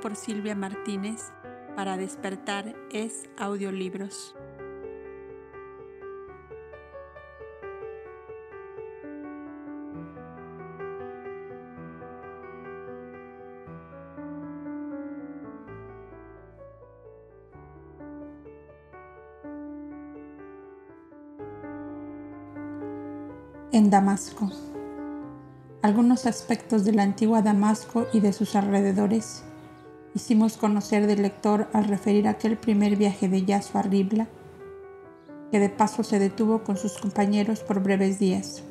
por 0.00 0.16
Silvia 0.16 0.54
Martínez 0.54 1.32
para 1.76 1.96
despertar 1.96 2.74
es 2.90 3.28
audiolibros. 3.36 4.34
En 23.72 23.88
Damasco 23.88 24.50
algunos 25.82 26.26
aspectos 26.26 26.84
de 26.84 26.92
la 26.92 27.02
antigua 27.02 27.40
Damasco 27.40 28.06
y 28.12 28.20
de 28.20 28.32
sus 28.32 28.54
alrededores 28.54 29.44
hicimos 30.20 30.58
conocer 30.58 31.06
del 31.06 31.22
lector 31.22 31.68
al 31.72 31.84
referir 31.84 32.28
aquel 32.28 32.58
primer 32.58 32.96
viaje 32.96 33.26
de 33.26 33.42
Yaso 33.46 33.78
a 33.78 33.82
Ribla, 33.82 34.28
que 35.50 35.58
de 35.58 35.70
paso 35.70 36.02
se 36.04 36.18
detuvo 36.18 36.62
con 36.62 36.76
sus 36.76 36.98
compañeros 36.98 37.60
por 37.60 37.82
breves 37.82 38.18
días. 38.18 38.62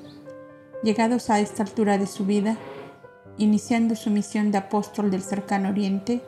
Llegados 0.84 1.32
a 1.32 1.40
esta 1.40 1.64
altura 1.64 1.98
de 1.98 2.06
su 2.06 2.26
vida, 2.26 2.56
iniciando 3.40 3.96
su 3.96 4.12
misión 4.12 4.52
de 4.52 4.60
apóstol 4.60 5.10
del 5.10 5.24
cercano 5.24 5.70
oriente, 5.70 6.22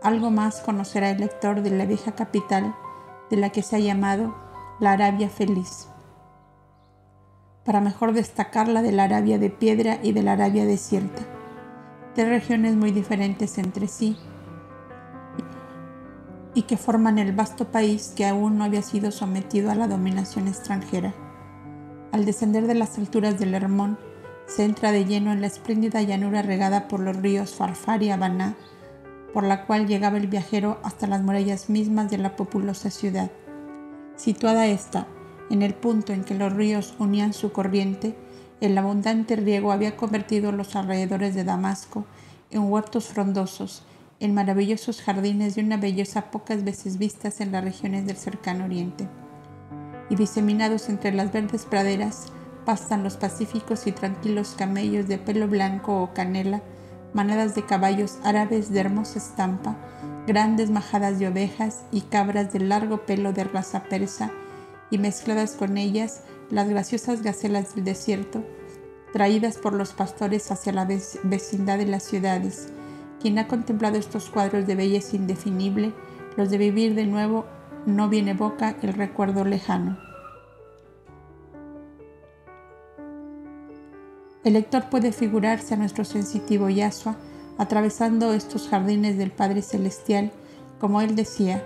algo 0.00 0.30
más 0.30 0.60
conocerá 0.60 1.10
el 1.10 1.18
lector 1.18 1.60
de 1.60 1.70
la 1.70 1.84
vieja 1.84 2.12
capital 2.12 2.72
de 3.30 3.36
la 3.36 3.50
que 3.50 3.62
se 3.62 3.76
ha 3.76 3.80
llamado 3.80 4.36
la 4.78 4.92
Arabia 4.92 5.28
Feliz 5.28 5.88
para 7.64 7.82
mejor 7.82 8.14
destacarla 8.14 8.80
de 8.80 8.92
la 8.92 9.04
Arabia 9.04 9.38
de 9.38 9.50
piedra 9.50 9.98
y 10.02 10.12
de 10.12 10.22
la 10.22 10.32
Arabia 10.32 10.64
desierta, 10.64 11.20
tres 12.14 12.28
regiones 12.28 12.76
muy 12.76 12.92
diferentes 12.92 13.58
entre 13.58 13.88
sí 13.88 14.16
y 16.58 16.62
que 16.62 16.76
forman 16.76 17.20
el 17.20 17.30
vasto 17.30 17.70
país 17.70 18.12
que 18.16 18.26
aún 18.26 18.58
no 18.58 18.64
había 18.64 18.82
sido 18.82 19.12
sometido 19.12 19.70
a 19.70 19.76
la 19.76 19.86
dominación 19.86 20.48
extranjera. 20.48 21.14
Al 22.10 22.24
descender 22.24 22.66
de 22.66 22.74
las 22.74 22.98
alturas 22.98 23.38
del 23.38 23.54
Hermón, 23.54 23.96
se 24.48 24.64
entra 24.64 24.90
de 24.90 25.04
lleno 25.04 25.30
en 25.30 25.40
la 25.40 25.46
espléndida 25.46 26.02
llanura 26.02 26.42
regada 26.42 26.88
por 26.88 26.98
los 26.98 27.14
ríos 27.14 27.54
Farfar 27.54 28.02
y 28.02 28.10
Habaná, 28.10 28.56
por 29.32 29.44
la 29.44 29.66
cual 29.66 29.86
llegaba 29.86 30.16
el 30.16 30.26
viajero 30.26 30.80
hasta 30.82 31.06
las 31.06 31.22
murallas 31.22 31.70
mismas 31.70 32.10
de 32.10 32.18
la 32.18 32.34
populosa 32.34 32.90
ciudad. 32.90 33.30
Situada 34.16 34.66
esta 34.66 35.06
en 35.50 35.62
el 35.62 35.74
punto 35.74 36.12
en 36.12 36.24
que 36.24 36.34
los 36.34 36.52
ríos 36.52 36.96
unían 36.98 37.34
su 37.34 37.52
corriente, 37.52 38.18
el 38.60 38.76
abundante 38.76 39.36
riego 39.36 39.70
había 39.70 39.96
convertido 39.96 40.50
los 40.50 40.74
alrededores 40.74 41.36
de 41.36 41.44
Damasco 41.44 42.04
en 42.50 42.62
huertos 42.64 43.06
frondosos, 43.06 43.84
en 44.20 44.34
maravillosos 44.34 45.00
jardines 45.00 45.54
de 45.54 45.62
una 45.62 45.76
belleza 45.76 46.30
pocas 46.30 46.64
veces 46.64 46.98
vistas 46.98 47.40
en 47.40 47.52
las 47.52 47.62
regiones 47.62 48.06
del 48.06 48.16
cercano 48.16 48.64
oriente. 48.64 49.08
Y 50.10 50.16
diseminados 50.16 50.88
entre 50.88 51.12
las 51.12 51.32
verdes 51.32 51.64
praderas 51.64 52.26
pastan 52.64 53.04
los 53.04 53.16
pacíficos 53.16 53.86
y 53.86 53.92
tranquilos 53.92 54.54
camellos 54.58 55.06
de 55.06 55.18
pelo 55.18 55.46
blanco 55.46 56.02
o 56.02 56.12
canela, 56.14 56.62
manadas 57.14 57.54
de 57.54 57.64
caballos 57.64 58.18
árabes 58.24 58.70
de 58.70 58.80
hermosa 58.80 59.18
estampa, 59.18 59.76
grandes 60.26 60.70
majadas 60.70 61.18
de 61.18 61.28
ovejas 61.28 61.84
y 61.92 62.02
cabras 62.02 62.52
de 62.52 62.60
largo 62.60 63.06
pelo 63.06 63.32
de 63.32 63.44
raza 63.44 63.84
persa, 63.84 64.30
y 64.90 64.98
mezcladas 64.98 65.52
con 65.52 65.78
ellas 65.78 66.22
las 66.50 66.68
graciosas 66.68 67.22
gacelas 67.22 67.74
del 67.74 67.84
desierto, 67.84 68.42
traídas 69.12 69.56
por 69.56 69.72
los 69.72 69.92
pastores 69.92 70.50
hacia 70.50 70.72
la 70.72 70.86
vecindad 71.24 71.78
de 71.78 71.86
las 71.86 72.02
ciudades. 72.02 72.68
Quien 73.20 73.38
ha 73.38 73.48
contemplado 73.48 73.96
estos 73.96 74.30
cuadros 74.30 74.66
de 74.66 74.74
belleza 74.74 75.16
indefinible, 75.16 75.92
los 76.36 76.50
de 76.50 76.58
vivir 76.58 76.94
de 76.94 77.06
nuevo, 77.06 77.46
no 77.86 78.08
viene 78.08 78.34
boca 78.34 78.76
el 78.82 78.92
recuerdo 78.92 79.44
lejano. 79.44 79.98
El 84.44 84.52
lector 84.54 84.88
puede 84.88 85.12
figurarse 85.12 85.74
a 85.74 85.76
nuestro 85.76 86.04
sensitivo 86.04 86.68
Yasua 86.68 87.16
atravesando 87.58 88.32
estos 88.32 88.68
jardines 88.68 89.18
del 89.18 89.32
Padre 89.32 89.62
Celestial, 89.62 90.30
como 90.78 91.00
él 91.00 91.16
decía, 91.16 91.64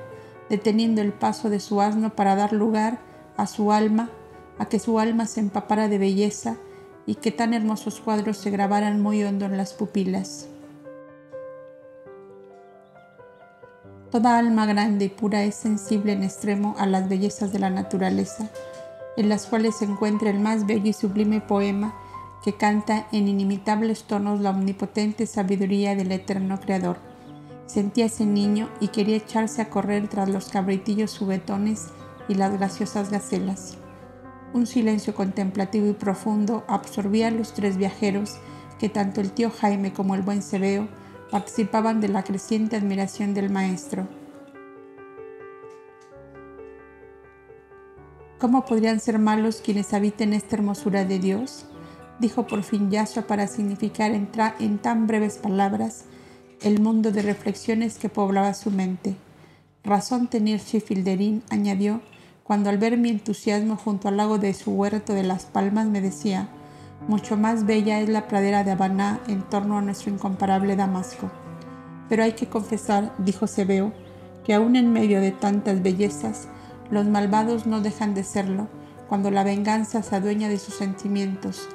deteniendo 0.48 1.02
el 1.02 1.12
paso 1.12 1.50
de 1.50 1.60
su 1.60 1.80
asno 1.80 2.16
para 2.16 2.34
dar 2.34 2.52
lugar 2.52 2.98
a 3.36 3.46
su 3.46 3.72
alma, 3.72 4.10
a 4.58 4.66
que 4.66 4.78
su 4.78 4.98
alma 4.98 5.26
se 5.26 5.40
empapara 5.40 5.88
de 5.88 5.98
belleza 5.98 6.56
y 7.06 7.16
que 7.16 7.30
tan 7.30 7.52
hermosos 7.52 8.00
cuadros 8.00 8.38
se 8.38 8.50
grabaran 8.50 9.02
muy 9.02 9.22
hondo 9.22 9.44
en 9.44 9.56
las 9.56 9.74
pupilas. 9.74 10.48
Toda 14.12 14.36
alma 14.36 14.66
grande 14.66 15.06
y 15.06 15.08
pura 15.08 15.42
es 15.42 15.54
sensible 15.54 16.12
en 16.12 16.22
extremo 16.22 16.74
a 16.76 16.84
las 16.84 17.08
bellezas 17.08 17.50
de 17.50 17.58
la 17.58 17.70
naturaleza, 17.70 18.50
en 19.16 19.30
las 19.30 19.46
cuales 19.46 19.76
se 19.76 19.86
encuentra 19.86 20.28
el 20.28 20.38
más 20.38 20.66
bello 20.66 20.90
y 20.90 20.92
sublime 20.92 21.40
poema 21.40 21.94
que 22.44 22.52
canta 22.52 23.06
en 23.10 23.26
inimitables 23.26 24.04
tonos 24.04 24.42
la 24.42 24.50
omnipotente 24.50 25.24
sabiduría 25.24 25.96
del 25.96 26.12
eterno 26.12 26.60
Creador. 26.60 26.98
Sentía 27.64 28.04
ese 28.04 28.26
niño 28.26 28.68
y 28.80 28.88
quería 28.88 29.16
echarse 29.16 29.62
a 29.62 29.70
correr 29.70 30.06
tras 30.08 30.28
los 30.28 30.50
cabritillos 30.50 31.16
juguetones 31.16 31.86
y 32.28 32.34
las 32.34 32.52
graciosas 32.52 33.10
gacelas. 33.10 33.78
Un 34.52 34.66
silencio 34.66 35.14
contemplativo 35.14 35.86
y 35.86 35.94
profundo 35.94 36.64
absorbía 36.68 37.28
a 37.28 37.30
los 37.30 37.54
tres 37.54 37.78
viajeros 37.78 38.36
que 38.78 38.90
tanto 38.90 39.22
el 39.22 39.32
tío 39.32 39.50
Jaime 39.50 39.94
como 39.94 40.14
el 40.14 40.20
buen 40.20 40.42
Cebeo 40.42 40.86
participaban 41.32 42.02
de 42.02 42.08
la 42.08 42.24
creciente 42.24 42.76
admiración 42.76 43.32
del 43.32 43.48
maestro. 43.48 44.06
¿Cómo 48.38 48.66
podrían 48.66 49.00
ser 49.00 49.18
malos 49.18 49.62
quienes 49.64 49.94
habiten 49.94 50.34
esta 50.34 50.56
hermosura 50.56 51.06
de 51.06 51.18
Dios? 51.18 51.64
dijo 52.18 52.46
por 52.46 52.62
fin 52.62 52.90
Yasua 52.90 53.22
para 53.22 53.46
significar 53.46 54.10
en, 54.10 54.28
en 54.60 54.76
tan 54.78 55.06
breves 55.06 55.38
palabras 55.38 56.04
el 56.60 56.80
mundo 56.80 57.10
de 57.10 57.22
reflexiones 57.22 57.96
que 57.96 58.10
poblaba 58.10 58.52
su 58.52 58.70
mente. 58.70 59.16
Razón 59.84 60.28
tenía 60.28 60.58
Schifilderín, 60.58 61.42
añadió, 61.48 62.02
cuando 62.44 62.68
al 62.68 62.76
ver 62.76 62.98
mi 62.98 63.08
entusiasmo 63.08 63.76
junto 63.76 64.08
al 64.08 64.18
lago 64.18 64.36
de 64.36 64.52
su 64.52 64.72
huerto 64.72 65.14
de 65.14 65.22
las 65.22 65.46
palmas 65.46 65.86
me 65.86 66.02
decía, 66.02 66.50
mucho 67.08 67.36
más 67.36 67.66
bella 67.66 68.00
es 68.00 68.08
la 68.08 68.28
pradera 68.28 68.64
de 68.64 68.72
Habaná 68.72 69.20
en 69.26 69.42
torno 69.42 69.78
a 69.78 69.82
nuestro 69.82 70.12
incomparable 70.12 70.76
Damasco. 70.76 71.30
Pero 72.08 72.22
hay 72.22 72.32
que 72.32 72.48
confesar, 72.48 73.12
dijo 73.18 73.46
Sebeo, 73.46 73.92
que 74.44 74.54
aún 74.54 74.76
en 74.76 74.92
medio 74.92 75.20
de 75.20 75.32
tantas 75.32 75.82
bellezas, 75.82 76.48
los 76.90 77.06
malvados 77.06 77.66
no 77.66 77.80
dejan 77.80 78.14
de 78.14 78.24
serlo 78.24 78.68
cuando 79.08 79.30
la 79.30 79.44
venganza 79.44 80.02
se 80.02 80.16
adueña 80.16 80.48
de 80.48 80.58
sus 80.58 80.74
sentimientos. 80.74 81.68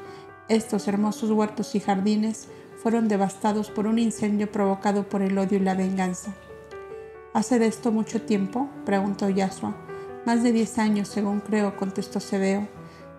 Estos 0.47 0.88
hermosos 0.88 1.31
huertos 1.31 1.75
y 1.75 1.79
jardines 1.79 2.47
fueron 2.81 3.07
devastados 3.07 3.69
por 3.69 3.88
un 3.88 4.00
incendio 4.00 4.51
provocado 4.51 5.09
por 5.09 5.21
el 5.21 5.38
odio 5.38 5.57
y 5.57 5.62
la 5.62 5.74
venganza. 5.74 6.33
¿Hace 7.33 7.59
de 7.59 7.68
esto 7.68 7.91
mucho 7.91 8.21
tiempo? 8.21 8.69
preguntó 8.85 9.29
Yasua. 9.29 9.75
Más 10.25 10.44
de 10.44 10.51
diez 10.51 10.77
años, 10.77 11.07
según 11.07 11.39
creo, 11.39 11.75
contestó 11.77 12.19
Sebeo. 12.19 12.68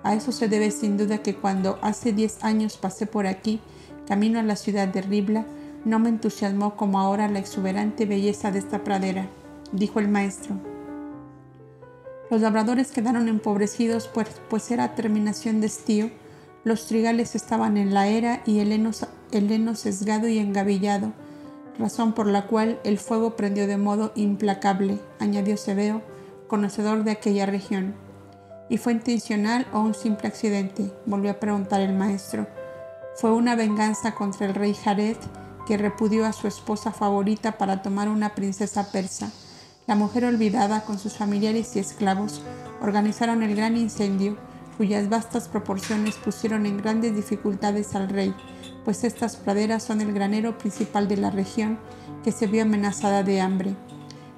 A 0.02 0.14
eso 0.14 0.32
se 0.32 0.48
debe 0.48 0.70
sin 0.70 0.96
duda 0.96 1.18
que 1.18 1.34
cuando 1.34 1.78
hace 1.82 2.12
diez 2.12 2.44
años 2.44 2.76
pasé 2.76 3.06
por 3.06 3.26
aquí, 3.26 3.60
camino 4.06 4.38
a 4.38 4.42
la 4.42 4.56
ciudad 4.56 4.88
de 4.88 5.02
Ribla, 5.02 5.44
no 5.84 5.98
me 5.98 6.08
entusiasmó 6.08 6.76
como 6.76 7.00
ahora 7.00 7.28
la 7.28 7.38
exuberante 7.38 8.06
belleza 8.06 8.50
de 8.50 8.58
esta 8.58 8.84
pradera, 8.84 9.28
dijo 9.72 10.00
el 10.00 10.08
maestro. 10.08 10.56
Los 12.30 12.42
labradores 12.42 12.90
quedaron 12.90 13.28
empobrecidos, 13.28 14.08
pues, 14.08 14.28
pues 14.50 14.70
era 14.70 14.94
terminación 14.94 15.60
de 15.60 15.66
estío, 15.66 16.10
los 16.64 16.86
trigales 16.86 17.34
estaban 17.34 17.76
en 17.76 17.94
la 17.94 18.08
era 18.08 18.42
y 18.44 18.58
el 18.58 18.72
heno, 18.72 18.90
el 19.32 19.50
heno 19.50 19.74
sesgado 19.74 20.28
y 20.28 20.38
engavillado, 20.38 21.12
razón 21.78 22.12
por 22.12 22.26
la 22.26 22.46
cual 22.46 22.80
el 22.84 22.98
fuego 22.98 23.36
prendió 23.36 23.66
de 23.66 23.78
modo 23.78 24.12
implacable, 24.14 24.98
añadió 25.18 25.56
Sebeo, 25.56 26.02
conocedor 26.48 27.04
de 27.04 27.12
aquella 27.12 27.46
región. 27.46 27.94
¿Y 28.68 28.76
fue 28.76 28.92
intencional 28.92 29.66
o 29.72 29.80
un 29.80 29.94
simple 29.94 30.28
accidente? 30.28 30.92
volvió 31.06 31.30
a 31.30 31.40
preguntar 31.40 31.80
el 31.80 31.94
maestro. 31.94 32.46
Fue 33.16 33.32
una 33.32 33.56
venganza 33.56 34.14
contra 34.14 34.46
el 34.46 34.54
rey 34.54 34.74
Jared, 34.74 35.16
que 35.66 35.78
repudió 35.78 36.26
a 36.26 36.32
su 36.32 36.46
esposa 36.46 36.92
favorita 36.92 37.58
para 37.58 37.82
tomar 37.82 38.08
una 38.08 38.34
princesa 38.34 38.92
persa. 38.92 39.30
La 39.86 39.94
mujer 39.94 40.24
olvidada, 40.24 40.84
con 40.84 40.98
sus 40.98 41.16
familiares 41.16 41.74
y 41.76 41.78
esclavos, 41.78 42.42
organizaron 42.80 43.42
el 43.42 43.56
gran 43.56 43.76
incendio, 43.76 44.36
cuyas 44.76 45.08
vastas 45.08 45.48
proporciones 45.48 46.16
pusieron 46.16 46.66
en 46.66 46.78
grandes 46.78 47.16
dificultades 47.16 47.94
al 47.94 48.08
rey, 48.08 48.34
pues 48.84 49.02
estas 49.02 49.36
praderas 49.36 49.82
son 49.82 50.00
el 50.00 50.12
granero 50.12 50.56
principal 50.56 51.08
de 51.08 51.16
la 51.16 51.30
región, 51.30 51.78
que 52.22 52.32
se 52.32 52.46
vio 52.46 52.62
amenazada 52.62 53.22
de 53.22 53.40
hambre. 53.40 53.74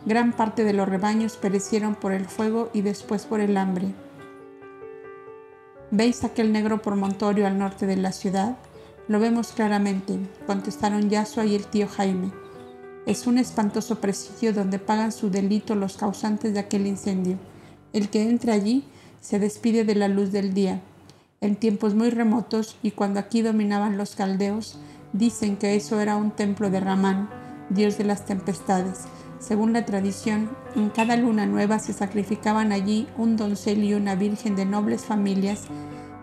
Gran 0.06 0.32
parte 0.32 0.65
de 0.65 0.73
los 0.73 0.88
rebaños 0.88 1.37
perecieron 1.37 1.94
por 1.94 2.12
el 2.12 2.27
fuego 2.27 2.71
y 2.73 2.81
después 2.81 3.27
por 3.27 3.41
el 3.41 3.56
hambre. 3.56 3.93
¿Veis 5.93 6.23
aquel 6.23 6.53
negro 6.53 6.83
promontorio 6.83 7.49
al 7.49 7.59
norte 7.59 7.85
de 7.85 7.97
la 7.97 8.13
ciudad? 8.13 8.57
Lo 9.09 9.19
vemos 9.19 9.49
claramente, 9.49 10.21
contestaron 10.47 11.11
Yasua 11.11 11.45
y 11.47 11.57
el 11.57 11.67
tío 11.67 11.89
Jaime. 11.89 12.31
Es 13.07 13.27
un 13.27 13.39
espantoso 13.39 14.01
presidio 14.01 14.53
donde 14.53 14.79
pagan 14.79 15.11
su 15.11 15.31
delito 15.31 15.75
los 15.75 15.97
causantes 15.97 16.55
de 16.55 16.61
aquel 16.61 16.87
incendio. 16.87 17.39
El 17.93 18.09
que 18.09 18.23
entra 18.23 18.55
allí 18.55 18.85
se 19.21 19.41
despide 19.41 19.85
de 19.85 19.97
la 19.97 20.06
luz 20.06 20.31
del 20.31 20.55
día. 20.55 20.81
En 21.41 21.56
tiempos 21.56 21.97
muy 21.97 22.11
remotos 22.11 22.77
y 22.85 22.93
cuando 22.93 23.19
aquí 23.19 23.43
dominaban 23.43 23.99
los 23.99 24.15
caldeos, 24.15 24.79
dicen 25.13 25.56
que 25.56 25.75
eso 25.75 26.01
era 26.01 26.15
un 26.15 26.31
templo 26.31 26.70
de 26.70 26.79
Ramán, 26.79 27.29
dios 27.69 27.99
de 27.99 28.05
las 28.05 28.27
tempestades. 28.27 29.06
Según 29.41 29.73
la 29.73 29.87
tradición, 29.87 30.51
en 30.77 30.91
cada 30.91 31.17
luna 31.17 31.47
nueva 31.47 31.79
se 31.79 31.94
sacrificaban 31.94 32.73
allí 32.73 33.09
un 33.17 33.37
doncel 33.37 33.82
y 33.82 33.94
una 33.94 34.15
virgen 34.15 34.55
de 34.55 34.67
nobles 34.67 35.06
familias 35.06 35.63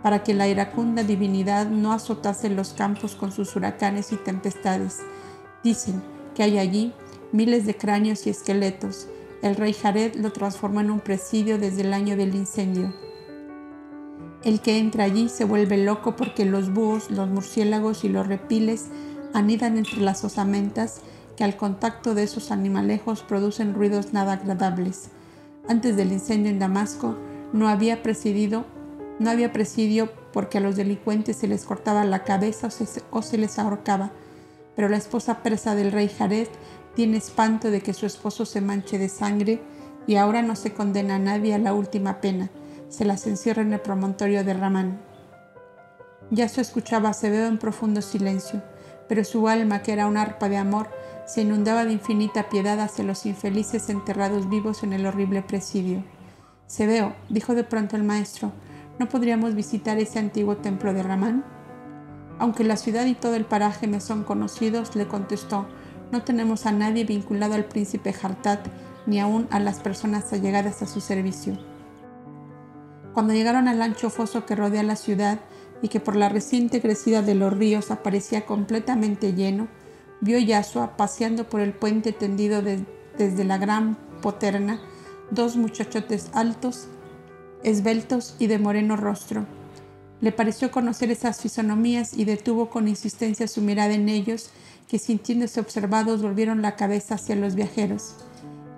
para 0.03 0.23
que 0.23 0.35
la 0.35 0.47
iracunda 0.47 1.01
divinidad 1.01 1.67
no 1.67 1.93
azotase 1.93 2.49
los 2.49 2.73
campos 2.73 3.15
con 3.15 3.31
sus 3.31 3.55
huracanes 3.55 4.11
y 4.11 4.17
tempestades. 4.17 4.99
Dicen 5.63 6.03
que 6.35 6.43
hay 6.43 6.59
allí 6.59 6.93
miles 7.31 7.65
de 7.65 7.75
cráneos 7.75 8.27
y 8.27 8.29
esqueletos. 8.29 9.07
El 9.41 9.55
rey 9.55 9.73
Jared 9.73 10.15
lo 10.15 10.31
transformó 10.31 10.81
en 10.81 10.91
un 10.91 10.99
presidio 10.99 11.57
desde 11.57 11.81
el 11.81 11.93
año 11.93 12.15
del 12.17 12.35
incendio. 12.35 12.93
El 14.43 14.61
que 14.61 14.77
entra 14.77 15.05
allí 15.05 15.27
se 15.27 15.43
vuelve 15.43 15.77
loco 15.77 16.15
porque 16.15 16.45
los 16.45 16.71
búhos, 16.71 17.09
los 17.09 17.27
murciélagos 17.27 18.03
y 18.03 18.09
los 18.09 18.27
repiles 18.27 18.85
anidan 19.33 19.77
entre 19.77 20.01
las 20.01 20.23
osamentas 20.23 21.01
que 21.37 21.43
al 21.43 21.55
contacto 21.55 22.15
de 22.15 22.23
esos 22.23 22.51
animalejos 22.51 23.21
producen 23.21 23.75
ruidos 23.75 24.11
nada 24.11 24.33
agradables. 24.33 25.11
Antes 25.69 25.95
del 25.95 26.11
incendio 26.11 26.51
en 26.51 26.59
Damasco 26.59 27.15
no 27.53 27.69
había 27.69 28.01
presidido, 28.01 28.65
no 29.19 29.29
había 29.29 29.53
presidio 29.53 30.09
porque 30.33 30.57
a 30.57 30.61
los 30.61 30.75
delincuentes 30.75 31.37
se 31.37 31.47
les 31.47 31.63
cortaba 31.63 32.03
la 32.05 32.23
cabeza 32.23 32.69
o 33.11 33.21
se, 33.21 33.37
les 33.37 33.59
ahorcaba, 33.59 34.11
pero 34.75 34.89
la 34.89 34.97
esposa 34.97 35.43
presa 35.43 35.75
del 35.75 35.91
rey 35.91 36.09
Jared 36.09 36.47
tiene 36.95 37.17
espanto 37.17 37.69
de 37.69 37.81
que 37.81 37.93
su 37.93 38.07
esposo 38.07 38.45
se 38.45 38.59
manche 38.59 38.97
de 38.97 39.07
sangre 39.07 39.61
y 40.07 40.15
ahora 40.15 40.41
no 40.41 40.55
se 40.55 40.73
condena 40.73 41.15
a 41.15 41.19
nadie 41.19 41.53
a 41.53 41.59
la 41.59 41.73
última 41.73 42.19
pena, 42.19 42.49
se 42.89 43.05
las 43.05 43.27
encierra 43.27 43.61
en 43.61 43.73
el 43.73 43.79
promontorio 43.79 44.43
de 44.43 44.53
Ramán. 44.53 44.99
Ya 46.31 46.49
se 46.49 46.61
escuchaba 46.61 47.09
Acevedo 47.09 47.47
en 47.47 47.59
profundo 47.59 48.01
silencio, 48.01 48.63
pero 49.07 49.23
su 49.23 49.47
alma, 49.47 49.83
que 49.83 49.93
era 49.93 50.07
un 50.07 50.17
arpa 50.17 50.49
de 50.49 50.57
amor, 50.57 50.89
se 51.27 51.41
inundaba 51.41 51.83
de 51.83 51.91
infinita 51.91 52.47
piedad 52.47 52.79
hacia 52.79 53.03
los 53.03 53.25
infelices 53.25 53.89
enterrados 53.89 54.49
vivos 54.49 54.83
en 54.83 54.93
el 54.93 55.05
horrible 55.05 55.41
presidio. 55.41 56.01
Se 56.67 56.87
veo, 56.87 57.15
dijo 57.27 57.53
de 57.53 57.65
pronto 57.65 57.97
el 57.97 58.03
maestro, 58.03 58.53
¿no 58.97 59.09
podríamos 59.09 59.53
visitar 59.53 59.99
ese 59.99 60.19
antiguo 60.19 60.55
templo 60.55 60.93
de 60.93 61.03
Ramán? 61.03 61.43
Aunque 62.39 62.63
la 62.63 62.77
ciudad 62.77 63.05
y 63.05 63.13
todo 63.13 63.35
el 63.35 63.43
paraje 63.43 63.87
me 63.87 63.99
son 63.99 64.23
conocidos, 64.23 64.95
le 64.95 65.07
contestó, 65.07 65.67
no 66.13 66.23
tenemos 66.23 66.65
a 66.65 66.71
nadie 66.71 67.03
vinculado 67.03 67.55
al 67.55 67.65
príncipe 67.65 68.15
Hartat, 68.21 68.65
ni 69.05 69.19
aún 69.19 69.47
a 69.51 69.59
las 69.59 69.79
personas 69.79 70.31
allegadas 70.31 70.81
a 70.81 70.87
su 70.87 71.01
servicio. 71.01 71.57
Cuando 73.13 73.33
llegaron 73.33 73.67
al 73.67 73.81
ancho 73.81 74.09
foso 74.09 74.45
que 74.45 74.55
rodea 74.55 74.83
la 74.83 74.95
ciudad 74.95 75.39
y 75.81 75.89
que 75.89 75.99
por 75.99 76.15
la 76.15 76.29
reciente 76.29 76.81
crecida 76.81 77.21
de 77.21 77.35
los 77.35 77.51
ríos 77.51 77.91
aparecía 77.91 78.45
completamente 78.45 79.33
lleno, 79.33 79.67
vio 80.21 80.39
Yasua 80.39 80.97
paseando 80.97 81.47
por 81.47 81.61
el 81.61 81.73
puente 81.73 82.11
tendido 82.11 82.61
desde 82.61 83.43
la 83.43 83.57
gran 83.57 83.97
poterna 84.21 84.79
dos 85.31 85.57
muchachotes 85.57 86.29
altos, 86.33 86.87
esbeltos 87.63 88.35
y 88.39 88.47
de 88.47 88.59
moreno 88.59 88.95
rostro. 88.95 89.45
Le 90.19 90.31
pareció 90.31 90.71
conocer 90.71 91.11
esas 91.11 91.41
fisonomías 91.41 92.13
y 92.13 92.25
detuvo 92.25 92.69
con 92.69 92.87
insistencia 92.87 93.47
su 93.47 93.61
mirada 93.61 93.93
en 93.93 94.09
ellos, 94.09 94.49
que 94.87 94.99
sintiéndose 94.99 95.59
observados 95.59 96.21
volvieron 96.21 96.61
la 96.61 96.75
cabeza 96.75 97.15
hacia 97.15 97.35
los 97.35 97.55
viajeros. 97.55 98.15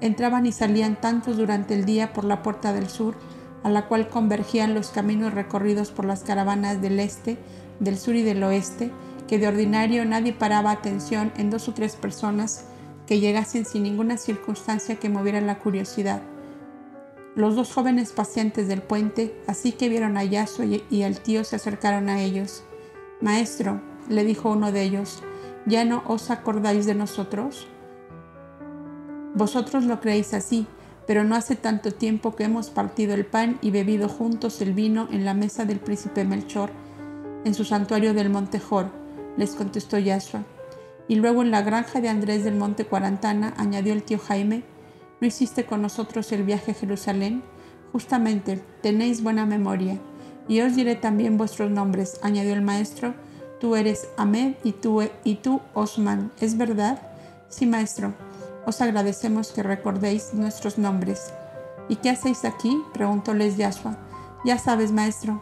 Entraban 0.02 0.46
y 0.46 0.52
salían 0.52 1.00
tantos 1.00 1.38
durante 1.38 1.76
el 1.76 1.86
día 1.86 2.14
por 2.14 2.26
la 2.26 2.42
puerta 2.42 2.74
del 2.74 2.90
sur, 2.90 3.16
a 3.64 3.70
la 3.70 3.88
cual 3.88 4.10
convergían 4.10 4.74
los 4.74 4.90
caminos 4.90 5.34
recorridos 5.34 5.92
por 5.92 6.06
las 6.06 6.24
caravanas 6.24 6.82
del 6.82 7.00
este, 7.00 7.38
del 7.80 7.98
sur 7.98 8.16
y 8.16 8.24
del 8.24 8.44
oeste, 8.44 8.92
que 9.30 9.38
de 9.38 9.48
ordinario 9.48 10.06
nadie 10.06 10.34
paraba 10.34 10.72
atención 10.72 11.32
en 11.38 11.52
dos 11.52 11.68
o 11.68 11.74
tres 11.76 11.96
personas 11.96 12.66
que 13.06 13.20
llegasen 13.20 13.64
sin 13.64 13.84
ninguna 13.84 14.18
circunstancia 14.18 14.96
que 14.96 15.08
moviera 15.08 15.40
la 15.40 15.60
curiosidad. 15.60 16.24
Los 17.36 17.56
dos 17.56 17.72
jóvenes 17.72 18.12
pacientes 18.12 18.68
del 18.68 18.82
puente, 18.82 19.40
así 19.46 19.72
que 19.72 19.88
vieron 19.88 20.18
a 20.18 20.24
Yaso 20.24 20.64
y 20.64 21.04
al 21.04 21.20
tío, 21.20 21.44
se 21.44 21.58
acercaron 21.58 22.10
a 22.10 22.24
ellos. 22.24 22.64
Maestro, 23.22 23.80
le 24.10 24.24
dijo 24.24 24.50
uno 24.50 24.72
de 24.72 24.82
ellos, 24.82 25.22
¿ya 25.68 25.86
no 25.86 26.02
os 26.08 26.32
acordáis 26.32 26.88
de 26.88 26.96
nosotros? 26.96 27.68
Vosotros 29.36 29.84
lo 29.84 30.00
creéis 30.00 30.34
así, 30.34 30.66
pero 31.06 31.24
no 31.24 31.36
hace 31.36 31.56
tanto 31.56 31.92
tiempo 31.92 32.36
que 32.36 32.46
hemos 32.46 32.72
partido 32.72 33.14
el 33.14 33.28
pan 33.28 33.60
y 33.62 33.70
bebido 33.70 34.10
juntos 34.10 34.60
el 34.64 34.74
vino 34.74 35.08
en 35.12 35.24
la 35.24 35.36
mesa 35.36 35.66
del 35.66 35.80
príncipe 35.80 36.26
Melchor, 36.26 36.72
en 37.46 37.54
su 37.54 37.64
santuario 37.64 38.16
del 38.16 38.32
Montejor 38.32 38.98
les 39.38 39.52
contestó 39.52 39.98
Yashua. 39.98 40.44
Y 41.08 41.16
luego 41.16 41.42
en 41.42 41.52
la 41.52 41.62
granja 41.62 42.02
de 42.02 42.10
Andrés 42.10 42.44
del 42.44 42.56
Monte 42.56 42.86
Cuarantana, 42.86 43.54
añadió 43.58 43.94
el 43.94 44.04
tío 44.04 44.20
Jaime, 44.20 44.64
¿no 45.20 45.28
hiciste 45.28 45.66
con 45.66 45.82
nosotros 45.82 46.32
el 46.32 46.44
viaje 46.44 46.72
a 46.72 46.76
Jerusalén? 46.76 47.44
Justamente, 47.92 48.62
tenéis 48.82 49.24
buena 49.24 49.46
memoria. 49.46 50.00
Y 50.48 50.62
os 50.62 50.76
diré 50.76 50.96
también 50.96 51.38
vuestros 51.38 51.72
nombres, 51.72 52.20
añadió 52.22 52.54
el 52.54 52.62
maestro. 52.62 53.14
Tú 53.60 53.76
eres 53.76 54.08
Ahmed 54.18 54.56
y 54.64 54.72
tú, 54.74 55.02
y 55.24 55.36
tú 55.36 55.62
Osman, 55.74 56.32
¿es 56.40 56.58
verdad? 56.58 57.02
Sí, 57.50 57.66
maestro. 57.66 58.14
Os 58.66 58.82
agradecemos 58.82 59.52
que 59.52 59.64
recordéis 59.64 60.34
nuestros 60.34 60.78
nombres. 60.78 61.34
¿Y 61.88 61.96
qué 61.96 62.12
hacéis 62.12 62.46
aquí? 62.46 62.80
preguntóles 62.94 63.58
Yashua. 63.58 63.98
Ya 64.46 64.60
sabes, 64.60 64.92
maestro, 64.92 65.42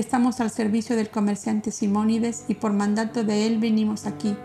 estamos 0.00 0.40
al 0.40 0.50
servicio 0.50 0.94
del 0.94 1.08
comerciante 1.08 1.70
Simónides 1.70 2.44
y 2.48 2.54
por 2.54 2.72
mandato 2.72 3.24
de 3.24 3.46
él 3.46 3.58
vinimos 3.58 4.04
aquí. 4.06 4.36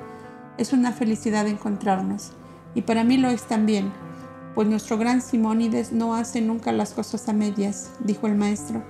Es 0.58 0.72
una 0.72 0.93
felicidad 0.93 1.48
encontrarnos, 1.48 2.31
y 2.74 2.84
para 2.84 3.03
mí 3.03 3.17
lo 3.17 3.29
es 3.29 3.43
también, 3.43 3.91
pues 4.55 4.67
nuestro 4.67 4.98
gran 4.98 5.22
Simónides 5.22 5.91
no 5.91 6.15
hace 6.15 6.41
nunca 6.41 6.72
las 6.72 6.93
cosas 6.93 7.27
a 7.27 7.34
medias, 7.34 7.91
dijo 8.00 8.27
el 8.27 8.36
maestro, 8.36 8.84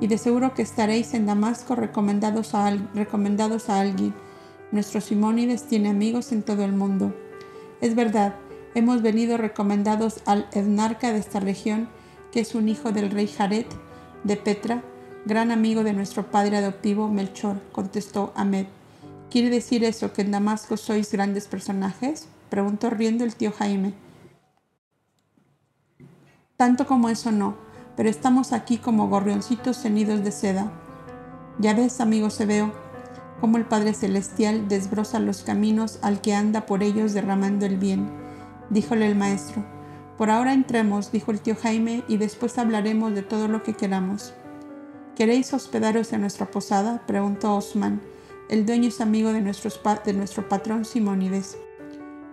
y 0.00 0.06
de 0.06 0.18
seguro 0.18 0.54
que 0.54 0.62
estaréis 0.62 1.14
en 1.14 1.26
Damasco 1.26 1.74
recomendados 1.74 2.54
a, 2.54 2.70
recomendados 2.94 3.68
a 3.68 3.80
alguien. 3.80 4.14
Nuestro 4.72 5.00
Simónides 5.00 5.64
tiene 5.64 5.88
amigos 5.88 6.32
en 6.32 6.42
todo 6.42 6.64
el 6.64 6.72
mundo. 6.72 7.14
Es 7.80 7.94
verdad, 7.94 8.36
hemos 8.74 9.02
venido 9.02 9.38
recomendados 9.38 10.20
al 10.26 10.48
etnarca 10.52 11.12
de 11.12 11.18
esta 11.18 11.40
región, 11.40 11.88
que 12.30 12.40
es 12.40 12.54
un 12.54 12.68
hijo 12.68 12.92
del 12.92 13.10
rey 13.10 13.26
Jared 13.26 13.66
de 14.24 14.36
Petra, 14.36 14.82
gran 15.26 15.50
amigo 15.50 15.82
de 15.82 15.92
nuestro 15.92 16.30
padre 16.30 16.56
adoptivo 16.56 17.08
Melchor, 17.08 17.60
contestó 17.72 18.32
Ahmed. 18.36 18.66
¿Quiere 19.28 19.50
decir 19.50 19.82
eso 19.82 20.12
que 20.12 20.22
en 20.22 20.30
Damasco 20.30 20.76
sois 20.76 21.10
grandes 21.10 21.48
personajes? 21.48 22.28
preguntó 22.48 22.90
riendo 22.90 23.24
el 23.24 23.34
tío 23.34 23.50
Jaime. 23.50 23.92
Tanto 26.56 26.86
como 26.86 27.08
eso 27.08 27.32
no, 27.32 27.56
pero 27.96 28.08
estamos 28.08 28.52
aquí 28.52 28.78
como 28.78 29.08
gorrioncitos 29.08 29.78
cenidos 29.78 30.22
de 30.22 30.30
seda. 30.30 30.70
Ya 31.58 31.74
ves, 31.74 32.00
amigo 32.00 32.30
Sebeo, 32.30 32.72
cómo 33.40 33.56
el 33.56 33.64
Padre 33.64 33.94
Celestial 33.94 34.68
desbroza 34.68 35.18
los 35.18 35.42
caminos 35.42 35.98
al 36.02 36.20
que 36.20 36.34
anda 36.34 36.66
por 36.66 36.84
ellos 36.84 37.14
derramando 37.14 37.66
el 37.66 37.78
bien, 37.78 38.12
díjole 38.70 39.08
el 39.08 39.16
maestro. 39.16 39.64
Por 40.18 40.30
ahora 40.30 40.52
entremos, 40.52 41.10
dijo 41.10 41.32
el 41.32 41.40
tío 41.40 41.56
Jaime, 41.60 42.04
y 42.06 42.16
después 42.16 42.58
hablaremos 42.58 43.12
de 43.12 43.22
todo 43.22 43.48
lo 43.48 43.64
que 43.64 43.74
queramos. 43.74 44.32
¿Queréis 45.16 45.54
hospedaros 45.54 46.12
en 46.12 46.20
nuestra 46.20 46.50
posada? 46.50 47.02
preguntó 47.06 47.56
Osman. 47.56 48.02
El 48.50 48.66
dueño 48.66 48.88
es 48.88 49.00
amigo 49.00 49.32
de, 49.32 49.40
nuestro 49.40 50.46
patrón 50.46 50.84
Simónides. 50.84 51.56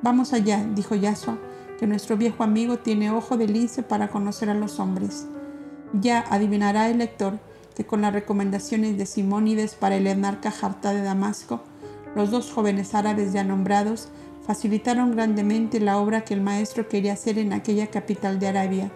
Vamos 0.01 0.33
allá, 0.33 0.67
dijo 0.75 0.93
Yasua, 0.93 1.37
que 1.79 1.87
nuestro 1.87 2.17
viejo 2.17 2.43
amigo 2.43 2.79
tiene 2.79 3.09
ojo 3.09 3.37
de 3.37 3.47
lince 3.47 3.83
para 3.83 4.09
conocer 4.09 4.49
a 4.49 4.53
los 4.53 4.81
hombres. 4.81 5.27
Ya 5.93 6.25
adivinará 6.29 6.89
el 6.89 6.97
lector 6.97 7.39
que 7.73 7.85
con 7.85 8.01
las 8.01 8.11
recomendaciones 8.11 8.97
de 8.97 9.05
Simónides 9.05 9.75
para 9.75 9.95
el 9.95 10.05
enarca 10.05 10.51
Jarta 10.51 10.91
de 10.91 11.03
Damasco, 11.03 11.63
los 12.17 12.31
dos 12.31 12.51
jóvenes 12.51 12.93
árabes 12.93 13.31
ya 13.31 13.45
nombrados 13.45 14.09
facilitaron 14.45 15.11
grandemente 15.11 15.79
la 15.79 15.99
obra 15.99 16.25
que 16.25 16.33
el 16.33 16.41
maestro 16.41 16.89
quería 16.89 17.13
hacer 17.13 17.39
en 17.39 17.53
aquella 17.53 17.87
capital 17.87 18.39
de 18.39 18.47
Arabia. 18.49 18.91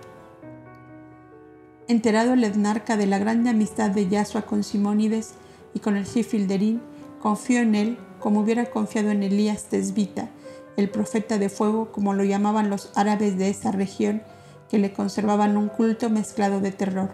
Enterado 1.89 2.34
el 2.34 2.44
etnarca 2.44 2.98
de 2.98 3.08
la 3.08 3.17
grande 3.17 3.50
amistad 3.50 3.91
de 3.91 4.10
Yasua 4.10 4.41
con 4.41 4.65
Simónides 4.65 5.36
y 5.74 5.79
con 5.79 5.96
el 5.96 6.06
Sifilderín, 6.06 6.82
confió 7.22 7.62
en 7.62 7.75
él 7.75 7.98
como 8.20 8.41
hubiera 8.41 8.65
confiado 8.65 9.10
en 9.12 9.24
Elías 9.24 9.65
Tesbita, 9.65 10.29
el 10.75 10.89
profeta 10.89 11.38
de 11.38 11.48
fuego, 11.48 11.94
como 11.94 12.13
lo 12.13 12.25
llamaban 12.25 12.70
los 12.70 12.91
árabes 12.96 13.38
de 13.38 13.50
esa 13.50 13.72
región, 13.72 14.22
que 14.70 14.79
le 14.79 14.91
conservaban 14.91 15.56
un 15.56 15.70
culto 15.70 16.10
mezclado 16.10 16.60
de 16.60 16.74
terror. 16.74 17.12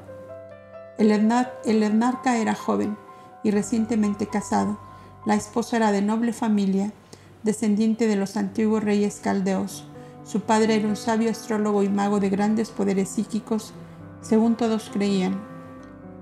El, 0.98 1.12
etnarca 1.12 2.38
era 2.38 2.56
joven 2.56 2.98
y 3.44 3.52
recientemente 3.52 4.26
casado. 4.26 4.80
La 5.26 5.36
esposa 5.36 5.78
era 5.78 5.92
de 5.92 6.02
noble 6.02 6.34
familia, 6.34 6.92
descendiente 7.44 8.08
de 8.08 8.16
los 8.16 8.38
antiguos 8.38 8.84
reyes 8.84 9.20
caldeos. 9.22 9.86
Su 10.24 10.42
padre 10.42 10.76
era 10.76 10.88
un 10.88 10.96
sabio 10.96 11.30
astrólogo 11.30 11.84
y 11.84 11.90
mago 11.90 12.20
de 12.20 12.30
grandes 12.30 12.72
poderes 12.72 13.10
psíquicos, 13.10 13.74
según 14.24 14.56
todos 14.56 14.90
creían. 14.92 15.40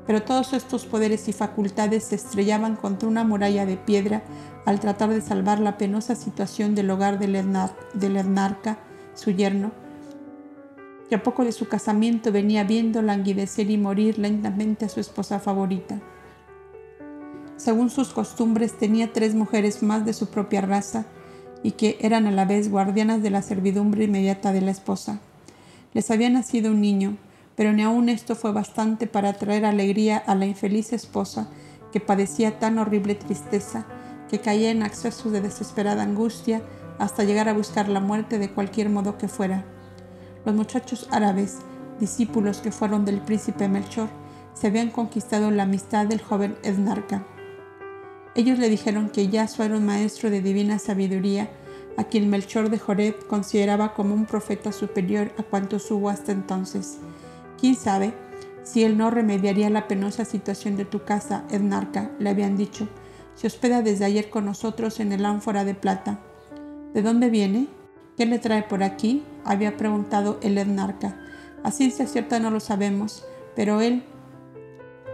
Pero 0.06 0.24
todos 0.24 0.52
estos 0.52 0.86
poderes 0.86 1.30
y 1.30 1.34
facultades 1.34 2.06
se 2.06 2.16
estrellaban 2.16 2.76
contra 2.76 3.08
una 3.08 3.24
muralla 3.24 3.66
de 3.66 3.78
piedra 3.78 4.24
al 4.66 4.80
tratar 4.80 5.10
de 5.10 5.22
salvar 5.22 5.60
la 5.60 5.78
penosa 5.78 6.16
situación 6.16 6.76
del 6.76 6.90
hogar 6.90 7.20
del, 7.20 7.36
Ernarca, 7.36 8.80
su 9.14 9.32
yerno, 9.32 9.72
que 11.08 11.16
a 11.16 11.24
poco 11.24 11.46
de 11.46 11.52
su 11.52 11.68
casamiento 11.68 12.32
venía 12.32 12.64
viendo 12.64 13.02
languidecer 13.02 13.70
y 13.70 13.78
morir 13.78 14.18
lentamente 14.18 14.86
a 14.86 14.90
su 14.90 15.00
esposa 15.00 15.40
favorita. 15.40 16.02
Según 17.58 17.92
sus 17.92 18.10
costumbres, 18.10 18.78
tenía 18.78 19.14
tres 19.14 19.36
mujeres 19.36 19.84
más 19.84 20.04
de 20.04 20.14
su 20.14 20.30
propia 20.30 20.62
raza 20.62 21.06
y 21.64 21.72
que 21.72 21.98
eran 22.02 22.26
a 22.26 22.32
la 22.32 22.46
vez 22.46 22.72
guardianas 22.72 23.22
de 23.22 23.30
la 23.30 23.44
servidumbre 23.44 24.06
inmediata 24.06 24.52
de 24.52 24.62
la 24.62 24.72
esposa. 24.72 25.20
Les 25.94 26.10
había 26.10 26.30
nacido 26.30 26.72
un 26.72 26.82
niño, 26.82 27.18
pero 27.56 27.74
ni 27.74 27.84
aun 27.84 28.10
esto 28.10 28.36
fue 28.36 28.52
bastante 28.52 29.08
para 29.08 29.34
traer 29.34 29.66
alegría 29.66 30.18
a 30.18 30.36
la 30.36 30.46
infeliz 30.46 30.94
esposa 30.94 31.50
que 31.92 32.00
padecía 32.00 32.60
tan 32.60 32.78
horrible 32.80 33.16
tristeza 33.16 33.86
que 34.30 34.40
caía 34.40 34.72
en 34.72 34.82
accesos 34.82 35.32
de 35.32 35.42
desesperada 35.42 36.04
angustia 36.04 36.62
hasta 37.00 37.24
llegar 37.24 37.50
a 37.50 37.54
buscar 37.54 37.90
la 37.90 38.00
muerte 38.00 38.40
de 38.40 38.52
cualquier 38.52 38.90
modo 38.90 39.18
que 39.18 39.28
fuera. 39.28 39.66
Los 40.46 40.56
muchachos 40.56 41.08
árabes, 41.12 41.58
discípulos 42.00 42.60
que 42.60 42.72
fueron 42.72 43.06
del 43.06 43.20
príncipe 43.20 43.68
Melchor, 43.68 44.08
se 44.54 44.68
habían 44.68 44.90
conquistado 44.90 45.52
la 45.52 45.64
amistad 45.64 46.06
del 46.06 46.22
joven 46.22 46.56
Ednarca. 46.64 47.26
Ellos 48.36 48.60
le 48.60 48.70
dijeron 48.70 49.10
que 49.10 49.28
Yahshua 49.28 49.66
era 49.66 49.78
un 49.78 49.86
maestro 49.86 50.30
de 50.30 50.42
divina 50.42 50.80
sabiduría, 50.80 51.50
a 51.98 52.06
quien 52.06 52.30
Melchor 52.30 52.70
de 52.70 52.80
Joreb 52.80 53.28
consideraba 53.28 53.94
como 53.94 54.14
un 54.14 54.26
profeta 54.26 54.72
superior 54.72 55.32
a 55.38 55.44
cuantos 55.44 55.92
hubo 55.92 56.10
hasta 56.10 56.32
entonces. 56.32 57.00
¿Quién 57.62 57.76
sabe 57.76 58.14
si 58.64 58.84
él 58.84 58.98
no 58.98 59.12
remediaría 59.12 59.70
la 59.70 59.88
penosa 59.88 60.26
situación 60.26 60.76
de 60.76 60.84
tu 60.84 61.06
casa, 61.06 61.46
Ednarca? 61.52 62.12
le 62.20 62.32
habían 62.32 62.58
dicho 62.58 62.90
se 63.36 63.48
hospeda 63.48 63.82
desde 63.82 64.06
ayer 64.06 64.30
con 64.30 64.46
nosotros 64.46 65.00
en 65.00 65.12
el 65.12 65.26
ánfora 65.26 65.64
de 65.64 65.74
plata. 65.74 66.20
¿De 66.94 67.02
dónde 67.02 67.30
viene? 67.30 67.68
¿Qué 68.18 68.26
le 68.26 68.40
trae 68.40 68.64
por 68.64 68.84
aquí? 68.84 69.24
había 69.46 69.78
preguntado 69.78 70.38
el 70.42 70.58
etnarca. 70.58 71.20
A 71.64 71.72
ciencia 71.72 72.06
cierta 72.08 72.40
no 72.40 72.52
lo 72.52 72.60
sabemos, 72.60 73.26
pero 73.56 73.82
él, 73.82 74.04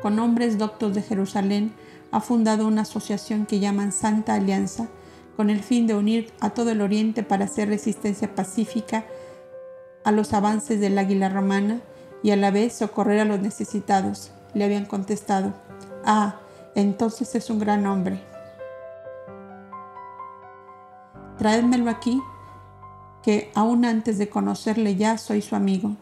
con 0.02 0.20
hombres 0.20 0.58
doctos 0.58 0.94
de 0.94 1.02
Jerusalén, 1.02 1.74
ha 2.12 2.20
fundado 2.20 2.68
una 2.68 2.82
asociación 2.82 3.46
que 3.46 3.60
llaman 3.60 3.92
Santa 3.92 4.34
Alianza, 4.34 4.88
con 5.36 5.50
el 5.50 5.62
fin 5.62 5.86
de 5.86 5.96
unir 5.96 6.32
a 6.40 6.50
todo 6.50 6.72
el 6.72 6.82
Oriente 6.82 7.24
para 7.24 7.46
hacer 7.46 7.70
resistencia 7.70 8.34
pacífica 8.34 9.06
a 10.04 10.12
los 10.12 10.34
avances 10.34 10.80
del 10.80 10.98
águila 10.98 11.30
romana 11.30 11.82
y 12.28 12.32
a 12.32 12.36
la 12.36 12.52
vez 12.52 12.74
socorrer 12.74 13.22
a 13.22 13.26
los 13.26 13.40
necesitados. 13.40 14.32
Le 14.54 14.66
habían 14.66 14.86
contestado, 14.86 15.54
ah, 16.04 16.36
entonces 16.76 17.34
es 17.36 17.50
un 17.50 17.58
gran 17.58 17.86
hombre. 17.86 18.22
Traédmelo 21.38 21.90
aquí, 21.90 22.22
que 23.24 23.50
aún 23.56 23.86
antes 23.86 24.18
de 24.18 24.28
conocerle 24.28 24.98
ya 24.98 25.18
soy 25.18 25.42
su 25.42 25.56
amigo. 25.56 25.96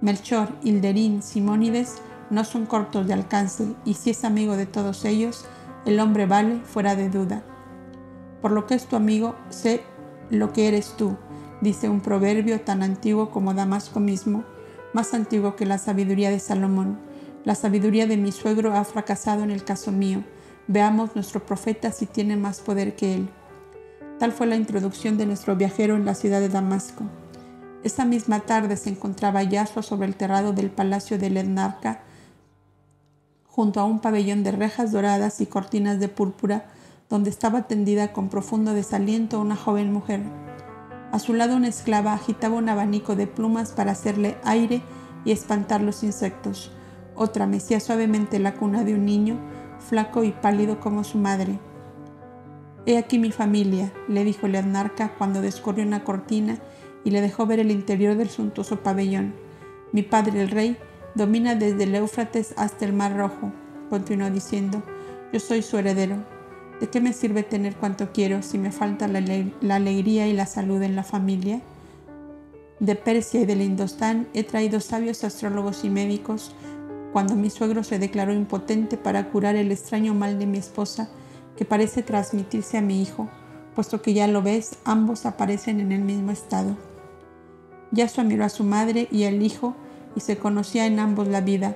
Melchor, 0.00 0.48
Hilderín, 0.64 1.22
Simónides 1.22 1.98
no 2.28 2.42
son 2.42 2.66
cortos 2.66 3.06
de 3.06 3.12
alcance, 3.12 3.68
y 3.84 3.94
si 3.94 4.10
es 4.10 4.24
amigo 4.24 4.56
de 4.56 4.66
todos 4.66 5.04
ellos, 5.04 5.44
el 5.84 6.00
hombre 6.00 6.26
vale 6.26 6.58
fuera 6.64 6.96
de 6.96 7.08
duda. 7.08 7.44
Por 8.42 8.50
lo 8.50 8.66
que 8.66 8.74
es 8.74 8.86
tu 8.86 8.96
amigo, 8.96 9.36
sé 9.50 9.84
lo 10.28 10.52
que 10.52 10.66
eres 10.66 10.96
tú, 10.96 11.16
dice 11.60 11.88
un 11.88 12.00
proverbio 12.00 12.62
tan 12.62 12.82
antiguo 12.82 13.30
como 13.30 13.54
Damasco 13.54 14.00
mismo, 14.00 14.42
más 14.96 15.12
antiguo 15.12 15.56
que 15.56 15.66
la 15.66 15.76
sabiduría 15.76 16.30
de 16.30 16.38
Salomón. 16.38 16.98
La 17.44 17.54
sabiduría 17.54 18.06
de 18.06 18.16
mi 18.16 18.32
suegro 18.32 18.74
ha 18.74 18.82
fracasado 18.82 19.44
en 19.44 19.50
el 19.50 19.62
caso 19.62 19.92
mío. 19.92 20.24
Veamos 20.68 21.14
nuestro 21.14 21.44
profeta 21.44 21.92
si 21.92 22.06
tiene 22.06 22.34
más 22.38 22.60
poder 22.60 22.96
que 22.96 23.14
él. 23.14 23.28
Tal 24.18 24.32
fue 24.32 24.46
la 24.46 24.56
introducción 24.56 25.18
de 25.18 25.26
nuestro 25.26 25.54
viajero 25.54 25.96
en 25.96 26.06
la 26.06 26.14
ciudad 26.14 26.40
de 26.40 26.48
Damasco. 26.48 27.04
Esa 27.84 28.06
misma 28.06 28.40
tarde 28.40 28.78
se 28.78 28.88
encontraba 28.88 29.42
Yahshua 29.42 29.82
sobre 29.82 30.08
el 30.08 30.16
terrado 30.16 30.54
del 30.54 30.70
palacio 30.70 31.18
de 31.18 31.28
Lednarca, 31.28 32.00
junto 33.44 33.80
a 33.80 33.84
un 33.84 34.00
pabellón 34.00 34.44
de 34.44 34.52
rejas 34.52 34.92
doradas 34.92 35.42
y 35.42 35.46
cortinas 35.46 36.00
de 36.00 36.08
púrpura, 36.08 36.68
donde 37.10 37.28
estaba 37.28 37.68
tendida 37.68 38.14
con 38.14 38.30
profundo 38.30 38.72
desaliento 38.72 39.42
una 39.42 39.56
joven 39.56 39.92
mujer. 39.92 40.22
A 41.16 41.18
su 41.18 41.32
lado 41.32 41.56
una 41.56 41.68
esclava 41.68 42.12
agitaba 42.12 42.56
un 42.56 42.68
abanico 42.68 43.16
de 43.16 43.26
plumas 43.26 43.72
para 43.72 43.92
hacerle 43.92 44.36
aire 44.44 44.82
y 45.24 45.32
espantar 45.32 45.80
los 45.80 46.02
insectos. 46.02 46.70
Otra 47.14 47.46
mecía 47.46 47.80
suavemente 47.80 48.38
la 48.38 48.52
cuna 48.52 48.84
de 48.84 48.92
un 48.92 49.06
niño, 49.06 49.38
flaco 49.78 50.24
y 50.24 50.32
pálido 50.32 50.78
como 50.78 51.04
su 51.04 51.16
madre. 51.16 51.58
He 52.84 52.98
aquí 52.98 53.18
mi 53.18 53.32
familia, 53.32 53.94
le 54.08 54.24
dijo 54.24 54.44
el 54.44 54.56
anarca 54.56 55.14
cuando 55.16 55.40
descorrió 55.40 55.86
una 55.86 56.04
cortina 56.04 56.58
y 57.02 57.12
le 57.12 57.22
dejó 57.22 57.46
ver 57.46 57.60
el 57.60 57.70
interior 57.70 58.14
del 58.14 58.28
suntuoso 58.28 58.82
pabellón. 58.82 59.32
Mi 59.92 60.02
padre, 60.02 60.42
el 60.42 60.50
rey, 60.50 60.76
domina 61.14 61.54
desde 61.54 61.84
el 61.84 61.94
Éufrates 61.94 62.52
hasta 62.58 62.84
el 62.84 62.92
Mar 62.92 63.16
Rojo, 63.16 63.52
continuó 63.88 64.28
diciendo. 64.28 64.82
Yo 65.32 65.40
soy 65.40 65.62
su 65.62 65.78
heredero. 65.78 66.35
¿De 66.80 66.88
qué 66.88 67.00
me 67.00 67.14
sirve 67.14 67.42
tener 67.42 67.76
cuanto 67.76 68.12
quiero 68.12 68.42
si 68.42 68.58
me 68.58 68.70
falta 68.70 69.08
la, 69.08 69.20
alegría 69.74 70.28
y 70.28 70.34
la 70.34 70.44
salud 70.44 70.82
en 70.82 70.94
la 70.94 71.04
familia? 71.04 71.62
De 72.80 72.94
Persia 72.94 73.40
y 73.40 73.46
del 73.46 73.62
Indostán 73.62 74.28
he 74.34 74.44
traído 74.44 74.80
sabios 74.80 75.24
astrólogos 75.24 75.84
y 75.84 75.90
médicos 75.90 76.54
cuando 77.14 77.34
mi 77.34 77.48
suegro 77.48 77.82
se 77.82 77.98
declaró 77.98 78.34
impotente 78.34 78.98
para 78.98 79.30
curar 79.30 79.56
el 79.56 79.72
extraño 79.72 80.12
mal 80.12 80.38
de 80.38 80.44
mi 80.44 80.58
esposa 80.58 81.08
que 81.56 81.64
parece 81.64 82.02
transmitirse 82.02 82.76
a 82.76 82.82
mi 82.82 83.00
hijo, 83.00 83.26
puesto 83.74 84.02
que 84.02 84.12
ya 84.12 84.26
lo 84.26 84.42
ves, 84.42 84.76
ambos 84.84 85.24
aparecen 85.24 85.80
en 85.80 85.92
el 85.92 86.02
mismo 86.02 86.30
estado. 86.30 86.76
Yasua 87.90 88.24
miró 88.24 88.44
a 88.44 88.50
su 88.50 88.64
madre 88.64 89.08
y 89.10 89.24
al 89.24 89.42
hijo 89.42 89.74
y 90.14 90.20
se 90.20 90.36
conocía 90.36 90.84
en 90.84 90.98
ambos 90.98 91.26
la 91.28 91.40
vida, 91.40 91.74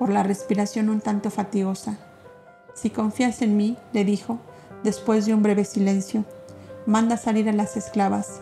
por 0.00 0.10
la 0.10 0.24
respiración 0.24 0.88
un 0.88 1.00
tanto 1.00 1.30
fatigosa. 1.30 2.11
Si 2.74 2.90
confías 2.90 3.42
en 3.42 3.56
mí, 3.56 3.76
le 3.92 4.04
dijo, 4.04 4.38
después 4.82 5.26
de 5.26 5.34
un 5.34 5.42
breve 5.42 5.64
silencio, 5.64 6.24
manda 6.86 7.16
salir 7.16 7.48
a 7.48 7.52
las 7.52 7.76
esclavas, 7.76 8.40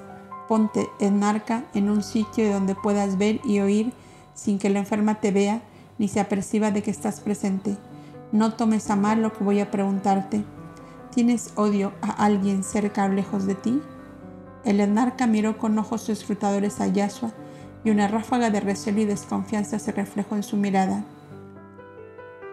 ponte 0.48 0.88
en 0.98 1.22
arca 1.22 1.64
en 1.74 1.90
un 1.90 2.02
sitio 2.02 2.52
donde 2.52 2.74
puedas 2.74 3.18
ver 3.18 3.40
y 3.44 3.60
oír 3.60 3.92
sin 4.34 4.58
que 4.58 4.70
la 4.70 4.78
enferma 4.78 5.20
te 5.20 5.30
vea 5.30 5.62
ni 5.98 6.08
se 6.08 6.20
aperciba 6.20 6.70
de 6.70 6.82
que 6.82 6.90
estás 6.90 7.20
presente. 7.20 7.76
No 8.32 8.54
tomes 8.54 8.88
a 8.90 8.96
mal 8.96 9.20
lo 9.22 9.32
que 9.32 9.44
voy 9.44 9.60
a 9.60 9.70
preguntarte. 9.70 10.44
¿Tienes 11.14 11.52
odio 11.56 11.92
a 12.00 12.24
alguien 12.24 12.64
cerca 12.64 13.04
o 13.04 13.08
lejos 13.08 13.46
de 13.46 13.54
ti? 13.54 13.82
El 14.64 14.80
enarca 14.80 15.26
miró 15.26 15.58
con 15.58 15.78
ojos 15.78 16.08
escrutadores 16.08 16.80
a 16.80 16.86
Yashua 16.86 17.32
y 17.84 17.90
una 17.90 18.08
ráfaga 18.08 18.50
de 18.50 18.60
recelo 18.60 19.00
y 19.00 19.04
desconfianza 19.04 19.78
se 19.78 19.92
reflejó 19.92 20.36
en 20.36 20.42
su 20.42 20.56
mirada. 20.56 21.04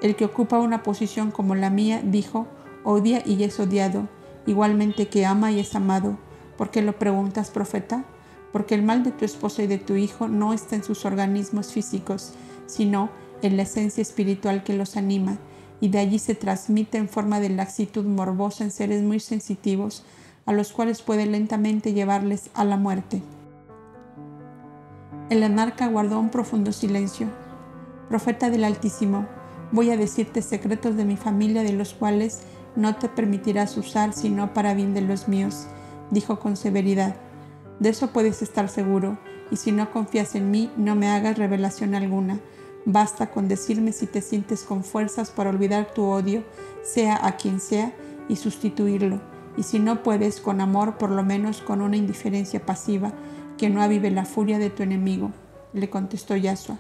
El 0.02 0.16
que 0.16 0.26
ocupa 0.26 0.60
una 0.60 0.84
posición 0.84 1.32
como 1.32 1.56
la 1.56 1.70
mía 1.70 2.02
dijo, 2.04 2.48
odia 2.84 3.24
y 3.26 3.44
es 3.44 3.60
odiado, 3.60 4.08
igualmente 4.46 5.08
que 5.08 5.26
ama 5.26 5.52
y 5.52 5.60
es 5.60 5.76
amado. 5.76 6.18
¿Por 6.58 6.72
qué 6.72 6.82
lo 6.82 6.98
preguntas, 6.98 7.50
profeta? 7.50 8.06
porque 8.52 8.76
el 8.76 8.84
mal 8.84 9.04
de 9.04 9.12
tu 9.12 9.26
esposo 9.26 9.62
y 9.62 9.68
de 9.68 9.78
tu 9.78 9.96
hijo 9.96 10.28
no 10.28 10.54
está 10.54 10.76
en 10.76 10.84
sus 10.84 11.06
organismos 11.06 11.74
físicos, 11.74 12.34
sino 12.66 13.10
en 13.42 13.58
la 13.58 13.64
esencia 13.64 14.02
espiritual 14.02 14.64
que 14.64 14.74
los 14.74 14.98
anima, 14.98 15.38
y 15.80 15.90
de 15.90 16.00
allí 16.00 16.18
se 16.18 16.34
transmite 16.34 16.98
en 16.98 17.08
forma 17.08 17.40
de 17.40 17.50
laxitud 17.50 18.04
morbosa 18.06 18.64
en 18.64 18.72
seres 18.72 19.04
muy 19.04 19.20
sensitivos, 19.20 20.04
a 20.48 20.54
los 20.54 20.72
cuales 20.72 21.04
puede 21.04 21.28
lentamente 21.28 21.94
llevarles 21.94 22.50
a 22.56 22.64
la 22.64 22.78
muerte. 22.78 23.22
El 25.30 25.44
anarca 25.44 25.88
guardó 25.88 26.20
un 26.20 26.30
profundo 26.30 26.72
silencio. 26.72 27.28
Profeta 28.10 28.50
del 28.50 28.64
Altísimo, 28.64 29.28
voy 29.72 29.92
a 29.92 29.98
decirte 29.98 30.42
secretos 30.42 30.96
de 30.96 31.06
mi 31.06 31.18
familia 31.18 31.64
de 31.64 31.74
los 31.74 31.94
cuales 31.94 32.42
no 32.76 32.96
te 32.96 33.10
permitirás 33.10 33.76
usar 33.78 34.14
sino 34.14 34.54
para 34.54 34.74
bien 34.74 34.94
de 34.94 35.02
los 35.02 35.28
míos, 35.28 35.68
dijo 36.12 36.40
con 36.40 36.56
severidad. 36.56 37.16
De 37.80 37.90
eso 37.90 38.08
puedes 38.08 38.42
estar 38.42 38.70
seguro, 38.70 39.18
y 39.52 39.58
si 39.58 39.72
no 39.72 39.92
confías 39.92 40.36
en 40.36 40.52
mí, 40.52 40.72
no 40.78 40.96
me 40.96 41.10
hagas 41.10 41.38
revelación 41.38 41.96
alguna. 41.96 42.40
Basta 42.86 43.32
con 43.32 43.48
decirme 43.48 43.92
si 43.92 44.08
te 44.08 44.22
sientes 44.22 44.64
con 44.64 44.84
fuerzas 44.84 45.30
para 45.30 45.50
olvidar 45.50 45.94
tu 45.94 46.04
odio, 46.06 46.44
sea 46.84 47.26
a 47.26 47.38
quien 47.38 47.60
sea, 47.60 47.94
y 48.30 48.36
sustituirlo. 48.36 49.22
Y 49.58 49.64
si 49.64 49.80
no 49.80 50.04
puedes, 50.04 50.40
con 50.40 50.62
amor, 50.62 50.98
por 50.98 51.10
lo 51.10 51.24
menos 51.24 51.62
con 51.62 51.82
una 51.82 51.98
indiferencia 51.98 52.66
pasiva, 52.66 53.14
que 53.58 53.70
no 53.70 53.82
avive 53.82 54.12
la 54.12 54.26
furia 54.26 54.60
de 54.60 54.70
tu 54.70 54.84
enemigo. 54.84 55.32
Le 55.74 55.90
contestó 55.90 56.36
Yasua. 56.36 56.78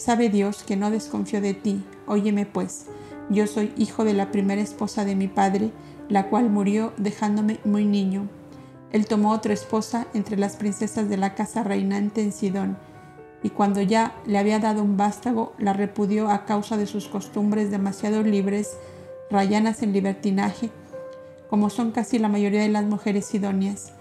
Sabe 0.00 0.30
Dios 0.30 0.62
que 0.62 0.76
no 0.76 0.90
desconfío 0.90 1.42
de 1.42 1.52
ti. 1.52 1.84
Óyeme 2.06 2.46
pues. 2.46 2.86
Yo 3.28 3.46
soy 3.46 3.70
hijo 3.76 4.02
de 4.02 4.14
la 4.14 4.30
primera 4.30 4.62
esposa 4.62 5.04
de 5.04 5.14
mi 5.14 5.28
padre, 5.28 5.72
la 6.08 6.30
cual 6.30 6.48
murió 6.48 6.94
dejándome 6.96 7.60
muy 7.66 7.84
niño. 7.84 8.26
Él 8.92 9.04
tomó 9.04 9.30
otra 9.30 9.52
esposa 9.52 10.06
entre 10.14 10.38
las 10.38 10.56
princesas 10.56 11.10
de 11.10 11.18
la 11.18 11.34
casa 11.34 11.64
reinante 11.64 12.22
en 12.22 12.32
Sidón, 12.32 12.78
y 13.42 13.50
cuando 13.50 13.82
ya 13.82 14.14
le 14.24 14.38
había 14.38 14.58
dado 14.58 14.82
un 14.82 14.96
vástago, 14.96 15.52
la 15.58 15.74
repudió 15.74 16.30
a 16.30 16.46
causa 16.46 16.78
de 16.78 16.86
sus 16.86 17.06
costumbres 17.06 17.70
demasiado 17.70 18.22
libres, 18.22 18.78
rayanas 19.30 19.82
en 19.82 19.92
libertinaje, 19.92 20.70
como 21.50 21.68
son 21.68 21.90
casi 21.90 22.18
la 22.18 22.30
mayoría 22.30 22.62
de 22.62 22.70
las 22.70 22.86
mujeres 22.86 23.34
idóneas. 23.34 23.92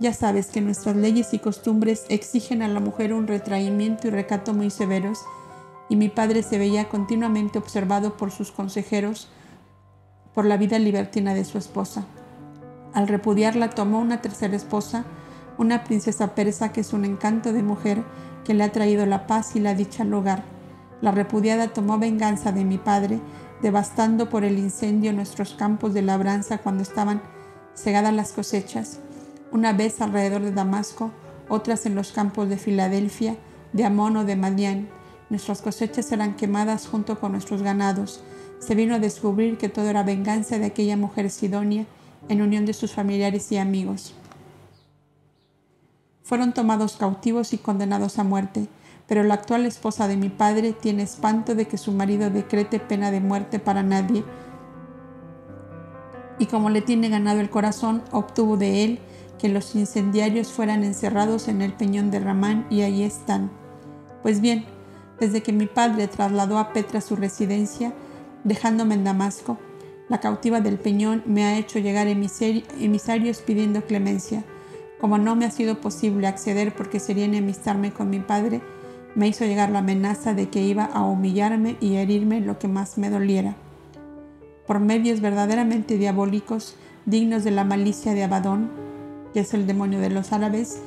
Ya 0.00 0.14
sabes 0.14 0.46
que 0.46 0.62
nuestras 0.62 0.96
leyes 0.96 1.34
y 1.34 1.38
costumbres 1.38 2.06
exigen 2.08 2.62
a 2.62 2.68
la 2.68 2.80
mujer 2.80 3.12
un 3.12 3.26
retraimiento 3.26 4.08
y 4.08 4.10
recato 4.10 4.54
muy 4.54 4.70
severos, 4.70 5.18
y 5.88 5.96
mi 5.96 6.08
padre 6.08 6.42
se 6.42 6.58
veía 6.58 6.88
continuamente 6.88 7.58
observado 7.58 8.16
por 8.16 8.30
sus 8.30 8.50
consejeros 8.50 9.28
por 10.34 10.44
la 10.46 10.56
vida 10.56 10.78
libertina 10.78 11.34
de 11.34 11.44
su 11.44 11.58
esposa. 11.58 12.04
Al 12.94 13.08
repudiarla 13.08 13.70
tomó 13.70 13.98
una 14.00 14.20
tercera 14.20 14.56
esposa, 14.56 15.04
una 15.58 15.84
princesa 15.84 16.34
persa 16.34 16.72
que 16.72 16.80
es 16.80 16.92
un 16.92 17.04
encanto 17.04 17.52
de 17.52 17.62
mujer 17.62 18.02
que 18.44 18.54
le 18.54 18.64
ha 18.64 18.72
traído 18.72 19.06
la 19.06 19.26
paz 19.26 19.56
y 19.56 19.60
la 19.60 19.74
dicha 19.74 20.02
al 20.02 20.14
hogar. 20.14 20.44
La 21.00 21.10
repudiada 21.10 21.68
tomó 21.68 21.98
venganza 21.98 22.52
de 22.52 22.64
mi 22.64 22.78
padre, 22.78 23.20
devastando 23.60 24.28
por 24.28 24.44
el 24.44 24.58
incendio 24.58 25.12
nuestros 25.12 25.54
campos 25.54 25.94
de 25.94 26.02
labranza 26.02 26.58
cuando 26.58 26.82
estaban 26.82 27.22
cegadas 27.74 28.12
las 28.12 28.32
cosechas, 28.32 29.00
una 29.52 29.72
vez 29.72 30.00
alrededor 30.00 30.42
de 30.42 30.52
Damasco, 30.52 31.10
otras 31.48 31.86
en 31.86 31.94
los 31.94 32.12
campos 32.12 32.48
de 32.48 32.56
Filadelfia, 32.56 33.36
de 33.72 33.84
Amón 33.84 34.16
o 34.16 34.24
de 34.24 34.36
Madián. 34.36 34.88
Nuestras 35.32 35.62
cosechas 35.62 36.12
eran 36.12 36.36
quemadas 36.36 36.86
junto 36.86 37.18
con 37.18 37.32
nuestros 37.32 37.62
ganados. 37.62 38.22
Se 38.58 38.74
vino 38.74 38.96
a 38.96 38.98
descubrir 38.98 39.56
que 39.56 39.70
todo 39.70 39.88
era 39.88 40.02
venganza 40.02 40.58
de 40.58 40.66
aquella 40.66 40.94
mujer 40.98 41.30
sidonia 41.30 41.86
en 42.28 42.42
unión 42.42 42.66
de 42.66 42.74
sus 42.74 42.92
familiares 42.92 43.50
y 43.50 43.56
amigos. 43.56 44.12
Fueron 46.22 46.52
tomados 46.52 46.98
cautivos 46.98 47.54
y 47.54 47.56
condenados 47.56 48.18
a 48.18 48.24
muerte, 48.24 48.68
pero 49.08 49.22
la 49.22 49.32
actual 49.32 49.64
esposa 49.64 50.06
de 50.06 50.18
mi 50.18 50.28
padre 50.28 50.74
tiene 50.74 51.02
espanto 51.02 51.54
de 51.54 51.66
que 51.66 51.78
su 51.78 51.92
marido 51.92 52.28
decrete 52.28 52.78
pena 52.78 53.10
de 53.10 53.20
muerte 53.20 53.58
para 53.58 53.82
nadie, 53.82 54.24
y 56.38 56.44
como 56.44 56.68
le 56.68 56.82
tiene 56.82 57.08
ganado 57.08 57.40
el 57.40 57.48
corazón, 57.48 58.02
obtuvo 58.10 58.58
de 58.58 58.84
él 58.84 58.98
que 59.38 59.48
los 59.48 59.74
incendiarios 59.76 60.52
fueran 60.52 60.84
encerrados 60.84 61.48
en 61.48 61.62
el 61.62 61.72
peñón 61.72 62.10
de 62.10 62.20
Ramán 62.20 62.66
y 62.68 62.82
allí 62.82 63.02
están. 63.02 63.50
Pues 64.22 64.42
bien, 64.42 64.66
desde 65.20 65.42
que 65.42 65.52
mi 65.52 65.66
padre 65.66 66.08
trasladó 66.08 66.58
a 66.58 66.72
Petra 66.72 67.00
su 67.00 67.16
residencia, 67.16 67.92
dejándome 68.44 68.94
en 68.94 69.04
Damasco, 69.04 69.58
la 70.08 70.20
cautiva 70.20 70.60
del 70.60 70.78
peñón 70.78 71.22
me 71.26 71.44
ha 71.44 71.56
hecho 71.56 71.78
llegar 71.78 72.06
emisarios 72.06 73.38
pidiendo 73.38 73.82
clemencia. 73.86 74.44
Como 75.00 75.16
no 75.16 75.36
me 75.36 75.46
ha 75.46 75.50
sido 75.50 75.80
posible 75.80 76.26
acceder 76.26 76.74
porque 76.74 77.00
sería 77.00 77.24
enemistarme 77.24 77.92
con 77.92 78.10
mi 78.10 78.20
padre, 78.20 78.60
me 79.14 79.28
hizo 79.28 79.44
llegar 79.44 79.70
la 79.70 79.78
amenaza 79.78 80.34
de 80.34 80.48
que 80.48 80.62
iba 80.62 80.84
a 80.84 81.02
humillarme 81.04 81.76
y 81.80 81.96
herirme 81.96 82.40
lo 82.40 82.58
que 82.58 82.68
más 82.68 82.98
me 82.98 83.10
doliera. 83.10 83.56
Por 84.66 84.80
medios 84.80 85.20
verdaderamente 85.20 85.98
diabólicos, 85.98 86.76
dignos 87.06 87.42
de 87.42 87.50
la 87.50 87.64
malicia 87.64 88.12
de 88.12 88.24
Abadón, 88.24 88.70
que 89.32 89.40
es 89.40 89.54
el 89.54 89.66
demonio 89.66 90.00
de 90.00 90.10
los 90.10 90.32
árabes, 90.32 90.82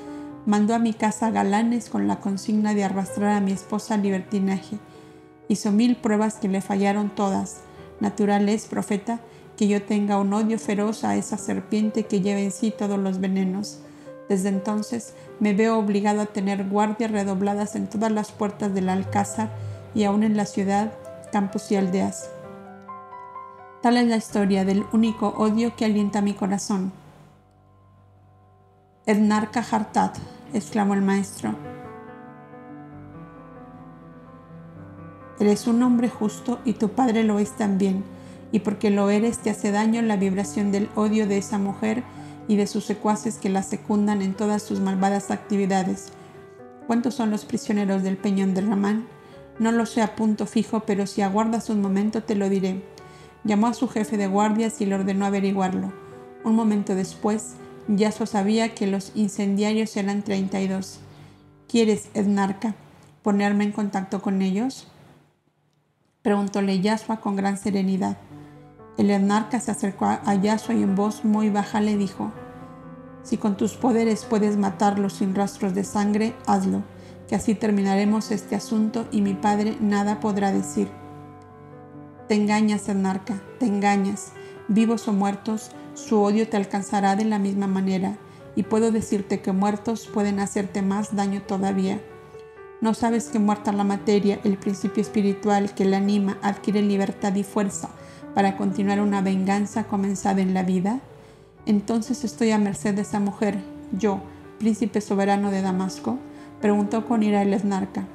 mandó 0.46 0.76
a 0.76 0.80
mi 0.80 0.94
casa 0.94 1.32
galanes 1.32 1.90
con 1.90 2.08
la 2.08 2.20
consigna 2.20 2.74
de 2.74 2.84
arrastrar 2.84 3.32
a 3.32 3.42
mi 3.42 3.52
esposa 3.52 3.96
al 3.96 4.04
libertinaje. 4.04 4.78
Hizo 5.48 5.72
mil 5.72 5.96
pruebas 5.96 6.36
que 6.36 6.48
le 6.48 6.62
fallaron 6.62 7.10
todas. 7.10 7.62
Natural 8.00 8.48
es, 8.50 8.66
profeta, 8.66 9.20
que 9.58 9.68
yo 9.68 9.82
tenga 9.82 10.20
un 10.20 10.34
odio 10.34 10.60
feroz 10.60 11.04
a 11.04 11.16
esa 11.16 11.38
serpiente 11.38 12.06
que 12.06 12.22
lleva 12.22 12.40
en 12.40 12.52
sí 12.52 12.74
todos 12.78 13.00
los 13.00 13.20
venenos. 13.20 13.80
Desde 14.28 14.50
entonces 14.50 15.14
me 15.40 15.54
veo 15.54 15.78
obligado 15.78 16.22
a 16.22 16.26
tener 16.26 16.68
guardias 16.68 17.12
redobladas 17.12 17.76
en 17.76 17.88
todas 17.88 18.12
las 18.12 18.32
puertas 18.32 18.74
del 18.74 18.90
alcázar 18.90 19.52
y 19.94 20.04
aún 20.04 20.24
en 20.24 20.36
la 20.36 20.46
ciudad, 20.46 20.92
campos 21.32 21.72
y 21.72 21.76
aldeas. 21.76 22.30
Tal 23.82 23.98
es 23.98 24.08
la 24.08 24.18
historia 24.18 24.66
del 24.66 24.84
único 24.94 25.30
odio 25.38 25.76
que 25.76 25.86
alienta 25.86 26.22
mi 26.22 26.34
corazón. 26.34 26.92
Ednarca 29.06 29.64
Hartat, 29.70 30.18
exclamó 30.54 30.94
el 30.94 31.02
maestro. 31.02 31.56
Eres 35.40 35.68
un 35.68 35.84
hombre 35.84 36.10
justo 36.10 36.60
y 36.64 36.74
tu 36.74 36.90
padre 36.90 37.24
lo 37.24 37.40
es 37.40 37.52
también, 37.52 38.04
y 38.52 38.60
porque 38.60 38.90
lo 38.90 39.10
eres 39.10 39.40
te 39.40 39.50
hace 39.50 39.72
daño 39.72 40.02
la 40.02 40.16
vibración 40.16 40.72
del 40.72 40.90
odio 40.96 41.28
de 41.28 41.38
esa 41.38 41.58
mujer 41.58 42.04
y 42.48 42.56
de 42.56 42.68
sus 42.68 42.86
secuaces 42.86 43.38
que 43.38 43.50
la 43.50 43.64
secundan 43.64 44.22
en 44.22 44.34
todas 44.34 44.64
sus 44.64 44.80
malvadas 44.80 45.32
actividades. 45.32 46.14
¿Cuántos 46.88 47.16
son 47.16 47.32
los 47.32 47.46
prisioneros 47.46 48.04
del 48.04 48.18
peñón 48.18 48.54
de 48.54 48.62
Ramán? 48.62 49.08
No 49.58 49.72
lo 49.72 49.86
sé 49.86 50.02
a 50.02 50.16
punto 50.16 50.46
fijo, 50.46 50.82
pero 50.82 51.08
si 51.08 51.22
aguardas 51.22 51.70
un 51.70 51.82
momento 51.82 52.24
te 52.24 52.36
lo 52.36 52.48
diré. 52.48 52.84
Llamó 53.44 53.68
a 53.68 53.74
su 53.74 53.88
jefe 53.88 54.18
de 54.18 54.28
guardias 54.28 54.80
y 54.82 54.86
le 54.86 54.96
ordenó 54.96 55.26
averiguarlo. 55.26 55.92
Un 56.44 56.56
momento 56.56 56.94
después, 56.94 57.56
Yasuo 57.88 58.26
sabía 58.26 58.74
que 58.74 58.88
los 58.88 59.12
incendiarios 59.16 59.96
eran 59.96 60.24
32. 60.24 61.00
¿Quieres, 61.68 62.10
Ednarca, 62.16 62.74
ponerme 63.22 63.64
en 63.64 63.72
contacto 63.72 64.22
con 64.22 64.42
ellos? 64.42 64.88
Preguntóle 66.24 66.80
Yasua 66.80 67.18
con 67.18 67.36
gran 67.36 67.58
serenidad. 67.58 68.18
El 68.98 69.12
Ednarca 69.12 69.60
se 69.60 69.70
acercó 69.70 70.06
a 70.06 70.36
Yasua 70.36 70.74
y 70.74 70.82
en 70.82 70.96
voz 70.96 71.26
muy 71.26 71.52
baja 71.52 71.80
le 71.80 71.96
dijo, 71.96 72.32
Si 73.22 73.38
con 73.38 73.56
tus 73.56 73.74
poderes 73.74 74.26
puedes 74.26 74.58
matarlos 74.58 75.14
sin 75.14 75.36
rastros 75.36 75.76
de 75.76 75.84
sangre, 75.84 76.34
hazlo, 76.48 76.84
que 77.28 77.36
así 77.36 77.54
terminaremos 77.54 78.32
este 78.32 78.56
asunto 78.56 79.08
y 79.12 79.22
mi 79.22 79.36
padre 79.36 79.78
nada 79.80 80.20
podrá 80.20 80.52
decir. 80.52 80.90
Te 82.28 82.34
engañas, 82.34 82.90
Ednarca, 82.90 83.40
te 83.60 83.68
engañas. 83.68 84.32
Vivos 84.68 85.08
o 85.08 85.14
muertos, 85.14 85.70
su 85.96 86.22
odio 86.22 86.48
te 86.48 86.58
alcanzará 86.58 87.16
de 87.16 87.26
la 87.26 87.40
misma 87.40 87.68
manera, 87.68 88.18
y 88.56 88.64
puedo 88.64 88.92
decirte 88.92 89.42
que 89.42 89.52
muertos 89.52 90.08
pueden 90.14 90.40
hacerte 90.40 90.82
más 90.82 91.16
daño 91.16 91.42
todavía. 91.42 92.00
¿No 92.82 92.94
sabes 92.94 93.30
que 93.30 93.40
muerta 93.40 93.72
la 93.72 93.84
materia, 93.84 94.40
el 94.44 94.58
principio 94.58 95.02
espiritual 95.02 95.74
que 95.74 95.86
la 95.86 95.98
anima 95.98 96.38
adquiere 96.42 96.82
libertad 96.82 97.34
y 97.36 97.44
fuerza 97.44 97.90
para 98.34 98.58
continuar 98.58 99.02
una 99.02 99.22
venganza 99.22 99.86
comenzada 99.86 100.42
en 100.42 100.54
la 100.54 100.64
vida? 100.64 101.00
Entonces 101.66 102.24
estoy 102.24 102.52
a 102.52 102.58
merced 102.58 102.94
de 102.94 103.02
esa 103.02 103.20
mujer, 103.20 103.58
yo, 103.92 104.20
príncipe 104.60 105.02
soberano 105.02 105.52
de 105.52 105.62
Damasco, 105.62 106.20
preguntó 106.62 107.06
con 107.06 107.24
ira 107.24 107.42
el 107.42 107.54
esnarca. 107.54 108.06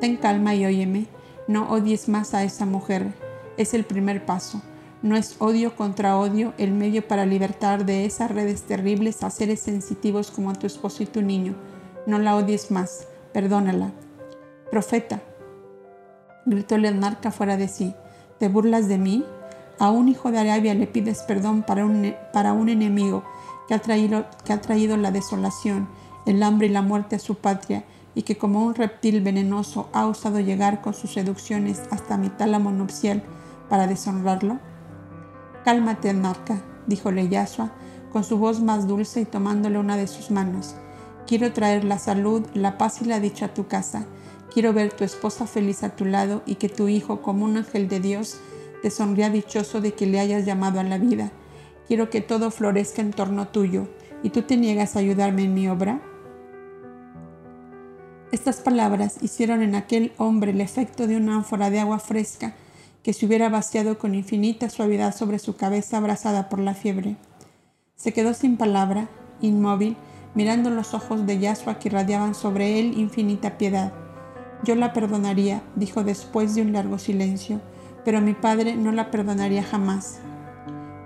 Ten 0.00 0.16
calma 0.16 0.54
y 0.54 0.66
óyeme, 0.66 1.06
no 1.46 1.70
odies 1.70 2.08
más 2.08 2.34
a 2.34 2.42
esa 2.44 2.66
mujer, 2.66 3.12
es 3.56 3.74
el 3.74 3.84
primer 3.84 4.24
paso. 4.24 4.62
No 5.02 5.16
es 5.16 5.36
odio 5.40 5.74
contra 5.74 6.16
odio 6.16 6.54
el 6.58 6.72
medio 6.72 7.06
para 7.06 7.26
libertar 7.26 7.84
de 7.84 8.04
esas 8.04 8.30
redes 8.30 8.62
terribles 8.62 9.24
a 9.24 9.30
seres 9.30 9.58
sensitivos 9.60 10.30
como 10.30 10.52
tu 10.52 10.66
esposo 10.66 11.02
y 11.02 11.06
tu 11.06 11.22
niño. 11.22 11.56
No 12.06 12.20
la 12.20 12.36
odies 12.36 12.70
más, 12.70 13.08
perdónala. 13.32 13.90
Profeta, 14.70 15.20
gritó 16.46 16.76
el 16.76 16.84
enarca 16.84 17.32
fuera 17.32 17.56
de 17.56 17.66
sí, 17.66 17.94
¿te 18.38 18.48
burlas 18.48 18.86
de 18.86 18.98
mí? 18.98 19.24
A 19.80 19.90
un 19.90 20.08
hijo 20.08 20.30
de 20.30 20.38
Arabia 20.38 20.74
le 20.74 20.86
pides 20.86 21.22
perdón 21.22 21.64
para 21.64 21.84
un, 21.84 22.14
para 22.32 22.52
un 22.52 22.68
enemigo 22.68 23.24
que 23.66 23.74
ha, 23.74 23.80
traído, 23.80 24.26
que 24.44 24.52
ha 24.52 24.60
traído 24.60 24.96
la 24.96 25.10
desolación, 25.10 25.88
el 26.26 26.42
hambre 26.44 26.68
y 26.68 26.70
la 26.70 26.82
muerte 26.82 27.16
a 27.16 27.18
su 27.18 27.34
patria 27.34 27.84
y 28.14 28.22
que 28.22 28.38
como 28.38 28.64
un 28.64 28.74
reptil 28.74 29.20
venenoso 29.20 29.88
ha 29.92 30.06
osado 30.06 30.38
llegar 30.38 30.80
con 30.80 30.94
sus 30.94 31.12
seducciones 31.12 31.82
hasta 31.90 32.18
mi 32.18 32.28
tálamo 32.28 32.70
nupcial 32.70 33.22
para 33.68 33.86
deshonrarlo. 33.86 34.58
Cálmate, 35.64 36.12
Narca, 36.12 36.60
díjole 36.86 37.28
Yasua 37.28 37.70
con 38.12 38.24
su 38.24 38.36
voz 38.36 38.60
más 38.60 38.86
dulce 38.86 39.22
y 39.22 39.24
tomándole 39.24 39.78
una 39.78 39.96
de 39.96 40.06
sus 40.06 40.30
manos. 40.30 40.74
Quiero 41.26 41.52
traer 41.52 41.84
la 41.84 41.98
salud, 41.98 42.44
la 42.52 42.76
paz 42.76 43.00
y 43.00 43.06
la 43.06 43.20
dicha 43.20 43.46
a 43.46 43.54
tu 43.54 43.66
casa. 43.66 44.06
Quiero 44.52 44.72
ver 44.74 44.92
tu 44.92 45.02
esposa 45.04 45.46
feliz 45.46 45.82
a 45.82 45.96
tu 45.96 46.04
lado 46.04 46.42
y 46.44 46.56
que 46.56 46.68
tu 46.68 46.88
hijo, 46.88 47.22
como 47.22 47.46
un 47.46 47.56
ángel 47.56 47.88
de 47.88 48.00
Dios, 48.00 48.38
te 48.82 48.90
sonría 48.90 49.30
dichoso 49.30 49.80
de 49.80 49.94
que 49.94 50.06
le 50.06 50.20
hayas 50.20 50.44
llamado 50.44 50.78
a 50.78 50.84
la 50.84 50.98
vida. 50.98 51.32
Quiero 51.88 52.10
que 52.10 52.20
todo 52.20 52.50
florezca 52.50 53.00
en 53.00 53.12
torno 53.12 53.48
tuyo. 53.48 53.88
¿Y 54.22 54.30
tú 54.30 54.42
te 54.42 54.56
niegas 54.56 54.94
a 54.94 54.98
ayudarme 54.98 55.44
en 55.44 55.54
mi 55.54 55.68
obra? 55.68 56.02
Estas 58.30 58.60
palabras 58.60 59.16
hicieron 59.22 59.62
en 59.62 59.74
aquel 59.74 60.12
hombre 60.18 60.50
el 60.50 60.60
efecto 60.60 61.06
de 61.06 61.16
una 61.16 61.36
ánfora 61.36 61.70
de 61.70 61.80
agua 61.80 61.98
fresca 61.98 62.54
que 63.02 63.12
se 63.12 63.26
hubiera 63.26 63.48
vaciado 63.48 63.98
con 63.98 64.14
infinita 64.14 64.70
suavidad 64.70 65.14
sobre 65.14 65.38
su 65.38 65.56
cabeza 65.56 65.96
abrasada 65.96 66.48
por 66.48 66.58
la 66.58 66.74
fiebre. 66.74 67.16
Se 67.96 68.12
quedó 68.12 68.34
sin 68.34 68.56
palabra, 68.56 69.08
inmóvil, 69.40 69.96
mirando 70.34 70.70
los 70.70 70.94
ojos 70.94 71.26
de 71.26 71.38
Yasua 71.38 71.78
que 71.78 71.88
irradiaban 71.88 72.34
sobre 72.34 72.78
él 72.80 72.98
infinita 72.98 73.58
piedad. 73.58 73.92
Yo 74.64 74.74
la 74.76 74.92
perdonaría, 74.92 75.62
dijo 75.76 76.04
después 76.04 76.54
de 76.54 76.62
un 76.62 76.72
largo 76.72 76.98
silencio, 76.98 77.60
pero 78.04 78.20
mi 78.20 78.34
padre 78.34 78.76
no 78.76 78.92
la 78.92 79.10
perdonaría 79.10 79.62
jamás. 79.62 80.20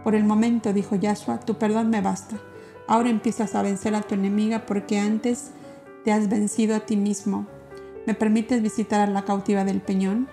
Por 0.04 0.14
el 0.14 0.24
momento, 0.24 0.72
dijo 0.72 0.94
Yashua, 0.94 1.40
tu 1.40 1.58
perdón 1.58 1.90
me 1.90 2.00
basta. 2.00 2.36
Ahora 2.86 3.08
empiezas 3.08 3.54
a 3.54 3.62
vencer 3.62 3.94
a 3.94 4.02
tu 4.02 4.14
enemiga 4.14 4.66
porque 4.66 4.98
antes 4.98 5.50
te 6.04 6.12
has 6.12 6.28
vencido 6.28 6.76
a 6.76 6.80
ti 6.80 6.96
mismo. 6.96 7.46
¿Me 8.06 8.14
permites 8.14 8.62
visitar 8.62 9.00
a 9.00 9.10
la 9.10 9.24
cautiva 9.24 9.64
del 9.64 9.80
peñón? 9.80 10.28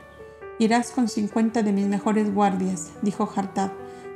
Irás 0.59 0.91
con 0.91 1.07
cincuenta 1.07 1.63
de 1.63 1.71
mis 1.71 1.87
mejores 1.87 2.33
guardias, 2.33 2.91
dijo 3.01 3.29
Hartab, 3.35 3.71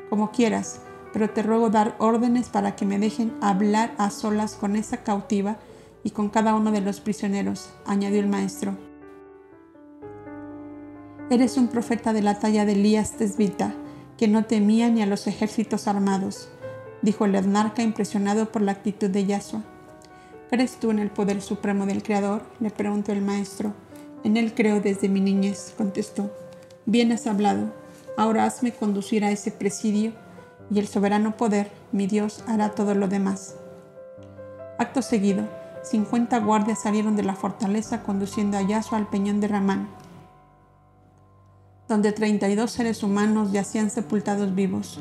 como 0.09 0.31
quieras, 0.31 0.81
pero 1.11 1.29
te 1.29 1.41
ruego 1.41 1.69
dar 1.69 1.95
órdenes 1.99 2.49
para 2.49 2.75
que 2.75 2.85
me 2.85 2.99
dejen 2.99 3.33
hablar 3.41 3.93
a 3.97 4.09
solas 4.09 4.55
con 4.55 4.75
esa 4.75 4.97
cautiva 4.97 5.57
y 6.03 6.11
con 6.11 6.29
cada 6.29 6.53
uno 6.55 6.71
de 6.71 6.81
los 6.81 6.99
prisioneros, 6.99 7.71
añadió 7.85 8.19
el 8.19 8.27
maestro. 8.27 8.77
Eres 11.29 11.57
un 11.57 11.67
profeta 11.67 12.13
de 12.13 12.21
la 12.21 12.39
talla 12.39 12.65
de 12.65 12.73
Elías 12.73 13.13
Tesbita, 13.13 13.73
que 14.17 14.27
no 14.27 14.45
temía 14.45 14.89
ni 14.89 15.01
a 15.01 15.05
los 15.05 15.27
ejércitos 15.27 15.87
armados, 15.87 16.49
dijo 17.01 17.25
el 17.25 17.35
etnarca 17.35 17.81
impresionado 17.81 18.51
por 18.51 18.61
la 18.61 18.71
actitud 18.71 19.09
de 19.09 19.25
Yasua. 19.25 19.63
¿Crees 20.49 20.79
tú 20.79 20.91
en 20.91 20.99
el 20.99 21.09
poder 21.09 21.41
supremo 21.41 21.85
del 21.85 22.03
Creador? 22.03 22.43
le 22.59 22.69
preguntó 22.69 23.11
el 23.11 23.21
maestro. 23.21 23.73
En 24.27 24.35
él 24.35 24.53
creo 24.53 24.81
desde 24.81 25.07
mi 25.07 25.21
niñez, 25.21 25.73
contestó. 25.77 26.29
Bien 26.85 27.13
has 27.13 27.27
hablado. 27.27 27.71
Ahora 28.17 28.43
hazme 28.43 28.73
conducir 28.73 29.23
a 29.23 29.31
ese 29.31 29.51
presidio 29.51 30.11
y 30.69 30.79
el 30.79 30.87
soberano 30.89 31.37
poder, 31.37 31.71
mi 31.93 32.07
Dios, 32.07 32.43
hará 32.45 32.71
todo 32.71 32.93
lo 32.93 33.07
demás. 33.07 33.55
Acto 34.79 35.01
seguido, 35.01 35.45
cincuenta 35.81 36.39
guardias 36.41 36.81
salieron 36.81 37.15
de 37.15 37.23
la 37.23 37.35
fortaleza 37.35 38.03
conduciendo 38.03 38.57
a 38.57 38.63
Yasua 38.63 38.97
al 38.97 39.07
peñón 39.07 39.39
de 39.39 39.47
Ramán, 39.47 39.87
donde 41.87 42.11
treinta 42.11 42.49
y 42.49 42.55
dos 42.55 42.71
seres 42.71 43.03
humanos 43.03 43.53
yacían 43.53 43.89
sepultados 43.89 44.53
vivos. 44.53 44.99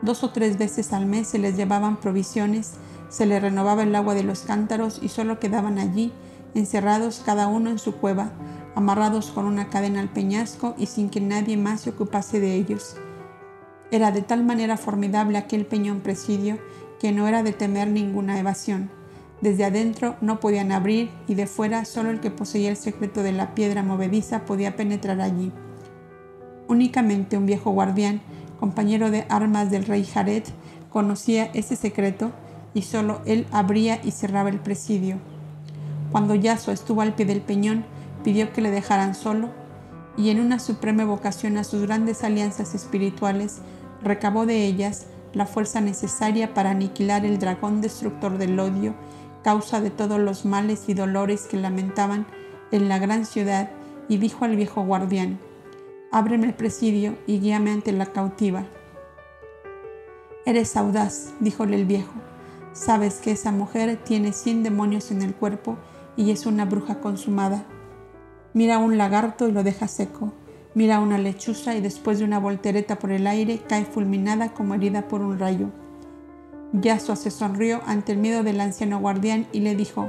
Dos 0.00 0.22
o 0.22 0.30
tres 0.30 0.58
veces 0.58 0.92
al 0.92 1.06
mes 1.06 1.26
se 1.26 1.40
les 1.40 1.56
llevaban 1.56 1.96
provisiones, 1.96 2.74
se 3.08 3.26
les 3.26 3.42
renovaba 3.42 3.82
el 3.82 3.96
agua 3.96 4.14
de 4.14 4.22
los 4.22 4.42
cántaros 4.42 5.00
y 5.02 5.08
solo 5.08 5.40
quedaban 5.40 5.80
allí, 5.80 6.12
encerrados 6.54 7.22
cada 7.26 7.48
uno 7.48 7.68
en 7.70 7.80
su 7.80 7.96
cueva, 7.96 8.30
amarrados 8.74 9.30
con 9.30 9.46
una 9.46 9.68
cadena 9.68 10.00
al 10.00 10.08
peñasco 10.08 10.74
y 10.78 10.86
sin 10.86 11.10
que 11.10 11.20
nadie 11.20 11.56
más 11.56 11.82
se 11.82 11.90
ocupase 11.90 12.40
de 12.40 12.54
ellos. 12.54 12.96
Era 13.90 14.12
de 14.12 14.22
tal 14.22 14.44
manera 14.44 14.76
formidable 14.76 15.38
aquel 15.38 15.66
peñón 15.66 16.00
presidio 16.00 16.58
que 17.00 17.12
no 17.12 17.26
era 17.26 17.42
de 17.42 17.52
temer 17.52 17.88
ninguna 17.88 18.38
evasión. 18.38 18.90
Desde 19.40 19.64
adentro 19.64 20.16
no 20.20 20.38
podían 20.38 20.70
abrir 20.70 21.10
y 21.26 21.34
de 21.34 21.46
fuera 21.46 21.84
solo 21.84 22.10
el 22.10 22.20
que 22.20 22.30
poseía 22.30 22.68
el 22.70 22.76
secreto 22.76 23.22
de 23.22 23.32
la 23.32 23.54
piedra 23.54 23.82
movediza 23.82 24.44
podía 24.44 24.76
penetrar 24.76 25.20
allí. 25.20 25.50
Únicamente 26.68 27.36
un 27.36 27.46
viejo 27.46 27.70
guardián, 27.70 28.20
compañero 28.60 29.10
de 29.10 29.24
armas 29.28 29.70
del 29.70 29.86
rey 29.86 30.04
Jared, 30.04 30.44
conocía 30.90 31.50
ese 31.54 31.74
secreto 31.74 32.32
y 32.74 32.82
solo 32.82 33.22
él 33.24 33.46
abría 33.50 34.00
y 34.04 34.10
cerraba 34.10 34.50
el 34.50 34.60
presidio. 34.60 35.16
Cuando 36.12 36.34
Yaso 36.34 36.70
estuvo 36.70 37.00
al 37.00 37.14
pie 37.14 37.24
del 37.24 37.40
peñón, 37.40 37.84
pidió 38.22 38.52
que 38.52 38.60
le 38.60 38.70
dejaran 38.70 39.14
solo 39.14 39.48
y 40.16 40.30
en 40.30 40.40
una 40.40 40.58
suprema 40.58 41.02
evocación 41.02 41.56
a 41.56 41.64
sus 41.64 41.82
grandes 41.82 42.24
alianzas 42.24 42.74
espirituales, 42.74 43.58
recabó 44.02 44.46
de 44.46 44.66
ellas 44.66 45.06
la 45.32 45.46
fuerza 45.46 45.80
necesaria 45.80 46.52
para 46.52 46.70
aniquilar 46.70 47.24
el 47.24 47.38
dragón 47.38 47.80
destructor 47.80 48.36
del 48.36 48.58
odio, 48.58 48.94
causa 49.42 49.80
de 49.80 49.90
todos 49.90 50.20
los 50.20 50.44
males 50.44 50.88
y 50.88 50.94
dolores 50.94 51.42
que 51.42 51.56
lamentaban 51.56 52.26
en 52.72 52.88
la 52.88 52.98
gran 52.98 53.24
ciudad, 53.24 53.70
y 54.08 54.18
dijo 54.18 54.44
al 54.44 54.56
viejo 54.56 54.82
guardián, 54.84 55.38
Ábreme 56.12 56.48
el 56.48 56.54
presidio 56.54 57.16
y 57.28 57.38
guíame 57.38 57.70
ante 57.70 57.92
la 57.92 58.06
cautiva. 58.06 58.64
Eres 60.44 60.76
audaz, 60.76 61.32
díjole 61.38 61.76
el 61.76 61.84
viejo. 61.84 62.12
Sabes 62.72 63.20
que 63.20 63.30
esa 63.30 63.52
mujer 63.52 64.00
tiene 64.04 64.32
cien 64.32 64.64
demonios 64.64 65.12
en 65.12 65.22
el 65.22 65.34
cuerpo 65.34 65.76
y 66.16 66.32
es 66.32 66.46
una 66.46 66.64
bruja 66.64 67.00
consumada. 67.00 67.64
Mira 68.52 68.78
un 68.78 68.98
lagarto 68.98 69.48
y 69.48 69.52
lo 69.52 69.62
deja 69.62 69.86
seco. 69.86 70.32
Mira 70.74 71.00
una 71.00 71.18
lechuza 71.18 71.74
y 71.74 71.80
después 71.80 72.18
de 72.18 72.24
una 72.24 72.38
voltereta 72.38 72.98
por 72.98 73.12
el 73.12 73.26
aire 73.26 73.60
cae 73.68 73.84
fulminada 73.84 74.52
como 74.52 74.74
herida 74.74 75.08
por 75.08 75.20
un 75.20 75.38
rayo. 75.38 75.68
Yasua 76.72 77.16
se 77.16 77.30
sonrió 77.30 77.80
ante 77.86 78.12
el 78.12 78.18
miedo 78.18 78.42
del 78.42 78.60
anciano 78.60 79.00
guardián 79.00 79.46
y 79.52 79.60
le 79.60 79.74
dijo, 79.74 80.08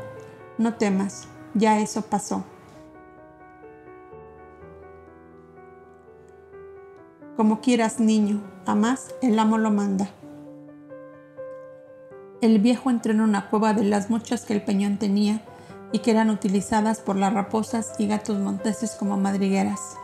No 0.58 0.75
temas, 0.75 1.27
ya 1.54 1.80
eso 1.80 2.04
pasó. 2.04 2.43
Como 7.38 7.62
quieras, 7.62 7.99
niño, 7.99 8.41
a 8.65 8.75
más 8.75 9.15
el 9.21 9.39
amo 9.39 9.58
lo 9.58 9.71
manda. 9.71 10.10
El 12.41 12.60
viejo 12.60 12.89
entró 12.89 13.13
en 13.13 13.21
una 13.21 13.49
cueva 13.49 13.73
de 13.73 13.84
las 13.84 14.10
muchas 14.10 14.45
que 14.45 14.54
el 14.54 14.63
peñón 14.63 14.97
tenía 14.97 15.41
y 15.91 15.99
que 15.99 16.12
eran 16.12 16.30
utilizadas 16.30 16.99
por 16.99 17.15
las 17.15 17.34
raposas 17.34 17.93
y 17.97 18.08
gatos 18.08 18.39
monteses 18.39 18.91
como 18.91 19.17
madrigueras. 19.17 19.97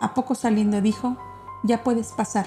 A 0.00 0.14
poco 0.14 0.34
saliendo 0.34 0.80
dijo, 0.80 1.16
ya 1.62 1.82
puedes 1.82 2.12
pasar. 2.12 2.46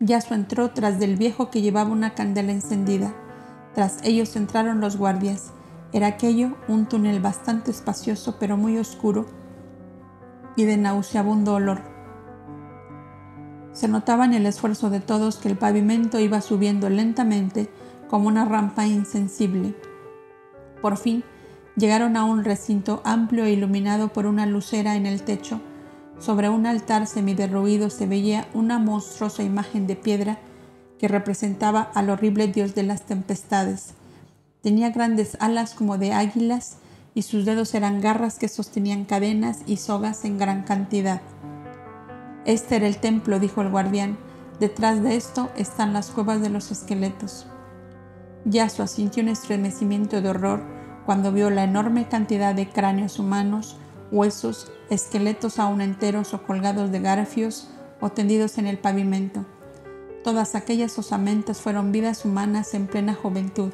Yaso 0.00 0.34
entró 0.34 0.70
tras 0.70 1.00
del 1.00 1.16
viejo 1.16 1.50
que 1.50 1.62
llevaba 1.62 1.90
una 1.90 2.14
candela 2.14 2.52
encendida. 2.52 3.14
Tras 3.74 4.02
ellos 4.04 4.36
entraron 4.36 4.80
los 4.80 4.96
guardias. 4.96 5.52
Era 5.92 6.08
aquello 6.08 6.56
un 6.68 6.86
túnel 6.86 7.20
bastante 7.20 7.70
espacioso 7.70 8.36
pero 8.38 8.56
muy 8.56 8.78
oscuro 8.78 9.26
y 10.56 10.64
de 10.64 10.76
nauseabundo 10.76 11.54
olor. 11.54 11.80
Se 13.72 13.88
notaba 13.88 14.24
en 14.24 14.34
el 14.34 14.44
esfuerzo 14.44 14.90
de 14.90 15.00
todos 15.00 15.36
que 15.36 15.48
el 15.48 15.56
pavimento 15.56 16.18
iba 16.18 16.40
subiendo 16.40 16.90
lentamente 16.90 17.70
como 18.08 18.28
una 18.28 18.44
rampa 18.44 18.86
insensible. 18.86 19.74
Por 20.80 20.96
fin 20.96 21.24
Llegaron 21.78 22.16
a 22.16 22.24
un 22.24 22.42
recinto 22.42 23.00
amplio 23.04 23.44
e 23.44 23.52
iluminado 23.52 24.08
por 24.08 24.26
una 24.26 24.46
lucera 24.46 24.96
en 24.96 25.06
el 25.06 25.22
techo. 25.22 25.60
Sobre 26.18 26.48
un 26.48 26.66
altar 26.66 27.06
semiderruido 27.06 27.88
se 27.88 28.08
veía 28.08 28.48
una 28.52 28.80
monstruosa 28.80 29.44
imagen 29.44 29.86
de 29.86 29.94
piedra 29.94 30.38
que 30.98 31.06
representaba 31.06 31.82
al 31.94 32.10
horrible 32.10 32.48
dios 32.48 32.74
de 32.74 32.82
las 32.82 33.02
tempestades. 33.02 33.94
Tenía 34.60 34.90
grandes 34.90 35.36
alas 35.38 35.74
como 35.74 35.98
de 35.98 36.12
águilas 36.12 36.78
y 37.14 37.22
sus 37.22 37.44
dedos 37.44 37.72
eran 37.76 38.00
garras 38.00 38.40
que 38.40 38.48
sostenían 38.48 39.04
cadenas 39.04 39.60
y 39.64 39.76
sogas 39.76 40.24
en 40.24 40.36
gran 40.36 40.64
cantidad. 40.64 41.22
Este 42.44 42.74
era 42.74 42.88
el 42.88 42.98
templo, 42.98 43.38
dijo 43.38 43.62
el 43.62 43.70
guardián. 43.70 44.18
Detrás 44.58 45.00
de 45.00 45.14
esto 45.14 45.48
están 45.56 45.92
las 45.92 46.10
cuevas 46.10 46.40
de 46.40 46.50
los 46.50 46.72
esqueletos. 46.72 47.46
Yasua 48.44 48.86
sintió 48.86 49.22
un 49.22 49.28
estremecimiento 49.28 50.20
de 50.20 50.28
horror 50.28 50.62
cuando 51.06 51.32
vio 51.32 51.50
la 51.50 51.64
enorme 51.64 52.08
cantidad 52.08 52.54
de 52.54 52.68
cráneos 52.68 53.18
humanos, 53.18 53.76
huesos, 54.10 54.70
esqueletos 54.90 55.58
aún 55.58 55.80
enteros 55.80 56.34
o 56.34 56.42
colgados 56.42 56.90
de 56.90 57.00
garfios 57.00 57.70
o 58.00 58.10
tendidos 58.10 58.58
en 58.58 58.66
el 58.66 58.78
pavimento. 58.78 59.44
Todas 60.22 60.54
aquellas 60.54 60.98
osamentas 60.98 61.60
fueron 61.60 61.92
vidas 61.92 62.24
humanas 62.24 62.74
en 62.74 62.86
plena 62.86 63.14
juventud. 63.14 63.72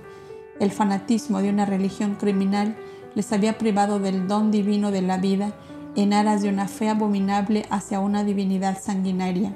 El 0.61 0.70
fanatismo 0.70 1.40
de 1.40 1.50
una 1.50 1.66
religión 1.66 2.14
criminal 2.14 2.77
les 3.14 3.33
había 3.33 3.59
privado 3.59 3.98
del 3.98 4.29
don 4.29 4.50
divino 4.50 4.90
de 4.90 5.03
la 5.03 5.18
vida 5.18 5.53
en 5.96 6.12
aras 6.12 6.42
de 6.42 6.48
una 6.48 6.68
fe 6.68 6.88
abominable 6.88 7.66
hacia 7.70 8.00
una 8.00 8.24
divinidad 8.24 8.81
sanguinaria. 8.81 9.53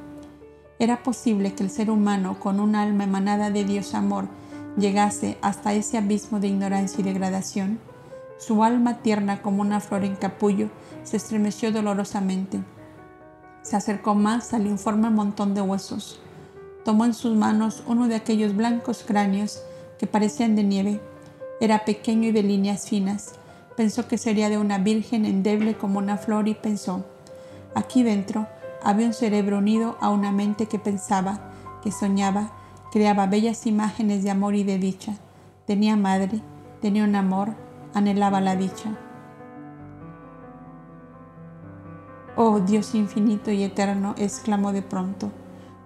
¿Era 0.79 1.03
posible 1.03 1.55
que 1.55 1.65
el 1.65 1.71
ser 1.71 1.91
humano, 1.91 2.39
con 2.39 2.61
un 2.61 2.77
alma 2.77 3.05
emanada 3.05 3.51
de 3.51 3.65
Dios 3.65 3.95
amor, 3.95 4.29
llegase 4.79 5.39
hasta 5.43 5.73
ese 5.75 5.99
abismo 5.99 6.41
de 6.41 6.49
ignorancia 6.49 7.01
y 7.01 7.05
degradación, 7.05 7.79
su 8.39 8.63
alma 8.63 8.99
tierna 8.99 9.43
como 9.43 9.63
una 9.63 9.81
flor 9.81 10.05
en 10.05 10.15
capullo 10.15 10.69
se 11.03 11.17
estremeció 11.17 11.73
dolorosamente. 11.73 12.61
Se 13.63 13.77
acercó 13.77 14.15
más 14.15 14.55
al 14.55 14.67
informe 14.67 15.11
montón 15.11 15.55
de 15.55 15.61
huesos. 15.61 16.21
Tomó 16.85 17.05
en 17.05 17.15
sus 17.15 17.35
manos 17.35 17.83
uno 17.87 18.07
de 18.07 18.15
aquellos 18.15 18.55
blancos 18.55 19.05
cráneos 19.07 19.61
que 19.99 20.07
parecían 20.07 20.55
de 20.55 20.63
nieve. 20.63 21.01
Era 21.61 21.85
pequeño 21.85 22.29
y 22.29 22.33
de 22.33 22.45
líneas 22.45 22.89
finas. 22.89 23.33
Pensó 23.77 24.07
que 24.07 24.19
sería 24.19 24.49
de 24.49 24.59
una 24.59 24.79
virgen 24.79 25.25
endeble 25.25 25.77
como 25.77 25.99
una 25.99 26.17
flor 26.17 26.47
y 26.47 26.55
pensó, 26.55 27.05
aquí 27.75 28.03
dentro 28.03 28.47
había 28.83 29.07
un 29.07 29.15
cerebro 29.15 29.59
unido 29.59 29.97
a 30.01 30.11
una 30.11 30.31
mente 30.31 30.67
que 30.67 30.79
pensaba, 30.79 31.51
que 31.83 31.91
soñaba, 31.91 32.53
Creaba 32.91 33.27
bellas 33.27 33.67
imágenes 33.67 34.25
de 34.25 34.31
amor 34.31 34.55
y 34.55 34.65
de 34.65 34.79
dicha. 34.79 35.15
Tenía 35.67 35.97
madre, 35.97 36.41
tenía 36.81 37.05
un 37.05 37.15
amor, 37.15 37.55
anhelaba 37.95 38.41
la 38.41 38.57
dicha. 38.57 38.97
Oh 42.37 42.61
Dios 42.61 42.95
infinito 42.95 43.51
y 43.51 43.65
eterno, 43.65 44.15
exclamó 44.17 44.73
de 44.73 44.83
pronto. 44.83 45.33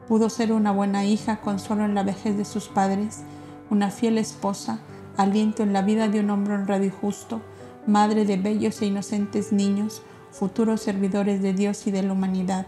Pudo 0.07 0.29
ser 0.29 0.53
una 0.53 0.71
buena 0.71 1.05
hija, 1.05 1.41
consuelo 1.41 1.85
en 1.85 1.95
la 1.95 2.03
vejez 2.03 2.37
de 2.37 2.45
sus 2.45 2.69
padres, 2.69 3.23
una 3.71 3.91
fiel 3.91 4.19
esposa, 4.19 4.81
aliento 5.17 5.63
en 5.63 5.73
la 5.73 5.83
vida 5.83 6.09
de 6.09 6.21
un 6.21 6.31
hombre 6.31 6.55
honrado 6.55 6.85
y 6.85 6.91
justo, 6.91 7.41
madre 7.87 8.25
de 8.25 8.37
bellos 8.37 8.83
e 8.83 8.87
inocentes 8.87 9.53
niños, 9.53 10.03
futuros 10.31 10.83
servidores 10.83 11.43
de 11.43 11.55
Dios 11.55 11.87
y 11.87 11.91
de 11.91 12.03
la 12.03 12.13
humanidad. 12.13 12.67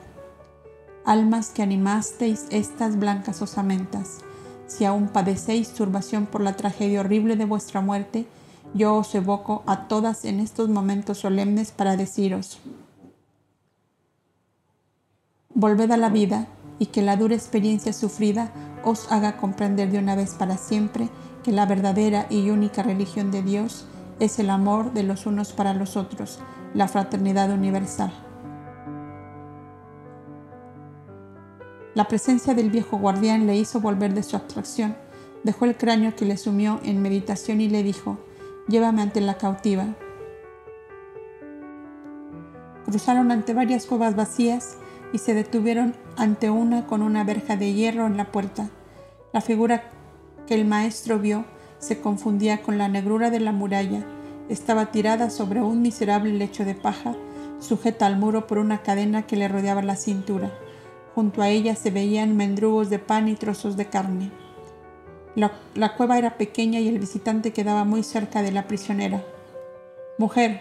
Almas 1.05 1.51
que 1.51 1.63
animasteis 1.63 2.47
estas 2.49 2.99
blancas 2.99 3.43
osamentas, 3.43 4.24
si 4.67 4.85
aún 4.85 5.09
padecéis 5.09 5.73
turbación 5.75 6.27
por 6.27 6.41
la 6.41 6.57
tragedia 6.57 7.01
horrible 7.01 7.37
de 7.37 7.45
vuestra 7.45 7.81
muerte, 7.81 8.27
yo 8.75 8.95
os 8.97 9.15
evoco 9.15 9.63
a 9.67 9.87
todas 9.89 10.25
en 10.25 10.41
estos 10.41 10.69
momentos 10.69 11.19
solemnes 11.19 11.71
para 11.71 11.97
deciros, 11.97 12.59
volved 15.55 15.91
a 15.93 15.97
la 15.97 16.09
vida 16.09 16.49
y 16.79 16.87
que 16.87 17.03
la 17.03 17.17
dura 17.17 17.35
experiencia 17.35 17.93
sufrida 17.93 18.53
os 18.85 19.11
haga 19.13 19.37
comprender 19.37 19.91
de 19.91 19.99
una 19.99 20.17
vez 20.17 20.35
para 20.35 20.57
siempre 20.57 21.09
que 21.45 21.53
la 21.53 21.67
verdadera 21.67 22.27
y 22.31 22.51
única 22.51 22.83
religión 22.83 23.31
de 23.31 23.43
Dios 23.43 23.87
es 24.19 24.39
el 24.39 24.51
amor 24.51 24.93
de 24.93 25.05
los 25.05 25.27
unos 25.27 25.53
para 25.53 25.75
los 25.75 25.97
otros, 25.97 26.41
la 26.75 26.89
fraternidad 26.89 27.51
universal. 27.51 28.24
La 31.95 32.09
presencia 32.09 32.55
del 32.55 32.71
viejo 32.71 32.99
guardián 32.99 33.47
le 33.47 33.57
hizo 33.57 33.81
volver 33.81 34.15
de 34.15 34.25
su 34.25 34.35
abstracción. 34.35 34.97
Dejó 35.45 35.65
el 35.65 35.77
cráneo 35.77 36.17
que 36.17 36.25
le 36.25 36.37
sumió 36.37 36.81
en 36.83 37.01
meditación 37.01 37.61
y 37.61 37.69
le 37.69 37.85
dijo, 37.85 38.19
llévame 38.67 39.01
ante 39.01 39.21
la 39.21 39.39
cautiva. 39.39 39.95
Cruzaron 42.85 43.31
ante 43.31 43.55
varias 43.55 43.87
cuevas 43.87 44.17
vacías 44.17 44.77
y 45.13 45.19
se 45.19 45.35
detuvieron 45.35 45.95
ante 46.17 46.51
una 46.51 46.89
con 46.89 47.01
una 47.01 47.23
verja 47.23 47.57
de 47.57 47.73
hierro 47.73 48.07
en 48.07 48.17
la 48.17 48.33
puerta. 48.33 48.71
La 49.33 49.41
figura 49.41 49.85
que 50.49 50.55
el 50.55 50.65
maestro 50.65 51.21
vio 51.21 51.45
se 51.79 52.01
confundía 52.01 52.61
con 52.61 52.77
la 52.77 52.89
negrura 52.89 53.31
de 53.31 53.39
la 53.39 53.53
muralla. 53.53 54.05
Estaba 54.49 54.87
tirada 54.87 55.31
sobre 55.31 55.63
un 55.63 55.81
miserable 55.81 56.33
lecho 56.33 56.65
de 56.65 56.75
paja, 56.75 57.15
sujeta 57.61 58.07
al 58.07 58.19
muro 58.19 58.49
por 58.49 58.59
una 58.59 58.83
cadena 58.83 59.29
que 59.29 59.37
le 59.37 59.47
rodeaba 59.47 59.83
la 59.83 59.95
cintura. 59.95 60.51
Junto 61.15 61.43
a 61.43 61.49
ella 61.49 61.77
se 61.77 61.91
veían 61.91 62.37
mendrugos 62.37 62.91
de 62.91 62.99
pan 62.99 63.29
y 63.29 63.37
trozos 63.37 63.77
de 63.77 63.87
carne. 63.87 64.33
La, 65.37 65.97
cueva 65.97 66.19
era 66.19 66.37
pequeña 66.37 66.81
y 66.81 66.89
el 66.89 66.99
visitante 66.99 67.53
quedaba 67.53 67.85
muy 67.85 68.03
cerca 68.03 68.43
de 68.43 68.53
la 68.53 68.67
prisionera. 68.67 69.25
Mujer, 70.19 70.61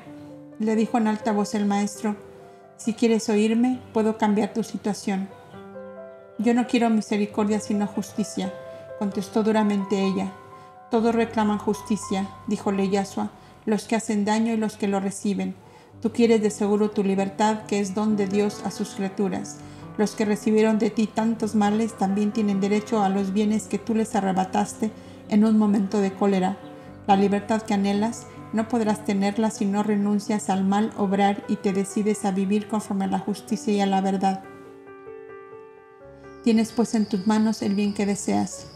le 0.59 0.75
dijo 0.75 0.97
en 0.97 1.07
alta 1.07 1.31
voz 1.31 1.53
el 1.53 1.65
maestro, 1.65 2.15
si 2.77 2.93
quieres 2.93 3.29
oírme, 3.29 3.79
puedo 3.93 4.17
cambiar 4.17 4.53
tu 4.53 4.63
situación. 4.63 5.27
Yo 6.39 6.53
no 6.53 6.67
quiero 6.67 6.89
misericordia 6.89 7.59
sino 7.59 7.85
justicia, 7.85 8.51
contestó 8.97 9.43
duramente 9.43 10.03
ella. 10.03 10.31
Todos 10.89 11.13
reclaman 11.13 11.59
justicia, 11.59 12.27
dijo 12.47 12.71
Yasua, 12.71 13.29
los 13.65 13.85
que 13.85 13.95
hacen 13.95 14.25
daño 14.25 14.53
y 14.53 14.57
los 14.57 14.75
que 14.77 14.87
lo 14.87 14.99
reciben. 14.99 15.55
Tú 16.01 16.11
quieres 16.11 16.41
de 16.41 16.49
seguro 16.49 16.91
tu 16.91 17.03
libertad, 17.03 17.65
que 17.67 17.79
es 17.79 17.95
don 17.95 18.17
de 18.17 18.27
Dios 18.27 18.61
a 18.65 18.71
sus 18.71 18.89
criaturas. 18.95 19.59
Los 19.97 20.15
que 20.15 20.25
recibieron 20.25 20.79
de 20.79 20.89
ti 20.89 21.05
tantos 21.07 21.53
males 21.53 21.97
también 21.97 22.31
tienen 22.31 22.59
derecho 22.59 23.03
a 23.03 23.09
los 23.09 23.31
bienes 23.31 23.67
que 23.67 23.77
tú 23.77 23.93
les 23.93 24.15
arrebataste 24.15 24.91
en 25.29 25.45
un 25.45 25.57
momento 25.57 25.99
de 25.99 26.13
cólera. 26.13 26.57
La 27.05 27.15
libertad 27.15 27.61
que 27.61 27.75
anhelas 27.75 28.25
no 28.53 28.67
podrás 28.67 29.05
tenerla 29.05 29.51
si 29.51 29.65
no 29.65 29.83
renuncias 29.83 30.49
al 30.49 30.63
mal 30.63 30.91
obrar 30.97 31.43
y 31.47 31.57
te 31.57 31.73
decides 31.73 32.25
a 32.25 32.31
vivir 32.31 32.67
conforme 32.67 33.05
a 33.05 33.09
la 33.09 33.19
justicia 33.19 33.73
y 33.73 33.81
a 33.81 33.85
la 33.85 34.01
verdad. 34.01 34.43
Tienes 36.43 36.71
pues 36.71 36.95
en 36.95 37.07
tus 37.07 37.27
manos 37.27 37.61
el 37.61 37.75
bien 37.75 37.93
que 37.93 38.05
deseas. 38.05 38.67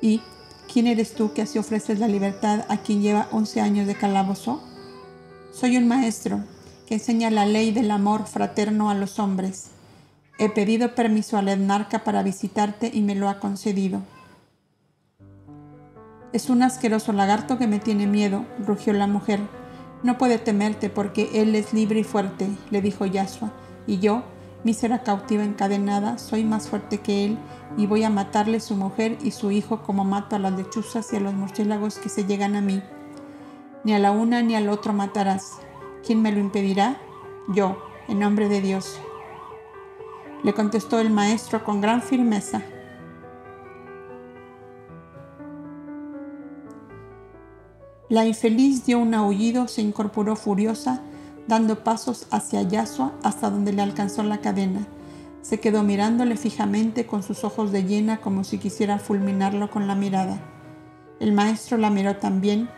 ¿Y 0.00 0.22
quién 0.72 0.88
eres 0.88 1.14
tú 1.14 1.32
que 1.32 1.42
así 1.42 1.58
ofreces 1.58 2.00
la 2.00 2.08
libertad 2.08 2.66
a 2.68 2.78
quien 2.78 3.00
lleva 3.00 3.28
once 3.30 3.60
años 3.60 3.86
de 3.86 3.94
calabozo? 3.94 4.60
Soy 5.52 5.76
un 5.76 5.86
maestro 5.86 6.40
que 6.86 6.94
enseña 6.94 7.30
la 7.30 7.46
ley 7.46 7.70
del 7.70 7.92
amor 7.92 8.26
fraterno 8.26 8.90
a 8.90 8.94
los 8.94 9.18
hombres 9.20 9.70
He 10.38 10.48
pedido 10.48 10.94
permiso 10.94 11.36
al 11.36 11.48
etnarca 11.48 12.00
para 12.00 12.22
visitarte 12.22 12.90
y 12.92 13.02
me 13.02 13.14
lo 13.14 13.28
ha 13.28 13.38
concedido. 13.38 14.00
Es 16.32 16.48
un 16.48 16.62
asqueroso 16.62 17.12
lagarto 17.12 17.58
que 17.58 17.66
me 17.66 17.78
tiene 17.78 18.06
miedo, 18.06 18.46
rugió 18.58 18.94
la 18.94 19.06
mujer. 19.06 19.40
No 20.02 20.16
puede 20.16 20.38
temerte 20.38 20.88
porque 20.88 21.28
él 21.34 21.54
es 21.54 21.74
libre 21.74 22.00
y 22.00 22.04
fuerte, 22.04 22.48
le 22.70 22.80
dijo 22.80 23.04
Yasua, 23.04 23.52
y 23.86 23.98
yo, 23.98 24.24
mísera 24.64 25.02
cautiva 25.02 25.44
encadenada, 25.44 26.16
soy 26.16 26.44
más 26.44 26.68
fuerte 26.68 26.98
que 26.98 27.26
él 27.26 27.38
y 27.76 27.86
voy 27.86 28.02
a 28.02 28.10
matarle 28.10 28.60
su 28.60 28.74
mujer 28.74 29.18
y 29.22 29.32
su 29.32 29.50
hijo 29.50 29.82
como 29.82 30.04
mato 30.04 30.36
a 30.36 30.38
las 30.38 30.52
lechuzas 30.52 31.12
y 31.12 31.16
a 31.16 31.20
los 31.20 31.34
murciélagos 31.34 31.98
que 31.98 32.08
se 32.08 32.24
llegan 32.24 32.56
a 32.56 32.62
mí. 32.62 32.82
Ni 33.84 33.92
a 33.92 33.98
la 33.98 34.10
una 34.10 34.42
ni 34.42 34.54
al 34.54 34.70
otro 34.70 34.94
matarás. 34.94 35.58
¿Quién 36.04 36.22
me 36.22 36.32
lo 36.32 36.40
impedirá? 36.40 36.96
Yo, 37.48 37.76
en 38.08 38.18
nombre 38.18 38.48
de 38.48 38.60
Dios 38.60 38.98
le 40.42 40.54
contestó 40.54 40.98
el 40.98 41.10
maestro 41.10 41.64
con 41.64 41.80
gran 41.80 42.02
firmeza. 42.02 42.62
La 48.08 48.26
infeliz 48.26 48.84
dio 48.84 48.98
un 48.98 49.14
aullido, 49.14 49.68
se 49.68 49.80
incorporó 49.80 50.36
furiosa, 50.36 51.00
dando 51.46 51.82
pasos 51.82 52.26
hacia 52.30 52.62
Yasua 52.62 53.12
hasta 53.22 53.48
donde 53.48 53.72
le 53.72 53.82
alcanzó 53.82 54.22
la 54.22 54.38
cadena. 54.42 54.86
Se 55.40 55.60
quedó 55.60 55.82
mirándole 55.82 56.36
fijamente 56.36 57.06
con 57.06 57.22
sus 57.22 57.42
ojos 57.42 57.72
de 57.72 57.84
llena 57.84 58.18
como 58.18 58.44
si 58.44 58.58
quisiera 58.58 58.98
fulminarlo 58.98 59.70
con 59.70 59.86
la 59.86 59.94
mirada. 59.94 60.40
El 61.20 61.32
maestro 61.32 61.78
la 61.78 61.88
miró 61.90 62.16
también 62.16 62.68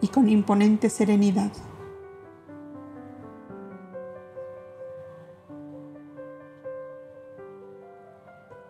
y 0.00 0.08
con 0.08 0.28
imponente 0.28 0.90
serenidad. 0.90 1.52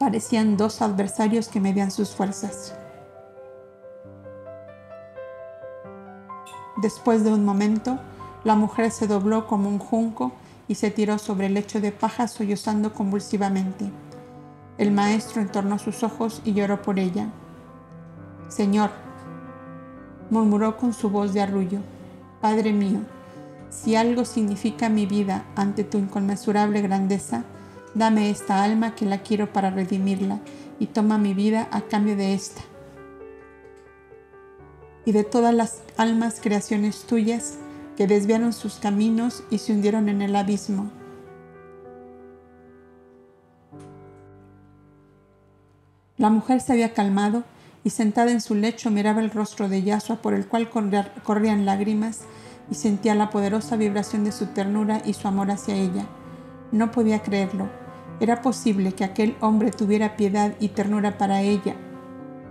Parecían 0.01 0.57
dos 0.57 0.81
adversarios 0.81 1.49
que 1.49 1.61
medían 1.61 1.91
sus 1.91 2.15
fuerzas. 2.15 2.75
Después 6.81 7.23
de 7.23 7.31
un 7.35 7.45
momento, 7.45 7.99
la 8.43 8.55
mujer 8.55 8.93
se 8.93 9.07
dobló 9.07 9.47
como 9.47 9.69
un 9.69 9.79
junco 9.79 10.33
y 10.69 10.77
se 10.77 10.91
tiró 10.91 11.19
sobre 11.19 11.49
el 11.49 11.55
lecho 11.55 11.83
de 11.83 11.93
paja 11.93 12.29
sollozando 12.29 12.95
convulsivamente. 12.95 13.91
El 14.79 14.91
maestro 14.91 15.43
entornó 15.43 15.79
sus 15.79 16.03
ojos 16.03 16.41
y 16.47 16.55
lloró 16.55 16.81
por 16.81 16.99
ella. 16.99 17.29
Señor, 18.49 18.93
murmuró 20.31 20.79
con 20.79 20.95
su 20.95 21.11
voz 21.11 21.35
de 21.35 21.43
arrullo, 21.43 21.81
Padre 22.41 22.73
mío, 22.73 23.01
si 23.69 23.97
algo 23.97 24.25
significa 24.25 24.89
mi 24.89 25.05
vida 25.05 25.45
ante 25.57 25.85
tu 25.85 25.99
inconmensurable 25.99 26.81
grandeza, 26.81 27.45
Dame 27.95 28.31
esta 28.31 28.63
alma 28.63 28.95
que 28.95 29.05
la 29.05 29.19
quiero 29.23 29.53
para 29.53 29.71
redimirla 29.71 30.39
y 30.79 30.87
toma 30.87 31.19
mi 31.19 31.35
vida 31.35 31.69
a 31.73 31.83
cambio 31.83 32.17
de 32.17 32.35
esta. 32.35 32.63
Y 35.05 35.13
de 35.13 35.25
todas 35.25 35.55
las 35.55 35.83
almas 35.97 36.41
creaciones 36.41 37.03
tuyas 37.03 37.59
que 37.97 38.07
desviaron 38.07 38.53
sus 38.53 38.77
caminos 38.77 39.43
y 39.51 39.59
se 39.59 39.73
hundieron 39.73 40.09
en 40.09 40.23
el 40.23 40.37
abismo. 40.37 40.91
La 46.17 46.31
mujer 46.31 46.61
se 46.61 46.73
había 46.73 46.93
calmado 46.93 47.45
y 47.83 47.91
sentada 47.91 48.31
en 48.31 48.41
su 48.41 48.55
lecho 48.55 48.91
miraba 48.91 49.21
el 49.21 49.31
rostro 49.31 49.69
de 49.69 49.83
Yasua 49.83 50.17
por 50.17 50.35
el 50.35 50.47
cual 50.47 50.69
corrían 50.69 51.65
lágrimas 51.65 52.21
y 52.71 52.75
sentía 52.75 53.15
la 53.15 53.31
poderosa 53.31 53.77
vibración 53.77 54.25
de 54.25 54.33
su 54.33 54.47
ternura 54.47 55.03
y 55.05 55.15
su 55.15 55.27
amor 55.27 55.51
hacia 55.51 55.75
ella. 55.75 56.07
No 56.73 56.93
podía 56.93 57.21
creerlo. 57.21 57.69
¿Era 58.21 58.43
posible 58.43 58.93
que 58.93 59.03
aquel 59.03 59.37
hombre 59.41 59.73
tuviera 59.73 60.17
piedad 60.17 60.55
y 60.61 60.69
ternura 60.69 61.19
para 61.19 61.43
ella? 61.43 61.75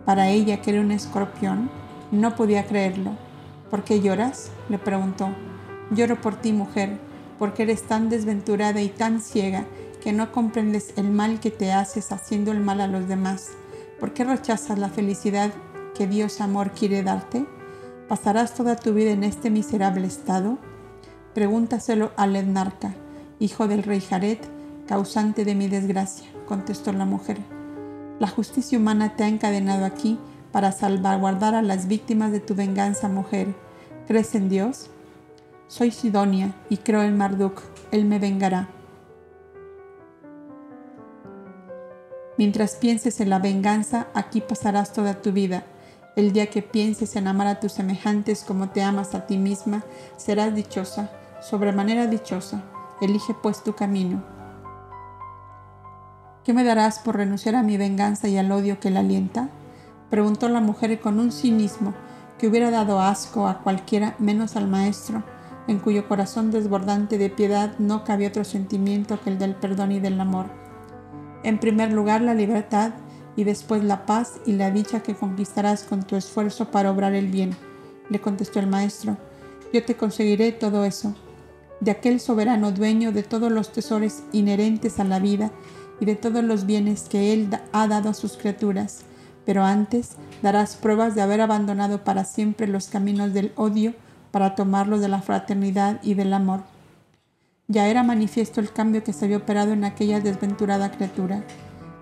Para 0.04 0.28
ella 0.28 0.62
que 0.62 0.72
era 0.72 0.82
un 0.82 0.92
escorpión. 0.92 1.70
No 2.12 2.36
podía 2.36 2.66
creerlo. 2.66 3.12
¿Por 3.70 3.86
qué 3.86 4.02
lloras? 4.02 4.52
le 4.68 4.78
preguntó. 4.78 5.30
Lloro 5.92 6.20
por 6.20 6.36
ti, 6.36 6.52
mujer, 6.52 6.98
porque 7.38 7.64
eres 7.64 7.84
tan 7.84 8.10
desventurada 8.10 8.82
y 8.82 8.90
tan 8.90 9.22
ciega 9.22 9.66
que 10.04 10.12
no 10.12 10.34
comprendes 10.34 10.94
el 10.98 11.10
mal 11.10 11.40
que 11.40 11.52
te 11.52 11.72
haces 11.72 12.12
haciendo 12.12 12.52
el 12.52 12.60
mal 12.60 12.82
a 12.82 12.88
los 12.88 13.08
demás. 13.08 13.52
¿Por 14.02 14.14
qué 14.14 14.26
rechazas 14.26 14.80
la 14.80 14.90
felicidad 14.90 15.52
que 15.96 16.08
Dios 16.08 16.42
amor 16.42 16.72
quiere 16.72 17.04
darte? 17.04 17.46
¿Pasarás 18.10 18.54
toda 18.54 18.76
tu 18.76 18.94
vida 18.94 19.12
en 19.12 19.24
este 19.24 19.50
miserable 19.50 20.08
estado? 20.08 20.58
Pregúntaselo 21.34 22.12
al 22.18 22.36
Ednarca 22.36 22.96
hijo 23.40 23.68
del 23.68 23.84
rey 23.84 24.02
Jared, 24.02 24.40
causante 24.88 25.46
de 25.46 25.56
mi 25.56 25.68
desgracia, 25.68 26.30
contestó 26.46 26.92
la 26.92 27.06
mujer. 27.06 27.38
La 28.20 28.28
justicia 28.28 28.78
humana 28.78 29.16
te 29.16 29.24
ha 29.24 29.28
encadenado 29.28 29.86
aquí 29.86 30.20
para 30.52 30.72
salvaguardar 30.72 31.56
a 31.56 31.62
las 31.62 31.88
víctimas 31.88 32.32
de 32.32 32.40
tu 32.40 32.54
venganza, 32.54 33.08
mujer. 33.08 33.56
¿Crees 34.08 34.36
en 34.36 34.50
Dios? 34.50 34.90
Soy 35.68 35.92
Sidonia 35.92 36.54
y 36.70 36.78
creo 36.78 37.04
en 37.04 37.18
Marduk. 37.18 37.62
Él 37.92 38.06
me 38.06 38.20
vengará. 38.20 38.68
Mientras 42.38 42.76
pienses 42.76 43.20
en 43.20 43.30
la 43.30 43.40
venganza, 43.40 44.08
aquí 44.14 44.42
pasarás 44.42 44.92
toda 44.94 45.22
tu 45.22 45.32
vida. 45.32 45.64
El 46.16 46.34
día 46.34 46.50
que 46.50 46.62
pienses 46.62 47.16
en 47.16 47.28
amar 47.28 47.48
a 47.48 47.60
tus 47.60 47.74
semejantes 47.74 48.44
como 48.44 48.70
te 48.70 48.82
amas 48.82 49.14
a 49.14 49.28
ti 49.28 49.38
misma, 49.38 49.84
serás 50.18 50.56
dichosa, 50.56 51.12
sobremanera 51.42 52.08
dichosa. 52.08 52.64
Elige 53.02 53.34
pues 53.34 53.64
tu 53.64 53.74
camino. 53.76 54.24
¿Qué 56.44 56.54
me 56.54 56.64
darás 56.64 57.00
por 57.00 57.16
renunciar 57.16 57.56
a 57.56 57.64
mi 57.64 57.78
venganza 57.78 58.28
y 58.28 58.38
al 58.38 58.52
odio 58.52 58.80
que 58.80 58.90
la 58.90 59.00
alienta? 59.00 59.50
preguntó 60.10 60.50
la 60.50 60.60
mujer 60.60 61.00
con 61.00 61.20
un 61.20 61.32
cinismo 61.32 61.94
que 62.38 62.48
hubiera 62.48 62.72
dado 62.72 63.00
asco 63.00 63.48
a 63.48 63.60
cualquiera 63.60 64.16
menos 64.20 64.56
al 64.56 64.68
maestro, 64.68 65.24
en 65.68 65.80
cuyo 65.80 66.08
corazón 66.08 66.52
desbordante 66.52 67.18
de 67.18 67.30
piedad 67.30 67.78
no 67.78 68.04
cabía 68.04 68.30
otro 68.30 68.44
sentimiento 68.44 69.22
que 69.22 69.30
el 69.30 69.40
del 69.40 69.56
perdón 69.56 69.92
y 69.92 70.00
del 70.00 70.20
amor. 70.20 70.48
En 71.44 71.60
primer 71.60 71.94
lugar 71.94 72.22
la 72.22 72.34
libertad 72.34 72.92
y 73.36 73.46
después 73.46 73.84
la 73.84 74.06
paz 74.06 74.40
y 74.46 74.54
la 74.54 74.72
dicha 74.72 75.04
que 75.04 75.16
conquistarás 75.16 75.84
con 75.84 76.04
tu 76.04 76.16
esfuerzo 76.16 76.72
para 76.72 76.92
obrar 76.92 77.14
el 77.14 77.28
bien, 77.28 77.56
le 78.10 78.20
contestó 78.20 78.60
el 78.60 78.68
maestro. 78.68 79.16
Yo 79.72 79.86
te 79.86 79.96
conseguiré 79.96 80.52
todo 80.52 80.84
eso, 80.84 81.14
de 81.80 81.92
aquel 81.92 82.20
soberano 82.20 82.72
dueño 82.72 83.12
de 83.12 83.24
todos 83.24 83.52
los 83.52 83.72
tesoros 83.72 84.24
inherentes 84.32 85.00
a 85.00 85.04
la 85.04 85.20
vida 85.20 85.52
y 86.00 86.06
de 86.06 86.16
todos 86.16 86.44
los 86.44 86.66
bienes 86.66 87.04
que 87.10 87.34
Él 87.34 87.50
ha 87.72 87.88
dado 87.88 88.10
a 88.10 88.14
sus 88.14 88.38
criaturas, 88.38 89.02
pero 89.46 89.64
antes 89.64 90.16
darás 90.42 90.76
pruebas 90.76 91.16
de 91.16 91.22
haber 91.22 91.42
abandonado 91.42 92.04
para 92.04 92.26
siempre 92.26 92.68
los 92.68 92.88
caminos 92.88 93.34
del 93.34 93.52
odio 93.56 93.94
para 94.32 94.56
tomarlos 94.56 95.02
de 95.02 95.10
la 95.10 95.22
fraternidad 95.22 96.00
y 96.04 96.14
del 96.14 96.34
amor. 96.34 96.62
Ya 97.68 97.88
era 97.88 98.04
manifiesto 98.04 98.60
el 98.60 98.72
cambio 98.72 99.04
que 99.04 99.14
se 99.14 99.26
había 99.26 99.38
operado 99.38 99.74
en 99.74 99.84
aquella 99.84 100.20
desventurada 100.20 100.92
criatura. 100.92 101.44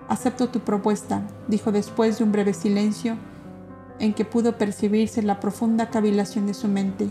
Acepto 0.07 0.49
tu 0.49 0.61
propuesta, 0.61 1.21
dijo 1.47 1.71
después 1.71 2.17
de 2.17 2.23
un 2.23 2.31
breve 2.31 2.53
silencio 2.53 3.17
en 3.99 4.13
que 4.13 4.25
pudo 4.25 4.57
percibirse 4.57 5.21
la 5.23 5.39
profunda 5.39 5.89
cavilación 5.89 6.47
de 6.47 6.53
su 6.53 6.67
mente. 6.67 7.09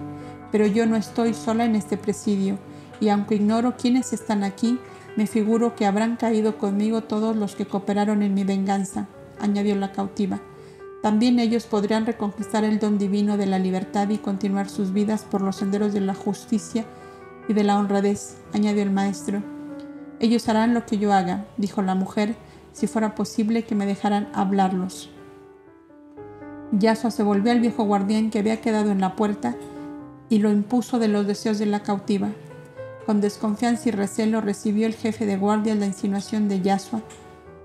Pero 0.53 0.67
yo 0.67 0.87
no 0.87 0.97
estoy 0.97 1.35
sola 1.35 1.65
en 1.65 1.77
este 1.77 1.97
presidio, 1.97 2.59
y 3.01 3.09
aunque 3.09 3.37
ignoro 3.37 3.77
quiénes 3.77 4.13
están 4.13 4.45
aquí, 4.45 4.79
me 5.17 5.27
figuro 5.27 5.75
que 5.75 5.87
habrán 5.87 6.17
caído 6.17 6.59
conmigo 6.59 7.03
todos 7.03 7.37
los 7.37 7.57
que 7.57 7.67
cooperaron 7.67 8.23
en 8.23 8.35
mi 8.35 8.45
venganza, 8.45 9.09
añadió 9.41 9.75
la 9.77 9.93
cautiva. 9.93 10.41
También 11.03 11.39
ellos 11.39 11.67
podrían 11.67 12.07
reconquistar 12.07 12.65
el 12.65 12.79
don 12.79 12.99
divino 12.99 13.37
de 13.37 13.47
la 13.47 13.59
libertad 13.59 14.09
y 14.11 14.19
continuar 14.19 14.69
sus 14.69 14.93
vidas 14.93 15.23
por 15.23 15.41
los 15.41 15.57
senderos 15.57 15.93
de 15.93 16.01
la 16.01 16.15
justicia 16.15 16.85
y 17.49 17.55
de 17.55 17.65
la 17.65 17.79
honradez, 17.79 18.39
añadió 18.53 18.83
el 18.83 18.91
maestro. 18.91 19.43
Ellos 20.19 20.49
harán 20.49 20.75
lo 20.75 20.85
que 20.85 20.99
yo 20.99 21.13
haga, 21.13 21.47
dijo 21.57 21.83
la 21.83 21.95
mujer, 21.95 22.35
si 22.73 22.87
fuera 22.87 23.15
posible 23.15 23.65
que 23.65 23.75
me 23.75 23.87
dejaran 23.87 24.29
hablarlos. 24.35 25.11
Yasua 26.73 27.11
se 27.11 27.23
volvió 27.23 27.53
al 27.53 27.61
viejo 27.61 27.85
guardián 27.85 28.31
que 28.31 28.41
había 28.41 28.61
quedado 28.61 28.91
en 28.91 29.01
la 29.01 29.17
puerta 29.17 29.57
y 30.29 30.39
lo 30.39 30.51
impuso 30.51 30.99
de 30.99 31.09
los 31.09 31.27
deseos 31.27 31.59
de 31.59 31.67
la 31.67 31.83
cautiva. 31.83 32.29
Con 33.07 33.21
desconfianza 33.21 33.89
y 33.89 33.93
recelo 33.93 34.41
recibió 34.41 34.87
el 34.87 34.95
jefe 34.95 35.27
de 35.27 35.37
guardia 35.37 35.75
la 35.75 35.87
insinuación 35.87 36.49
de 36.49 36.61
Yasua, 36.61 37.03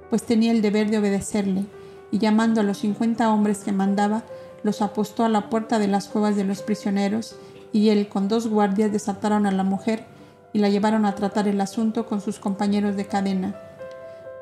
pues 0.09 0.24
tenía 0.24 0.51
el 0.51 0.62
deber 0.62 0.89
de 0.89 0.99
obedecerle, 0.99 1.66
y 2.12 2.20
llamando 2.20 2.62
a 2.62 2.64
los 2.64 2.80
cincuenta 2.80 3.32
hombres 3.32 3.59
que 3.59 3.72
mandaba, 3.72 4.24
los 4.64 4.82
apostó 4.82 5.24
a 5.24 5.30
la 5.30 5.49
puerta 5.49 5.80
de 5.80 5.88
las 5.88 6.07
cuevas 6.07 6.36
de 6.36 6.43
los 6.43 6.62
prisioneros, 6.62 7.36
y 7.74 7.89
él 7.89 8.09
con 8.09 8.28
dos 8.28 8.47
guardias 8.47 8.91
desataron 8.91 9.45
a 9.45 9.51
la 9.51 9.64
mujer 9.64 10.05
y 10.53 10.59
la 10.59 10.70
llevaron 10.70 11.05
a 11.05 11.16
tratar 11.16 11.47
el 11.47 11.62
asunto 11.62 12.05
con 12.05 12.22
sus 12.22 12.39
compañeros 12.39 12.95
de 12.95 13.05
cadena. 13.05 13.55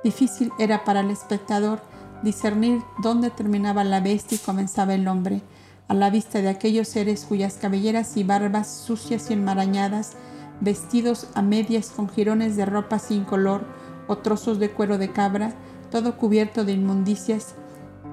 Difícil 0.04 0.52
era 0.58 0.84
para 0.84 1.02
el 1.02 1.12
espectador 1.12 1.80
discernir 2.24 2.82
dónde 3.02 3.30
terminaba 3.30 3.84
la 3.84 4.00
bestia 4.00 4.36
y 4.36 4.40
comenzaba 4.40 4.96
el 4.96 5.08
hombre, 5.08 5.42
a 5.90 5.96
la 5.96 6.10
vista 6.10 6.42
de 6.42 6.50
aquellos 6.50 6.88
seres 6.88 7.26
cuyas 7.28 7.56
cabelleras 7.56 8.16
y 8.16 8.24
barbas 8.24 8.68
sucias 8.68 9.30
y 9.30 9.34
enmarañadas 9.34 10.14
vestidos 10.62 11.28
a 11.34 11.42
medias 11.42 11.90
con 11.90 12.08
jirones 12.08 12.56
de 12.56 12.66
ropa 12.66 13.00
sin 13.00 13.24
color 13.26 13.66
o 14.08 14.20
trozos 14.20 14.60
de 14.60 14.70
cuero 14.70 14.98
de 14.98 15.12
cabra, 15.12 15.54
todo 15.92 16.16
cubierto 16.18 16.64
de 16.64 16.74
inmundicias, 16.74 17.56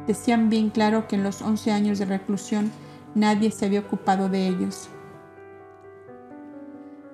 decían 0.06 0.48
bien 0.48 0.70
claro 0.70 1.06
que 1.06 1.16
en 1.16 1.22
los 1.22 1.42
once 1.42 1.70
años 1.70 1.98
de 1.98 2.06
reclusión 2.06 2.72
nadie 3.14 3.50
se 3.50 3.66
había 3.66 3.80
ocupado 3.80 4.28
de 4.28 4.48
ellos. 4.48 4.88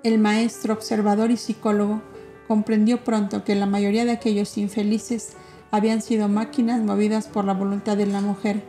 El 0.04 0.18
maestro, 0.18 0.74
observador 0.74 1.30
y 1.30 1.36
psicólogo 1.36 2.02
comprendió 2.46 3.02
pronto 3.02 3.44
que 3.44 3.54
la 3.54 3.66
mayoría 3.66 4.04
de 4.04 4.10
aquellos 4.12 4.58
infelices 4.58 5.34
habían 5.70 6.02
sido 6.02 6.28
máquinas 6.28 6.80
movidas 6.82 7.26
por 7.26 7.44
la 7.44 7.54
voluntad 7.54 7.96
de 7.96 8.06
la 8.06 8.20
mujer, 8.20 8.62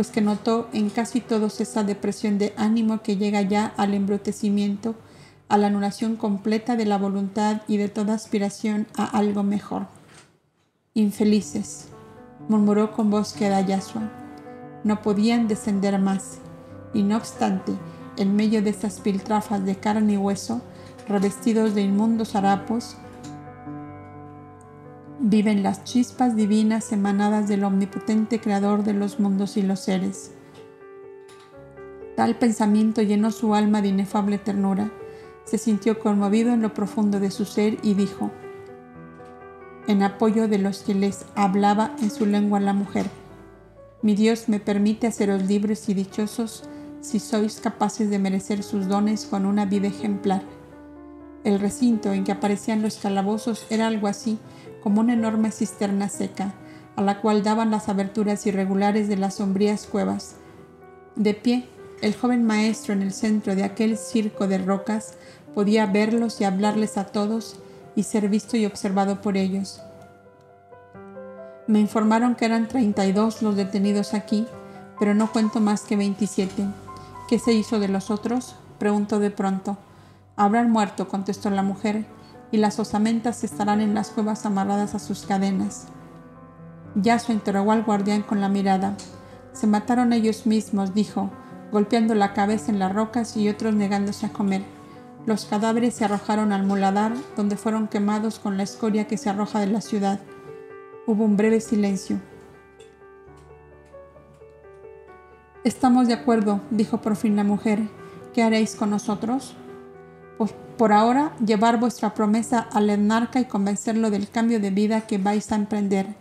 pues 0.00 0.10
que 0.10 0.22
notó 0.22 0.66
en 0.72 0.88
casi 0.88 1.20
todos 1.20 1.60
esa 1.60 1.84
depresión 1.84 2.38
de 2.38 2.54
ánimo 2.56 3.02
que 3.02 3.18
llega 3.18 3.42
ya 3.42 3.74
al 3.76 3.92
embrutecimiento 3.92 4.94
a 5.50 5.58
la 5.58 5.66
anulación 5.66 6.16
completa 6.16 6.74
de 6.74 6.86
la 6.86 6.96
voluntad 6.96 7.60
y 7.68 7.76
de 7.76 7.90
toda 7.90 8.14
aspiración 8.14 8.86
a 8.96 9.04
algo 9.04 9.42
mejor. 9.42 9.88
Infelices, 10.94 11.88
murmuró 12.48 12.92
con 12.92 13.10
voz 13.10 13.34
que 13.34 13.50
da 13.50 13.60
Yasua, 13.60 14.10
no 14.84 15.02
podían 15.02 15.48
descender 15.48 15.98
más, 15.98 16.38
y 16.94 17.02
no 17.02 17.18
obstante, 17.18 17.74
en 18.16 18.34
medio 18.34 18.62
de 18.62 18.70
estas 18.70 19.00
piltrafas 19.00 19.62
de 19.66 19.76
carne 19.76 20.14
y 20.14 20.16
hueso, 20.16 20.62
revestidos 21.08 21.74
de 21.74 21.82
inmundos 21.82 22.34
harapos, 22.34 22.96
viven 25.22 25.62
las 25.62 25.84
chispas 25.84 26.34
divinas 26.34 26.92
emanadas 26.92 27.46
del 27.46 27.64
omnipotente 27.64 28.40
creador 28.40 28.84
de 28.84 28.94
los 28.94 29.20
mundos 29.20 29.58
y 29.58 29.62
los 29.62 29.80
seres. 29.80 30.32
Tal 32.16 32.36
pensamiento 32.36 33.02
llenó 33.02 33.30
su 33.30 33.54
alma 33.54 33.82
de 33.82 33.88
inefable 33.88 34.38
ternura, 34.38 34.90
se 35.44 35.58
sintió 35.58 35.98
conmovido 35.98 36.52
en 36.52 36.62
lo 36.62 36.72
profundo 36.72 37.20
de 37.20 37.30
su 37.30 37.44
ser 37.44 37.78
y 37.82 37.94
dijo, 37.94 38.30
en 39.86 40.02
apoyo 40.02 40.48
de 40.48 40.58
los 40.58 40.82
que 40.82 40.94
les 40.94 41.26
hablaba 41.34 41.94
en 42.00 42.10
su 42.10 42.24
lengua 42.24 42.58
la 42.60 42.72
mujer, 42.72 43.06
mi 44.00 44.14
Dios 44.14 44.48
me 44.48 44.58
permite 44.58 45.06
haceros 45.06 45.42
libres 45.42 45.88
y 45.90 45.94
dichosos 45.94 46.64
si 47.02 47.18
sois 47.18 47.60
capaces 47.60 48.08
de 48.08 48.18
merecer 48.18 48.62
sus 48.62 48.88
dones 48.88 49.26
con 49.26 49.44
una 49.44 49.66
vida 49.66 49.88
ejemplar. 49.88 50.42
El 51.44 51.58
recinto 51.60 52.12
en 52.12 52.24
que 52.24 52.32
aparecían 52.32 52.82
los 52.82 52.96
calabozos 52.96 53.66
era 53.70 53.86
algo 53.86 54.08
así 54.08 54.38
como 54.82 55.00
una 55.00 55.14
enorme 55.14 55.50
cisterna 55.50 56.08
seca, 56.08 56.54
a 56.96 57.02
la 57.02 57.20
cual 57.20 57.42
daban 57.42 57.70
las 57.70 57.88
aberturas 57.88 58.46
irregulares 58.46 59.08
de 59.08 59.16
las 59.16 59.34
sombrías 59.34 59.86
cuevas. 59.86 60.36
De 61.16 61.34
pie, 61.34 61.68
el 62.02 62.14
joven 62.14 62.44
maestro 62.44 62.92
en 62.92 63.02
el 63.02 63.12
centro 63.12 63.54
de 63.54 63.64
aquel 63.64 63.96
circo 63.98 64.46
de 64.46 64.58
rocas 64.58 65.16
Podía 65.54 65.86
verlos 65.86 66.40
y 66.40 66.44
hablarles 66.44 66.96
a 66.96 67.06
todos 67.06 67.56
y 67.96 68.04
ser 68.04 68.28
visto 68.28 68.56
y 68.56 68.66
observado 68.66 69.20
por 69.20 69.36
ellos. 69.36 69.82
Me 71.66 71.80
informaron 71.80 72.36
que 72.36 72.44
eran 72.44 72.68
32 72.68 73.42
los 73.42 73.56
detenidos 73.56 74.14
aquí, 74.14 74.46
pero 74.98 75.14
no 75.14 75.32
cuento 75.32 75.60
más 75.60 75.82
que 75.82 75.96
27. 75.96 76.66
¿Qué 77.28 77.38
se 77.38 77.52
hizo 77.52 77.80
de 77.80 77.88
los 77.88 78.10
otros? 78.10 78.54
preguntó 78.78 79.18
de 79.18 79.30
pronto. 79.30 79.76
Habrán 80.36 80.70
muerto, 80.70 81.08
contestó 81.08 81.50
la 81.50 81.62
mujer, 81.62 82.04
y 82.52 82.58
las 82.58 82.78
osamentas 82.78 83.44
estarán 83.44 83.80
en 83.80 83.94
las 83.94 84.10
cuevas 84.10 84.44
amarradas 84.46 84.94
a 84.94 84.98
sus 84.98 85.26
cadenas. 85.26 85.86
Yaso 86.94 87.32
interrogó 87.32 87.72
al 87.72 87.84
guardián 87.84 88.22
con 88.22 88.40
la 88.40 88.48
mirada. 88.48 88.96
Se 89.52 89.66
mataron 89.66 90.12
ellos 90.12 90.46
mismos, 90.46 90.94
dijo, 90.94 91.30
golpeando 91.70 92.14
la 92.14 92.32
cabeza 92.32 92.72
en 92.72 92.78
las 92.78 92.92
rocas 92.92 93.36
y 93.36 93.48
otros 93.48 93.74
negándose 93.74 94.26
a 94.26 94.32
comer. 94.32 94.62
Los 95.26 95.44
cadáveres 95.44 95.94
se 95.94 96.04
arrojaron 96.04 96.52
al 96.52 96.66
muladar, 96.66 97.12
donde 97.36 97.56
fueron 97.56 97.88
quemados 97.88 98.38
con 98.38 98.56
la 98.56 98.62
escoria 98.62 99.06
que 99.06 99.18
se 99.18 99.30
arroja 99.30 99.60
de 99.60 99.66
la 99.66 99.80
ciudad. 99.80 100.20
Hubo 101.06 101.24
un 101.24 101.36
breve 101.36 101.60
silencio. 101.60 102.20
Estamos 105.62 106.08
de 106.08 106.14
acuerdo, 106.14 106.60
dijo 106.70 107.02
por 107.02 107.16
fin 107.16 107.36
la 107.36 107.44
mujer. 107.44 107.80
¿Qué 108.32 108.42
haréis 108.42 108.74
con 108.74 108.90
nosotros? 108.90 109.54
Pues 110.40 110.54
por 110.78 110.94
ahora, 110.94 111.32
llevar 111.44 111.78
vuestra 111.78 112.14
promesa 112.14 112.60
al 112.72 112.88
enarca 112.88 113.40
y 113.40 113.44
convencerlo 113.44 114.10
del 114.10 114.30
cambio 114.30 114.58
de 114.58 114.70
vida 114.70 115.02
que 115.02 115.18
vais 115.18 115.52
a 115.52 115.54
emprender. 115.54 116.14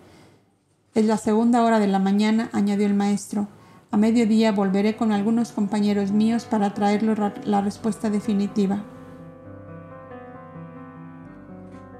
Es 0.94 1.06
la 1.06 1.16
segunda 1.16 1.64
hora 1.64 1.80
de 1.80 1.88
la 1.88 2.00
mañana, 2.00 2.50
añadió 2.52 2.86
el 2.86 2.96
maestro. 2.96 3.48
A 3.92 3.96
mediodía 3.96 4.52
volveré 4.52 4.98
con 4.98 5.14
algunos 5.14 5.54
compañeros 5.54 6.12
míos 6.12 6.44
para 6.44 6.74
traerles 6.74 7.18
la 7.46 7.62
respuesta 7.62 8.10
definitiva. 8.10 8.84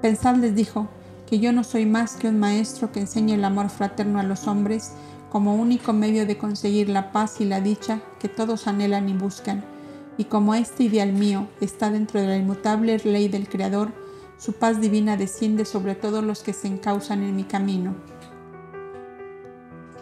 Pensad, 0.02 0.36
les 0.36 0.54
dijo, 0.54 0.88
que 1.26 1.38
yo 1.38 1.54
no 1.54 1.64
soy 1.64 1.86
más 1.86 2.16
que 2.16 2.28
un 2.28 2.38
maestro 2.38 2.92
que 2.92 3.00
enseña 3.00 3.34
el 3.34 3.44
amor 3.46 3.70
fraterno 3.70 4.20
a 4.20 4.24
los 4.24 4.46
hombres 4.46 4.92
como 5.30 5.54
único 5.54 5.94
medio 5.94 6.26
de 6.26 6.36
conseguir 6.36 6.90
la 6.90 7.12
paz 7.12 7.40
y 7.40 7.46
la 7.46 7.62
dicha 7.62 8.02
que 8.18 8.28
todos 8.28 8.66
anhelan 8.66 9.08
y 9.08 9.14
buscan. 9.14 9.79
Y 10.20 10.24
como 10.24 10.54
este 10.54 10.82
ideal 10.82 11.14
mío 11.14 11.48
está 11.62 11.90
dentro 11.90 12.20
de 12.20 12.26
la 12.26 12.36
inmutable 12.36 12.98
ley 12.98 13.28
del 13.28 13.48
Creador, 13.48 13.90
su 14.36 14.52
paz 14.52 14.78
divina 14.78 15.16
desciende 15.16 15.64
sobre 15.64 15.94
todos 15.94 16.22
los 16.22 16.42
que 16.42 16.52
se 16.52 16.68
encausan 16.68 17.22
en 17.22 17.34
mi 17.36 17.44
camino. 17.44 17.94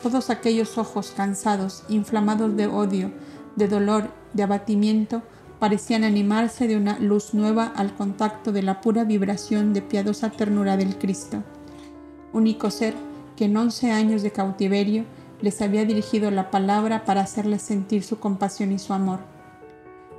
Todos 0.03 0.29
aquellos 0.31 0.77
ojos 0.77 1.13
cansados, 1.17 1.85
inflamados 1.89 2.57
de 2.57 2.67
odio, 2.67 3.13
de 3.55 3.69
dolor, 3.69 4.11
de 4.33 4.43
abatimiento, 4.43 5.23
parecían 5.61 6.03
animarse 6.03 6.67
de 6.67 6.77
una 6.77 6.99
luz 6.99 7.33
nueva 7.33 7.73
al 7.77 7.95
contacto 7.95 8.51
de 8.51 8.65
la 8.65 8.81
pura 8.81 9.05
vibración 9.05 9.73
de 9.73 9.83
piadosa 9.83 10.31
ternura 10.31 10.77
del 10.77 10.99
Cristo. 10.99 11.45
único 12.33 12.73
ser 12.73 12.95
que 13.37 13.45
en 13.45 13.57
once 13.57 13.93
años 13.93 14.23
de 14.23 14.33
cautiverio 14.33 15.05
les 15.41 15.63
había 15.63 15.85
dirigido 15.85 16.33
la 16.33 16.51
palabra 16.51 17.05
para 17.05 17.21
hacerles 17.21 17.63
sentir 17.63 18.03
su 18.03 18.19
compasión 18.19 18.73
y 18.73 18.81
su 18.81 18.93
amor. 18.93 19.38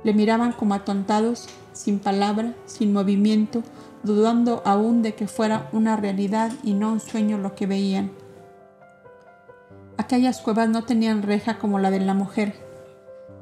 Le 0.04 0.14
miraban 0.14 0.52
como 0.52 0.74
atontados, 0.74 1.48
sin 1.72 1.98
palabra, 1.98 2.54
sin 2.66 2.92
movimiento, 2.92 3.62
dudando 4.02 4.62
aún 4.64 5.02
de 5.02 5.14
que 5.14 5.26
fuera 5.26 5.68
una 5.72 5.96
realidad 5.96 6.52
y 6.62 6.72
no 6.72 6.92
un 6.92 7.00
sueño 7.00 7.38
lo 7.38 7.54
que 7.54 7.66
veían. 7.66 8.10
Aquellas 9.96 10.40
cuevas 10.40 10.68
no 10.68 10.84
tenían 10.84 11.22
reja 11.22 11.58
como 11.58 11.78
la 11.78 11.90
de 11.90 12.00
la 12.00 12.14
mujer, 12.14 12.54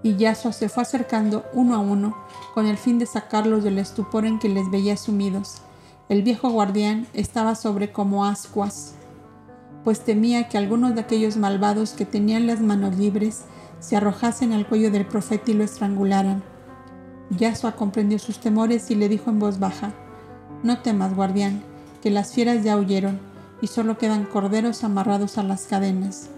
y 0.03 0.17
Yasua 0.17 0.53
se 0.53 0.69
fue 0.69 0.83
acercando 0.83 1.45
uno 1.53 1.75
a 1.75 1.79
uno 1.79 2.17
con 2.55 2.67
el 2.67 2.77
fin 2.77 2.99
de 2.99 3.07
sacarlos 3.07 3.65
del 3.65 3.79
estupor 3.79 4.25
en 4.25 4.39
que 4.39 4.49
les 4.49 4.71
veía 4.71 4.97
sumidos. 4.97 5.63
El 6.09 6.23
viejo 6.23 6.51
guardián 6.51 7.07
estaba 7.15 7.55
sobre 7.55 7.93
como 7.93 8.25
ascuas, 8.25 8.95
pues 9.85 10.01
temía 10.01 10.49
que 10.49 10.59
algunos 10.59 10.95
de 10.95 11.01
aquellos 11.01 11.37
malvados 11.37 11.93
que 11.93 12.05
tenían 12.05 12.47
las 12.47 12.61
manos 12.61 12.97
libres 12.97 13.45
se 13.81 13.97
arrojasen 13.97 14.53
al 14.53 14.67
cuello 14.67 14.91
del 14.91 15.07
profeta 15.07 15.51
y 15.51 15.55
lo 15.55 15.65
estrangularan. 15.65 16.43
Yasua 17.31 17.73
comprendió 17.77 18.19
sus 18.19 18.39
temores 18.39 18.91
y 18.91 18.95
le 18.95 19.09
dijo 19.09 19.31
en 19.31 19.39
voz 19.39 19.59
baja, 19.59 19.93
No 20.63 20.81
temas, 20.81 21.15
guardián, 21.15 21.63
que 22.03 22.11
las 22.11 22.33
fieras 22.33 22.65
ya 22.65 22.77
huyeron 22.77 23.21
y 23.61 23.67
solo 23.67 23.99
quedan 23.99 24.25
corderos 24.25 24.85
amarrados 24.85 25.39
a 25.39 25.43
las 25.43 25.67
cadenas. 25.67 26.31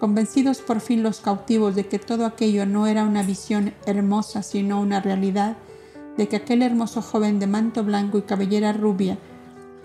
Convencidos 0.00 0.58
por 0.58 0.80
fin 0.80 1.02
los 1.02 1.20
cautivos 1.20 1.76
de 1.76 1.86
que 1.86 1.98
todo 1.98 2.26
aquello 2.26 2.66
no 2.66 2.86
era 2.86 3.04
una 3.04 3.22
visión 3.22 3.74
hermosa 3.86 4.42
sino 4.42 4.80
una 4.80 5.00
realidad, 5.00 5.56
de 6.16 6.28
que 6.28 6.36
aquel 6.36 6.62
hermoso 6.62 7.00
joven 7.00 7.38
de 7.38 7.46
manto 7.46 7.84
blanco 7.84 8.18
y 8.18 8.22
cabellera 8.22 8.72
rubia, 8.72 9.18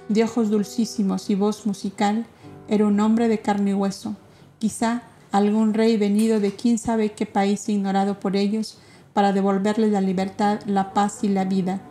de 0.09 0.24
ojos 0.24 0.49
dulcísimos 0.49 1.30
y 1.30 1.36
voz 1.36 1.65
musical, 1.65 2.26
era 2.68 2.86
un 2.86 2.99
hombre 2.99 3.28
de 3.28 3.39
carne 3.39 3.72
y 3.72 3.74
hueso, 3.74 4.15
quizá 4.59 5.03
algún 5.32 5.73
rey 5.73 5.97
venido 5.97 6.39
de 6.39 6.55
quién 6.55 6.78
sabe 6.78 7.11
qué 7.11 7.25
país 7.25 7.67
ignorado 7.69 8.19
por 8.19 8.36
ellos 8.36 8.78
para 9.13 9.34
devolverles 9.34 9.91
la 9.91 10.01
libertad, 10.01 10.59
la 10.65 10.93
paz 10.93 11.23
y 11.23 11.30
la 11.30 11.45
vida. 11.45 11.82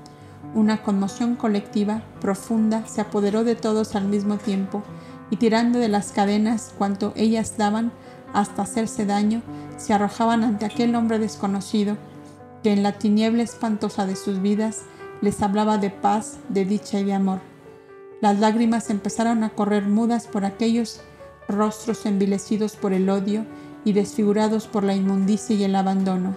Una 0.54 0.82
conmoción 0.82 1.34
colectiva, 1.36 2.02
profunda, 2.20 2.86
se 2.86 3.00
apoderó 3.00 3.44
de 3.44 3.56
todos 3.56 3.94
al 3.94 4.06
mismo 4.06 4.38
tiempo, 4.38 4.82
y 5.30 5.36
tirando 5.36 5.78
de 5.78 5.88
las 5.88 6.12
cadenas 6.12 6.72
cuanto 6.78 7.12
ellas 7.16 7.56
daban 7.56 7.92
hasta 8.32 8.62
hacerse 8.62 9.06
daño, 9.06 9.42
se 9.76 9.92
arrojaban 9.92 10.44
ante 10.44 10.64
aquel 10.64 10.94
hombre 10.94 11.18
desconocido, 11.18 11.96
que 12.62 12.72
en 12.72 12.82
la 12.82 12.92
tiniebla 12.92 13.42
espantosa 13.42 14.06
de 14.06 14.16
sus 14.16 14.40
vidas 14.40 14.82
les 15.20 15.42
hablaba 15.42 15.78
de 15.78 15.90
paz, 15.90 16.38
de 16.48 16.64
dicha 16.64 17.00
y 17.00 17.04
de 17.04 17.14
amor. 17.14 17.40
Las 18.20 18.38
lágrimas 18.38 18.88
empezaron 18.90 19.44
a 19.44 19.50
correr 19.50 19.86
mudas 19.86 20.26
por 20.26 20.44
aquellos 20.44 21.00
rostros 21.48 22.06
envilecidos 22.06 22.76
por 22.76 22.92
el 22.92 23.08
odio 23.08 23.44
y 23.84 23.92
desfigurados 23.92 24.66
por 24.66 24.84
la 24.84 24.94
inmundicia 24.94 25.56
y 25.56 25.64
el 25.64 25.76
abandono. 25.76 26.34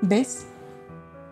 ¿Ves? 0.00 0.46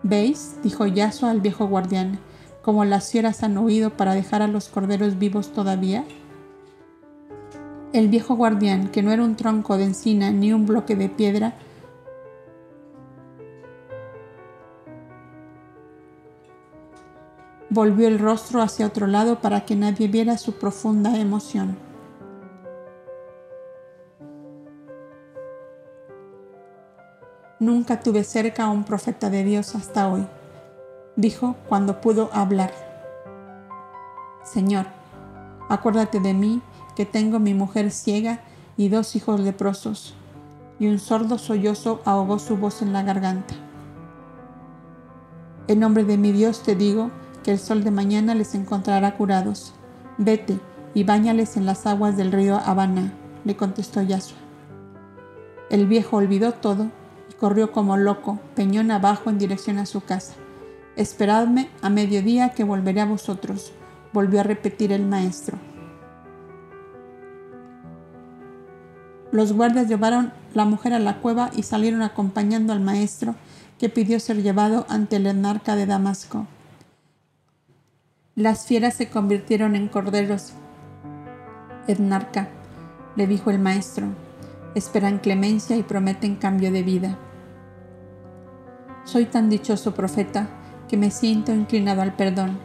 ¿Veis? 0.03 0.55
dijo 0.63 0.85
Yasua 0.87 1.31
al 1.31 1.41
viejo 1.41 1.67
guardián, 1.67 2.19
como 2.61 2.85
las 2.85 3.11
fieras 3.11 3.43
han 3.43 3.57
huido 3.57 3.91
para 3.97 4.13
dejar 4.13 4.41
a 4.41 4.47
los 4.47 4.69
corderos 4.69 5.19
vivos 5.19 5.51
todavía. 5.51 6.05
El 7.93 8.07
viejo 8.07 8.35
guardián, 8.35 8.87
que 8.89 9.03
no 9.03 9.11
era 9.11 9.23
un 9.23 9.35
tronco 9.35 9.77
de 9.77 9.85
encina 9.85 10.31
ni 10.31 10.53
un 10.53 10.65
bloque 10.65 10.95
de 10.95 11.09
piedra, 11.09 11.55
Volvió 17.73 18.09
el 18.09 18.19
rostro 18.19 18.61
hacia 18.61 18.85
otro 18.85 19.07
lado 19.07 19.39
para 19.39 19.63
que 19.63 19.77
nadie 19.77 20.09
viera 20.09 20.37
su 20.37 20.51
profunda 20.55 21.17
emoción. 21.17 21.77
Nunca 27.61 27.99
tuve 27.99 28.23
cerca 28.23 28.63
a 28.63 28.69
un 28.71 28.85
profeta 28.85 29.29
de 29.29 29.43
Dios 29.43 29.75
hasta 29.75 30.09
hoy, 30.09 30.25
dijo 31.15 31.55
cuando 31.69 32.01
pudo 32.01 32.31
hablar. 32.33 32.73
Señor, 34.43 34.87
acuérdate 35.69 36.19
de 36.19 36.33
mí 36.33 36.63
que 36.95 37.05
tengo 37.05 37.37
mi 37.37 37.53
mujer 37.53 37.91
ciega 37.91 38.39
y 38.77 38.89
dos 38.89 39.15
hijos 39.15 39.39
leprosos. 39.39 40.15
Y 40.79 40.87
un 40.87 40.97
sordo 40.97 41.37
sollozo 41.37 42.01
ahogó 42.03 42.39
su 42.39 42.57
voz 42.57 42.81
en 42.81 42.93
la 42.93 43.03
garganta. 43.03 43.53
En 45.67 45.81
nombre 45.81 46.03
de 46.03 46.17
mi 46.17 46.31
Dios 46.31 46.63
te 46.63 46.75
digo 46.75 47.11
que 47.43 47.51
el 47.51 47.59
sol 47.59 47.83
de 47.83 47.91
mañana 47.91 48.33
les 48.33 48.55
encontrará 48.55 49.17
curados. 49.17 49.75
Vete 50.17 50.59
y 50.95 51.03
báñales 51.03 51.55
en 51.57 51.67
las 51.67 51.85
aguas 51.85 52.17
del 52.17 52.31
río 52.31 52.55
Habana, 52.57 53.13
le 53.45 53.55
contestó 53.55 54.01
Yasua. 54.01 54.39
El 55.69 55.85
viejo 55.85 56.17
olvidó 56.17 56.53
todo 56.53 56.89
corrió 57.41 57.71
como 57.71 57.97
loco, 57.97 58.39
peñón 58.53 58.91
abajo 58.91 59.31
en 59.31 59.39
dirección 59.39 59.79
a 59.79 59.87
su 59.87 60.01
casa. 60.01 60.35
Esperadme 60.95 61.69
a 61.81 61.89
mediodía 61.89 62.49
que 62.49 62.63
volveré 62.63 63.01
a 63.01 63.05
vosotros, 63.05 63.73
volvió 64.13 64.41
a 64.41 64.43
repetir 64.43 64.91
el 64.91 65.07
maestro. 65.07 65.57
Los 69.31 69.53
guardias 69.53 69.87
llevaron 69.87 70.31
la 70.53 70.65
mujer 70.65 70.93
a 70.93 70.99
la 70.99 71.17
cueva 71.17 71.49
y 71.55 71.63
salieron 71.63 72.03
acompañando 72.03 72.73
al 72.73 72.79
maestro, 72.79 73.33
que 73.79 73.89
pidió 73.89 74.19
ser 74.19 74.43
llevado 74.43 74.85
ante 74.87 75.15
el 75.15 75.25
enarca 75.25 75.75
de 75.75 75.87
Damasco. 75.87 76.45
Las 78.35 78.67
fieras 78.67 78.93
se 78.93 79.09
convirtieron 79.09 79.75
en 79.75 79.87
corderos. 79.87 80.53
Ednarca, 81.87 82.49
le 83.15 83.25
dijo 83.25 83.49
el 83.49 83.57
maestro, 83.57 84.05
esperan 84.75 85.17
clemencia 85.17 85.75
y 85.75 85.81
prometen 85.81 86.35
cambio 86.35 86.71
de 86.71 86.83
vida. 86.83 87.17
Soy 89.03 89.25
tan 89.25 89.49
dichoso 89.49 89.93
profeta 89.93 90.47
que 90.87 90.95
me 90.95 91.09
siento 91.09 91.53
inclinado 91.53 92.01
al 92.01 92.13
perdón. 92.13 92.59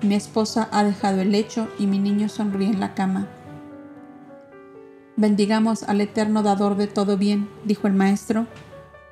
Mi 0.00 0.14
esposa 0.14 0.68
ha 0.72 0.84
dejado 0.84 1.20
el 1.20 1.32
lecho 1.32 1.68
y 1.78 1.86
mi 1.86 1.98
niño 1.98 2.28
sonríe 2.28 2.68
en 2.68 2.80
la 2.80 2.94
cama. 2.94 3.28
Bendigamos 5.16 5.82
al 5.82 6.00
eterno 6.00 6.42
dador 6.42 6.76
de 6.76 6.86
todo 6.86 7.18
bien, 7.18 7.48
dijo 7.64 7.86
el 7.86 7.92
maestro. 7.92 8.46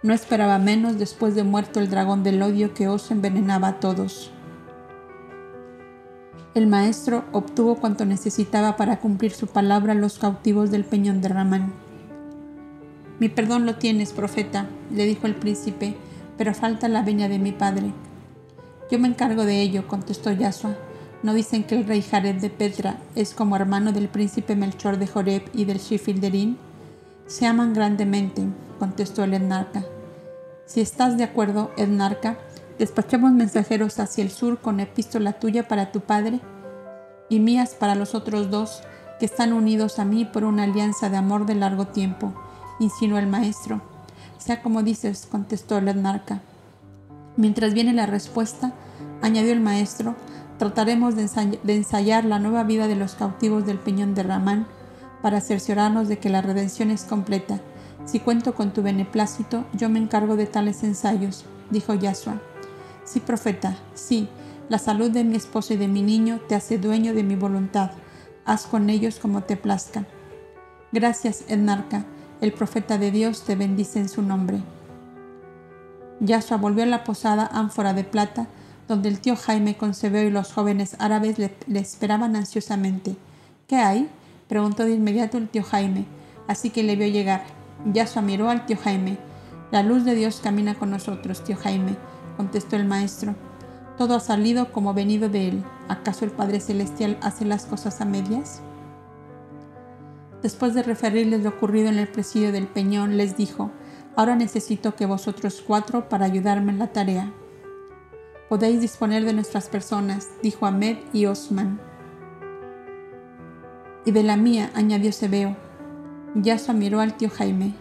No 0.02 0.14
esperaba 0.14 0.58
menos 0.58 0.98
después 0.98 1.34
de 1.34 1.44
muerto 1.44 1.78
el 1.78 1.90
dragón 1.90 2.22
del 2.22 2.42
odio 2.42 2.72
que 2.72 2.88
os 2.88 3.10
envenenaba 3.10 3.68
a 3.68 3.80
todos. 3.80 4.32
El 6.54 6.66
maestro 6.66 7.24
obtuvo 7.32 7.76
cuanto 7.76 8.06
necesitaba 8.06 8.76
para 8.76 8.98
cumplir 8.98 9.32
su 9.32 9.46
palabra 9.46 9.92
a 9.92 9.96
los 9.96 10.18
cautivos 10.18 10.70
del 10.70 10.84
peñón 10.84 11.20
de 11.20 11.28
Ramán. 11.28 11.72
Mi 13.20 13.28
perdón 13.28 13.66
lo 13.66 13.76
tienes, 13.76 14.12
profeta, 14.12 14.66
le 14.90 15.04
dijo 15.04 15.26
el 15.26 15.36
príncipe, 15.36 15.94
pero 16.40 16.54
falta 16.54 16.88
la 16.88 17.02
veña 17.02 17.28
de 17.28 17.38
mi 17.38 17.52
padre. 17.52 17.92
Yo 18.90 18.98
me 18.98 19.08
encargo 19.08 19.44
de 19.44 19.60
ello, 19.60 19.86
contestó 19.86 20.32
Yasua. 20.32 20.74
¿No 21.22 21.34
dicen 21.34 21.64
que 21.64 21.74
el 21.74 21.86
rey 21.86 22.00
Jared 22.00 22.36
de 22.36 22.48
Petra 22.48 22.96
es 23.14 23.34
como 23.34 23.56
hermano 23.56 23.92
del 23.92 24.08
príncipe 24.08 24.56
Melchor 24.56 24.96
de 24.96 25.06
Joreb 25.06 25.42
y 25.52 25.66
del 25.66 25.76
Shifilderín? 25.76 26.56
Se 27.26 27.44
aman 27.44 27.74
grandemente, 27.74 28.42
contestó 28.78 29.22
el 29.24 29.34
Ednarca. 29.34 29.84
Si 30.64 30.80
estás 30.80 31.18
de 31.18 31.24
acuerdo, 31.24 31.72
Ednarca, 31.76 32.38
Despachamos 32.78 33.32
mensajeros 33.32 33.98
hacia 33.98 34.24
el 34.24 34.30
sur 34.30 34.62
con 34.62 34.80
epístola 34.80 35.34
tuya 35.34 35.68
para 35.68 35.92
tu 35.92 36.00
padre 36.00 36.40
y 37.28 37.38
mías 37.38 37.74
para 37.74 37.94
los 37.94 38.14
otros 38.14 38.50
dos 38.50 38.82
que 39.18 39.26
están 39.26 39.52
unidos 39.52 39.98
a 39.98 40.06
mí 40.06 40.24
por 40.24 40.44
una 40.44 40.62
alianza 40.62 41.10
de 41.10 41.18
amor 41.18 41.44
de 41.44 41.56
largo 41.56 41.88
tiempo, 41.88 42.32
insinuó 42.78 43.18
el 43.18 43.26
maestro. 43.26 43.82
Sea 44.40 44.62
como 44.62 44.82
dices, 44.82 45.28
contestó 45.30 45.78
el 45.78 45.88
etnarca. 45.88 46.40
Mientras 47.36 47.74
viene 47.74 47.92
la 47.92 48.06
respuesta, 48.06 48.72
añadió 49.20 49.52
el 49.52 49.60
maestro, 49.60 50.16
trataremos 50.58 51.14
de, 51.14 51.28
ensayar 51.74 52.24
la 52.24 52.38
nueva 52.38 52.64
vida 52.64 52.88
de 52.88 52.96
los 52.96 53.14
cautivos 53.14 53.66
del 53.66 53.78
peñón 53.78 54.14
de 54.14 54.22
Ramán 54.22 54.66
para 55.22 55.42
cerciorarnos 55.42 56.08
de 56.08 56.18
que 56.18 56.30
la 56.30 56.40
redención 56.40 56.90
es 56.90 57.04
completa. 57.04 57.60
Si 58.06 58.18
cuento 58.18 58.54
con 58.54 58.72
tu 58.72 58.82
beneplácito, 58.82 59.66
yo 59.74 59.90
me 59.90 59.98
encargo 59.98 60.36
de 60.36 60.46
tales 60.46 60.82
ensayos, 60.82 61.44
dijo 61.70 61.92
Yasua. 61.94 62.40
Sí, 63.04 63.20
profeta, 63.20 63.76
sí, 63.94 64.28
la 64.70 64.78
salud 64.78 65.10
de 65.10 65.24
mi 65.24 65.36
esposo 65.36 65.74
y 65.74 65.76
de 65.76 65.88
mi 65.88 66.02
niño 66.02 66.40
te 66.48 66.54
hace 66.54 66.78
dueño 66.78 67.12
de 67.12 67.24
mi 67.24 67.36
voluntad. 67.36 67.90
Haz 68.46 68.66
con 68.66 68.88
ellos 68.88 69.18
como 69.18 69.42
te 69.42 69.56
plazca. 69.56 70.06
Gracias, 70.92 71.44
Ednarca. 71.48 72.06
El 72.40 72.52
profeta 72.52 72.98
de 72.98 73.10
Dios 73.10 73.42
te 73.42 73.56
bendice 73.56 73.98
en 73.98 74.08
su 74.08 74.22
nombre. 74.22 74.58
Yasua 76.20 76.56
volvió 76.56 76.84
a 76.84 76.86
la 76.86 77.04
posada 77.04 77.46
ánfora 77.52 77.92
de 77.92 78.04
plata, 78.04 78.48
donde 78.88 79.08
el 79.08 79.20
tío 79.20 79.36
Jaime 79.36 79.76
concebeo 79.76 80.26
y 80.26 80.30
los 80.30 80.52
jóvenes 80.52 80.96
árabes 80.98 81.38
le, 81.38 81.52
esperaban 81.78 82.36
ansiosamente. 82.36 83.16
¿Qué 83.66 83.76
hay? 83.76 84.08
preguntó 84.48 84.84
de 84.84 84.94
inmediato 84.94 85.38
el 85.38 85.48
tío 85.48 85.62
Jaime, 85.62 86.06
así 86.48 86.70
que 86.70 86.82
le 86.82 86.96
vio 86.96 87.06
llegar. 87.06 87.44
Yasua 87.92 88.22
miró 88.22 88.50
al 88.50 88.66
tío 88.66 88.76
Jaime. 88.76 89.18
La 89.70 89.82
luz 89.82 90.04
de 90.04 90.14
Dios 90.14 90.40
camina 90.42 90.74
con 90.74 90.90
nosotros, 90.90 91.44
tío 91.44 91.56
Jaime 91.56 91.96
contestó 92.40 92.76
el 92.76 92.86
maestro. 92.86 93.34
Todo 93.98 94.14
ha 94.14 94.20
salido 94.20 94.72
como 94.72 94.94
venido 94.94 95.28
de 95.28 95.48
él. 95.48 95.64
¿Acaso 95.88 96.24
el 96.24 96.30
Padre 96.30 96.58
Celestial 96.58 97.18
hace 97.20 97.44
las 97.44 97.66
cosas 97.66 98.00
a 98.00 98.06
medias? 98.06 98.62
Después 100.42 100.74
de 100.74 100.82
referirles 100.82 101.42
lo 101.42 101.50
ocurrido 101.50 101.88
en 101.88 101.98
el 101.98 102.08
presidio 102.08 102.52
del 102.52 102.66
Peñón, 102.66 103.16
les 103.16 103.36
dijo, 103.36 103.70
Ahora 104.16 104.36
necesito 104.36 104.96
que 104.96 105.06
vosotros 105.06 105.62
cuatro 105.66 106.08
para 106.08 106.26
ayudarme 106.26 106.72
en 106.72 106.78
la 106.78 106.92
tarea. 106.92 107.32
Podéis 108.48 108.80
disponer 108.80 109.24
de 109.24 109.32
nuestras 109.32 109.68
personas, 109.68 110.28
dijo 110.42 110.66
Ahmed 110.66 110.98
y 111.12 111.26
Osman. 111.26 111.80
Y 114.04 114.10
de 114.10 114.22
la 114.22 114.36
mía, 114.36 114.70
añadió 114.74 115.12
Sebeo. 115.12 115.56
Yasua 116.34 116.74
miró 116.74 117.00
al 117.00 117.16
tío 117.16 117.30
Jaime. 117.30 117.74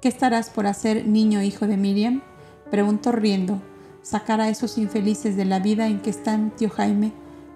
¿Qué 0.00 0.08
estarás 0.08 0.50
por 0.50 0.66
hacer, 0.66 1.06
niño 1.06 1.42
hijo 1.42 1.66
de 1.66 1.76
Miriam? 1.76 2.22
Preguntó 2.70 3.12
riendo. 3.12 3.60
¿Sacar 4.02 4.40
a 4.40 4.48
esos 4.48 4.78
infelices 4.78 5.36
de 5.36 5.44
la 5.44 5.60
vida 5.60 5.86
en 5.86 6.00
que 6.00 6.10
están, 6.10 6.50
tío 6.56 6.70
Jaime? 6.70 7.12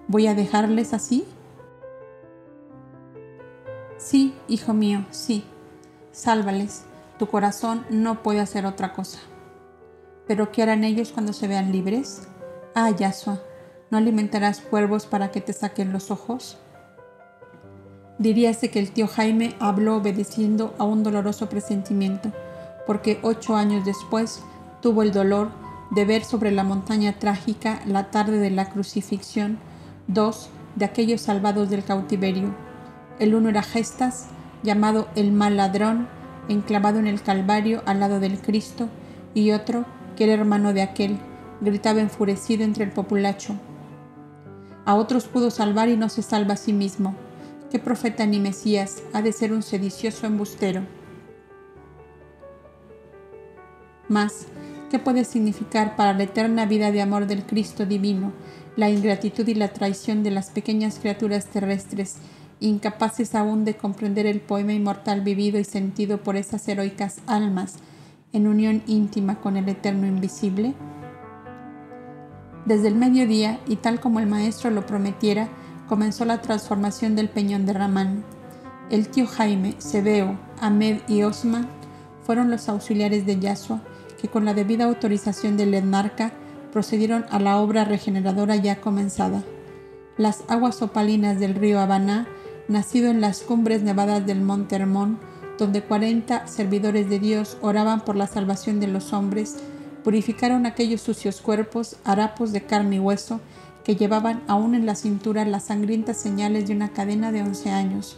¿Voy 0.07 0.27
a 0.27 0.35
dejarles 0.35 0.93
así? 0.93 1.25
Sí, 3.97 4.33
hijo 4.47 4.73
mío, 4.73 5.05
sí. 5.11 5.45
Sálvales. 6.11 6.85
Tu 7.17 7.27
corazón 7.27 7.85
no 7.89 8.23
puede 8.23 8.41
hacer 8.41 8.65
otra 8.65 8.93
cosa. 8.93 9.19
¿Pero 10.27 10.51
qué 10.51 10.63
harán 10.63 10.83
ellos 10.83 11.11
cuando 11.11 11.33
se 11.33 11.47
vean 11.47 11.71
libres? 11.71 12.27
Ah, 12.73 12.89
Yasua, 12.89 13.41
¿no 13.89 13.97
alimentarás 13.97 14.59
cuervos 14.59 15.05
para 15.05 15.31
que 15.31 15.39
te 15.39 15.53
saquen 15.53 15.93
los 15.93 16.11
ojos? 16.11 16.57
Diríase 18.17 18.69
que 18.69 18.79
el 18.79 18.91
tío 18.91 19.07
Jaime 19.07 19.55
habló 19.59 19.97
obedeciendo 19.97 20.73
a 20.77 20.83
un 20.83 21.03
doloroso 21.03 21.47
presentimiento, 21.47 22.31
porque 22.87 23.19
ocho 23.21 23.55
años 23.55 23.85
después 23.85 24.41
tuvo 24.81 25.03
el 25.03 25.11
dolor 25.11 25.51
de 25.91 26.05
ver 26.05 26.23
sobre 26.23 26.51
la 26.51 26.63
montaña 26.63 27.19
trágica 27.19 27.81
la 27.85 28.11
tarde 28.11 28.39
de 28.39 28.49
la 28.49 28.69
crucifixión 28.69 29.59
dos 30.07 30.49
de 30.75 30.85
aquellos 30.85 31.21
salvados 31.21 31.69
del 31.69 31.83
cautiverio. 31.83 32.64
El 33.19 33.35
uno 33.35 33.49
era 33.49 33.63
Gestas, 33.63 34.27
llamado 34.63 35.07
el 35.15 35.31
mal 35.31 35.57
ladrón, 35.57 36.07
enclavado 36.49 36.99
en 36.99 37.07
el 37.07 37.21
Calvario 37.21 37.81
al 37.85 37.99
lado 37.99 38.19
del 38.19 38.39
Cristo, 38.39 38.89
y 39.33 39.51
otro, 39.51 39.85
que 40.15 40.25
era 40.25 40.33
hermano 40.33 40.73
de 40.73 40.81
aquel, 40.81 41.17
gritaba 41.61 42.01
enfurecido 42.01 42.63
entre 42.63 42.83
el 42.83 42.91
populacho. 42.91 43.55
A 44.85 44.95
otros 44.95 45.25
pudo 45.25 45.51
salvar 45.51 45.89
y 45.89 45.97
no 45.97 46.09
se 46.09 46.21
salva 46.21 46.53
a 46.53 46.57
sí 46.57 46.73
mismo 46.73 47.15
¿Qué 47.75 47.79
profeta 47.79 48.25
ni 48.25 48.39
Mesías 48.39 49.03
ha 49.11 49.21
de 49.21 49.33
ser 49.33 49.51
un 49.51 49.61
sedicioso 49.61 50.25
embustero? 50.27 50.83
Mas, 54.07 54.45
¿qué 54.89 54.97
puede 54.97 55.25
significar 55.25 55.97
para 55.97 56.13
la 56.13 56.23
eterna 56.23 56.65
vida 56.67 56.91
de 56.93 57.01
amor 57.01 57.27
del 57.27 57.43
Cristo 57.43 57.85
divino 57.85 58.31
la 58.77 58.89
ingratitud 58.89 59.47
y 59.47 59.55
la 59.55 59.73
traición 59.73 60.23
de 60.23 60.31
las 60.31 60.51
pequeñas 60.51 60.99
criaturas 60.99 61.47
terrestres, 61.47 62.15
incapaces 62.59 63.35
aún 63.35 63.65
de 63.65 63.75
comprender 63.75 64.25
el 64.25 64.41
poema 64.41 64.73
inmortal 64.73 65.21
vivido 65.21 65.59
y 65.59 65.63
sentido 65.63 66.17
por 66.19 66.35
esas 66.35 66.67
heroicas 66.67 67.19
almas 67.27 67.75
en 68.33 68.47
unión 68.47 68.83
íntima 68.87 69.39
con 69.41 69.57
el 69.57 69.69
eterno 69.69 70.07
invisible? 70.07 70.73
Desde 72.65 72.87
el 72.87 72.95
mediodía, 72.95 73.59
y 73.67 73.75
tal 73.75 73.99
como 73.99 74.19
el 74.19 74.27
Maestro 74.27 74.71
lo 74.71 74.85
prometiera, 74.85 75.49
comenzó 75.87 76.25
la 76.25 76.41
transformación 76.41 77.15
del 77.15 77.29
peñón 77.29 77.65
de 77.65 77.73
Ramán. 77.73 78.23
El 78.89 79.07
tío 79.07 79.27
Jaime, 79.27 79.75
Sebeo, 79.77 80.37
Ahmed 80.59 81.01
y 81.07 81.23
Osman 81.23 81.67
fueron 82.23 82.49
los 82.49 82.67
auxiliares 82.69 83.25
de 83.25 83.39
Yasua 83.39 83.81
que 84.19 84.27
con 84.27 84.45
la 84.45 84.53
debida 84.53 84.85
autorización 84.85 85.57
del 85.57 85.73
etnarca 85.73 86.31
procedieron 86.71 87.25
a 87.29 87.39
la 87.39 87.57
obra 87.57 87.85
regeneradora 87.85 88.55
ya 88.55 88.81
comenzada. 88.81 89.43
Las 90.17 90.43
aguas 90.47 90.81
opalinas 90.81 91.39
del 91.39 91.55
río 91.55 91.79
Habaná, 91.79 92.27
nacido 92.67 93.09
en 93.09 93.21
las 93.21 93.41
cumbres 93.41 93.81
nevadas 93.81 94.25
del 94.25 94.41
monte 94.41 94.75
Hermón, 94.75 95.19
donde 95.57 95.81
cuarenta 95.81 96.47
servidores 96.47 97.09
de 97.09 97.19
Dios 97.19 97.57
oraban 97.61 98.01
por 98.01 98.15
la 98.15 98.27
salvación 98.27 98.79
de 98.79 98.87
los 98.87 99.13
hombres, 99.13 99.57
purificaron 100.03 100.65
aquellos 100.65 101.01
sucios 101.01 101.41
cuerpos, 101.41 101.97
harapos 102.03 102.51
de 102.51 102.61
carne 102.61 102.97
y 102.97 102.99
hueso, 102.99 103.39
que 103.83 103.95
llevaban 103.95 104.43
aún 104.47 104.75
en 104.75 104.85
la 104.85 104.95
cintura 104.95 105.45
las 105.45 105.65
sangrientas 105.65 106.17
señales 106.17 106.67
de 106.67 106.73
una 106.73 106.89
cadena 106.89 107.31
de 107.31 107.41
once 107.41 107.69
años. 107.69 108.17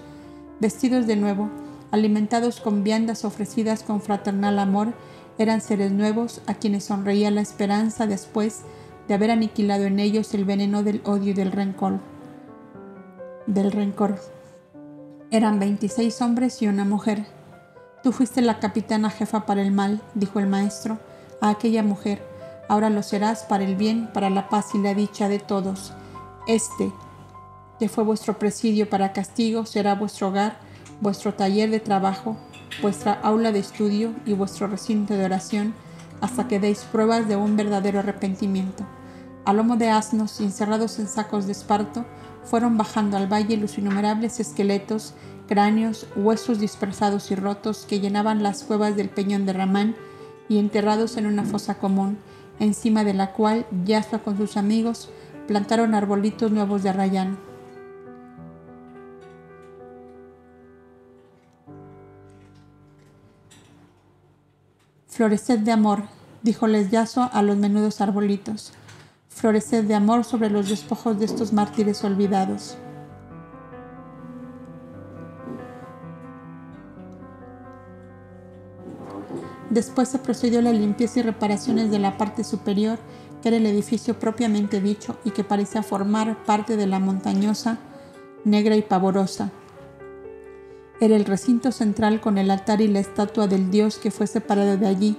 Vestidos 0.60 1.08
de 1.08 1.18
nuevo, 1.18 1.50
alimentados 1.91 2.60
con 2.62 2.84
viandas 2.84 3.26
ofrecidas 3.26 3.84
con 3.84 4.02
fraternal 4.02 4.60
amor, 4.60 4.93
eran 5.38 5.62
seres 5.62 5.91
nuevos 5.91 6.41
a 6.48 6.56
quienes 6.56 6.86
sonreía 6.86 7.30
la 7.32 7.41
esperanza 7.41 8.08
después 8.08 8.62
de 9.08 9.14
haber 9.14 9.32
aniquilado 9.32 9.84
en 9.84 10.00
ellos 10.00 10.34
el 10.34 10.45
veneno 10.45 10.84
del 10.84 11.02
odio 11.06 11.32
y 11.32 11.34
del 11.34 11.52
rencor. 11.52 12.00
Del 13.45 13.72
rencor. 13.72 14.37
Eran 15.32 15.59
veintiséis 15.59 16.21
hombres 16.21 16.61
y 16.61 16.67
una 16.67 16.86
mujer. 16.86 17.25
Tú 18.03 18.11
fuiste 18.11 18.41
la 18.41 18.59
capitana 18.59 19.09
jefa 19.09 19.45
para 19.45 19.61
el 19.61 19.71
mal, 19.71 20.01
dijo 20.13 20.39
el 20.39 20.47
maestro 20.47 20.99
a 21.41 21.49
aquella 21.49 21.84
mujer 21.84 22.21
ahora 22.67 22.89
lo 22.89 23.03
serás 23.03 23.43
para 23.43 23.63
el 23.63 23.75
bien, 23.75 24.09
para 24.13 24.30
la 24.30 24.49
paz 24.49 24.75
y 24.75 24.80
la 24.80 24.93
dicha 24.93 25.30
de 25.30 25.39
todos. 25.39 25.93
Este, 26.47 26.91
que 27.80 27.89
fue 27.89 28.03
vuestro 28.03 28.38
presidio 28.38 28.89
para 28.89 29.13
castigo, 29.13 29.65
será 29.65 29.95
vuestro 29.95 30.30
hogar, 30.30 30.57
vuestro 31.01 31.34
taller 31.34 31.69
de 31.69 31.80
trabajo, 31.80 32.38
vuestra 32.82 33.13
aula 33.13 33.51
de 33.51 33.59
estudio 33.59 34.13
y 34.25 34.34
vuestro 34.34 34.67
recinto 34.67 35.13
de 35.13 35.25
oración, 35.25 35.73
hasta 36.21 36.47
que 36.47 36.59
deis 36.59 36.80
pruebas 36.91 37.28
de 37.28 37.36
un 37.36 37.55
verdadero 37.55 37.99
arrepentimiento. 37.99 38.86
A 39.45 39.53
lomo 39.53 39.78
de 39.78 39.89
asnos, 39.89 40.41
encerrados 40.41 40.99
en 40.99 41.07
sacos 41.07 41.45
de 41.45 41.53
esparto, 41.53 42.05
fueron 42.50 42.78
bajando 42.78 43.18
al 43.18 43.32
valle 43.32 43.58
los 43.58 43.78
innumerables 43.78 44.39
esqueletos, 44.39 45.14
cráneos, 45.48 46.08
huesos 46.16 46.60
dispersados 46.60 47.30
y 47.32 47.36
rotos 47.36 47.86
que 47.88 48.00
llenaban 48.00 48.43
las 48.43 48.64
cuevas 48.64 48.95
del 48.95 49.10
peñón 49.10 49.45
de 49.45 49.54
Ramán 49.54 49.95
y 50.50 50.58
enterrados 50.58 51.18
en 51.18 51.26
una 51.26 51.43
fosa 51.43 51.78
común, 51.78 52.18
encima 52.60 53.04
de 53.04 53.14
la 53.14 53.34
cual 53.34 53.66
Yasua 53.86 54.20
con 54.20 54.38
sus 54.38 54.58
amigos 54.58 55.10
plantaron 55.48 55.93
arbolitos 55.93 56.52
nuevos 56.52 56.84
de 56.84 56.89
arrayán. 56.89 57.38
Floreced 65.08 65.60
de 65.60 65.72
amor, 65.72 66.04
díjoles 66.43 66.91
Yasua 66.91 67.26
a 67.26 67.41
los 67.41 67.58
menudos 67.58 68.02
arbolitos. 68.02 68.74
Floreced 69.38 69.84
de 69.84 69.94
amor 69.94 70.24
sobre 70.24 70.50
los 70.50 70.68
despojos 70.68 71.20
de 71.20 71.26
estos 71.26 71.54
mártires 71.54 72.04
olvidados. 72.04 72.76
Después 79.70 80.10
se 80.10 80.18
procedió 80.18 80.58
a 80.58 80.64
la 80.64 80.72
limpieza 80.72 81.20
y 81.20 81.22
reparaciones 81.22 81.92
de 81.92 82.00
la 82.00 82.18
parte 82.18 82.44
superior, 82.44 82.98
que 83.44 83.50
era 83.50 83.58
el 83.58 83.68
edificio 83.68 84.18
propiamente 84.18 84.82
dicho 84.82 85.20
y 85.24 85.30
que 85.30 85.44
parecía 85.44 85.84
formar 85.84 86.44
parte 86.46 86.76
de 86.76 86.88
la 86.88 86.98
montañosa, 86.98 87.78
negra 88.44 88.76
y 88.76 88.82
pavorosa. 88.82 89.52
Era 91.00 91.16
el 91.16 91.26
recinto 91.26 91.72
central 91.72 92.22
con 92.22 92.40
el 92.40 92.50
altar 92.50 92.82
y 92.82 92.88
la 92.88 93.02
estatua 93.02 93.46
del 93.46 93.70
dios 93.70 94.00
que 94.00 94.10
fue 94.10 94.26
separado 94.26 94.78
de 94.78 94.88
allí. 94.88 95.16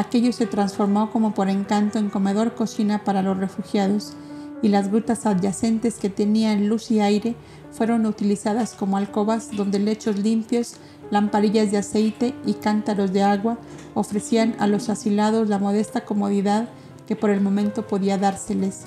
Aquello 0.00 0.32
se 0.32 0.46
transformó 0.46 1.10
como 1.10 1.34
por 1.34 1.50
encanto 1.50 1.98
en 1.98 2.08
comedor 2.08 2.54
cocina 2.54 3.04
para 3.04 3.20
los 3.20 3.36
refugiados 3.36 4.14
y 4.62 4.68
las 4.68 4.88
grutas 4.88 5.26
adyacentes 5.26 5.98
que 5.98 6.08
tenían 6.08 6.70
luz 6.70 6.90
y 6.90 7.00
aire 7.00 7.36
fueron 7.70 8.06
utilizadas 8.06 8.72
como 8.72 8.96
alcobas 8.96 9.54
donde 9.54 9.78
lechos 9.78 10.16
limpios, 10.16 10.76
lamparillas 11.10 11.70
de 11.70 11.76
aceite 11.76 12.34
y 12.46 12.54
cántaros 12.54 13.12
de 13.12 13.22
agua 13.22 13.58
ofrecían 13.92 14.56
a 14.58 14.66
los 14.68 14.88
asilados 14.88 15.50
la 15.50 15.58
modesta 15.58 16.06
comodidad 16.06 16.70
que 17.06 17.14
por 17.14 17.28
el 17.28 17.42
momento 17.42 17.86
podía 17.86 18.16
dárseles. 18.16 18.86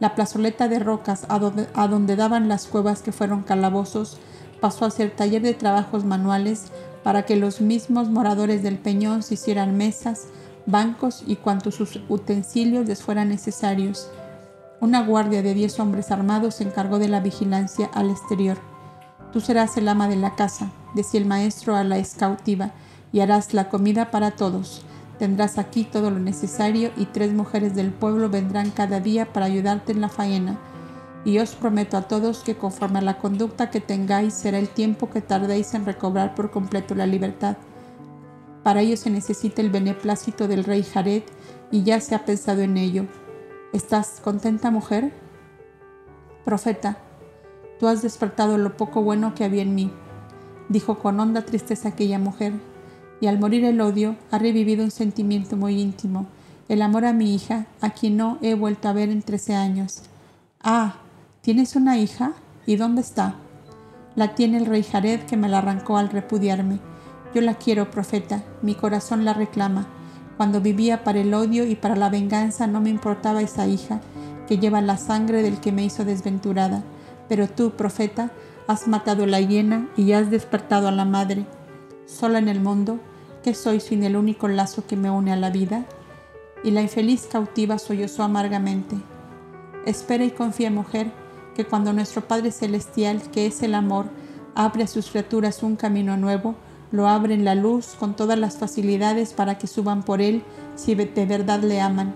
La 0.00 0.16
plazoleta 0.16 0.66
de 0.66 0.80
rocas 0.80 1.26
a 1.28 1.38
donde, 1.38 2.16
daban 2.16 2.48
las 2.48 2.66
cuevas 2.66 3.02
que 3.02 3.12
fueron 3.12 3.44
calabozos 3.44 4.18
pasó 4.60 4.84
a 4.84 4.90
ser 4.90 5.14
taller 5.14 5.42
de 5.42 5.54
trabajos 5.54 6.04
manuales 6.04 6.72
para 7.04 7.24
que 7.24 7.36
los 7.36 7.60
mismos 7.60 8.08
moradores 8.08 8.62
del 8.64 8.78
peñón 8.78 9.22
se 9.22 9.34
hicieran 9.34 9.76
mesas, 9.76 10.22
bancos 10.66 11.22
y 11.26 11.36
cuantos 11.36 11.76
sus 11.76 12.00
utensilios 12.08 12.88
les 12.88 13.02
fueran 13.02 13.28
necesarios. 13.28 14.10
Una 14.80 15.06
guardia 15.06 15.42
de 15.42 15.54
diez 15.54 15.78
hombres 15.78 16.10
armados 16.10 16.56
se 16.56 16.64
encargó 16.64 16.98
de 16.98 17.08
la 17.08 17.20
vigilancia 17.20 17.90
al 17.92 18.10
exterior. 18.10 18.56
Tú 19.32 19.40
serás 19.40 19.76
el 19.76 19.86
ama 19.88 20.08
de 20.08 20.16
la 20.16 20.34
casa, 20.34 20.72
decía 20.94 21.20
el 21.20 21.26
maestro 21.26 21.76
a 21.76 21.84
la 21.84 21.98
escautiva, 21.98 22.72
y 23.12 23.20
harás 23.20 23.52
la 23.52 23.68
comida 23.68 24.10
para 24.10 24.32
todos. 24.32 24.82
Tendrás 25.18 25.58
aquí 25.58 25.84
todo 25.84 26.10
lo 26.10 26.18
necesario 26.18 26.90
y 26.96 27.06
tres 27.06 27.32
mujeres 27.32 27.76
del 27.76 27.92
pueblo 27.92 28.30
vendrán 28.30 28.70
cada 28.70 28.98
día 28.98 29.32
para 29.32 29.46
ayudarte 29.46 29.92
en 29.92 30.00
la 30.00 30.08
faena. 30.08 30.58
Y 31.24 31.38
os 31.38 31.54
prometo 31.54 31.96
a 31.96 32.02
todos 32.02 32.40
que 32.44 32.56
conforme 32.56 32.98
a 32.98 33.02
la 33.02 33.18
conducta 33.18 33.70
que 33.70 33.80
tengáis 33.80 34.34
será 34.34 34.58
el 34.58 34.68
tiempo 34.68 35.08
que 35.08 35.22
tardéis 35.22 35.74
en 35.74 35.86
recobrar 35.86 36.34
por 36.34 36.50
completo 36.50 36.94
la 36.94 37.06
libertad. 37.06 37.56
Para 38.62 38.80
ello 38.80 38.96
se 38.96 39.10
necesita 39.10 39.62
el 39.62 39.70
beneplácito 39.70 40.48
del 40.48 40.64
rey 40.64 40.82
Jared 40.82 41.22
y 41.70 41.82
ya 41.82 42.00
se 42.00 42.14
ha 42.14 42.24
pensado 42.24 42.62
en 42.62 42.76
ello. 42.76 43.06
¿Estás 43.72 44.20
contenta, 44.22 44.70
mujer? 44.70 45.12
Profeta, 46.44 46.98
tú 47.80 47.88
has 47.88 48.02
despertado 48.02 48.58
lo 48.58 48.76
poco 48.76 49.02
bueno 49.02 49.34
que 49.34 49.44
había 49.44 49.62
en 49.62 49.74
mí. 49.74 49.90
dijo 50.68 50.98
con 50.98 51.20
honda 51.20 51.42
tristeza 51.42 51.88
aquella 51.88 52.18
mujer, 52.18 52.52
y 53.20 53.26
al 53.26 53.38
morir 53.38 53.64
el 53.64 53.80
odio 53.80 54.16
ha 54.30 54.38
revivido 54.38 54.84
un 54.84 54.90
sentimiento 54.90 55.56
muy 55.56 55.80
íntimo, 55.80 56.26
el 56.68 56.82
amor 56.82 57.04
a 57.04 57.12
mi 57.12 57.34
hija, 57.34 57.66
a 57.80 57.90
quien 57.90 58.16
no 58.16 58.38
he 58.42 58.54
vuelto 58.54 58.88
a 58.88 58.92
ver 58.92 59.10
en 59.10 59.22
trece 59.22 59.54
años. 59.54 60.02
Ah, 60.62 60.96
¿tienes 61.44 61.76
una 61.76 61.98
hija? 61.98 62.32
¿Y 62.64 62.76
dónde 62.76 63.02
está? 63.02 63.34
La 64.16 64.34
tiene 64.34 64.56
el 64.56 64.64
rey 64.64 64.82
Jared 64.82 65.20
que 65.24 65.36
me 65.36 65.50
la 65.50 65.58
arrancó 65.58 65.98
al 65.98 66.08
repudiarme. 66.08 66.78
Yo 67.34 67.42
la 67.42 67.56
quiero, 67.56 67.90
profeta, 67.90 68.42
mi 68.62 68.74
corazón 68.74 69.26
la 69.26 69.34
reclama. 69.34 69.86
Cuando 70.38 70.62
vivía 70.62 71.04
para 71.04 71.20
el 71.20 71.34
odio 71.34 71.66
y 71.66 71.74
para 71.74 71.96
la 71.96 72.08
venganza 72.08 72.66
no 72.66 72.80
me 72.80 72.88
importaba 72.88 73.42
esa 73.42 73.66
hija, 73.66 74.00
que 74.48 74.56
lleva 74.56 74.80
la 74.80 74.96
sangre 74.96 75.42
del 75.42 75.60
que 75.60 75.70
me 75.70 75.84
hizo 75.84 76.06
desventurada. 76.06 76.82
Pero 77.28 77.46
tú, 77.46 77.72
profeta, 77.72 78.30
has 78.66 78.88
matado 78.88 79.26
la 79.26 79.42
hiena 79.42 79.90
y 79.98 80.12
has 80.12 80.30
despertado 80.30 80.88
a 80.88 80.92
la 80.92 81.04
madre. 81.04 81.44
Sola 82.06 82.38
en 82.38 82.48
el 82.48 82.60
mundo, 82.60 83.00
¿qué 83.42 83.52
soy 83.52 83.80
sin 83.80 84.02
el 84.02 84.16
único 84.16 84.48
lazo 84.48 84.86
que 84.86 84.96
me 84.96 85.10
une 85.10 85.30
a 85.30 85.36
la 85.36 85.50
vida? 85.50 85.84
Y 86.62 86.70
la 86.70 86.80
infeliz 86.80 87.28
cautiva 87.30 87.78
sollozó 87.78 88.22
amargamente. 88.22 88.96
Espera 89.84 90.24
y 90.24 90.30
confía, 90.30 90.70
mujer, 90.70 91.12
que 91.54 91.64
cuando 91.64 91.92
nuestro 91.92 92.26
Padre 92.26 92.50
Celestial, 92.50 93.22
que 93.30 93.46
es 93.46 93.62
el 93.62 93.74
amor, 93.74 94.06
abre 94.54 94.84
a 94.84 94.86
sus 94.86 95.10
criaturas 95.10 95.62
un 95.62 95.76
camino 95.76 96.16
nuevo, 96.16 96.54
lo 96.92 97.08
abre 97.08 97.34
en 97.34 97.44
la 97.44 97.54
luz 97.54 97.96
con 97.98 98.14
todas 98.14 98.38
las 98.38 98.56
facilidades 98.58 99.32
para 99.32 99.58
que 99.58 99.66
suban 99.66 100.02
por 100.02 100.20
él 100.20 100.42
si 100.76 100.94
de 100.94 101.26
verdad 101.26 101.60
le 101.60 101.80
aman. 101.80 102.14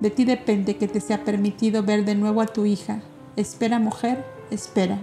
De 0.00 0.10
ti 0.10 0.24
depende 0.24 0.76
que 0.76 0.88
te 0.88 1.00
sea 1.00 1.24
permitido 1.24 1.82
ver 1.82 2.04
de 2.04 2.14
nuevo 2.14 2.40
a 2.40 2.46
tu 2.46 2.66
hija. 2.66 3.00
Espera, 3.36 3.78
mujer, 3.78 4.24
espera. 4.50 4.98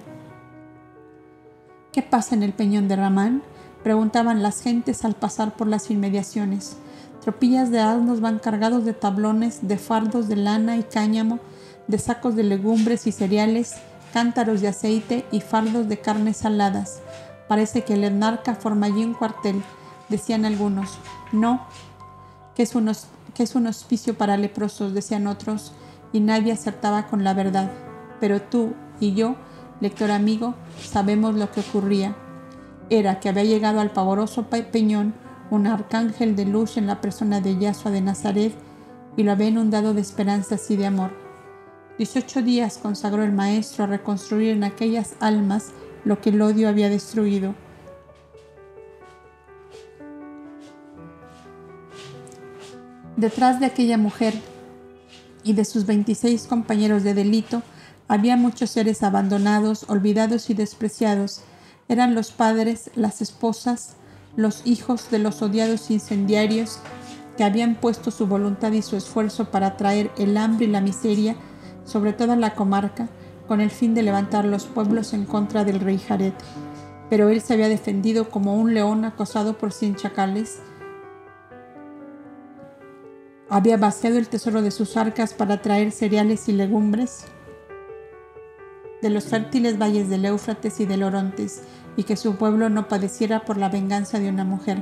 ¿Qué 1.92 2.02
pasa 2.02 2.36
en 2.36 2.44
el 2.44 2.54
peñón 2.54 2.88
de 2.88 2.96
Ramán? 2.96 3.42
preguntaban 3.84 4.44
las 4.44 4.62
gentes 4.62 5.04
al 5.04 5.16
pasar 5.16 5.56
por 5.56 5.68
las 5.68 5.90
inmediaciones. 5.90 6.78
Tropillas 7.22 7.72
de 7.72 7.80
asnos 7.80 8.22
van 8.22 8.40
cargados 8.40 8.86
de 8.86 8.94
tablones, 8.94 9.68
de 9.68 9.78
fardos 9.78 10.28
de 10.28 10.36
lana 10.36 10.78
y 10.78 10.84
cáñamo, 10.84 11.40
de 11.88 11.98
sacos 11.98 12.36
de 12.36 12.44
legumbres 12.44 13.08
y 13.08 13.12
cereales, 13.12 13.76
cántaros 14.14 14.62
de 14.62 14.68
aceite 14.68 15.26
y 15.32 15.42
fardos 15.42 15.88
de 15.88 16.00
carnes 16.00 16.38
saladas. 16.38 17.02
Parece 17.48 17.84
que 17.84 17.94
el 17.94 18.04
enarca 18.04 18.56
forma 18.56 18.88
allí 18.88 19.04
un 19.04 19.14
cuartel, 19.14 19.62
decían 20.10 20.46
algunos. 20.46 20.98
No, 21.32 21.66
que 22.56 22.64
es, 22.64 22.76
un, 22.76 22.92
que 23.34 23.44
es 23.44 23.56
un 23.56 23.68
hospicio 23.68 24.18
para 24.18 24.38
leprosos, 24.38 24.94
decían 24.94 25.28
otros, 25.28 25.74
y 26.14 26.20
nadie 26.20 26.52
acertaba 26.52 27.08
con 27.08 27.24
la 27.24 27.34
verdad. 27.34 27.72
Pero 28.20 28.42
tú 28.42 28.74
y 29.00 29.14
yo, 29.14 29.36
lector 29.80 30.12
amigo, 30.12 30.56
sabemos 30.82 31.36
lo 31.36 31.52
que 31.52 31.62
ocurría. 31.62 32.16
Era 32.90 33.20
que 33.20 33.30
había 33.30 33.44
llegado 33.44 33.80
al 33.80 33.92
pavoroso 33.92 34.44
peñón 34.44 35.14
un 35.50 35.68
arcángel 35.68 36.36
de 36.36 36.46
luz 36.46 36.78
en 36.78 36.88
la 36.88 37.02
persona 37.02 37.42
de 37.42 37.58
Yahshua 37.58 37.92
de 37.92 38.02
Nazaret 38.02 38.54
y 39.18 39.24
lo 39.24 39.34
había 39.34 39.48
inundado 39.48 39.94
de 39.94 40.02
esperanzas 40.02 40.72
y 40.72 40.78
de 40.78 40.86
amor. 40.86 41.21
Dieciocho 42.02 42.42
días 42.42 42.80
consagró 42.82 43.22
el 43.22 43.32
Maestro 43.32 43.84
a 43.84 43.88
reconstruir 43.88 44.54
en 44.54 44.64
aquellas 44.64 45.14
almas 45.20 45.68
lo 46.04 46.20
que 46.20 46.32
el 46.32 46.42
odio 46.42 46.68
había 46.68 46.90
destruido. 46.90 47.54
Detrás 53.18 53.60
de 53.60 53.68
aquella 53.68 54.00
mujer 54.00 54.34
y 55.44 55.54
de 55.54 55.64
sus 55.64 55.86
26 55.86 56.48
compañeros 56.48 57.04
de 57.04 57.14
delito 57.14 57.62
había 58.08 58.36
muchos 58.36 58.72
seres 58.72 59.04
abandonados, 59.04 59.86
olvidados 59.88 60.50
y 60.50 60.56
despreciados. 60.56 61.42
Eran 61.88 62.16
los 62.16 62.32
padres, 62.32 62.90
las 62.96 63.22
esposas, 63.22 63.96
los 64.36 64.64
hijos 64.66 65.12
de 65.12 65.20
los 65.20 65.44
odiados 65.44 65.92
incendiarios 65.92 66.80
que 67.38 67.44
habían 67.44 67.76
puesto 67.76 68.10
su 68.10 68.26
voluntad 68.26 68.72
y 68.72 68.82
su 68.82 68.98
esfuerzo 68.98 69.52
para 69.52 69.78
traer 69.78 70.10
el 70.18 70.36
hambre 70.38 70.66
y 70.66 70.70
la 70.70 70.82
miseria 70.82 71.36
sobre 71.84 72.14
toda 72.14 72.36
la 72.36 72.56
comarca, 72.56 73.10
con 73.48 73.62
el 73.62 73.70
fin 73.70 73.94
de 73.94 74.04
levantar 74.04 74.46
los 74.46 74.66
pueblos 74.66 75.14
en 75.14 75.26
contra 75.26 75.64
del 75.64 75.80
rey 75.80 75.98
Jared. 75.98 76.34
Pero 77.10 77.30
él 77.30 77.42
se 77.42 77.54
había 77.54 77.68
defendido 77.68 78.30
como 78.30 78.56
un 78.56 78.74
león 78.74 79.04
acosado 79.04 79.58
por 79.58 79.74
cien 79.74 79.96
chacales. 79.96 80.62
Había 83.50 83.78
vaciado 83.78 84.18
el 84.18 84.30
tesoro 84.30 84.62
de 84.62 84.72
sus 84.72 84.96
arcas 84.96 85.34
para 85.34 85.62
traer 85.62 85.92
cereales 85.92 86.48
y 86.48 86.54
legumbres 86.54 87.26
de 89.02 89.10
los 89.10 89.26
fértiles 89.26 89.80
valles 89.80 90.10
del 90.10 90.26
Éufrates 90.26 90.80
y 90.80 90.86
del 90.86 91.04
Orontes, 91.04 91.64
y 91.98 92.04
que 92.04 92.16
su 92.16 92.36
pueblo 92.36 92.70
no 92.70 92.88
padeciera 92.88 93.44
por 93.44 93.58
la 93.58 93.68
venganza 93.68 94.20
de 94.20 94.30
una 94.30 94.46
mujer. 94.46 94.82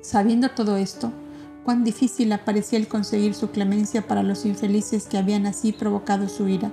Sabiendo 0.00 0.50
todo 0.50 0.76
esto, 0.76 1.12
cuán 1.66 1.82
difícil 1.82 2.32
aparecía 2.32 2.78
el 2.78 2.86
conseguir 2.86 3.34
su 3.34 3.50
clemencia 3.50 4.06
para 4.06 4.22
los 4.22 4.46
infelices 4.46 5.08
que 5.08 5.18
habían 5.18 5.46
así 5.46 5.72
provocado 5.72 6.28
su 6.28 6.46
ira. 6.46 6.70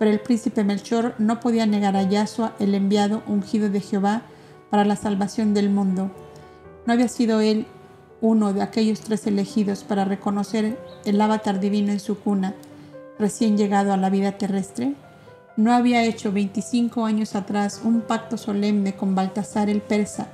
Pero 0.00 0.10
el 0.10 0.18
príncipe 0.18 0.64
Melchor 0.64 1.14
no 1.18 1.38
podía 1.38 1.64
negar 1.64 1.96
a 1.96 2.02
Yahshua 2.02 2.56
el 2.58 2.74
enviado 2.74 3.22
ungido 3.28 3.70
de 3.70 3.80
Jehová 3.80 4.22
para 4.68 4.84
la 4.84 4.96
salvación 4.96 5.54
del 5.54 5.70
mundo. 5.70 6.10
¿No 6.86 6.92
había 6.92 7.06
sido 7.06 7.40
él 7.40 7.68
uno 8.20 8.52
de 8.52 8.62
aquellos 8.62 8.98
tres 8.98 9.28
elegidos 9.28 9.84
para 9.84 10.04
reconocer 10.04 10.76
el 11.04 11.20
avatar 11.20 11.60
divino 11.60 11.92
en 11.92 12.00
su 12.00 12.18
cuna, 12.18 12.56
recién 13.16 13.56
llegado 13.56 13.92
a 13.92 13.96
la 13.96 14.10
vida 14.10 14.32
terrestre? 14.32 14.94
¿No 15.56 15.72
había 15.72 16.02
hecho 16.02 16.32
25 16.32 17.04
años 17.04 17.36
atrás 17.36 17.80
un 17.84 18.00
pacto 18.00 18.36
solemne 18.38 18.96
con 18.96 19.14
Baltasar 19.14 19.70
el 19.70 19.80
persa 19.80 20.26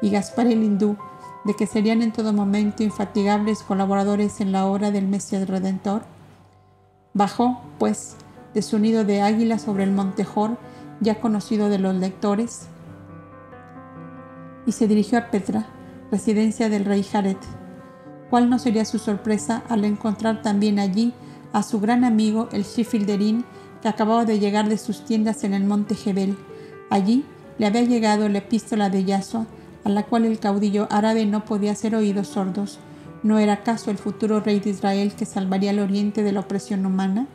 y 0.00 0.10
Gaspar 0.10 0.46
el 0.46 0.62
hindú 0.62 0.96
de 1.44 1.54
que 1.54 1.66
serían 1.66 2.02
en 2.02 2.12
todo 2.12 2.32
momento 2.32 2.82
infatigables 2.82 3.62
colaboradores 3.62 4.40
en 4.40 4.52
la 4.52 4.66
obra 4.66 4.90
del 4.90 5.06
Mesías 5.06 5.48
Redentor? 5.48 6.02
Bajó, 7.12 7.60
pues, 7.78 8.16
de 8.54 8.62
su 8.62 8.78
nido 8.78 9.04
de 9.04 9.20
águila 9.20 9.58
sobre 9.58 9.84
el 9.84 9.92
monte 9.92 10.24
Jor, 10.24 10.56
ya 11.00 11.20
conocido 11.20 11.68
de 11.68 11.78
los 11.78 11.94
lectores, 11.94 12.68
y 14.66 14.72
se 14.72 14.88
dirigió 14.88 15.18
a 15.18 15.30
Petra, 15.30 15.66
residencia 16.10 16.68
del 16.68 16.84
rey 16.84 17.02
Jared. 17.02 17.36
¿Cuál 18.30 18.48
no 18.48 18.58
sería 18.58 18.84
su 18.84 18.98
sorpresa 18.98 19.62
al 19.68 19.84
encontrar 19.84 20.42
también 20.42 20.78
allí 20.78 21.12
a 21.52 21.62
su 21.62 21.80
gran 21.80 22.04
amigo 22.04 22.48
el 22.52 22.64
Shifilderín, 22.64 23.44
que 23.82 23.88
acababa 23.88 24.24
de 24.24 24.38
llegar 24.38 24.68
de 24.68 24.78
sus 24.78 25.04
tiendas 25.04 25.44
en 25.44 25.52
el 25.52 25.64
monte 25.64 25.94
Jebel? 25.94 26.36
Allí 26.90 27.24
le 27.58 27.66
había 27.66 27.82
llegado 27.82 28.28
la 28.28 28.38
epístola 28.38 28.88
de 28.88 29.04
Yahshua, 29.04 29.46
a 29.84 29.88
la 29.90 30.04
cual 30.04 30.24
el 30.24 30.38
caudillo 30.38 30.88
árabe 30.90 31.26
no 31.26 31.44
podía 31.44 31.72
hacer 31.72 31.94
oídos 31.94 32.28
sordos. 32.28 32.78
¿No 33.22 33.38
era 33.38 33.54
acaso 33.54 33.90
el 33.90 33.98
futuro 33.98 34.40
rey 34.40 34.60
de 34.60 34.70
Israel 34.70 35.14
que 35.14 35.24
salvaría 35.24 35.70
al 35.70 35.78
oriente 35.78 36.22
de 36.22 36.32
la 36.32 36.40
opresión 36.40 36.84
humana? 36.84 37.26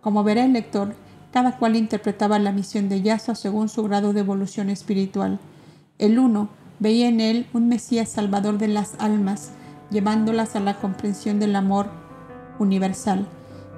Como 0.00 0.24
verá 0.24 0.44
el 0.44 0.52
lector, 0.52 0.94
cada 1.32 1.58
cual 1.58 1.76
interpretaba 1.76 2.38
la 2.38 2.52
misión 2.52 2.88
de 2.88 3.02
Yahshua 3.02 3.34
según 3.34 3.68
su 3.68 3.82
grado 3.82 4.12
de 4.12 4.20
evolución 4.20 4.70
espiritual. 4.70 5.38
El 5.98 6.18
uno 6.18 6.48
veía 6.78 7.08
en 7.08 7.20
él 7.20 7.46
un 7.52 7.68
Mesías 7.68 8.08
salvador 8.08 8.58
de 8.58 8.68
las 8.68 8.94
almas, 8.98 9.50
llevándolas 9.90 10.56
a 10.56 10.60
la 10.60 10.78
comprensión 10.78 11.38
del 11.38 11.56
amor 11.56 11.88
universal. 12.58 13.26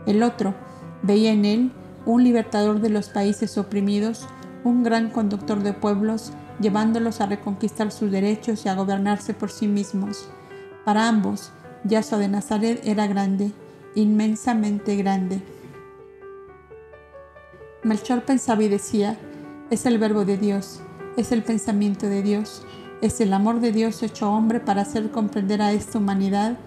El 0.07 0.23
otro 0.23 0.55
veía 1.03 1.33
en 1.33 1.45
él 1.45 1.73
un 2.07 2.25
libertador 2.25 2.81
de 2.81 2.91
los 2.91 3.09
países 3.09 3.59
oprimidos, 3.59 4.27
un 4.65 4.83
gran 4.83 5.11
conductor 5.11 5.63
de 5.63 5.73
pueblos, 5.73 6.33
llevándolos 6.61 7.21
a 7.21 7.27
reconquistar 7.27 7.93
sus 7.93 8.11
derechos 8.11 8.65
y 8.65 8.69
a 8.69 8.75
gobernarse 8.75 9.35
por 9.35 9.51
sí 9.51 9.69
mismos. 9.69 10.29
Para 10.85 11.09
ambos, 11.09 11.53
Yahshua 11.85 12.19
de 12.19 12.29
Nazaret 12.29 12.81
era 12.85 13.07
grande, 13.07 13.53
inmensamente 13.95 14.97
grande. 14.97 15.43
Melchor 17.83 18.23
pensaba 18.23 18.63
y 18.63 18.69
decía, 18.69 19.17
es 19.71 19.87
el 19.87 19.99
verbo 19.99 20.25
de 20.25 20.37
Dios, 20.37 20.81
es 21.17 21.33
el 21.33 21.43
pensamiento 21.43 22.07
de 22.07 22.23
Dios, 22.23 22.63
es 23.01 23.21
el 23.21 23.33
amor 23.33 23.61
de 23.61 23.73
Dios 23.73 24.03
hecho 24.03 24.31
hombre 24.31 24.61
para 24.61 24.83
hacer 24.83 25.11
comprender 25.11 25.63
a 25.63 25.73
esta 25.73 25.99
humanidad 25.99 26.59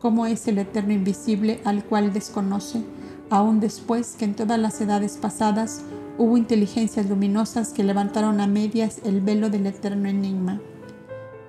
cómo 0.00 0.26
es 0.26 0.46
el 0.48 0.58
eterno 0.58 0.92
invisible 0.92 1.60
al 1.64 1.84
cual 1.84 2.12
desconoce, 2.12 2.82
aun 3.30 3.60
después 3.60 4.16
que 4.18 4.24
en 4.24 4.34
todas 4.34 4.58
las 4.58 4.80
edades 4.80 5.16
pasadas 5.16 5.82
Hubo 6.18 6.36
inteligencias 6.36 7.06
luminosas 7.06 7.68
que 7.68 7.84
levantaron 7.84 8.40
a 8.40 8.48
medias 8.48 9.00
el 9.04 9.20
velo 9.20 9.50
del 9.50 9.66
eterno 9.66 10.08
enigma. 10.08 10.60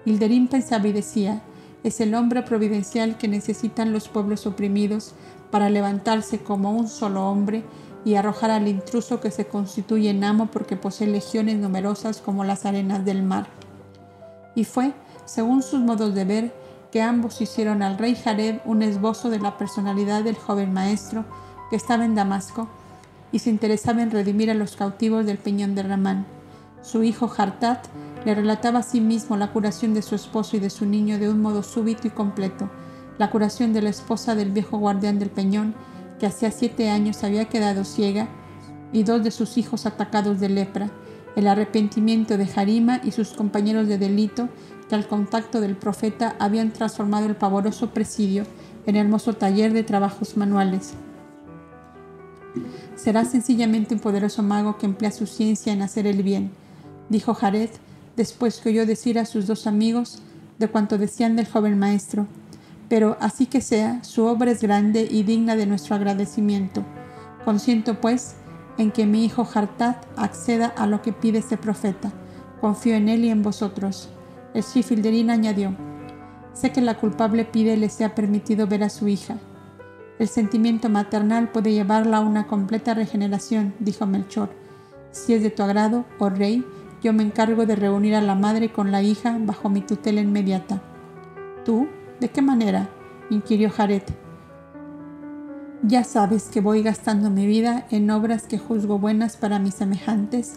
Hilderín 0.05 0.47
pensaba 0.47 0.87
y 0.87 0.91
decía, 0.91 1.41
es 1.83 1.99
el 2.01 2.13
hombre 2.13 2.43
providencial 2.43 3.17
que 3.17 3.27
necesitan 3.27 3.91
los 3.91 4.09
pueblos 4.09 4.45
oprimidos 4.45 5.15
para 5.49 5.71
levantarse 5.71 6.43
como 6.43 6.71
un 6.71 6.87
solo 6.87 7.27
hombre 7.27 7.63
y 8.05 8.13
arrojar 8.13 8.51
al 8.51 8.67
intruso 8.67 9.19
que 9.19 9.31
se 9.31 9.47
constituye 9.47 10.11
en 10.11 10.23
amo 10.23 10.51
porque 10.51 10.75
posee 10.75 11.07
legiones 11.07 11.57
numerosas 11.57 12.21
como 12.21 12.43
las 12.43 12.67
arenas 12.67 13.03
del 13.03 13.23
mar. 13.23 13.47
Y 14.53 14.65
fue, 14.65 14.93
según 15.25 15.63
sus 15.63 15.79
modos 15.79 16.13
de 16.13 16.25
ver, 16.25 16.53
que 16.91 17.01
ambos 17.01 17.41
hicieron 17.41 17.81
al 17.81 17.97
rey 17.97 18.13
Jared 18.13 18.59
un 18.65 18.83
esbozo 18.83 19.31
de 19.31 19.39
la 19.39 19.57
personalidad 19.57 20.23
del 20.23 20.35
joven 20.35 20.73
maestro 20.73 21.25
que 21.71 21.75
estaba 21.75 22.05
en 22.05 22.13
Damasco 22.13 22.69
y 23.31 23.39
se 23.39 23.49
interesaba 23.49 24.01
en 24.01 24.11
redimir 24.11 24.49
a 24.49 24.55
los 24.55 24.75
cautivos 24.75 25.25
del 25.25 25.37
peñón 25.37 25.75
de 25.75 25.83
Ramán. 25.83 26.25
Su 26.81 27.03
hijo 27.03 27.31
Hartat 27.35 27.87
le 28.25 28.35
relataba 28.35 28.79
a 28.79 28.83
sí 28.83 29.01
mismo 29.01 29.37
la 29.37 29.51
curación 29.51 29.93
de 29.93 30.01
su 30.01 30.15
esposo 30.15 30.57
y 30.57 30.59
de 30.59 30.69
su 30.69 30.85
niño 30.85 31.19
de 31.19 31.29
un 31.29 31.41
modo 31.41 31.63
súbito 31.63 32.07
y 32.07 32.11
completo, 32.11 32.69
la 33.17 33.29
curación 33.29 33.73
de 33.73 33.81
la 33.81 33.89
esposa 33.89 34.35
del 34.35 34.51
viejo 34.51 34.77
guardián 34.77 35.19
del 35.19 35.29
peñón, 35.29 35.75
que 36.19 36.25
hacía 36.25 36.51
siete 36.51 36.89
años 36.89 37.23
había 37.23 37.45
quedado 37.45 37.83
ciega, 37.83 38.27
y 38.91 39.03
dos 39.03 39.23
de 39.23 39.31
sus 39.31 39.57
hijos 39.57 39.85
atacados 39.85 40.39
de 40.39 40.49
lepra, 40.49 40.89
el 41.35 41.47
arrepentimiento 41.47 42.37
de 42.37 42.47
Jarima 42.47 42.99
y 43.03 43.11
sus 43.11 43.29
compañeros 43.29 43.87
de 43.87 43.97
delito, 43.97 44.49
que 44.89 44.95
al 44.95 45.07
contacto 45.07 45.61
del 45.61 45.75
profeta 45.75 46.35
habían 46.39 46.71
transformado 46.71 47.27
el 47.27 47.35
pavoroso 47.35 47.91
presidio 47.91 48.43
en 48.85 48.95
hermoso 48.95 49.33
taller 49.33 49.71
de 49.71 49.83
trabajos 49.83 50.35
manuales. 50.35 50.95
Será 52.99 53.23
sencillamente 53.23 53.93
un 53.93 54.01
poderoso 54.01 54.43
mago 54.43 54.77
que 54.77 54.85
emplea 54.85 55.11
su 55.11 55.25
ciencia 55.25 55.71
en 55.71 55.81
hacer 55.81 56.05
el 56.05 56.21
bien, 56.21 56.51
dijo 57.07 57.33
Jared, 57.33 57.69
después 58.17 58.59
que 58.59 58.67
oyó 58.67 58.85
decir 58.85 59.17
a 59.17 59.23
sus 59.23 59.47
dos 59.47 59.67
amigos 59.67 60.21
de 60.57 60.67
cuanto 60.67 60.97
decían 60.97 61.37
del 61.37 61.47
joven 61.47 61.79
maestro. 61.79 62.27
Pero 62.89 63.15
así 63.21 63.45
que 63.45 63.61
sea, 63.61 64.03
su 64.03 64.25
obra 64.25 64.51
es 64.51 64.61
grande 64.61 65.07
y 65.09 65.23
digna 65.23 65.55
de 65.55 65.65
nuestro 65.65 65.95
agradecimiento. 65.95 66.83
Consiento, 67.45 68.01
pues, 68.01 68.35
en 68.77 68.91
que 68.91 69.05
mi 69.05 69.23
hijo 69.23 69.47
Hartat 69.53 70.05
acceda 70.17 70.67
a 70.67 70.85
lo 70.85 71.01
que 71.01 71.13
pide 71.13 71.39
este 71.39 71.55
profeta. 71.55 72.11
Confío 72.59 72.95
en 72.95 73.07
él 73.07 73.23
y 73.23 73.29
en 73.29 73.43
vosotros. 73.43 74.09
El 74.53 74.63
Shifilderín 74.63 75.29
añadió, 75.29 75.73
sé 76.51 76.73
que 76.73 76.81
la 76.81 76.97
culpable 76.97 77.45
pide 77.45 77.77
le 77.77 77.87
sea 77.87 78.13
permitido 78.13 78.67
ver 78.67 78.83
a 78.83 78.89
su 78.89 79.07
hija. 79.07 79.37
El 80.19 80.27
sentimiento 80.27 80.89
maternal 80.89 81.47
puede 81.49 81.71
llevarla 81.71 82.17
a 82.17 82.21
una 82.21 82.45
completa 82.45 82.93
regeneración, 82.93 83.73
dijo 83.79 84.05
Melchor. 84.05 84.49
Si 85.11 85.33
es 85.33 85.41
de 85.41 85.49
tu 85.49 85.63
agrado, 85.63 86.03
oh 86.19 86.29
rey, 86.29 86.65
yo 87.01 87.13
me 87.13 87.23
encargo 87.23 87.65
de 87.65 87.77
reunir 87.77 88.15
a 88.15 88.21
la 88.21 88.35
madre 88.35 88.69
con 88.69 88.91
la 88.91 89.01
hija 89.01 89.37
bajo 89.39 89.69
mi 89.69 89.79
tutela 89.79 90.19
inmediata. 90.19 90.81
¿Tú? 91.63 91.87
¿De 92.19 92.27
qué 92.27 92.41
manera? 92.41 92.89
inquirió 93.29 93.69
Jared. 93.69 94.03
Ya 95.83 96.03
sabes 96.03 96.49
que 96.49 96.59
voy 96.59 96.83
gastando 96.83 97.29
mi 97.29 97.47
vida 97.47 97.85
en 97.89 98.11
obras 98.11 98.43
que 98.43 98.57
juzgo 98.57 98.99
buenas 98.99 99.37
para 99.37 99.59
mis 99.59 99.75
semejantes, 99.75 100.55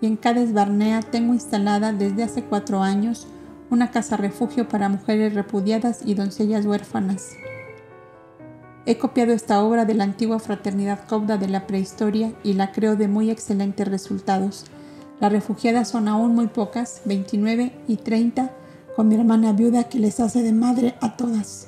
y 0.00 0.06
en 0.06 0.16
Cades 0.16 0.52
Barnea 0.52 1.00
tengo 1.00 1.32
instalada 1.32 1.92
desde 1.92 2.24
hace 2.24 2.42
cuatro 2.42 2.82
años 2.82 3.28
una 3.70 3.92
casa 3.92 4.16
refugio 4.16 4.68
para 4.68 4.88
mujeres 4.88 5.34
repudiadas 5.34 6.00
y 6.04 6.14
doncellas 6.14 6.66
huérfanas. 6.66 7.36
He 8.88 8.98
copiado 8.98 9.32
esta 9.32 9.64
obra 9.64 9.84
de 9.84 9.94
la 9.94 10.04
antigua 10.04 10.38
fraternidad 10.38 11.08
copda 11.08 11.38
de 11.38 11.48
la 11.48 11.66
prehistoria 11.66 12.32
y 12.44 12.52
la 12.52 12.70
creo 12.70 12.94
de 12.94 13.08
muy 13.08 13.30
excelentes 13.30 13.88
resultados. 13.88 14.64
Las 15.18 15.32
refugiadas 15.32 15.88
son 15.88 16.06
aún 16.06 16.36
muy 16.36 16.46
pocas, 16.46 17.02
29 17.04 17.72
y 17.88 17.96
30, 17.96 18.52
con 18.94 19.08
mi 19.08 19.16
hermana 19.16 19.52
viuda 19.52 19.88
que 19.88 19.98
les 19.98 20.20
hace 20.20 20.44
de 20.44 20.52
madre 20.52 20.94
a 21.00 21.16
todas. 21.16 21.66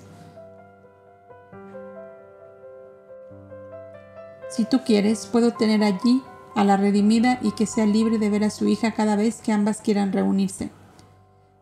Si 4.49 4.65
tú 4.65 4.83
quieres, 4.87 5.27
puedo 5.27 5.53
tener 5.53 5.83
allí 5.83 6.23
a 6.55 6.63
la 6.63 6.77
redimida 6.77 7.41
y 7.43 7.51
que 7.51 7.67
sea 7.67 7.85
libre 7.85 8.19
de 8.19 8.31
ver 8.31 8.45
a 8.45 8.51
su 8.51 8.69
hija 8.69 8.93
cada 8.93 9.17
vez 9.17 9.41
que 9.41 9.53
ambas 9.53 9.81
quieran 9.81 10.13
reunirse. 10.13 10.71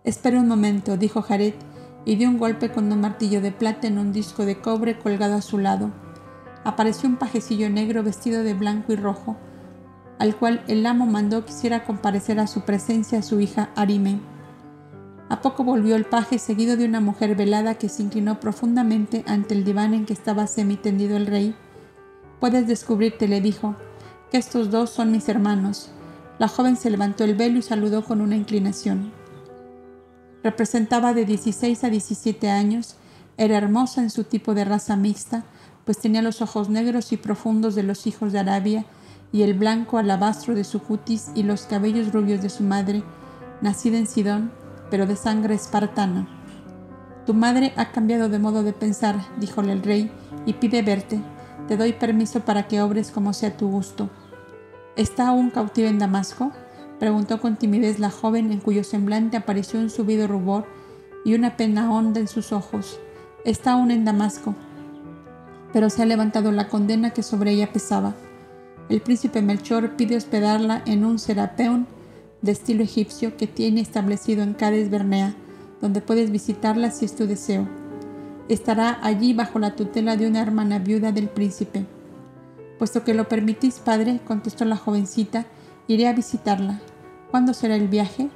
Espera 0.05 0.39
un 0.39 0.49
momento, 0.49 0.99
dijo 0.99 1.23
Jared, 1.23 1.55
y 2.07 2.15
dio 2.17 2.31
un 2.31 2.39
golpe 2.39 2.71
con 2.71 2.91
un 2.91 3.01
martillo 3.01 3.43
de 3.43 3.51
plata 3.51 3.89
en 3.89 3.99
un 3.99 4.13
disco 4.13 4.47
de 4.47 4.61
cobre 4.61 4.97
colgado 4.97 5.35
a 5.35 5.43
su 5.43 5.59
lado. 5.59 5.91
Apareció 6.65 7.09
un 7.09 7.17
pajecillo 7.17 7.69
negro 7.69 8.03
vestido 8.03 8.45
de 8.45 8.55
blanco 8.55 8.93
y 8.93 8.97
rojo, 8.97 9.37
al 10.19 10.37
cual 10.37 10.65
el 10.69 10.87
amo 10.87 11.05
mandó 11.07 11.45
quisiera 11.45 11.85
comparecer 11.85 12.39
a 12.39 12.47
su 12.47 12.63
presencia 12.63 13.19
a 13.19 13.23
su 13.23 13.41
hija 13.41 13.71
Arime. 13.75 14.21
A 15.29 15.41
poco 15.41 15.65
volvió 15.65 15.97
el 15.97 16.05
paje 16.05 16.39
seguido 16.39 16.77
de 16.77 16.85
una 16.85 17.01
mujer 17.01 17.35
velada 17.35 17.75
que 17.75 17.89
se 17.89 18.05
inclinó 18.05 18.39
profundamente 18.39 19.25
ante 19.27 19.55
el 19.55 19.65
diván 19.65 19.93
en 19.93 20.07
que 20.07 20.13
estaba 20.13 20.47
semitendido 20.47 21.17
el 21.17 21.27
rey. 21.27 21.57
Puedes 22.39 22.69
descubrirte, 22.69 23.27
le 23.27 23.41
dijo, 23.41 23.75
que 24.31 24.39
estos 24.39 24.71
dos 24.71 24.91
son 24.91 25.11
mis 25.11 25.29
hermanos. 25.29 25.91
La 26.39 26.47
joven 26.47 26.77
se 26.77 26.91
levantó 26.91 27.25
el 27.25 27.35
velo 27.35 27.59
y 27.59 27.63
saludó 27.63 28.05
con 28.05 28.21
una 28.21 28.37
inclinación. 28.37 29.11
Representaba 30.47 31.13
de 31.13 31.25
16 31.25 31.83
a 31.83 31.91
17 31.91 32.49
años, 32.51 32.95
era 33.37 33.57
hermosa 33.57 34.01
en 34.01 34.11
su 34.11 34.23
tipo 34.23 34.55
de 34.55 34.65
raza 34.65 34.95
mixta, 34.95 35.43
pues 35.85 35.99
tenía 35.99 36.23
los 36.23 36.41
ojos 36.41 36.69
negros 36.69 37.11
y 37.11 37.17
profundos 37.17 37.75
de 37.75 37.83
los 37.83 38.07
hijos 38.07 38.33
de 38.33 38.39
Arabia 38.39 38.85
y 39.33 39.43
el 39.43 39.55
blanco 39.55 39.99
alabastro 39.99 40.55
de 40.55 40.63
su 40.63 40.81
cutis 40.81 41.33
y 41.35 41.43
los 41.43 41.63
cabellos 41.63 42.13
rubios 42.13 42.43
de 42.43 42.49
su 42.49 42.63
madre, 42.63 43.03
nacida 43.61 43.99
en 43.99 44.07
Sidón, 44.07 44.53
pero 44.89 45.05
de 45.05 45.17
sangre 45.17 45.57
espartana. 45.57 46.29
Tu 47.27 47.35
madre 47.35 47.73
ha 47.77 47.91
cambiado 47.91 48.29
de 48.29 48.39
modo 48.39 48.63
de 48.63 48.73
pensar, 48.73 49.17
díjole 49.41 49.73
el 49.73 49.83
rey, 49.83 50.13
y 50.47 50.53
pide 50.53 50.83
verte. 50.83 51.21
Te 51.67 51.77
doy 51.77 51.93
permiso 51.93 52.39
para 52.39 52.69
que 52.69 52.81
obres 52.81 53.11
como 53.11 53.33
sea 53.33 53.57
tu 53.57 53.69
gusto. 53.69 54.11
¿Está 54.95 55.27
aún 55.27 55.51
cautiva 55.51 55.89
en 55.89 55.99
Damasco? 55.99 56.53
Preguntó 56.99 57.41
con 57.41 57.57
timidez 57.57 57.99
la 57.99 58.11
joven 58.11 58.53
en 58.53 58.61
cuyo 58.61 58.85
semblante 58.85 59.37
apareció 59.37 59.81
un 59.81 59.91
subido 59.91 60.27
rubor 60.27 60.67
y 61.25 61.35
una 61.35 61.57
pena 61.57 61.93
honda 61.93 62.21
en 62.21 62.29
sus 62.29 62.53
ojos. 62.53 62.99
Está 63.45 63.73
aún 63.73 63.91
en 63.91 64.05
Damasco, 64.05 64.55
pero 65.73 65.91
se 65.91 66.03
ha 66.03 66.07
levantado 66.07 66.53
la 66.53 66.69
condena 66.69 67.11
que 67.11 67.23
sobre 67.23 67.53
ella 67.53 67.73
pesaba. 67.73 68.15
El 68.89 69.01
príncipe 69.01 69.43
Melchor 69.43 69.97
pide 69.97 70.17
hospedarla 70.17 70.83
en 70.87 71.05
un 71.05 71.19
serapeón 71.19 71.87
de 72.43 72.53
estilo 72.53 72.83
egipcio 72.83 73.37
que 73.37 73.47
tiene 73.47 73.81
establecido 73.81 74.43
en 74.43 74.55
Cades 74.55 74.91
Bernea, 74.91 75.35
donde 75.81 76.01
puedes 76.01 76.31
visitarla 76.31 76.91
si 76.91 77.05
es 77.05 77.17
tu 77.17 77.27
deseo. 77.27 77.69
Estará 78.49 78.99
allí 79.03 79.35
bajo 79.35 79.59
la 79.59 79.75
tutela 79.75 80.17
de 80.17 80.29
una 80.29 80.41
hermana 80.41 80.79
viuda 80.79 81.11
del 81.11 81.29
príncipe. 81.29 81.85
Puesto 82.79 83.03
que 83.03 83.15
lo 83.15 83.29
permitís, 83.29 83.81
padre, 83.81 84.21
contestó 84.25 84.65
la 84.65 84.77
jovencita, 84.77 85.47
iré 85.89 86.09
a 86.09 86.13
visitarla. 86.13 86.81
¿Cuándo 87.31 87.55
será 87.55 87.77
el 87.77 87.89
viaje? 87.89 88.29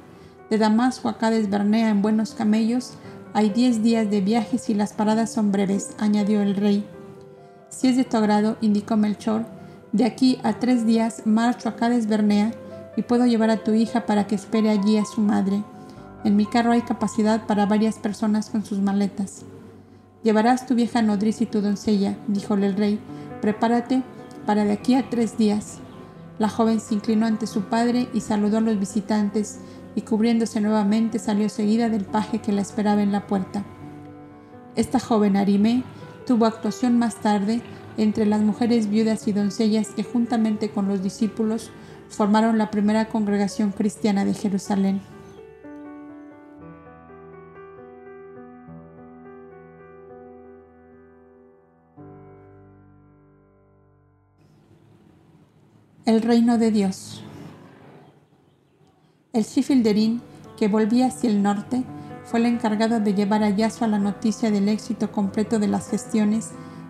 De 0.49 0.57
Damasco 0.57 1.09
a 1.09 1.17
Cades 1.17 1.49
Bernea 1.49 1.89
en 1.89 2.01
buenos 2.01 2.33
camellos 2.33 2.93
hay 3.33 3.49
diez 3.49 3.81
días 3.81 4.09
de 4.09 4.19
viaje 4.19 4.57
si 4.57 4.73
las 4.73 4.91
paradas 4.91 5.31
son 5.31 5.53
breves, 5.53 5.91
añadió 5.97 6.41
el 6.41 6.55
rey. 6.55 6.85
Si 7.69 7.87
es 7.87 7.95
de 7.95 8.03
tu 8.03 8.17
agrado, 8.17 8.57
indicó 8.59 8.97
Melchor, 8.97 9.45
de 9.93 10.03
aquí 10.03 10.37
a 10.43 10.59
tres 10.59 10.85
días 10.85 11.23
marcho 11.25 11.69
a 11.69 11.77
Cades 11.77 12.07
Bernea 12.07 12.51
y 12.97 13.03
puedo 13.03 13.25
llevar 13.25 13.49
a 13.49 13.63
tu 13.63 13.73
hija 13.73 14.05
para 14.05 14.27
que 14.27 14.35
espere 14.35 14.69
allí 14.69 14.97
a 14.97 15.05
su 15.05 15.21
madre. 15.21 15.63
En 16.25 16.35
mi 16.35 16.45
carro 16.45 16.71
hay 16.71 16.81
capacidad 16.81 17.47
para 17.47 17.65
varias 17.65 17.99
personas 17.99 18.49
con 18.49 18.65
sus 18.65 18.79
maletas. 18.79 19.45
Llevarás 20.23 20.67
tu 20.67 20.75
vieja 20.75 21.01
nodriz 21.01 21.39
y 21.41 21.45
tu 21.45 21.61
doncella, 21.61 22.17
díjole 22.27 22.67
el 22.67 22.75
rey. 22.75 22.99
Prepárate 23.41 24.03
para 24.45 24.65
de 24.65 24.73
aquí 24.73 24.95
a 24.95 25.09
tres 25.09 25.37
días. 25.37 25.80
La 26.41 26.49
joven 26.49 26.79
se 26.79 26.95
inclinó 26.95 27.27
ante 27.27 27.45
su 27.45 27.65
padre 27.65 28.09
y 28.15 28.21
saludó 28.21 28.57
a 28.57 28.61
los 28.61 28.79
visitantes, 28.79 29.59
y 29.93 30.01
cubriéndose 30.01 30.59
nuevamente 30.59 31.19
salió 31.19 31.49
seguida 31.49 31.87
del 31.87 32.03
paje 32.03 32.39
que 32.39 32.51
la 32.51 32.61
esperaba 32.61 33.03
en 33.03 33.11
la 33.11 33.27
puerta. 33.27 33.63
Esta 34.75 34.99
joven 34.99 35.37
Arimé 35.37 35.83
tuvo 36.25 36.47
actuación 36.47 36.97
más 36.97 37.17
tarde 37.17 37.61
entre 37.95 38.25
las 38.25 38.41
mujeres 38.41 38.89
viudas 38.89 39.27
y 39.27 39.33
doncellas 39.33 39.89
que 39.89 40.03
juntamente 40.03 40.71
con 40.71 40.87
los 40.87 41.03
discípulos 41.03 41.69
formaron 42.09 42.57
la 42.57 42.71
primera 42.71 43.07
congregación 43.07 43.71
cristiana 43.71 44.25
de 44.25 44.33
Jerusalén. 44.33 44.99
El 56.11 56.23
reino 56.23 56.57
de 56.57 56.71
Dios. 56.71 57.23
El 59.31 59.43
Shifilderín, 59.43 60.21
que 60.57 60.67
volvía 60.67 61.07
hacia 61.07 61.29
el 61.29 61.41
norte, 61.41 61.85
fue 62.25 62.41
el 62.41 62.47
encargado 62.47 62.99
de 62.99 63.13
llevar 63.13 63.43
a 63.43 63.49
Yasua 63.49 63.87
la 63.87 63.97
noticia 63.97 64.51
del 64.51 64.67
éxito 64.67 65.13
completo 65.13 65.57
de 65.57 65.69
las 65.69 65.89
gestiones 65.89 66.49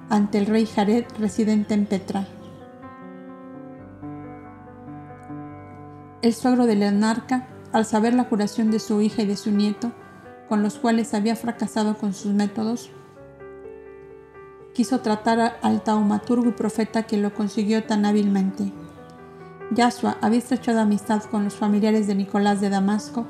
ante 0.10 0.40
el 0.40 0.48
rey 0.48 0.66
Jared 0.66 1.06
residente 1.20 1.76
en 1.76 1.86
Petra. 1.86 2.28
El 6.24 6.34
suegro 6.34 6.66
del 6.66 6.82
anarca, 6.82 7.48
al 7.74 7.86
saber 7.86 8.16
la 8.16 8.28
curación 8.28 8.72
de 8.72 8.80
su 8.80 9.02
hija 9.02 9.22
y 9.22 9.28
de 9.28 9.38
su 9.38 9.52
nieto, 9.52 9.92
con 10.50 10.64
los 10.64 10.80
cuales 10.80 11.14
había 11.14 11.36
fracasado 11.36 11.96
con 11.96 12.16
sus 12.16 12.34
métodos, 12.34 12.90
quiso 14.74 15.02
tratar 15.02 15.60
al 15.62 15.84
taumaturgo 15.84 16.50
y 16.50 16.54
profeta 16.54 17.04
que 17.04 17.18
lo 17.18 17.36
consiguió 17.36 17.84
tan 17.84 18.06
hábilmente. 18.06 18.74
Yasua 19.74 20.18
había 20.20 20.40
estrechado 20.40 20.82
amistad 20.82 21.24
con 21.24 21.46
los 21.46 21.56
familiares 21.56 22.06
de 22.06 22.14
Nicolás 22.14 22.60
de 22.60 22.70
Damasco, 22.70 23.26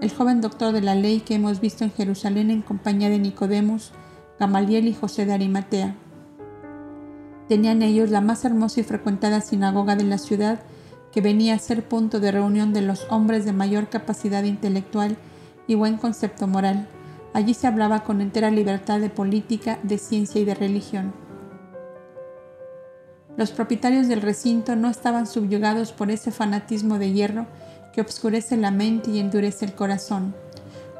el 0.00 0.12
joven 0.12 0.40
doctor 0.40 0.72
de 0.72 0.82
la 0.82 0.94
ley 0.94 1.20
que 1.20 1.34
hemos 1.34 1.60
visto 1.60 1.82
en 1.82 1.90
Jerusalén 1.90 2.50
en 2.52 2.62
compañía 2.62 3.10
de 3.10 3.18
Nicodemus, 3.18 3.90
Gamaliel 4.38 4.86
y 4.86 4.94
José 4.94 5.26
de 5.26 5.32
Arimatea. 5.32 5.96
Tenían 7.48 7.82
ellos 7.82 8.10
la 8.10 8.20
más 8.20 8.44
hermosa 8.44 8.78
y 8.78 8.84
frecuentada 8.84 9.40
sinagoga 9.40 9.96
de 9.96 10.04
la 10.04 10.18
ciudad, 10.18 10.60
que 11.10 11.20
venía 11.20 11.54
a 11.54 11.58
ser 11.58 11.88
punto 11.88 12.20
de 12.20 12.30
reunión 12.30 12.72
de 12.72 12.82
los 12.82 13.08
hombres 13.10 13.44
de 13.44 13.52
mayor 13.52 13.88
capacidad 13.88 14.44
intelectual 14.44 15.16
y 15.66 15.74
buen 15.74 15.96
concepto 15.96 16.46
moral. 16.46 16.86
Allí 17.34 17.52
se 17.52 17.66
hablaba 17.66 18.04
con 18.04 18.20
entera 18.20 18.52
libertad 18.52 19.00
de 19.00 19.10
política, 19.10 19.80
de 19.82 19.98
ciencia 19.98 20.40
y 20.40 20.44
de 20.44 20.54
religión. 20.54 21.12
Los 23.36 23.50
propietarios 23.52 24.08
del 24.08 24.22
recinto 24.22 24.76
no 24.76 24.88
estaban 24.88 25.26
subyugados 25.26 25.92
por 25.92 26.10
ese 26.10 26.30
fanatismo 26.30 26.98
de 26.98 27.12
hierro 27.12 27.46
que 27.92 28.00
obscurece 28.00 28.56
la 28.56 28.70
mente 28.70 29.10
y 29.10 29.18
endurece 29.18 29.64
el 29.64 29.74
corazón. 29.74 30.34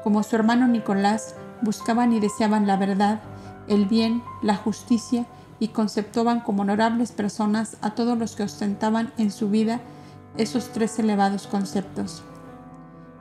Como 0.03 0.23
su 0.23 0.35
hermano 0.35 0.67
Nicolás, 0.67 1.35
buscaban 1.61 2.13
y 2.13 2.19
deseaban 2.19 2.67
la 2.67 2.77
verdad, 2.77 3.21
el 3.67 3.85
bien, 3.85 4.23
la 4.41 4.55
justicia 4.55 5.25
y 5.59 5.69
conceptuaban 5.69 6.39
como 6.39 6.63
honorables 6.63 7.11
personas 7.11 7.77
a 7.81 7.91
todos 7.91 8.17
los 8.17 8.35
que 8.35 8.43
ostentaban 8.43 9.13
en 9.17 9.31
su 9.31 9.49
vida 9.49 9.79
esos 10.37 10.69
tres 10.69 10.97
elevados 10.97 11.45
conceptos. 11.47 12.23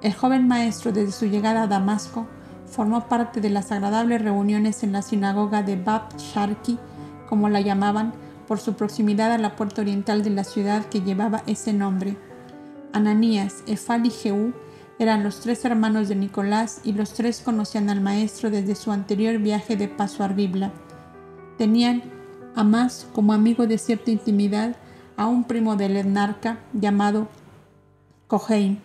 El 0.01 0.15
joven 0.15 0.49
maestro 0.49 0.93
desde 0.93 1.13
su 1.13 1.27
llegada 1.27 1.65
a 1.65 1.67
Damasco 1.67 2.27
formó 2.67 3.09
parte 3.09 3.41
de 3.41 3.51
las 3.51 3.73
agradables 3.73 4.23
reuniones 4.23 4.83
en 4.83 4.93
la 4.93 5.03
sinagoga 5.03 5.63
de 5.63 5.77
Bab 5.77 6.17
Sharki, 6.17 6.79
como 7.29 7.49
la 7.51 7.61
llamaban, 7.61 8.15
por 8.51 8.59
su 8.59 8.75
proximidad 8.75 9.31
a 9.31 9.39
la 9.39 9.55
puerta 9.55 9.81
oriental 9.81 10.25
de 10.25 10.31
la 10.31 10.43
ciudad 10.43 10.85
que 10.87 11.03
llevaba 11.03 11.45
ese 11.47 11.73
nombre. 11.73 12.17
Ananías, 12.93 13.63
Efal 13.69 14.07
y 14.07 14.11
Jehú 14.11 14.53
eran 14.99 15.23
los 15.23 15.39
tres 15.39 15.65
hermanos 15.65 16.09
de 16.09 16.17
Nicolás 16.17 16.81
y 16.83 16.95
los 16.95 17.15
tres 17.15 17.43
conocían 17.43 17.89
al 17.91 18.01
maestro 18.01 18.51
desde 18.51 18.75
su 18.75 18.91
anterior 18.91 19.39
viaje 19.39 19.77
de 19.77 19.87
paso 19.87 20.25
a 20.25 20.27
Ribla. 20.27 20.73
Tenían 21.59 22.03
a 22.57 22.65
más 22.65 23.07
como 23.13 23.35
amigo 23.35 23.69
de 23.69 23.79
cierta 23.79 24.11
intimidad 24.11 24.75
a 25.17 25.27
un 25.27 25.45
primo 25.45 25.77
del 25.77 25.97
etnarca 25.97 26.59
llamado 26.73 27.29
Coheim, 28.27 28.79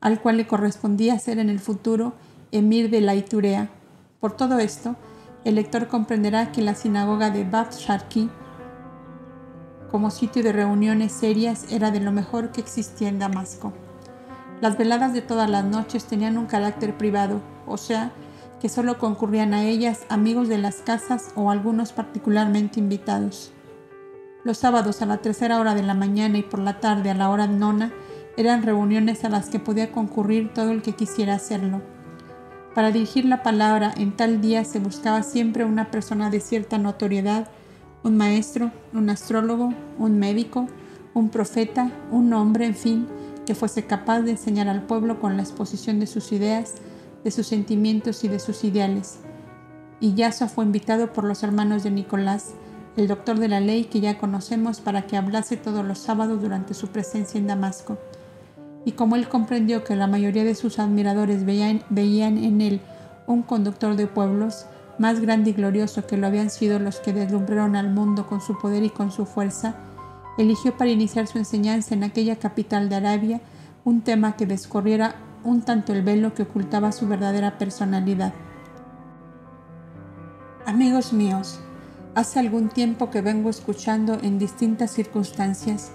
al 0.00 0.20
cual 0.20 0.36
le 0.36 0.46
correspondía 0.46 1.18
ser 1.18 1.40
en 1.40 1.50
el 1.50 1.58
futuro 1.58 2.12
emir 2.52 2.88
de 2.88 3.00
la 3.00 3.16
Iturea. 3.16 3.68
Por 4.20 4.36
todo 4.36 4.60
esto, 4.60 4.94
el 5.44 5.56
lector 5.56 5.88
comprenderá 5.88 6.52
que 6.52 6.62
la 6.62 6.76
sinagoga 6.76 7.30
de 7.30 7.42
Bab 7.42 7.72
Sharki 7.72 8.30
como 9.92 10.10
sitio 10.10 10.42
de 10.42 10.52
reuniones 10.52 11.12
serias 11.12 11.70
era 11.70 11.90
de 11.90 12.00
lo 12.00 12.12
mejor 12.12 12.50
que 12.50 12.62
existía 12.62 13.10
en 13.10 13.18
Damasco. 13.18 13.74
Las 14.62 14.78
veladas 14.78 15.12
de 15.12 15.20
todas 15.20 15.50
las 15.50 15.64
noches 15.64 16.06
tenían 16.06 16.38
un 16.38 16.46
carácter 16.46 16.96
privado, 16.96 17.42
o 17.66 17.76
sea, 17.76 18.10
que 18.58 18.70
solo 18.70 18.98
concurrían 18.98 19.52
a 19.52 19.64
ellas 19.64 20.06
amigos 20.08 20.48
de 20.48 20.56
las 20.56 20.76
casas 20.76 21.32
o 21.36 21.50
algunos 21.50 21.92
particularmente 21.92 22.80
invitados. 22.80 23.52
Los 24.44 24.58
sábados 24.58 25.02
a 25.02 25.06
la 25.06 25.18
tercera 25.18 25.60
hora 25.60 25.74
de 25.74 25.82
la 25.82 25.94
mañana 25.94 26.38
y 26.38 26.42
por 26.42 26.60
la 26.60 26.80
tarde 26.80 27.10
a 27.10 27.14
la 27.14 27.28
hora 27.28 27.46
nona 27.46 27.92
eran 28.38 28.62
reuniones 28.62 29.24
a 29.24 29.28
las 29.28 29.50
que 29.50 29.58
podía 29.58 29.92
concurrir 29.92 30.54
todo 30.54 30.70
el 30.70 30.80
que 30.80 30.94
quisiera 30.94 31.34
hacerlo. 31.34 31.82
Para 32.74 32.92
dirigir 32.92 33.26
la 33.26 33.42
palabra 33.42 33.92
en 33.94 34.16
tal 34.16 34.40
día 34.40 34.64
se 34.64 34.78
buscaba 34.78 35.22
siempre 35.22 35.66
una 35.66 35.90
persona 35.90 36.30
de 36.30 36.40
cierta 36.40 36.78
notoriedad 36.78 37.48
un 38.02 38.16
maestro, 38.16 38.72
un 38.92 39.10
astrólogo, 39.10 39.72
un 39.98 40.18
médico, 40.18 40.66
un 41.14 41.28
profeta, 41.28 41.90
un 42.10 42.32
hombre, 42.32 42.66
en 42.66 42.74
fin, 42.74 43.06
que 43.46 43.54
fuese 43.54 43.84
capaz 43.84 44.20
de 44.22 44.32
enseñar 44.32 44.68
al 44.68 44.82
pueblo 44.82 45.20
con 45.20 45.36
la 45.36 45.42
exposición 45.42 46.00
de 46.00 46.06
sus 46.06 46.32
ideas, 46.32 46.74
de 47.24 47.30
sus 47.30 47.46
sentimientos 47.46 48.24
y 48.24 48.28
de 48.28 48.38
sus 48.38 48.64
ideales. 48.64 49.18
Y 50.00 50.14
Yasua 50.14 50.48
fue 50.48 50.64
invitado 50.64 51.12
por 51.12 51.24
los 51.24 51.42
hermanos 51.42 51.84
de 51.84 51.90
Nicolás, 51.90 52.54
el 52.96 53.08
doctor 53.08 53.38
de 53.38 53.48
la 53.48 53.60
ley 53.60 53.84
que 53.84 54.00
ya 54.00 54.18
conocemos, 54.18 54.80
para 54.80 55.06
que 55.06 55.16
hablase 55.16 55.56
todos 55.56 55.84
los 55.84 55.98
sábados 55.98 56.42
durante 56.42 56.74
su 56.74 56.88
presencia 56.88 57.38
en 57.38 57.46
Damasco. 57.46 57.98
Y 58.84 58.92
como 58.92 59.14
él 59.14 59.28
comprendió 59.28 59.84
que 59.84 59.94
la 59.94 60.08
mayoría 60.08 60.44
de 60.44 60.56
sus 60.56 60.78
admiradores 60.78 61.44
veían, 61.44 61.82
veían 61.88 62.36
en 62.36 62.60
él 62.60 62.80
un 63.26 63.42
conductor 63.42 63.94
de 63.94 64.08
pueblos, 64.08 64.66
más 64.98 65.20
grande 65.20 65.50
y 65.50 65.52
glorioso 65.54 66.06
que 66.06 66.16
lo 66.16 66.26
habían 66.26 66.50
sido 66.50 66.78
los 66.78 67.00
que 67.00 67.12
deslumbraron 67.12 67.76
al 67.76 67.90
mundo 67.90 68.26
con 68.26 68.40
su 68.40 68.58
poder 68.58 68.82
y 68.82 68.90
con 68.90 69.10
su 69.10 69.26
fuerza, 69.26 69.74
eligió 70.38 70.76
para 70.76 70.90
iniciar 70.90 71.26
su 71.26 71.38
enseñanza 71.38 71.94
en 71.94 72.04
aquella 72.04 72.36
capital 72.36 72.88
de 72.88 72.96
Arabia 72.96 73.40
un 73.84 74.02
tema 74.02 74.36
que 74.36 74.46
descorriera 74.46 75.16
un 75.44 75.62
tanto 75.62 75.92
el 75.92 76.02
velo 76.02 76.34
que 76.34 76.42
ocultaba 76.42 76.92
su 76.92 77.08
verdadera 77.08 77.58
personalidad. 77.58 78.32
Amigos 80.66 81.12
míos, 81.12 81.60
hace 82.14 82.38
algún 82.38 82.68
tiempo 82.68 83.10
que 83.10 83.20
vengo 83.20 83.50
escuchando 83.50 84.18
en 84.22 84.38
distintas 84.38 84.92
circunstancias 84.92 85.90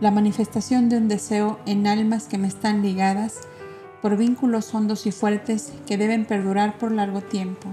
la 0.00 0.10
manifestación 0.10 0.88
de 0.88 0.98
un 0.98 1.08
deseo 1.08 1.58
en 1.66 1.86
almas 1.86 2.24
que 2.24 2.36
me 2.36 2.48
están 2.48 2.82
ligadas 2.82 3.40
por 4.02 4.16
vínculos 4.16 4.74
hondos 4.74 5.06
y 5.06 5.12
fuertes 5.12 5.72
que 5.86 5.96
deben 5.96 6.26
perdurar 6.26 6.76
por 6.76 6.92
largo 6.92 7.22
tiempo. 7.22 7.70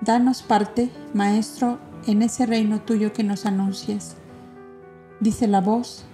Danos 0.00 0.42
parte, 0.42 0.90
Maestro, 1.12 1.78
en 2.06 2.22
ese 2.22 2.46
reino 2.46 2.80
tuyo 2.80 3.12
que 3.12 3.22
nos 3.22 3.44
anuncias. 3.44 4.16
Dice 5.20 5.46
la 5.46 5.60
voz, 5.60 6.04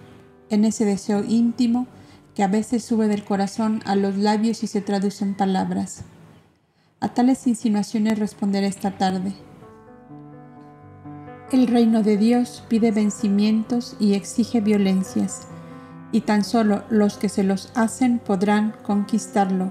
en 0.50 0.64
ese 0.64 0.84
deseo 0.84 1.22
íntimo 1.22 1.86
que 2.34 2.42
a 2.42 2.48
veces 2.48 2.84
sube 2.84 3.06
del 3.06 3.24
corazón 3.24 3.82
a 3.84 3.94
los 3.94 4.16
labios 4.16 4.64
y 4.64 4.66
se 4.66 4.80
traduce 4.80 5.24
en 5.24 5.34
palabras. 5.34 6.02
A 6.98 7.14
tales 7.14 7.46
insinuaciones 7.46 8.18
responderé 8.18 8.66
esta 8.66 8.98
tarde. 8.98 9.32
El 11.52 11.68
reino 11.68 12.02
de 12.02 12.16
Dios 12.16 12.64
pide 12.68 12.90
vencimientos 12.90 13.96
y 14.00 14.14
exige 14.14 14.60
violencias, 14.60 15.46
y 16.10 16.22
tan 16.22 16.42
solo 16.42 16.82
los 16.90 17.18
que 17.18 17.28
se 17.28 17.44
los 17.44 17.70
hacen 17.76 18.18
podrán 18.18 18.74
conquistarlo. 18.82 19.70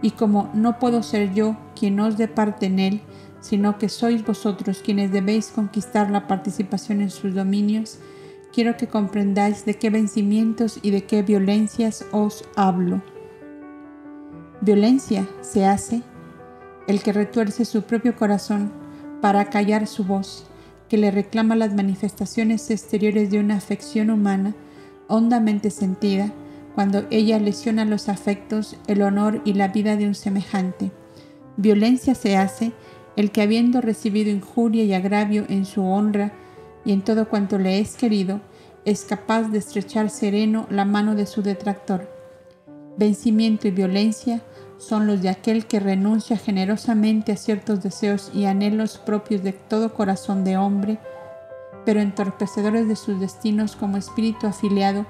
Y 0.00 0.12
como 0.12 0.48
no 0.54 0.78
puedo 0.78 1.02
ser 1.02 1.34
yo 1.34 1.58
quien 1.78 2.00
os 2.00 2.16
dé 2.16 2.28
parte 2.28 2.66
en 2.66 2.78
él, 2.78 3.02
sino 3.46 3.78
que 3.78 3.88
sois 3.88 4.26
vosotros 4.26 4.82
quienes 4.84 5.12
debéis 5.12 5.52
conquistar 5.54 6.10
la 6.10 6.26
participación 6.26 7.00
en 7.00 7.10
sus 7.10 7.32
dominios, 7.32 7.98
quiero 8.52 8.76
que 8.76 8.88
comprendáis 8.88 9.64
de 9.64 9.74
qué 9.74 9.88
vencimientos 9.88 10.80
y 10.82 10.90
de 10.90 11.04
qué 11.04 11.22
violencias 11.22 12.04
os 12.10 12.44
hablo. 12.56 13.02
Violencia 14.60 15.28
se 15.42 15.64
hace 15.64 16.02
el 16.88 17.00
que 17.02 17.12
retuerce 17.12 17.64
su 17.64 17.82
propio 17.82 18.16
corazón 18.16 18.72
para 19.20 19.44
callar 19.44 19.86
su 19.86 20.02
voz, 20.02 20.46
que 20.88 20.98
le 20.98 21.12
reclama 21.12 21.54
las 21.54 21.72
manifestaciones 21.72 22.68
exteriores 22.70 23.30
de 23.30 23.38
una 23.38 23.56
afección 23.56 24.10
humana 24.10 24.56
hondamente 25.06 25.70
sentida, 25.70 26.32
cuando 26.74 27.06
ella 27.10 27.38
lesiona 27.38 27.84
los 27.84 28.08
afectos, 28.08 28.76
el 28.88 29.02
honor 29.02 29.40
y 29.44 29.52
la 29.54 29.68
vida 29.68 29.96
de 29.96 30.08
un 30.08 30.16
semejante. 30.16 30.90
Violencia 31.56 32.16
se 32.16 32.36
hace 32.36 32.72
el 33.16 33.30
que 33.30 33.42
habiendo 33.42 33.80
recibido 33.80 34.30
injuria 34.30 34.84
y 34.84 34.94
agravio 34.94 35.44
en 35.48 35.64
su 35.64 35.82
honra 35.84 36.32
y 36.84 36.92
en 36.92 37.02
todo 37.02 37.28
cuanto 37.28 37.58
le 37.58 37.80
es 37.80 37.96
querido, 37.96 38.40
es 38.84 39.04
capaz 39.04 39.44
de 39.44 39.58
estrechar 39.58 40.10
sereno 40.10 40.66
la 40.70 40.84
mano 40.84 41.14
de 41.14 41.26
su 41.26 41.42
detractor. 41.42 42.08
Vencimiento 42.96 43.66
y 43.66 43.72
violencia 43.72 44.42
son 44.78 45.06
los 45.06 45.22
de 45.22 45.28
aquel 45.28 45.66
que 45.66 45.80
renuncia 45.80 46.36
generosamente 46.36 47.32
a 47.32 47.36
ciertos 47.36 47.82
deseos 47.82 48.30
y 48.34 48.44
anhelos 48.44 48.98
propios 48.98 49.42
de 49.42 49.52
todo 49.52 49.94
corazón 49.94 50.44
de 50.44 50.56
hombre, 50.56 50.98
pero 51.84 52.00
entorpecedores 52.00 52.86
de 52.86 52.96
sus 52.96 53.18
destinos 53.18 53.74
como 53.76 53.96
espíritu 53.96 54.46
afiliado 54.46 55.06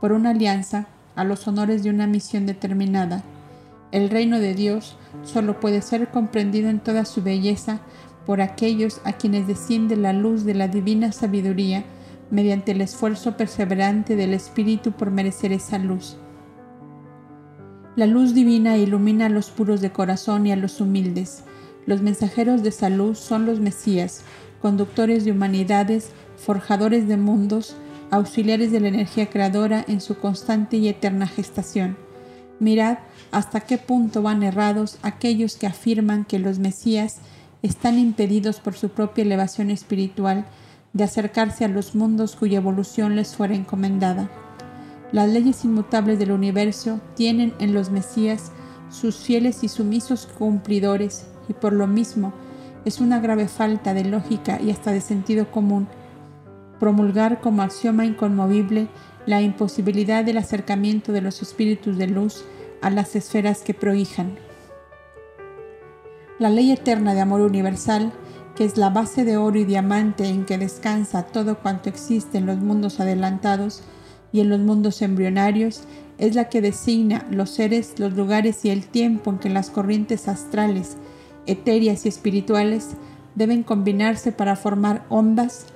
por 0.00 0.12
una 0.12 0.30
alianza 0.30 0.86
a 1.16 1.24
los 1.24 1.48
honores 1.48 1.82
de 1.82 1.90
una 1.90 2.06
misión 2.06 2.46
determinada. 2.46 3.22
El 3.90 4.10
reino 4.10 4.38
de 4.38 4.54
Dios 4.54 4.96
solo 5.22 5.60
puede 5.60 5.80
ser 5.80 6.08
comprendido 6.10 6.68
en 6.68 6.80
toda 6.80 7.04
su 7.04 7.22
belleza 7.22 7.80
por 8.26 8.42
aquellos 8.42 9.00
a 9.04 9.14
quienes 9.14 9.46
desciende 9.46 9.96
la 9.96 10.12
luz 10.12 10.44
de 10.44 10.54
la 10.54 10.68
divina 10.68 11.12
sabiduría 11.12 11.84
mediante 12.30 12.72
el 12.72 12.82
esfuerzo 12.82 13.36
perseverante 13.38 14.16
del 14.16 14.34
Espíritu 14.34 14.92
por 14.92 15.10
merecer 15.10 15.52
esa 15.52 15.78
luz. 15.78 16.18
La 17.96 18.06
luz 18.06 18.34
divina 18.34 18.76
ilumina 18.76 19.26
a 19.26 19.30
los 19.30 19.50
puros 19.50 19.80
de 19.80 19.90
corazón 19.90 20.46
y 20.46 20.52
a 20.52 20.56
los 20.56 20.80
humildes. 20.80 21.42
Los 21.86 22.02
mensajeros 22.02 22.62
de 22.62 22.70
salud 22.70 23.14
son 23.14 23.46
los 23.46 23.60
Mesías, 23.60 24.22
conductores 24.60 25.24
de 25.24 25.32
humanidades, 25.32 26.10
forjadores 26.36 27.08
de 27.08 27.16
mundos, 27.16 27.76
auxiliares 28.10 28.70
de 28.70 28.80
la 28.80 28.88
energía 28.88 29.30
creadora 29.30 29.84
en 29.88 30.00
su 30.00 30.18
constante 30.18 30.76
y 30.76 30.88
eterna 30.88 31.26
gestación. 31.26 31.96
Mirad 32.60 32.98
hasta 33.30 33.60
qué 33.60 33.78
punto 33.78 34.22
van 34.22 34.42
errados 34.42 34.98
aquellos 35.02 35.56
que 35.56 35.66
afirman 35.66 36.24
que 36.24 36.38
los 36.38 36.58
Mesías 36.58 37.18
están 37.62 37.98
impedidos 37.98 38.60
por 38.60 38.74
su 38.74 38.90
propia 38.90 39.22
elevación 39.22 39.70
espiritual 39.70 40.46
de 40.92 41.04
acercarse 41.04 41.64
a 41.64 41.68
los 41.68 41.94
mundos 41.94 42.36
cuya 42.36 42.58
evolución 42.58 43.16
les 43.16 43.34
fuera 43.34 43.54
encomendada. 43.54 44.30
Las 45.12 45.28
leyes 45.28 45.64
inmutables 45.64 46.18
del 46.18 46.32
universo 46.32 47.00
tienen 47.14 47.54
en 47.58 47.74
los 47.74 47.90
Mesías 47.90 48.52
sus 48.90 49.16
fieles 49.16 49.64
y 49.64 49.68
sumisos 49.68 50.26
cumplidores 50.26 51.26
y 51.48 51.52
por 51.52 51.72
lo 51.72 51.86
mismo 51.86 52.32
Es 52.84 53.00
una 53.00 53.18
grave 53.20 53.48
falta 53.48 53.92
de 53.92 54.04
lógica 54.04 54.60
y 54.62 54.70
hasta 54.70 54.92
de 54.92 55.00
sentido 55.00 55.50
común 55.50 55.88
promulgar 56.78 57.40
como 57.40 57.62
axioma 57.62 58.06
inconmovible 58.06 58.88
la 59.26 59.42
imposibilidad 59.42 60.24
del 60.24 60.38
acercamiento 60.38 61.12
de 61.12 61.20
los 61.20 61.42
espíritus 61.42 61.98
de 61.98 62.06
luz 62.06 62.44
a 62.80 62.90
las 62.90 63.16
esferas 63.16 63.60
que 63.62 63.74
prohijan. 63.74 64.38
La 66.38 66.50
ley 66.50 66.70
eterna 66.70 67.14
de 67.14 67.20
amor 67.20 67.40
universal, 67.40 68.12
que 68.54 68.64
es 68.64 68.76
la 68.76 68.90
base 68.90 69.24
de 69.24 69.36
oro 69.36 69.58
y 69.58 69.64
diamante 69.64 70.28
en 70.28 70.44
que 70.44 70.58
descansa 70.58 71.24
todo 71.24 71.58
cuanto 71.58 71.88
existe 71.88 72.38
en 72.38 72.46
los 72.46 72.58
mundos 72.58 73.00
adelantados 73.00 73.82
y 74.32 74.40
en 74.40 74.48
los 74.48 74.60
mundos 74.60 75.02
embrionarios, 75.02 75.82
es 76.18 76.34
la 76.34 76.48
que 76.48 76.60
designa 76.60 77.26
los 77.30 77.50
seres, 77.50 77.94
los 77.98 78.14
lugares 78.14 78.64
y 78.64 78.70
el 78.70 78.86
tiempo 78.86 79.30
en 79.30 79.38
que 79.38 79.48
las 79.48 79.70
corrientes 79.70 80.28
astrales, 80.28 80.96
etéreas 81.46 82.04
y 82.04 82.08
espirituales 82.08 82.90
deben 83.34 83.62
combinarse 83.62 84.32
para 84.32 84.56
formar 84.56 85.04
ondas, 85.08 85.66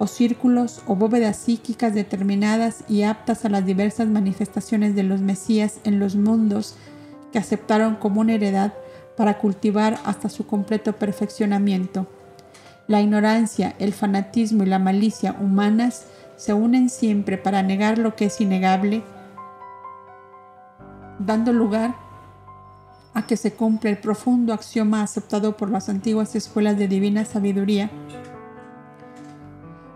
o 0.00 0.06
círculos 0.06 0.80
o 0.86 0.96
bóvedas 0.96 1.36
psíquicas 1.36 1.92
determinadas 1.92 2.84
y 2.88 3.02
aptas 3.02 3.44
a 3.44 3.50
las 3.50 3.66
diversas 3.66 4.08
manifestaciones 4.08 4.94
de 4.96 5.02
los 5.02 5.20
Mesías 5.20 5.78
en 5.84 6.00
los 6.00 6.16
mundos 6.16 6.74
que 7.32 7.38
aceptaron 7.38 7.96
como 7.96 8.22
una 8.22 8.32
heredad 8.32 8.72
para 9.14 9.36
cultivar 9.36 9.98
hasta 10.06 10.30
su 10.30 10.46
completo 10.46 10.94
perfeccionamiento. 10.94 12.06
La 12.88 13.02
ignorancia, 13.02 13.74
el 13.78 13.92
fanatismo 13.92 14.62
y 14.62 14.66
la 14.68 14.78
malicia 14.78 15.36
humanas 15.38 16.06
se 16.36 16.54
unen 16.54 16.88
siempre 16.88 17.36
para 17.36 17.62
negar 17.62 17.98
lo 17.98 18.16
que 18.16 18.24
es 18.24 18.40
innegable, 18.40 19.02
dando 21.18 21.52
lugar 21.52 21.94
a 23.12 23.26
que 23.26 23.36
se 23.36 23.52
cumpla 23.52 23.90
el 23.90 23.98
profundo 23.98 24.54
axioma 24.54 25.02
aceptado 25.02 25.58
por 25.58 25.68
las 25.68 25.90
antiguas 25.90 26.34
escuelas 26.34 26.78
de 26.78 26.88
divina 26.88 27.26
sabiduría 27.26 27.90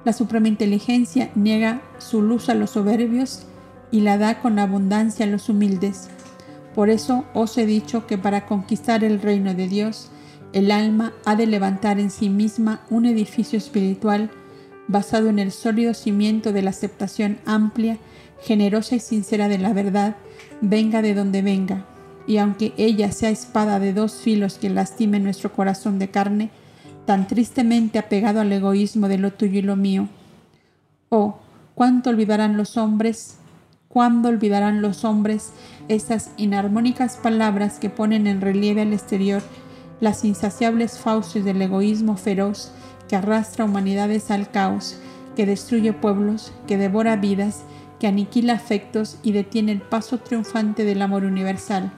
la 0.05 0.13
suprema 0.13 0.49
inteligencia 0.49 1.31
niega 1.35 1.83
su 1.99 2.23
luz 2.23 2.49
a 2.49 2.55
los 2.55 2.71
soberbios 2.71 3.47
y 3.91 4.01
la 4.01 4.19
da 4.19 4.41
con 4.41 4.59
abundancia 4.59 5.25
a 5.25 5.29
los 5.29 5.49
humildes. 5.49 6.09
Por 6.75 6.91
eso 6.91 7.25
os 7.35 7.57
he 7.57 7.67
dicho 7.67 8.07
que 8.07 8.19
para 8.19 8.47
conquistar 8.47 9.05
el 9.05 9.21
reino 9.21 9.55
de 9.55 9.69
Dios, 9.69 10.11
el 10.53 10.71
alma 10.71 11.13
ha 11.25 11.37
de 11.37 11.47
levantar 11.47 11.99
en 11.99 12.11
sí 12.11 12.29
misma 12.29 12.81
un 12.91 13.07
edificio 13.07 13.57
espiritual 13.57 14.31
basado 14.89 15.29
en 15.29 15.39
el 15.39 15.53
sólido 15.53 15.95
cimiento 15.95 16.53
de 16.53 16.63
la 16.63 16.71
aceptación 16.71 17.39
amplia, 17.47 17.99
generosa 18.43 18.97
y 18.97 19.01
sincera 19.01 19.49
de 19.49 19.59
la 19.59 19.73
verdad, 19.73 20.17
venga 20.61 21.01
de 21.01 21.15
donde 21.15 21.43
venga. 21.43 21.87
Y 22.27 22.39
aunque 22.39 22.73
ella 22.77 23.11
sea 23.13 23.31
espada 23.31 23.79
de 23.79 23.93
dos 23.93 24.15
filos 24.17 24.59
que 24.59 24.71
lastime 24.71 25.21
nuestro 25.21 25.53
corazón 25.53 25.99
de 25.99 26.09
carne, 26.09 26.51
tan 27.07 27.27
tristemente 27.27 27.99
apegado 27.99 28.41
al 28.41 28.53
egoísmo 28.53 29.09
de 29.09 29.19
lo 29.19 29.33
tuyo 29.33 29.59
y 29.59 29.63
lo 29.63 29.77
mío. 29.77 30.09
Oh, 31.09 31.39
cuánto 31.75 32.11
olvidarán 32.11 32.57
los 32.57 32.77
hombres, 32.77 33.39
cuándo 33.89 34.29
olvidarán 34.29 34.83
los 34.83 35.05
hombres 35.05 35.53
esas 35.89 36.31
inarmónicas 36.37 37.17
palabras 37.17 37.79
que 37.79 37.91
ponen 37.91 38.27
en 38.27 38.41
relieve 38.41 38.83
al 38.83 38.93
exterior 38.93 39.43
las 40.01 40.25
insaciables 40.25 40.99
fauces 40.99 41.45
del 41.45 41.63
egoísmo 41.63 42.17
feroz 42.17 42.73
que 43.09 43.17
arrastra 43.17 43.65
humanidades 43.65 44.31
al 44.31 44.51
caos, 44.51 44.99
que 45.37 45.47
destruye 45.47 45.93
pueblos, 45.93 46.53
que 46.67 46.77
devora 46.77 47.17
vidas, 47.17 47.65
que 48.01 48.07
aniquila 48.07 48.55
afectos 48.55 49.19
y 49.23 49.33
detiene 49.33 49.73
el 49.73 49.81
paso 49.81 50.19
triunfante 50.19 50.85
del 50.85 51.03
amor 51.03 51.25
universal. 51.25 51.93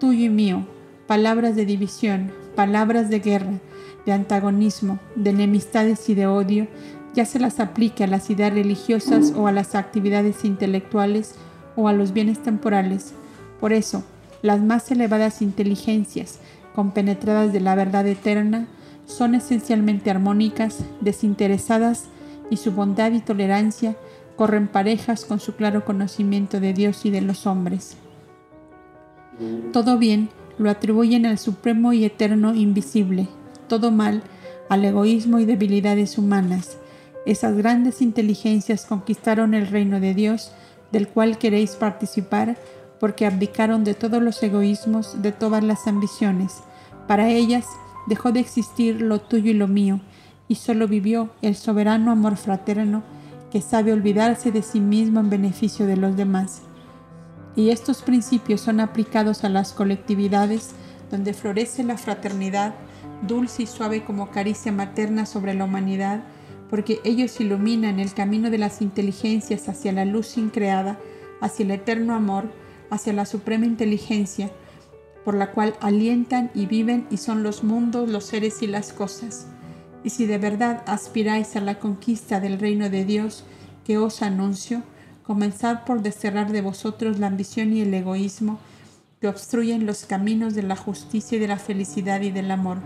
Tuyo 0.00 0.26
y 0.26 0.30
mío, 0.30 0.66
palabras 1.06 1.54
de 1.54 1.64
división, 1.64 2.32
palabras 2.54 3.08
de 3.08 3.20
guerra, 3.20 3.60
de 4.06 4.12
antagonismo, 4.12 4.98
de 5.16 5.30
enemistades 5.30 6.08
y 6.08 6.14
de 6.14 6.26
odio, 6.26 6.68
ya 7.14 7.26
se 7.26 7.38
las 7.38 7.60
aplique 7.60 8.04
a 8.04 8.06
las 8.06 8.30
ideas 8.30 8.52
religiosas 8.52 9.32
o 9.36 9.48
a 9.48 9.52
las 9.52 9.74
actividades 9.74 10.44
intelectuales 10.44 11.34
o 11.74 11.88
a 11.88 11.92
los 11.92 12.12
bienes 12.12 12.42
temporales. 12.42 13.14
Por 13.60 13.72
eso, 13.72 14.04
las 14.42 14.60
más 14.60 14.90
elevadas 14.90 15.42
inteligencias, 15.42 16.38
compenetradas 16.74 17.52
de 17.52 17.60
la 17.60 17.74
verdad 17.74 18.06
eterna, 18.06 18.68
son 19.06 19.34
esencialmente 19.34 20.10
armónicas, 20.10 20.78
desinteresadas 21.00 22.04
y 22.50 22.58
su 22.58 22.72
bondad 22.72 23.12
y 23.12 23.20
tolerancia 23.20 23.96
corren 24.36 24.68
parejas 24.68 25.24
con 25.24 25.40
su 25.40 25.56
claro 25.56 25.84
conocimiento 25.84 26.60
de 26.60 26.74
Dios 26.74 27.06
y 27.06 27.10
de 27.10 27.22
los 27.22 27.46
hombres. 27.46 27.96
Todo 29.72 29.98
bien 29.98 30.28
lo 30.58 30.70
atribuyen 30.70 31.26
al 31.26 31.38
supremo 31.38 31.92
y 31.92 32.04
eterno 32.04 32.54
invisible, 32.54 33.28
todo 33.68 33.90
mal 33.90 34.22
al 34.68 34.84
egoísmo 34.84 35.38
y 35.38 35.44
debilidades 35.44 36.18
humanas. 36.18 36.78
Esas 37.24 37.56
grandes 37.56 38.02
inteligencias 38.02 38.86
conquistaron 38.86 39.54
el 39.54 39.66
reino 39.66 40.00
de 40.00 40.14
Dios, 40.14 40.52
del 40.92 41.08
cual 41.08 41.38
queréis 41.38 41.76
participar, 41.76 42.56
porque 43.00 43.26
abdicaron 43.26 43.84
de 43.84 43.94
todos 43.94 44.22
los 44.22 44.42
egoísmos, 44.42 45.22
de 45.22 45.32
todas 45.32 45.62
las 45.62 45.86
ambiciones. 45.86 46.62
Para 47.06 47.28
ellas 47.28 47.66
dejó 48.06 48.32
de 48.32 48.40
existir 48.40 49.00
lo 49.00 49.20
tuyo 49.20 49.50
y 49.50 49.54
lo 49.54 49.68
mío, 49.68 50.00
y 50.48 50.54
solo 50.54 50.86
vivió 50.88 51.30
el 51.42 51.56
soberano 51.56 52.10
amor 52.10 52.36
fraterno 52.36 53.02
que 53.50 53.60
sabe 53.60 53.92
olvidarse 53.92 54.52
de 54.52 54.62
sí 54.62 54.80
mismo 54.80 55.20
en 55.20 55.30
beneficio 55.30 55.86
de 55.86 55.96
los 55.96 56.16
demás. 56.16 56.62
Y 57.54 57.70
estos 57.70 58.02
principios 58.02 58.60
son 58.60 58.80
aplicados 58.80 59.44
a 59.44 59.48
las 59.48 59.72
colectividades 59.72 60.72
donde 61.10 61.34
florece 61.34 61.82
la 61.84 61.96
fraternidad, 61.96 62.74
dulce 63.22 63.62
y 63.64 63.66
suave 63.66 64.04
como 64.04 64.30
caricia 64.30 64.72
materna 64.72 65.26
sobre 65.26 65.54
la 65.54 65.64
humanidad, 65.64 66.24
porque 66.70 67.00
ellos 67.04 67.40
iluminan 67.40 68.00
el 68.00 68.12
camino 68.12 68.50
de 68.50 68.58
las 68.58 68.82
inteligencias 68.82 69.68
hacia 69.68 69.92
la 69.92 70.04
luz 70.04 70.36
increada, 70.36 70.98
hacia 71.40 71.64
el 71.64 71.70
eterno 71.70 72.14
amor, 72.14 72.50
hacia 72.90 73.12
la 73.12 73.26
suprema 73.26 73.66
inteligencia, 73.66 74.50
por 75.24 75.34
la 75.34 75.52
cual 75.52 75.74
alientan 75.80 76.50
y 76.54 76.66
viven 76.66 77.06
y 77.10 77.16
son 77.16 77.42
los 77.42 77.64
mundos, 77.64 78.08
los 78.08 78.24
seres 78.24 78.62
y 78.62 78.66
las 78.66 78.92
cosas. 78.92 79.46
Y 80.04 80.10
si 80.10 80.26
de 80.26 80.38
verdad 80.38 80.82
aspiráis 80.86 81.56
a 81.56 81.60
la 81.60 81.78
conquista 81.78 82.38
del 82.40 82.60
reino 82.60 82.90
de 82.90 83.04
Dios 83.04 83.44
que 83.84 83.98
os 83.98 84.22
anuncio, 84.22 84.82
comenzad 85.24 85.84
por 85.84 86.02
desterrar 86.02 86.52
de 86.52 86.60
vosotros 86.60 87.18
la 87.18 87.26
ambición 87.26 87.72
y 87.72 87.80
el 87.80 87.92
egoísmo 87.92 88.60
que 89.20 89.28
obstruyen 89.28 89.86
los 89.86 90.04
caminos 90.04 90.54
de 90.54 90.62
la 90.62 90.76
justicia 90.76 91.36
y 91.36 91.40
de 91.40 91.48
la 91.48 91.58
felicidad 91.58 92.20
y 92.20 92.30
del 92.30 92.50
amor. 92.50 92.78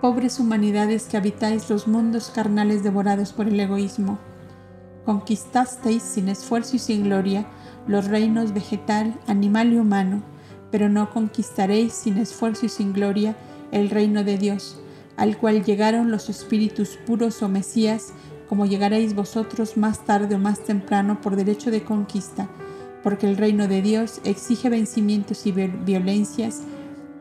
Pobres 0.00 0.38
humanidades 0.38 1.04
que 1.04 1.16
habitáis 1.16 1.68
los 1.68 1.88
mundos 1.88 2.30
carnales 2.34 2.82
devorados 2.82 3.32
por 3.32 3.48
el 3.48 3.58
egoísmo, 3.58 4.18
conquistasteis 5.04 6.02
sin 6.02 6.28
esfuerzo 6.28 6.76
y 6.76 6.78
sin 6.78 7.04
gloria 7.04 7.46
los 7.86 8.06
reinos 8.06 8.54
vegetal, 8.54 9.18
animal 9.26 9.72
y 9.72 9.78
humano, 9.78 10.22
pero 10.70 10.88
no 10.88 11.10
conquistaréis 11.10 11.92
sin 11.92 12.18
esfuerzo 12.18 12.66
y 12.66 12.68
sin 12.68 12.92
gloria 12.92 13.34
el 13.72 13.90
reino 13.90 14.22
de 14.22 14.38
Dios, 14.38 14.80
al 15.16 15.36
cual 15.36 15.64
llegaron 15.64 16.10
los 16.10 16.28
espíritus 16.28 16.98
puros 17.06 17.42
o 17.42 17.48
mesías, 17.48 18.12
como 18.48 18.66
llegaréis 18.66 19.14
vosotros 19.14 19.76
más 19.76 20.04
tarde 20.04 20.36
o 20.36 20.38
más 20.38 20.60
temprano 20.60 21.20
por 21.20 21.36
derecho 21.36 21.70
de 21.70 21.82
conquista, 21.82 22.48
porque 23.02 23.28
el 23.28 23.36
reino 23.36 23.68
de 23.68 23.82
Dios 23.82 24.20
exige 24.24 24.68
vencimientos 24.68 25.46
y 25.46 25.52
violencias, 25.52 26.62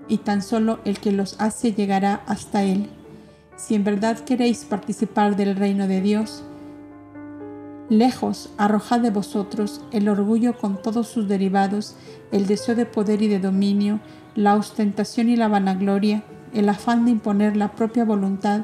y 0.08 0.18
tan 0.18 0.42
solo 0.42 0.80
el 0.86 1.00
que 1.00 1.12
los 1.12 1.40
hace 1.40 1.74
llegará 1.74 2.24
hasta 2.26 2.64
él. 2.64 2.90
Si 3.56 3.76
en 3.76 3.84
verdad 3.84 4.20
queréis 4.20 4.66
participar 4.66 5.36
del 5.36 5.56
reino 5.56 5.88
de 5.88 6.02
Dios, 6.02 6.44
lejos 7.90 8.50
arrojad 8.58 9.00
de 9.00 9.12
vosotros 9.12 9.82
el 9.92 10.10
orgullo 10.10 10.58
con 10.58 10.82
todos 10.82 11.08
sus 11.08 11.28
derivados, 11.28 11.96
el 12.32 12.48
deseo 12.48 12.76
de 12.76 12.86
poder 12.86 13.22
y 13.22 13.28
de 13.28 13.40
dominio, 13.40 14.00
la 14.36 14.56
ostentación 14.56 15.30
y 15.30 15.36
la 15.36 15.48
vanagloria, 15.48 16.24
el 16.54 16.70
afán 16.70 17.06
de 17.06 17.12
imponer 17.12 17.58
la 17.58 17.74
propia 17.74 18.06
voluntad 18.06 18.62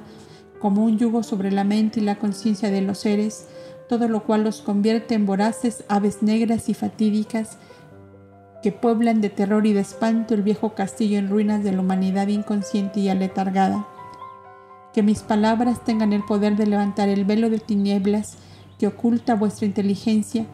como 0.60 0.84
un 0.84 0.98
yugo 0.98 1.22
sobre 1.24 1.52
la 1.52 1.64
mente 1.64 2.00
y 2.00 2.04
la 2.04 2.18
conciencia 2.18 2.72
de 2.72 2.82
los 2.82 3.00
seres, 3.00 3.48
todo 3.88 4.08
lo 4.08 4.24
cual 4.24 4.44
los 4.44 4.62
convierte 4.62 5.16
en 5.16 5.26
voraces 5.26 5.84
aves 5.88 6.24
negras 6.24 6.70
y 6.70 6.74
fatídicas, 6.74 7.58
que 8.64 8.72
pueblan 8.72 9.22
de 9.22 9.30
terror 9.30 9.68
y 9.68 9.74
de 9.74 9.82
espanto 9.82 10.34
el 10.34 10.42
viejo 10.42 10.74
castillo 10.74 11.20
en 11.20 11.30
ruinas 11.30 11.64
de 11.64 11.72
la 11.72 11.82
humanidad 11.82 12.28
inconsciente 12.28 13.00
y 13.00 13.10
aletargada. 13.10 13.88
Que 14.94 15.04
mis 15.04 15.22
palabras 15.22 15.84
tengan 15.84 16.14
el 16.14 16.24
poder 16.24 16.56
de 16.56 16.66
levantar 16.66 17.10
el 17.10 17.26
velo 17.26 17.50
de 17.50 17.60
tinieblas 17.60 18.38
que 18.80 18.88
oculta 18.88 19.36
vuestra 19.36 19.68
inteligencia, 19.68 20.46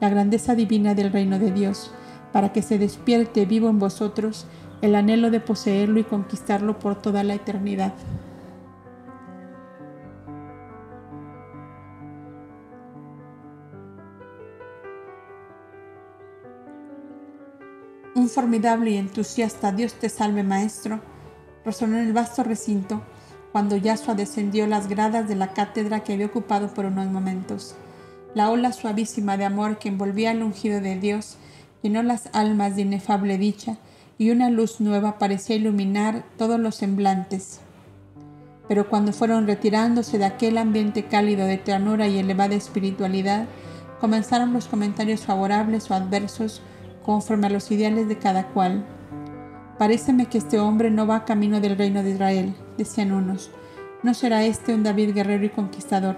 la 0.00 0.10
grandeza 0.10 0.54
divina 0.54 0.94
del 0.94 1.12
reino 1.12 1.38
de 1.38 1.52
Dios, 1.52 1.90
para 2.32 2.52
que 2.52 2.62
se 2.62 2.78
despierte 2.78 3.46
vivo 3.46 3.70
en 3.70 3.78
vosotros 3.78 4.46
el 4.82 4.94
anhelo 4.94 5.30
de 5.30 5.40
poseerlo 5.40 5.98
y 6.00 6.04
conquistarlo 6.04 6.78
por 6.78 7.00
toda 7.00 7.24
la 7.24 7.34
eternidad. 7.34 7.94
Un 18.24 18.30
formidable 18.30 18.92
y 18.92 18.96
entusiasta 18.96 19.70
Dios 19.70 19.92
te 19.92 20.08
salve 20.08 20.42
Maestro, 20.42 21.02
Resonó 21.62 21.98
en 21.98 22.06
el 22.06 22.14
vasto 22.14 22.42
recinto 22.42 23.02
cuando 23.52 23.76
Yasua 23.76 24.14
descendió 24.14 24.66
las 24.66 24.88
gradas 24.88 25.28
de 25.28 25.36
la 25.36 25.52
cátedra 25.52 26.00
que 26.00 26.14
había 26.14 26.24
ocupado 26.24 26.72
por 26.72 26.86
unos 26.86 27.08
momentos. 27.08 27.74
La 28.34 28.48
ola 28.48 28.72
suavísima 28.72 29.36
de 29.36 29.44
amor 29.44 29.78
que 29.78 29.90
envolvía 29.90 30.30
al 30.30 30.42
ungido 30.42 30.80
de 30.80 30.98
Dios 30.98 31.36
llenó 31.82 32.02
las 32.02 32.30
almas 32.32 32.76
de 32.76 32.82
inefable 32.82 33.36
dicha 33.36 33.76
y 34.16 34.30
una 34.30 34.48
luz 34.48 34.80
nueva 34.80 35.18
parecía 35.18 35.56
iluminar 35.56 36.24
todos 36.38 36.58
los 36.58 36.76
semblantes. 36.76 37.60
Pero 38.68 38.88
cuando 38.88 39.12
fueron 39.12 39.46
retirándose 39.46 40.16
de 40.16 40.24
aquel 40.24 40.56
ambiente 40.56 41.04
cálido 41.04 41.44
de 41.44 41.58
ternura 41.58 42.08
y 42.08 42.18
elevada 42.18 42.54
espiritualidad, 42.54 43.44
comenzaron 44.00 44.54
los 44.54 44.66
comentarios 44.66 45.26
favorables 45.26 45.90
o 45.90 45.94
adversos 45.94 46.62
conforme 47.04 47.46
a 47.46 47.50
los 47.50 47.70
ideales 47.70 48.08
de 48.08 48.18
cada 48.18 48.48
cual. 48.48 48.84
Paréceme 49.78 50.26
que 50.26 50.38
este 50.38 50.58
hombre 50.58 50.90
no 50.90 51.06
va 51.06 51.24
camino 51.24 51.60
del 51.60 51.78
reino 51.78 52.02
de 52.02 52.10
Israel, 52.10 52.54
decían 52.76 53.12
unos. 53.12 53.50
No 54.02 54.14
será 54.14 54.44
este 54.44 54.74
un 54.74 54.82
David 54.82 55.14
guerrero 55.14 55.44
y 55.44 55.50
conquistador, 55.50 56.16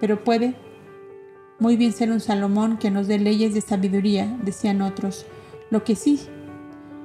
pero 0.00 0.24
puede 0.24 0.54
muy 1.58 1.76
bien 1.76 1.92
ser 1.92 2.10
un 2.10 2.20
Salomón 2.20 2.78
que 2.78 2.90
nos 2.90 3.08
dé 3.08 3.18
leyes 3.18 3.52
de 3.52 3.60
sabiduría, 3.60 4.36
decían 4.44 4.80
otros. 4.80 5.26
Lo 5.70 5.84
que 5.84 5.96
sí 5.96 6.20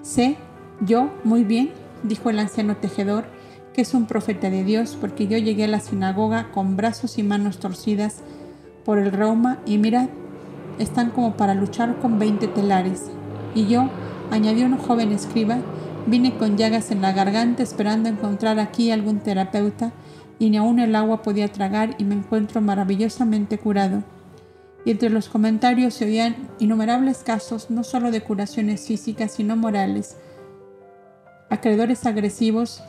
sé, 0.01 0.37
yo 0.81 1.11
muy 1.23 1.43
bien, 1.43 1.71
dijo 2.03 2.29
el 2.29 2.39
anciano 2.39 2.77
tejedor, 2.77 3.25
que 3.73 3.81
es 3.81 3.93
un 3.95 4.05
profeta 4.05 4.49
de 4.49 4.63
Dios, 4.63 4.97
porque 4.99 5.27
yo 5.27 5.37
llegué 5.37 5.63
a 5.63 5.67
la 5.67 5.79
sinagoga 5.79 6.51
con 6.51 6.77
brazos 6.77 7.17
y 7.17 7.23
manos 7.23 7.59
torcidas 7.59 8.21
por 8.85 8.99
el 8.99 9.11
reuma 9.11 9.59
y 9.65 9.79
mirad, 9.79 10.09
están 10.77 11.09
como 11.09 11.35
para 11.35 11.55
luchar 11.55 11.97
con 11.99 12.19
veinte 12.19 12.47
telares. 12.47 13.11
Y 13.55 13.67
yo, 13.67 13.89
añadió 14.31 14.65
un 14.65 14.77
joven 14.77 15.11
escriba, 15.11 15.57
vine 16.05 16.35
con 16.37 16.57
llagas 16.57 16.91
en 16.91 17.01
la 17.01 17.13
garganta 17.13 17.63
esperando 17.63 18.09
encontrar 18.09 18.59
aquí 18.59 18.91
algún 18.91 19.19
terapeuta 19.19 19.91
y 20.39 20.49
ni 20.49 20.57
aun 20.57 20.79
el 20.79 20.95
agua 20.95 21.21
podía 21.21 21.51
tragar 21.51 21.95
y 21.97 22.03
me 22.03 22.15
encuentro 22.15 22.61
maravillosamente 22.61 23.57
curado. 23.57 24.03
Y 24.85 24.91
entre 24.91 25.09
los 25.09 25.29
comentarios 25.29 25.93
se 25.93 26.05
oían 26.05 26.35
innumerables 26.59 27.23
casos 27.23 27.69
no 27.69 27.83
solo 27.83 28.11
de 28.11 28.21
curaciones 28.21 28.85
físicas 28.85 29.31
sino 29.31 29.55
morales, 29.55 30.17
acreedores 31.49 32.05
agresivos 32.05 32.83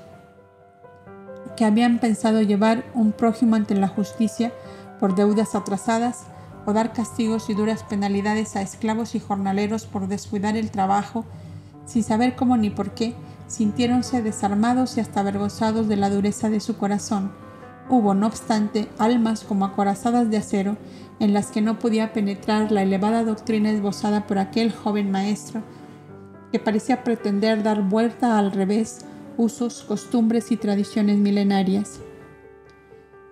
que 1.57 1.65
habían 1.65 2.01
pensado 2.01 2.43
llevar 2.43 2.85
un 2.95 3.13
prójimo 3.13 3.55
ante 3.55 3.77
la 3.77 3.89
justicia 3.89 4.53
por 4.99 5.15
deudas 5.15 5.55
atrasadas 5.55 6.25
o 6.67 6.73
dar 6.73 6.93
castigos 6.93 7.51
y 7.51 7.55
duras 7.55 7.83
penalidades 7.83 8.57
a 8.57 8.63
esclavos 8.63 9.15
y 9.15 9.21
jornaleros 9.21 9.87
por 9.87 10.09
descuidar 10.09 10.57
el 10.57 10.71
trabajo, 10.71 11.25
sin 11.87 12.03
saber 12.03 12.37
cómo 12.37 12.57
ni 12.57 12.71
por 12.71 12.93
qué, 12.93 13.15
sintiéronse 13.47 14.23
desarmados 14.23 14.97
y 14.97 15.01
hasta 15.01 15.21
avergonzados 15.21 15.89
de 15.89 15.97
la 15.97 16.11
dureza 16.11 16.49
de 16.49 16.61
su 16.61 16.77
corazón. 16.77 17.33
Hubo, 17.89 18.15
no 18.15 18.27
obstante, 18.27 18.89
almas 18.99 19.45
como 19.45 19.67
acorazadas 19.67 20.31
de 20.31 20.39
acero, 20.39 20.77
en 21.21 21.33
las 21.35 21.49
que 21.49 21.61
no 21.61 21.79
podía 21.79 22.13
penetrar 22.13 22.73
la 22.73 22.83
elevada 22.83 23.25
doctrina 23.25 23.71
esbozada 23.71 24.27
por 24.27 24.39
aquel 24.39 24.73
joven 24.73 25.11
maestro, 25.11 25.63
que 26.51 26.59
parecía 26.59 27.05
pretender 27.05 27.63
dar 27.63 27.83
vuelta 27.83 28.39
al 28.39 28.53
revés 28.53 29.05
usos, 29.37 29.83
costumbres 29.83 30.51
y 30.53 30.57
tradiciones 30.57 31.19
milenarias. 31.19 32.01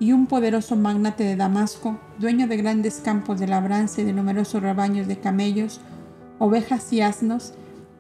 Y 0.03 0.11
un 0.11 0.27
poderoso 0.27 0.75
magnate 0.75 1.23
de 1.23 1.37
Damasco, 1.37 1.97
dueño 2.19 2.49
de 2.49 2.57
grandes 2.57 2.97
campos 2.97 3.39
de 3.39 3.47
labranza 3.47 4.01
y 4.01 4.05
de 4.05 4.13
numerosos 4.13 4.61
rebaños 4.61 5.07
de 5.07 5.21
camellos, 5.21 5.81
ovejas 6.41 6.93
y 6.93 7.03
asnos, 7.03 7.55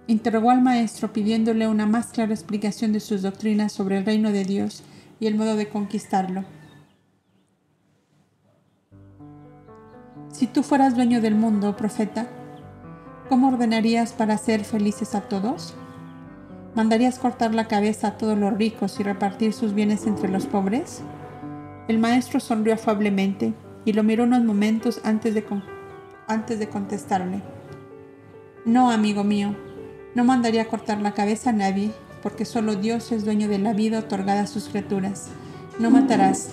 interrogó 0.08 0.50
al 0.50 0.62
maestro 0.62 1.12
pidiéndole 1.12 1.68
una 1.68 1.86
más 1.86 2.08
clara 2.08 2.34
explicación 2.34 2.92
de 2.92 2.98
sus 2.98 3.22
doctrinas 3.22 3.70
sobre 3.70 3.98
el 3.98 4.04
reino 4.04 4.32
de 4.32 4.44
Dios 4.44 4.82
y 5.20 5.28
el 5.28 5.36
modo 5.36 5.54
de 5.54 5.68
conquistarlo. 5.68 6.42
Si 10.32 10.48
tú 10.48 10.64
fueras 10.64 10.96
dueño 10.96 11.20
del 11.20 11.36
mundo, 11.36 11.76
profeta, 11.76 12.26
¿cómo 13.28 13.46
ordenarías 13.46 14.12
para 14.12 14.38
ser 14.38 14.64
felices 14.64 15.14
a 15.14 15.20
todos? 15.20 15.72
¿Mandarías 16.74 17.20
cortar 17.20 17.54
la 17.54 17.68
cabeza 17.68 18.08
a 18.08 18.18
todos 18.18 18.36
los 18.36 18.54
ricos 18.54 18.98
y 18.98 19.04
repartir 19.04 19.52
sus 19.52 19.72
bienes 19.72 20.08
entre 20.08 20.28
los 20.28 20.46
pobres? 20.46 21.04
El 21.92 21.98
maestro 21.98 22.40
sonrió 22.40 22.72
afablemente 22.72 23.52
y 23.84 23.92
lo 23.92 24.02
miró 24.02 24.24
unos 24.24 24.42
momentos 24.42 25.02
antes 25.04 25.34
de, 25.34 25.44
antes 26.26 26.58
de 26.58 26.66
contestarle. 26.66 27.42
No, 28.64 28.90
amigo 28.90 29.24
mío, 29.24 29.54
no 30.14 30.24
mandaría 30.24 30.68
cortar 30.68 31.02
la 31.02 31.12
cabeza 31.12 31.50
a 31.50 31.52
nadie, 31.52 31.90
porque 32.22 32.46
solo 32.46 32.76
Dios 32.76 33.12
es 33.12 33.26
dueño 33.26 33.46
de 33.46 33.58
la 33.58 33.74
vida 33.74 33.98
otorgada 33.98 34.40
a 34.40 34.46
sus 34.46 34.70
criaturas. 34.70 35.28
No 35.78 35.90
matarás, 35.90 36.52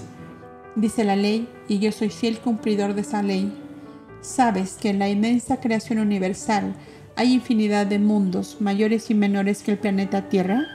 dice 0.76 1.06
la 1.06 1.16
ley, 1.16 1.48
y 1.70 1.80
yo 1.80 1.94
soy 1.94 2.10
fiel 2.10 2.40
cumplidor 2.40 2.94
de 2.94 3.00
esa 3.00 3.24
ley. 3.24 3.58
Sabes 4.20 4.74
que 4.76 4.90
en 4.90 5.00
la 5.00 5.08
inmensa 5.08 5.62
creación 5.62 6.00
universal 6.00 6.76
¿Hay 7.16 7.34
infinidad 7.34 7.88
de 7.88 8.00
mundos 8.00 8.58
mayores 8.60 9.10
y 9.10 9.16
menores 9.16 9.64
que 9.64 9.72
el 9.72 9.78
planeta 9.78 10.28
Tierra? 10.28 10.66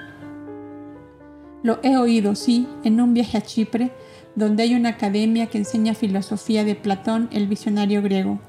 Lo 1.62 1.80
he 1.82 1.98
oído, 1.98 2.34
sí, 2.34 2.66
en 2.82 2.98
un 2.98 3.12
viaje 3.12 3.38
a 3.38 3.42
Chipre, 3.42 3.92
donde 4.34 4.64
hay 4.64 4.74
una 4.74 4.90
academia 4.90 5.46
que 5.46 5.58
enseña 5.58 5.94
filosofía 5.94 6.64
de 6.64 6.74
Platón, 6.74 7.28
el 7.32 7.46
visionario 7.46 8.02
griego. 8.02 8.40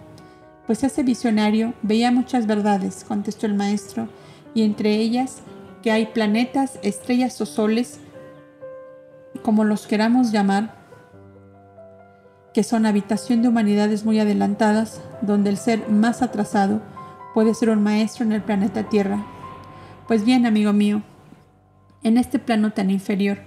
Pues 0.65 0.83
ese 0.83 1.03
visionario 1.03 1.73
veía 1.83 2.11
muchas 2.11 2.47
verdades, 2.47 3.05
contestó 3.07 3.45
el 3.45 3.53
maestro, 3.53 4.09
y 4.53 4.63
entre 4.63 4.95
ellas 4.95 5.41
que 5.83 5.91
hay 5.91 6.07
planetas, 6.07 6.79
estrellas 6.81 7.39
o 7.41 7.45
soles, 7.45 7.99
como 9.43 9.63
los 9.63 9.85
queramos 9.85 10.31
llamar, 10.31 10.73
que 12.53 12.63
son 12.63 12.85
habitación 12.85 13.41
de 13.41 13.49
humanidades 13.49 14.05
muy 14.05 14.19
adelantadas, 14.19 15.01
donde 15.21 15.49
el 15.49 15.57
ser 15.57 15.89
más 15.89 16.21
atrasado 16.21 16.81
puede 17.33 17.53
ser 17.53 17.69
un 17.69 17.83
maestro 17.83 18.25
en 18.25 18.31
el 18.31 18.41
planeta 18.41 18.89
Tierra. 18.89 19.23
Pues 20.07 20.23
bien, 20.23 20.45
amigo 20.45 20.71
mío, 20.73 21.03
en 22.01 22.17
este 22.17 22.39
plano 22.39 22.71
tan 22.71 22.89
inferior, 22.89 23.39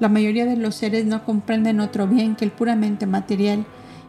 la 0.00 0.08
mayoría 0.08 0.44
de 0.44 0.56
los 0.56 0.74
seres 0.74 1.04
no 1.04 1.24
comprenden 1.24 1.80
otro 1.80 2.06
bien 2.06 2.36
que 2.36 2.44
el 2.44 2.50
puramente 2.50 3.06
material 3.06 3.64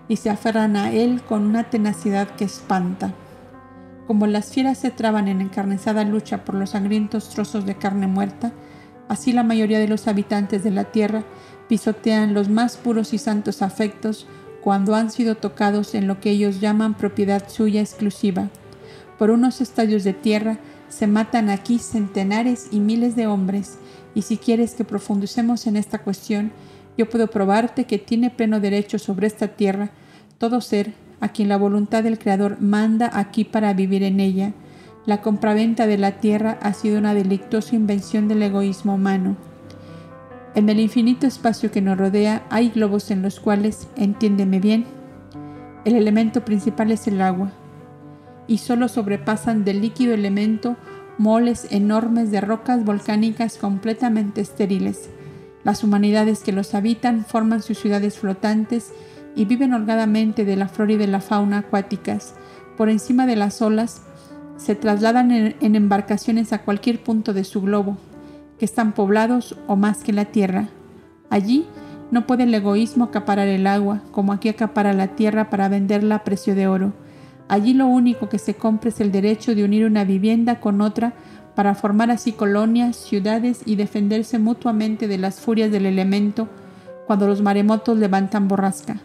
y 0.07 0.17
se 0.17 0.29
aferran 0.29 0.75
a 0.75 0.91
él 0.91 1.21
con 1.21 1.45
una 1.45 1.69
tenacidad 1.69 2.27
que 2.29 2.45
espanta. 2.45 3.13
Como 4.07 4.27
las 4.27 4.51
fieras 4.51 4.77
se 4.77 4.91
traban 4.91 5.27
en 5.27 5.41
encarnizada 5.41 6.03
lucha 6.03 6.45
por 6.45 6.55
los 6.55 6.71
sangrientos 6.71 7.29
trozos 7.29 7.65
de 7.65 7.75
carne 7.75 8.07
muerta, 8.07 8.51
así 9.07 9.31
la 9.31 9.43
mayoría 9.43 9.79
de 9.79 9.87
los 9.87 10.07
habitantes 10.07 10.63
de 10.63 10.71
la 10.71 10.85
tierra 10.85 11.23
pisotean 11.67 12.33
los 12.33 12.49
más 12.49 12.77
puros 12.77 13.13
y 13.13 13.17
santos 13.17 13.61
afectos 13.61 14.27
cuando 14.61 14.95
han 14.95 15.11
sido 15.11 15.35
tocados 15.35 15.95
en 15.95 16.07
lo 16.07 16.19
que 16.19 16.31
ellos 16.31 16.59
llaman 16.59 16.95
propiedad 16.95 17.47
suya 17.49 17.81
exclusiva 17.81 18.49
por 19.17 19.29
unos 19.31 19.61
estadios 19.61 20.03
de 20.03 20.13
tierra 20.13 20.57
se 20.89 21.07
matan 21.07 21.49
aquí 21.49 21.79
centenares 21.79 22.67
y 22.71 22.79
miles 22.79 23.15
de 23.15 23.27
hombres, 23.27 23.77
y 24.15 24.23
si 24.23 24.37
quieres 24.37 24.73
que 24.73 24.85
profundicemos 24.85 25.67
en 25.67 25.75
esta 25.75 25.99
cuestión, 25.99 26.51
yo 26.97 27.07
puedo 27.09 27.27
probarte 27.27 27.83
que 27.83 27.99
tiene 27.99 28.31
pleno 28.31 28.59
derecho 28.59 28.97
sobre 28.97 29.27
esta 29.27 29.49
tierra 29.49 29.91
todo 30.37 30.61
ser 30.61 30.93
a 31.19 31.29
quien 31.29 31.49
la 31.49 31.57
voluntad 31.57 32.03
del 32.03 32.17
Creador 32.17 32.59
manda 32.61 33.09
aquí 33.13 33.43
para 33.43 33.73
vivir 33.73 34.03
en 34.03 34.19
ella. 34.19 34.53
La 35.05 35.21
compraventa 35.21 35.87
de 35.87 35.97
la 35.97 36.19
tierra 36.19 36.57
ha 36.61 36.73
sido 36.73 36.97
una 36.97 37.13
delictuosa 37.13 37.75
invención 37.75 38.27
del 38.27 38.41
egoísmo 38.41 38.95
humano. 38.95 39.37
En 40.55 40.69
el 40.69 40.79
infinito 40.79 41.27
espacio 41.27 41.71
que 41.71 41.81
nos 41.81 41.97
rodea 41.97 42.45
hay 42.49 42.69
globos 42.69 43.11
en 43.11 43.21
los 43.21 43.39
cuales, 43.39 43.87
entiéndeme 43.97 44.59
bien, 44.59 44.85
el 45.83 45.95
elemento 45.95 46.43
principal 46.43 46.91
es 46.91 47.07
el 47.07 47.21
agua, 47.21 47.51
y 48.47 48.59
solo 48.59 48.87
sobrepasan 48.87 49.65
del 49.65 49.81
líquido 49.81 50.13
elemento 50.13 50.77
moles 51.17 51.67
enormes 51.71 52.31
de 52.31 52.41
rocas 52.41 52.83
volcánicas 52.83 53.57
completamente 53.57 54.41
estériles. 54.41 55.09
Las 55.63 55.83
humanidades 55.83 56.43
que 56.43 56.51
los 56.51 56.75
habitan 56.75 57.25
forman 57.25 57.61
sus 57.61 57.79
ciudades 57.79 58.19
flotantes 58.19 58.91
y 59.35 59.45
viven 59.45 59.73
holgadamente 59.73 60.45
de 60.45 60.55
la 60.55 60.67
flora 60.67 60.93
y 60.93 60.97
de 60.97 61.07
la 61.07 61.21
fauna 61.21 61.59
acuáticas. 61.59 62.35
Por 62.77 62.89
encima 62.89 63.25
de 63.25 63.35
las 63.35 63.61
olas 63.61 64.03
se 64.57 64.75
trasladan 64.75 65.31
en, 65.31 65.55
en 65.59 65.75
embarcaciones 65.75 66.53
a 66.53 66.61
cualquier 66.61 67.03
punto 67.03 67.33
de 67.33 67.43
su 67.43 67.61
globo, 67.61 67.97
que 68.59 68.65
están 68.65 68.93
poblados 68.93 69.57
o 69.67 69.75
más 69.75 70.03
que 70.03 70.13
la 70.13 70.25
tierra. 70.25 70.69
Allí 71.29 71.65
no 72.11 72.27
puede 72.27 72.43
el 72.43 72.53
egoísmo 72.53 73.05
acaparar 73.05 73.47
el 73.47 73.67
agua, 73.67 74.01
como 74.11 74.31
aquí 74.31 74.49
acapara 74.49 74.93
la 74.93 75.15
tierra 75.15 75.49
para 75.49 75.67
venderla 75.69 76.15
a 76.15 76.23
precio 76.23 76.55
de 76.55 76.67
oro. 76.67 76.93
Allí 77.47 77.73
lo 77.73 77.87
único 77.87 78.29
que 78.29 78.39
se 78.39 78.55
compra 78.55 78.89
es 78.89 78.99
el 78.99 79.11
derecho 79.11 79.53
de 79.53 79.63
unir 79.63 79.85
una 79.85 80.03
vivienda 80.03 80.59
con 80.59 80.81
otra 80.81 81.13
para 81.55 81.75
formar 81.75 82.11
así 82.11 82.31
colonias, 82.31 82.95
ciudades 82.95 83.61
y 83.65 83.75
defenderse 83.75 84.39
mutuamente 84.39 85.07
de 85.07 85.17
las 85.17 85.39
furias 85.39 85.71
del 85.71 85.85
elemento 85.85 86.47
cuando 87.07 87.27
los 87.27 87.41
maremotos 87.41 87.97
levantan 87.97 88.47
borrasca. 88.47 88.97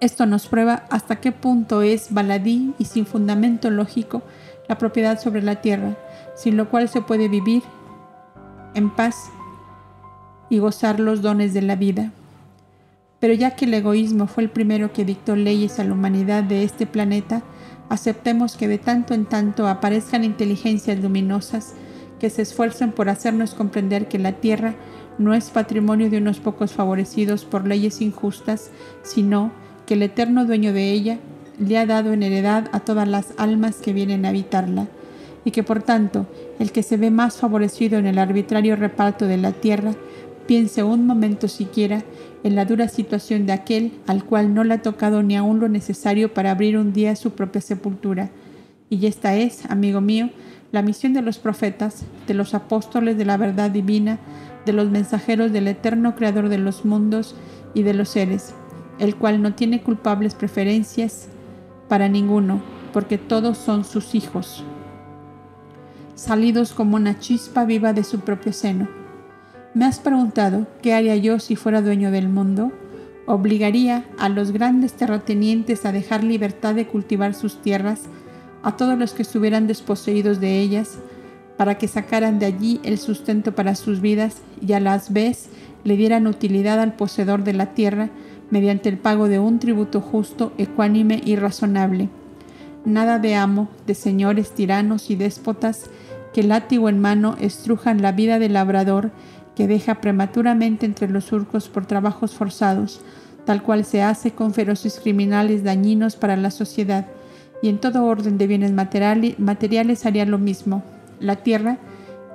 Esto 0.00 0.26
nos 0.26 0.46
prueba 0.46 0.84
hasta 0.90 1.16
qué 1.16 1.32
punto 1.32 1.82
es 1.82 2.12
baladí 2.12 2.74
y 2.78 2.84
sin 2.84 3.06
fundamento 3.06 3.70
lógico 3.70 4.22
la 4.68 4.78
propiedad 4.78 5.20
sobre 5.20 5.42
la 5.42 5.56
tierra, 5.56 5.96
sin 6.34 6.56
lo 6.56 6.68
cual 6.68 6.88
se 6.88 7.00
puede 7.00 7.28
vivir 7.28 7.62
en 8.74 8.90
paz 8.90 9.30
y 10.48 10.58
gozar 10.58 11.00
los 11.00 11.22
dones 11.22 11.54
de 11.54 11.62
la 11.62 11.76
vida. 11.76 12.12
Pero 13.20 13.34
ya 13.34 13.52
que 13.52 13.64
el 13.64 13.74
egoísmo 13.74 14.26
fue 14.26 14.42
el 14.42 14.50
primero 14.50 14.92
que 14.92 15.04
dictó 15.04 15.36
leyes 15.36 15.78
a 15.78 15.84
la 15.84 15.94
humanidad 15.94 16.42
de 16.44 16.64
este 16.64 16.86
planeta, 16.86 17.42
aceptemos 17.88 18.56
que 18.56 18.68
de 18.68 18.78
tanto 18.78 19.14
en 19.14 19.24
tanto 19.24 19.68
aparezcan 19.68 20.24
inteligencias 20.24 21.00
luminosas 21.00 21.74
que 22.20 22.30
se 22.30 22.42
esfuercen 22.42 22.92
por 22.92 23.08
hacernos 23.08 23.54
comprender 23.54 24.08
que 24.08 24.18
la 24.18 24.32
Tierra 24.32 24.74
no 25.18 25.34
es 25.34 25.50
patrimonio 25.50 26.10
de 26.10 26.18
unos 26.18 26.40
pocos 26.40 26.72
favorecidos 26.72 27.44
por 27.44 27.66
leyes 27.66 28.00
injustas, 28.00 28.70
sino 29.02 29.52
que 29.86 29.94
el 29.94 30.02
eterno 30.02 30.44
dueño 30.44 30.72
de 30.72 30.92
ella 30.92 31.18
le 31.58 31.78
ha 31.78 31.86
dado 31.86 32.12
en 32.12 32.22
heredad 32.22 32.68
a 32.72 32.80
todas 32.80 33.08
las 33.08 33.32
almas 33.38 33.76
que 33.76 33.92
vienen 33.92 34.26
a 34.26 34.30
habitarla, 34.30 34.88
y 35.44 35.52
que 35.52 35.62
por 35.62 35.82
tanto 35.82 36.26
el 36.58 36.72
que 36.72 36.82
se 36.82 36.96
ve 36.96 37.10
más 37.10 37.36
favorecido 37.36 37.98
en 37.98 38.06
el 38.06 38.18
arbitrario 38.18 38.76
reparto 38.76 39.26
de 39.26 39.36
la 39.38 39.52
tierra, 39.52 39.92
piense 40.46 40.82
un 40.82 41.06
momento 41.06 41.48
siquiera 41.48 42.02
en 42.46 42.54
la 42.54 42.64
dura 42.64 42.86
situación 42.86 43.44
de 43.44 43.52
aquel 43.52 43.90
al 44.06 44.22
cual 44.22 44.54
no 44.54 44.62
le 44.62 44.74
ha 44.74 44.82
tocado 44.82 45.20
ni 45.24 45.34
aún 45.34 45.58
lo 45.58 45.68
necesario 45.68 46.32
para 46.32 46.52
abrir 46.52 46.78
un 46.78 46.92
día 46.92 47.16
su 47.16 47.32
propia 47.32 47.60
sepultura. 47.60 48.30
Y 48.88 49.06
esta 49.06 49.34
es, 49.34 49.68
amigo 49.68 50.00
mío, 50.00 50.30
la 50.70 50.80
misión 50.80 51.12
de 51.12 51.22
los 51.22 51.38
profetas, 51.38 52.04
de 52.28 52.34
los 52.34 52.54
apóstoles 52.54 53.18
de 53.18 53.24
la 53.24 53.36
verdad 53.36 53.72
divina, 53.72 54.20
de 54.64 54.72
los 54.72 54.90
mensajeros 54.90 55.50
del 55.50 55.66
eterno 55.66 56.14
Creador 56.14 56.48
de 56.48 56.58
los 56.58 56.84
mundos 56.84 57.34
y 57.74 57.82
de 57.82 57.94
los 57.94 58.10
seres, 58.10 58.54
el 59.00 59.16
cual 59.16 59.42
no 59.42 59.54
tiene 59.54 59.82
culpables 59.82 60.36
preferencias 60.36 61.26
para 61.88 62.08
ninguno, 62.08 62.62
porque 62.92 63.18
todos 63.18 63.58
son 63.58 63.84
sus 63.84 64.14
hijos, 64.14 64.62
salidos 66.14 66.74
como 66.74 66.94
una 66.94 67.18
chispa 67.18 67.64
viva 67.64 67.92
de 67.92 68.04
su 68.04 68.20
propio 68.20 68.52
seno. 68.52 69.05
¿Me 69.76 69.84
has 69.84 69.98
preguntado 69.98 70.66
qué 70.80 70.94
haría 70.94 71.16
yo 71.16 71.38
si 71.38 71.54
fuera 71.54 71.82
dueño 71.82 72.10
del 72.10 72.30
mundo? 72.30 72.72
Obligaría 73.26 74.06
a 74.16 74.30
los 74.30 74.50
grandes 74.50 74.94
terratenientes 74.94 75.84
a 75.84 75.92
dejar 75.92 76.24
libertad 76.24 76.74
de 76.74 76.86
cultivar 76.86 77.34
sus 77.34 77.60
tierras, 77.60 78.04
a 78.62 78.74
todos 78.78 78.98
los 78.98 79.12
que 79.12 79.20
estuvieran 79.20 79.66
desposeídos 79.66 80.40
de 80.40 80.60
ellas, 80.60 80.96
para 81.58 81.76
que 81.76 81.88
sacaran 81.88 82.38
de 82.38 82.46
allí 82.46 82.80
el 82.84 82.96
sustento 82.96 83.54
para 83.54 83.74
sus 83.74 84.00
vidas 84.00 84.38
y 84.66 84.72
a 84.72 84.80
las 84.80 85.12
vez 85.12 85.50
le 85.84 85.98
dieran 85.98 86.26
utilidad 86.26 86.80
al 86.80 86.94
poseedor 86.94 87.44
de 87.44 87.52
la 87.52 87.74
tierra 87.74 88.08
mediante 88.48 88.88
el 88.88 88.96
pago 88.96 89.28
de 89.28 89.40
un 89.40 89.58
tributo 89.58 90.00
justo, 90.00 90.54
ecuánime 90.56 91.20
y 91.22 91.36
razonable. 91.36 92.08
Nada 92.86 93.18
de 93.18 93.34
amo, 93.34 93.68
de 93.86 93.94
señores 93.94 94.52
tiranos 94.52 95.10
y 95.10 95.16
déspotas 95.16 95.90
que 96.36 96.42
látigo 96.42 96.90
en 96.90 96.98
mano 96.98 97.34
estrujan 97.40 98.02
la 98.02 98.12
vida 98.12 98.38
del 98.38 98.52
labrador 98.52 99.10
que 99.56 99.66
deja 99.66 99.96
prematuramente 99.96 100.86
entre 100.86 101.08
los 101.08 101.24
surcos 101.24 101.68
por 101.68 101.86
trabajos 101.86 102.34
forzados, 102.34 103.00
tal 103.46 103.62
cual 103.62 103.84
se 103.84 104.02
hace 104.02 104.32
con 104.32 104.52
feroces 104.52 105.00
criminales 105.02 105.64
dañinos 105.64 106.14
para 106.14 106.36
la 106.36 106.50
sociedad, 106.50 107.06
y 107.62 107.70
en 107.70 107.78
todo 107.78 108.04
orden 108.04 108.36
de 108.36 108.46
bienes 108.46 108.72
materiales 108.72 110.04
haría 110.06 110.26
lo 110.26 110.38
mismo. 110.38 110.84
La 111.20 111.36
tierra 111.36 111.78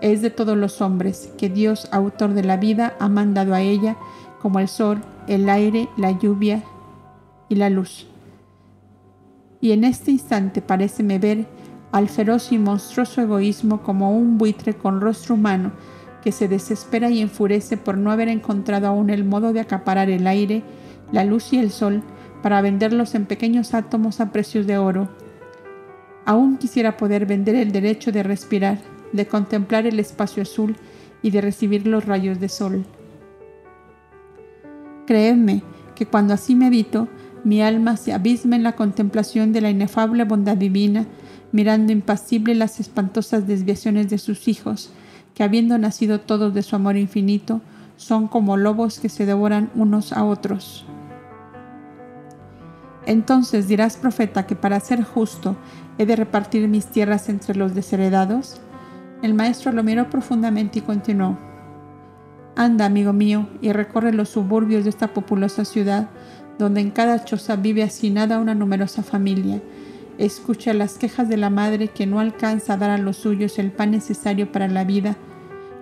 es 0.02 0.24
de 0.24 0.32
todos 0.32 0.58
los 0.58 0.82
hombres, 0.82 1.32
que 1.38 1.48
Dios, 1.48 1.88
autor 1.92 2.34
de 2.34 2.44
la 2.44 2.58
vida, 2.58 2.96
ha 3.00 3.08
mandado 3.08 3.54
a 3.54 3.62
ella, 3.62 3.98
como 4.42 4.60
el 4.60 4.68
sol, 4.68 5.02
el 5.28 5.48
aire, 5.48 5.88
la 5.98 6.12
lluvia 6.12 6.64
y 7.50 7.56
la 7.56 7.70
luz. 7.70 8.08
Y 9.62 9.74
en 9.74 9.84
este 9.84 10.10
instante 10.10 10.64
paréceme 10.64 11.20
ver 11.20 11.46
al 11.92 12.10
feroz 12.10 12.52
y 12.52 12.58
monstruoso 12.58 13.22
egoísmo 13.22 13.84
como 13.84 14.18
un 14.18 14.40
buitre 14.40 14.74
con 14.74 15.02
rostro 15.02 15.36
humano 15.36 15.72
que 16.24 16.32
se 16.32 16.48
desespera 16.48 17.10
y 17.10 17.20
enfurece 17.20 17.78
por 17.78 17.98
no 17.98 18.12
haber 18.12 18.28
encontrado 18.28 18.88
aún 18.88 19.10
el 19.10 19.24
modo 19.24 19.54
de 19.54 19.60
acaparar 19.60 20.10
el 20.10 20.28
aire, 20.28 20.64
la 21.12 21.26
luz 21.26 21.54
y 21.54 21.58
el 21.58 21.72
sol 21.72 22.04
para 22.42 22.62
venderlos 22.62 23.16
en 23.16 23.26
pequeños 23.26 23.74
átomos 23.74 24.20
a 24.20 24.32
precios 24.32 24.68
de 24.68 24.78
oro. 24.78 25.10
Aún 26.26 26.58
quisiera 26.58 26.98
poder 26.98 27.26
vender 27.26 27.56
el 27.56 27.72
derecho 27.72 28.12
de 28.12 28.24
respirar, 28.24 28.80
de 29.12 29.28
contemplar 29.28 29.86
el 29.86 30.00
espacio 30.00 30.44
azul 30.44 30.76
y 31.22 31.32
de 31.32 31.42
recibir 31.42 31.88
los 31.88 32.06
rayos 32.06 32.40
de 32.40 32.50
sol. 32.50 32.86
Creedme 35.06 35.64
que 35.96 36.06
cuando 36.06 36.34
así 36.34 36.56
medito, 36.56 37.08
mi 37.44 37.62
alma 37.62 37.98
se 37.98 38.14
abisma 38.14 38.56
en 38.56 38.64
la 38.64 38.76
contemplación 38.76 39.52
de 39.52 39.62
la 39.62 39.72
inefable 39.72 40.24
bondad 40.24 40.58
divina, 40.58 41.08
mirando 41.52 41.92
impasible 41.92 42.56
las 42.56 42.80
espantosas 42.80 43.48
desviaciones 43.48 44.10
de 44.10 44.20
sus 44.20 44.48
hijos, 44.48 44.92
que 45.34 45.44
habiendo 45.44 45.78
nacido 45.78 46.20
todos 46.20 46.54
de 46.54 46.64
su 46.64 46.76
amor 46.76 46.98
infinito, 46.98 47.62
son 47.98 48.28
como 48.28 48.58
lobos 48.58 49.00
que 49.00 49.10
se 49.10 49.26
devoran 49.26 49.70
unos 49.76 50.14
a 50.14 50.24
otros. 50.24 50.86
Entonces 53.06 53.68
dirás, 53.68 53.98
profeta, 53.98 54.46
que 54.46 54.56
para 54.56 54.80
ser 54.80 55.04
justo 55.04 55.56
he 55.98 56.06
de 56.06 56.16
repartir 56.16 56.68
mis 56.68 56.88
tierras 56.88 57.30
entre 57.30 57.56
los 57.56 57.74
desheredados. 57.74 58.62
El 59.22 59.34
maestro 59.34 59.72
lo 59.72 59.84
miró 59.84 60.10
profundamente 60.10 60.80
y 60.80 60.82
continuó. 60.82 61.38
Anda, 62.56 62.86
amigo 62.86 63.14
mío, 63.14 63.48
y 63.62 63.72
recorre 63.72 64.14
los 64.14 64.30
suburbios 64.30 64.84
de 64.84 64.90
esta 64.90 65.08
populosa 65.14 65.66
ciudad, 65.66 66.10
donde 66.60 66.82
en 66.82 66.92
cada 66.92 67.24
choza 67.24 67.56
vive 67.56 67.84
hacinada 67.84 68.40
una 68.40 68.56
numerosa 68.56 69.04
familia. 69.04 69.62
Escucha 70.18 70.74
las 70.74 70.98
quejas 70.98 71.30
de 71.30 71.38
la 71.38 71.50
madre 71.50 71.88
que 71.88 72.06
no 72.06 72.20
alcanza 72.20 72.74
a 72.74 72.78
dar 72.78 72.90
a 72.90 72.98
los 72.98 73.18
suyos 73.18 73.58
el 73.60 73.72
pan 73.72 73.92
necesario 73.92 74.52
para 74.52 74.68
la 74.68 74.84
vida, 74.84 75.18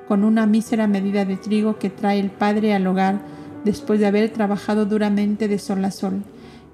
con 0.08 0.24
una 0.24 0.46
mísera 0.46 0.88
medida 0.88 1.26
de 1.26 1.38
trigo 1.38 1.78
que 1.78 1.90
trae 1.90 2.20
el 2.20 2.30
padre 2.30 2.74
al 2.74 2.88
hogar 2.88 3.20
después 3.66 4.00
de 4.00 4.08
haber 4.08 4.30
trabajado 4.30 4.86
duramente 4.86 5.48
de 5.48 5.60
sol 5.60 5.84
a 5.86 5.92
sol. 5.92 6.24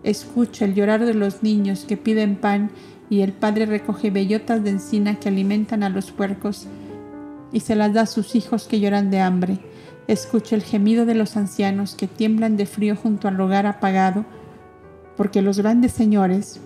Escucha 0.03 0.65
el 0.65 0.75
llorar 0.75 1.05
de 1.05 1.13
los 1.13 1.41
niños 1.41 1.85
que 1.85 1.97
piden 1.97 2.35
pan 2.35 2.69
y 3.09 3.21
el 3.21 3.33
padre 3.33 3.65
recoge 3.65 4.11
bellotas 4.11 4.63
de 4.63 4.71
encina 4.71 5.15
que 5.15 5.29
alimentan 5.29 5.83
a 5.83 5.89
los 5.89 6.11
puercos 6.11 6.67
y 7.51 7.61
se 7.61 7.75
las 7.75 7.93
da 7.93 8.01
a 8.01 8.05
sus 8.05 8.35
hijos 8.35 8.67
que 8.67 8.79
lloran 8.79 9.09
de 9.09 9.21
hambre. 9.21 9.59
Escucha 10.07 10.55
el 10.55 10.63
gemido 10.63 11.05
de 11.05 11.15
los 11.15 11.35
ancianos 11.37 11.95
que 11.95 12.07
tiemblan 12.07 12.57
de 12.57 12.65
frío 12.65 12.95
junto 12.95 13.27
al 13.27 13.39
hogar 13.39 13.65
apagado, 13.65 14.25
porque 15.17 15.41
los 15.41 15.57
grandes 15.57 15.93
señores, 15.93 16.59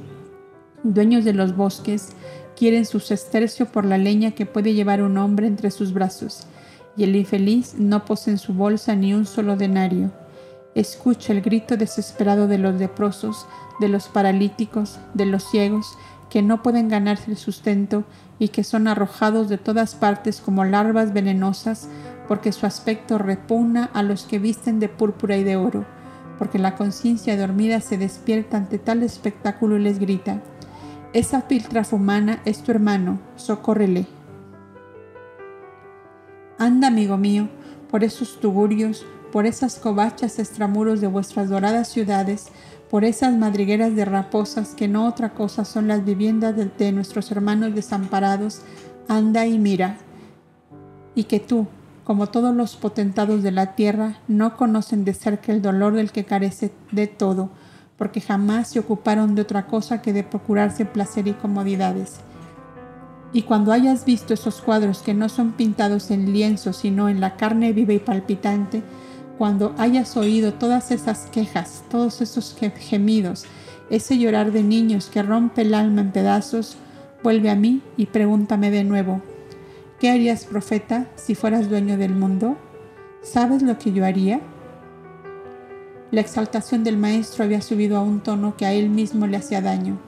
dueños 0.84 1.26
de 1.26 1.34
los 1.34 1.56
bosques, 1.56 2.10
quieren 2.56 2.86
su 2.86 3.00
sestercio 3.00 3.66
por 3.68 3.86
la 3.86 3.98
leña 3.98 4.32
que 4.32 4.46
puede 4.46 4.74
llevar 4.74 5.02
un 5.02 5.18
hombre 5.18 5.48
entre 5.48 5.72
sus 5.72 5.94
brazos, 5.94 6.48
y 6.98 7.04
el 7.04 7.16
infeliz 7.16 7.76
no 7.78 8.06
posee 8.06 8.34
en 8.34 8.38
su 8.38 8.54
bolsa 8.54 8.96
ni 8.96 9.14
un 9.14 9.26
solo 9.26 9.56
denario. 9.56 10.12
Escucha 10.76 11.34
el 11.34 11.42
grito 11.42 11.78
desesperado 11.78 12.48
de 12.48 12.58
los 12.58 12.76
leprosos, 12.76 13.48
de 13.80 13.88
los 13.90 14.08
paralíticos, 14.08 15.00
de 15.14 15.26
los 15.26 15.50
ciegos, 15.50 15.98
que 16.30 16.42
no 16.42 16.62
pueden 16.62 16.90
ganarse 16.90 17.32
el 17.32 17.38
sustento 17.38 18.04
y 18.38 18.50
que 18.50 18.64
son 18.64 18.88
arrojados 18.88 19.50
de 19.50 19.58
todas 19.58 19.96
partes 19.96 20.42
como 20.42 20.64
larvas 20.64 21.14
venenosas 21.14 21.90
porque 22.28 22.52
su 22.52 22.68
aspecto 22.68 23.18
repugna 23.18 23.90
a 23.94 24.04
los 24.04 24.24
que 24.24 24.38
visten 24.38 24.80
de 24.80 24.88
púrpura 24.88 25.36
y 25.38 25.44
de 25.44 25.56
oro, 25.56 25.86
porque 26.38 26.60
la 26.60 26.76
conciencia 26.76 27.36
dormida 27.36 27.82
se 27.82 27.98
despierta 27.98 28.56
ante 28.56 28.78
tal 28.78 29.02
espectáculo 29.02 29.78
y 29.78 29.80
les 29.80 29.98
grita, 29.98 30.40
esa 31.14 31.42
filtrafa 31.42 31.96
humana 31.96 32.42
es 32.46 32.62
tu 32.62 32.72
hermano, 32.72 33.20
socórrele. 33.36 34.06
Anda, 36.58 36.88
amigo 36.88 37.18
mío, 37.18 37.48
por 37.90 38.04
esos 38.04 38.40
tugurios, 38.40 39.06
por 39.32 39.46
esas 39.46 39.78
covachas 39.78 40.38
extramuros 40.38 41.02
de 41.02 41.08
vuestras 41.08 41.50
doradas 41.50 41.88
ciudades, 41.88 42.50
por 42.92 43.04
esas 43.04 43.34
madrigueras 43.36 43.96
de 43.96 44.06
raposas 44.06 44.76
que 44.76 44.88
no 44.88 45.08
otra 45.08 45.34
cosa 45.34 45.66
son 45.66 45.88
las 45.88 46.06
viviendas 46.06 46.56
de, 46.56 46.66
de 46.66 46.92
nuestros 46.92 47.32
hermanos 47.32 47.74
desamparados, 47.74 48.62
anda 49.08 49.48
y 49.48 49.58
mira. 49.58 49.98
Y 51.16 51.24
que 51.24 51.40
tú, 51.40 51.68
como 52.04 52.28
todos 52.28 52.56
los 52.56 52.76
potentados 52.76 53.42
de 53.42 53.52
la 53.52 53.74
tierra, 53.76 54.20
no 54.28 54.56
conocen 54.58 55.06
de 55.06 55.14
cerca 55.14 55.52
el 55.52 55.62
dolor 55.62 55.94
del 55.94 56.12
que 56.12 56.26
carece 56.26 56.72
de 56.92 57.08
todo, 57.08 57.50
porque 58.00 58.22
jamás 58.22 58.70
se 58.70 58.80
ocuparon 58.80 59.36
de 59.36 59.44
otra 59.44 59.68
cosa 59.68 60.02
que 60.02 60.12
de 60.12 60.24
procurarse 60.24 60.86
placer 60.86 61.28
y 61.28 61.34
comodidades. 61.34 62.16
Y 63.32 63.44
cuando 63.44 63.72
hayas 63.72 64.06
visto 64.06 64.34
esos 64.34 64.60
cuadros 64.62 65.04
que 65.04 65.14
no 65.14 65.30
son 65.30 65.52
pintados 65.52 66.10
en 66.10 66.34
lienzo, 66.34 66.74
sino 66.74 67.10
en 67.10 67.22
la 67.22 67.36
carne 67.36 67.74
viva 67.74 67.94
y 67.94 68.00
palpitante, 68.00 68.82
cuando 69.38 69.76
hayas 69.78 70.18
oído 70.18 70.54
todas 70.54 70.90
esas 70.90 71.28
quejas, 71.28 71.84
todos 71.92 72.22
esos 72.22 72.58
gemidos, 72.80 73.46
ese 73.92 74.18
llorar 74.18 74.52
de 74.52 74.64
niños 74.64 75.12
que 75.12 75.22
rompe 75.22 75.62
el 75.62 75.76
alma 75.76 76.02
en 76.02 76.12
pedazos, 76.12 76.78
vuelve 77.22 77.52
a 77.52 77.56
mí 77.56 77.84
y 77.98 78.08
pregúntame 78.08 78.72
de 78.72 78.84
nuevo, 78.84 79.22
¿Qué 80.00 80.10
harías, 80.10 80.46
profeta, 80.46 81.08
si 81.16 81.36
fueras 81.36 81.70
dueño 81.70 81.98
del 81.98 82.16
mundo? 82.16 82.56
¿Sabes 83.22 83.62
lo 83.62 83.78
que 83.78 83.92
yo 83.92 84.06
haría? 84.06 84.40
La 86.12 86.22
exaltación 86.22 86.84
del 86.84 86.98
maestro 86.98 87.44
había 87.44 87.62
subido 87.62 87.98
a 87.98 88.02
un 88.02 88.22
tono 88.22 88.58
que 88.58 88.66
a 88.66 88.74
él 88.74 88.90
mismo 88.90 89.28
le 89.28 89.38
hacía 89.38 89.62
daño. 89.62 90.00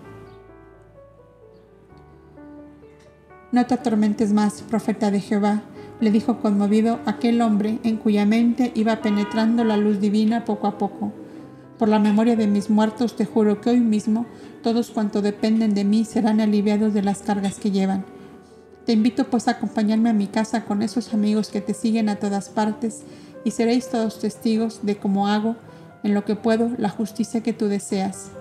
No 3.51 3.65
te 3.67 3.75
atormentes 3.75 4.33
más, 4.33 4.61
profeta 4.63 5.11
de 5.11 5.19
Jehová, 5.19 5.61
le 5.99 6.09
dijo 6.09 6.39
conmovido 6.39 6.99
aquel 7.05 7.41
hombre 7.41 7.79
en 7.83 7.97
cuya 7.97 8.25
mente 8.25 8.71
iba 8.73 9.01
penetrando 9.01 9.63
la 9.63 9.77
luz 9.77 9.99
divina 9.99 10.43
poco 10.43 10.65
a 10.65 10.79
poco. 10.79 11.13
Por 11.77 11.87
la 11.87 11.99
memoria 11.99 12.35
de 12.35 12.47
mis 12.47 12.71
muertos 12.71 13.15
te 13.15 13.25
juro 13.25 13.61
que 13.61 13.69
hoy 13.69 13.79
mismo 13.79 14.25
todos 14.63 14.89
cuanto 14.89 15.21
dependen 15.21 15.75
de 15.75 15.83
mí 15.83 16.03
serán 16.05 16.41
aliviados 16.41 16.95
de 16.95 17.03
las 17.03 17.21
cargas 17.21 17.59
que 17.59 17.69
llevan. 17.69 18.05
Te 18.85 18.93
invito 18.93 19.29
pues 19.29 19.47
a 19.47 19.51
acompañarme 19.51 20.09
a 20.09 20.13
mi 20.13 20.25
casa 20.25 20.65
con 20.65 20.81
esos 20.81 21.13
amigos 21.13 21.49
que 21.49 21.61
te 21.61 21.75
siguen 21.75 22.09
a 22.09 22.15
todas 22.15 22.49
partes 22.49 23.03
y 23.43 23.51
seréis 23.51 23.89
todos 23.89 24.19
testigos 24.19 24.79
de 24.83 24.97
cómo 24.97 25.27
hago, 25.27 25.55
en 26.03 26.13
lo 26.13 26.25
que 26.25 26.35
puedo, 26.35 26.71
la 26.77 26.89
justicia 26.89 27.41
que 27.41 27.53
tú 27.53 27.67
deseas. 27.67 28.31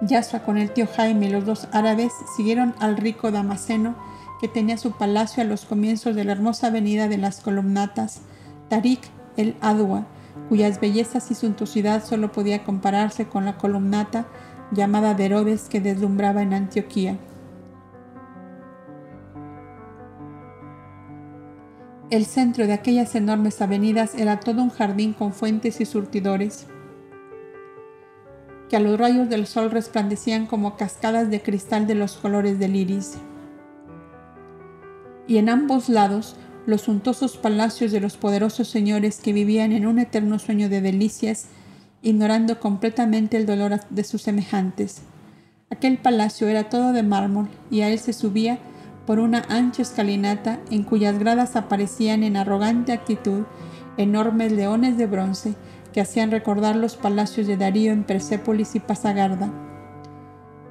Yasua 0.00 0.40
con 0.40 0.58
el 0.58 0.70
tío 0.70 0.86
Jaime 0.86 1.26
y 1.26 1.30
los 1.30 1.46
dos 1.46 1.68
árabes 1.72 2.12
siguieron 2.36 2.74
al 2.80 2.96
rico 2.96 3.30
Damasceno 3.30 3.96
que 4.40 4.48
tenía 4.48 4.76
su 4.76 4.92
palacio 4.92 5.42
a 5.42 5.46
los 5.46 5.64
comienzos 5.64 6.14
de 6.14 6.24
la 6.24 6.32
hermosa 6.32 6.66
avenida 6.66 7.08
de 7.08 7.16
las 7.16 7.40
columnatas, 7.40 8.20
Tariq 8.68 9.00
el 9.36 9.56
Adwa, 9.60 10.06
cuyas 10.48 10.80
bellezas 10.80 11.30
y 11.30 11.34
suntuosidad 11.34 12.04
solo 12.04 12.32
podía 12.32 12.64
compararse 12.64 13.26
con 13.26 13.44
la 13.44 13.56
columnata 13.56 14.26
llamada 14.72 15.14
de 15.14 15.26
Herodes 15.26 15.68
que 15.68 15.80
deslumbraba 15.80 16.42
en 16.42 16.54
Antioquía. 16.54 17.16
El 22.08 22.24
centro 22.24 22.66
de 22.66 22.72
aquellas 22.72 23.14
enormes 23.16 23.60
avenidas 23.60 24.14
era 24.14 24.38
todo 24.38 24.62
un 24.62 24.70
jardín 24.70 25.12
con 25.12 25.32
fuentes 25.32 25.80
y 25.80 25.86
surtidores, 25.86 26.66
que 28.68 28.76
a 28.76 28.80
los 28.80 28.98
rayos 28.98 29.28
del 29.28 29.46
sol 29.46 29.70
resplandecían 29.72 30.46
como 30.46 30.76
cascadas 30.76 31.30
de 31.30 31.42
cristal 31.42 31.86
de 31.86 31.96
los 31.96 32.16
colores 32.16 32.58
del 32.58 32.76
iris 32.76 33.18
y 35.26 35.38
en 35.38 35.48
ambos 35.48 35.88
lados 35.88 36.36
los 36.66 36.82
suntuosos 36.82 37.36
palacios 37.36 37.92
de 37.92 38.00
los 38.00 38.16
poderosos 38.16 38.68
señores 38.68 39.20
que 39.20 39.32
vivían 39.32 39.72
en 39.72 39.86
un 39.86 39.98
eterno 39.98 40.38
sueño 40.38 40.68
de 40.68 40.80
delicias, 40.80 41.46
ignorando 42.02 42.58
completamente 42.60 43.36
el 43.36 43.46
dolor 43.46 43.80
de 43.88 44.04
sus 44.04 44.22
semejantes. 44.22 45.02
Aquel 45.70 45.98
palacio 45.98 46.48
era 46.48 46.68
todo 46.68 46.92
de 46.92 47.02
mármol 47.02 47.48
y 47.70 47.80
a 47.80 47.88
él 47.88 47.98
se 47.98 48.12
subía 48.12 48.58
por 49.06 49.20
una 49.20 49.44
ancha 49.48 49.82
escalinata 49.82 50.60
en 50.70 50.82
cuyas 50.82 51.18
gradas 51.18 51.56
aparecían 51.56 52.24
en 52.24 52.36
arrogante 52.36 52.92
actitud 52.92 53.44
enormes 53.96 54.52
leones 54.52 54.98
de 54.98 55.06
bronce 55.06 55.54
que 55.92 56.00
hacían 56.00 56.30
recordar 56.30 56.76
los 56.76 56.96
palacios 56.96 57.46
de 57.46 57.56
Darío 57.56 57.92
en 57.92 58.04
Persépolis 58.04 58.74
y 58.74 58.80
Pasagarda. 58.80 59.50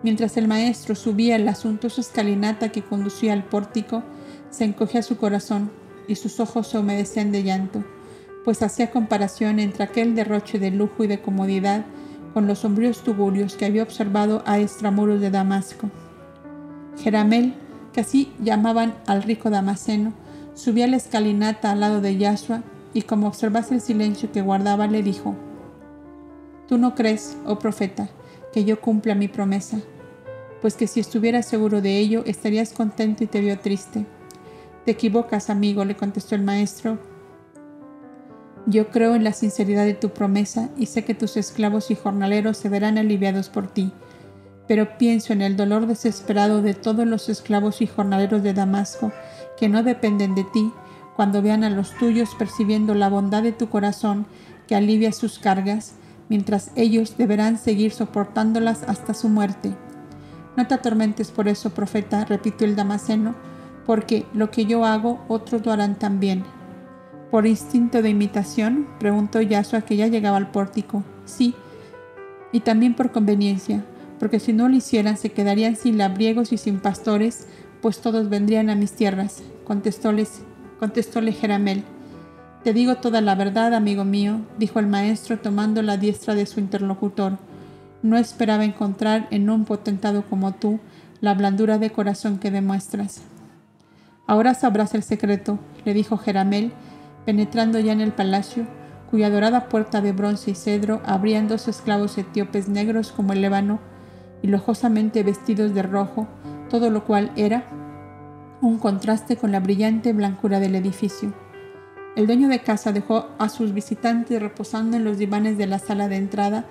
Mientras 0.04 0.38
el 0.38 0.48
maestro 0.48 0.94
subía 0.94 1.40
la 1.40 1.56
suntuosa 1.56 2.02
escalinata 2.02 2.70
que 2.70 2.84
conducía 2.84 3.34
al 3.34 3.44
pórtico, 3.44 4.04
se 4.52 4.66
encogía 4.66 5.02
su 5.02 5.18
corazón 5.18 5.72
y 6.08 6.16
sus 6.16 6.40
ojos 6.40 6.68
se 6.68 6.78
humedecían 6.78 7.32
de 7.32 7.42
llanto, 7.42 7.84
pues 8.44 8.62
hacía 8.62 8.92
comparación 8.92 9.60
entre 9.60 9.84
aquel 9.84 10.14
derroche 10.14 10.60
de 10.60 10.70
lujo 10.70 11.04
y 11.04 11.08
de 11.08 11.22
comodidad 11.22 11.86
con 12.34 12.46
los 12.46 12.60
sombríos 12.60 13.02
tuburios 13.02 13.56
que 13.56 13.66
había 13.66 13.82
observado 13.82 14.44
a 14.46 14.60
extramuros 14.60 15.22
de 15.22 15.32
Damasco. 15.32 15.90
Jeramel, 17.02 17.56
que 17.96 18.02
así 18.02 18.30
llamaban 18.44 18.94
al 19.08 19.24
rico 19.24 19.50
Damasceno, 19.50 20.12
subía 20.54 20.86
la 20.86 20.98
escalinata 20.98 21.72
al 21.72 21.80
lado 21.80 22.02
de 22.02 22.18
Yahshua 22.18 22.62
y 22.94 23.04
como 23.04 23.28
observase 23.28 23.74
el 23.74 23.80
silencio 23.82 24.32
que 24.34 24.42
guardaba, 24.42 24.86
le 24.88 25.02
dijo, 25.02 25.34
Tú 26.68 26.78
no 26.78 26.94
crees, 26.94 27.38
oh 27.46 27.58
profeta, 27.58 28.10
que 28.52 28.66
yo 28.66 28.82
cumpla 28.82 29.16
mi 29.16 29.30
promesa, 29.30 29.80
pues 30.62 30.76
que 30.76 30.88
si 30.88 31.00
estuvieras 31.00 31.46
seguro 31.46 31.82
de 31.82 31.98
ello 31.98 32.24
estarías 32.26 32.74
contento 32.74 33.24
y 33.24 33.28
te 33.28 33.40
vio 33.40 33.58
triste 33.60 34.06
te 34.86 34.92
equivocas, 34.92 35.50
amigo, 35.50 35.84
le 35.84 35.96
contestó 35.96 36.36
el 36.36 36.44
maestro. 36.44 37.00
Yo 38.68 38.90
creo 38.90 39.16
en 39.16 39.24
la 39.24 39.34
sinceridad 39.34 39.84
de 39.84 39.96
tu 39.96 40.10
promesa 40.10 40.70
y 40.78 40.86
sé 40.86 41.04
que 41.04 41.16
tus 41.16 41.38
esclavos 41.38 41.90
y 41.90 41.96
jornaleros 41.96 42.58
se 42.58 42.70
verán 42.70 43.00
aliviados 43.00 43.50
por 43.50 43.68
ti, 43.68 43.92
pero 44.68 44.98
pienso 44.98 45.34
en 45.34 45.42
el 45.42 45.56
dolor 45.56 45.88
desesperado 45.88 46.62
de 46.62 46.74
todos 46.74 47.06
los 47.06 47.30
esclavos 47.30 47.82
y 47.82 47.88
jornaleros 47.88 48.44
de 48.44 48.54
Damasco 48.54 49.12
que 49.58 49.70
no 49.70 49.84
dependen 49.84 50.36
de 50.36 50.44
ti 50.44 50.72
cuando 51.16 51.42
vean 51.42 51.64
a 51.64 51.70
los 51.70 51.92
tuyos 51.92 52.36
percibiendo 52.38 52.94
la 52.94 53.10
bondad 53.10 53.44
de 53.44 53.52
tu 53.52 53.70
corazón 53.70 54.26
que 54.68 54.76
alivia 54.76 55.12
sus 55.12 55.40
cargas, 55.40 55.94
mientras 56.30 56.72
ellos 56.76 57.18
deberán 57.18 57.58
seguir 57.58 57.92
soportándolas 57.92 58.84
hasta 58.84 59.14
su 59.14 59.30
muerte. 59.30 59.74
No 60.58 60.68
te 60.68 60.74
atormentes 60.74 61.32
por 61.32 61.48
eso, 61.48 61.70
profeta, 61.70 62.26
repitió 62.26 62.66
el 62.68 62.76
Damasceno, 62.76 63.36
porque 63.86 64.26
lo 64.34 64.52
que 64.52 64.66
yo 64.66 64.84
hago 64.86 65.24
otros 65.28 65.66
lo 65.66 65.72
harán 65.72 65.96
también. 65.96 66.44
¿Por 67.30 67.46
instinto 67.46 68.02
de 68.02 68.10
imitación? 68.10 68.88
preguntó 69.00 69.42
Yasua 69.42 69.82
que 69.82 69.98
ya 69.98 70.08
llegaba 70.08 70.38
al 70.38 70.52
pórtico. 70.52 71.04
Sí, 71.26 71.56
y 72.52 72.62
también 72.62 72.96
por 72.96 73.12
conveniencia, 73.12 73.84
porque 74.20 74.40
si 74.40 74.54
no 74.54 74.70
lo 74.70 74.76
hicieran 74.76 75.18
se 75.18 75.32
quedarían 75.32 75.76
sin 75.76 75.98
labriegos 75.98 76.52
y 76.52 76.58
sin 76.58 76.80
pastores, 76.80 77.48
pues 77.82 78.00
todos 78.00 78.30
vendrían 78.30 78.70
a 78.70 78.76
mis 78.76 78.94
tierras, 78.94 79.44
contestóles, 79.64 80.42
contestóle 80.80 81.34
Jeramel. 81.34 81.84
Te 82.64 82.74
digo 82.74 82.96
toda 82.96 83.22
la 83.22 83.36
verdad, 83.36 83.74
amigo 83.74 84.06
mío, 84.06 84.42
dijo 84.58 84.80
el 84.80 84.88
maestro 84.88 85.38
tomando 85.40 85.82
la 85.82 85.98
diestra 85.98 86.34
de 86.34 86.46
su 86.46 86.60
interlocutor. 86.60 87.38
No 88.02 88.18
esperaba 88.18 88.66
encontrar 88.66 89.28
en 89.32 89.50
un 89.50 89.66
potentado 89.66 90.24
como 90.24 90.54
tú 90.54 90.80
la 91.22 91.34
blandura 91.36 91.78
de 91.78 91.92
corazón 91.92 92.40
que 92.40 92.52
demuestras. 92.52 93.22
Ahora 94.28 94.56
sabrás 94.56 94.96
el 94.96 95.04
secreto, 95.04 95.60
le 95.86 95.94
dijo 95.94 96.18
Jeramel, 96.18 96.72
penetrando 97.26 97.80
ya 97.80 97.92
en 97.92 98.02
el 98.02 98.14
palacio, 98.14 98.66
cuya 99.12 99.30
dorada 99.30 99.70
puerta 99.70 100.02
de 100.02 100.12
bronce 100.12 100.52
y 100.52 100.56
cedro 100.56 101.02
abrían 101.06 101.48
dos 101.48 101.68
esclavos 101.68 102.18
etíopes 102.18 102.68
negros 102.68 103.12
como 103.12 103.34
el 103.34 103.44
ébano 103.44 103.80
y 104.42 104.48
lujosamente 104.48 105.24
vestidos 105.24 105.74
de 105.74 105.84
rojo, 105.84 106.28
todo 106.70 106.90
lo 106.90 107.06
cual 107.06 107.32
era 107.36 107.66
un 108.62 108.78
contraste 108.78 109.38
con 109.38 109.52
la 109.52 109.60
brillante 109.60 110.14
blancura 110.14 110.60
del 110.60 110.76
edificio. 110.76 111.34
El 112.16 112.28
dueño 112.28 112.48
de 112.48 112.60
casa 112.60 112.94
dejó 112.94 113.28
a 113.38 113.50
sus 113.50 113.74
visitantes 113.74 114.42
reposando 114.42 114.96
en 114.96 115.04
los 115.04 115.18
divanes 115.18 115.58
de 115.58 115.68
la 115.68 115.80
sala 115.80 116.08
de 116.08 116.16
entrada, 116.16 116.66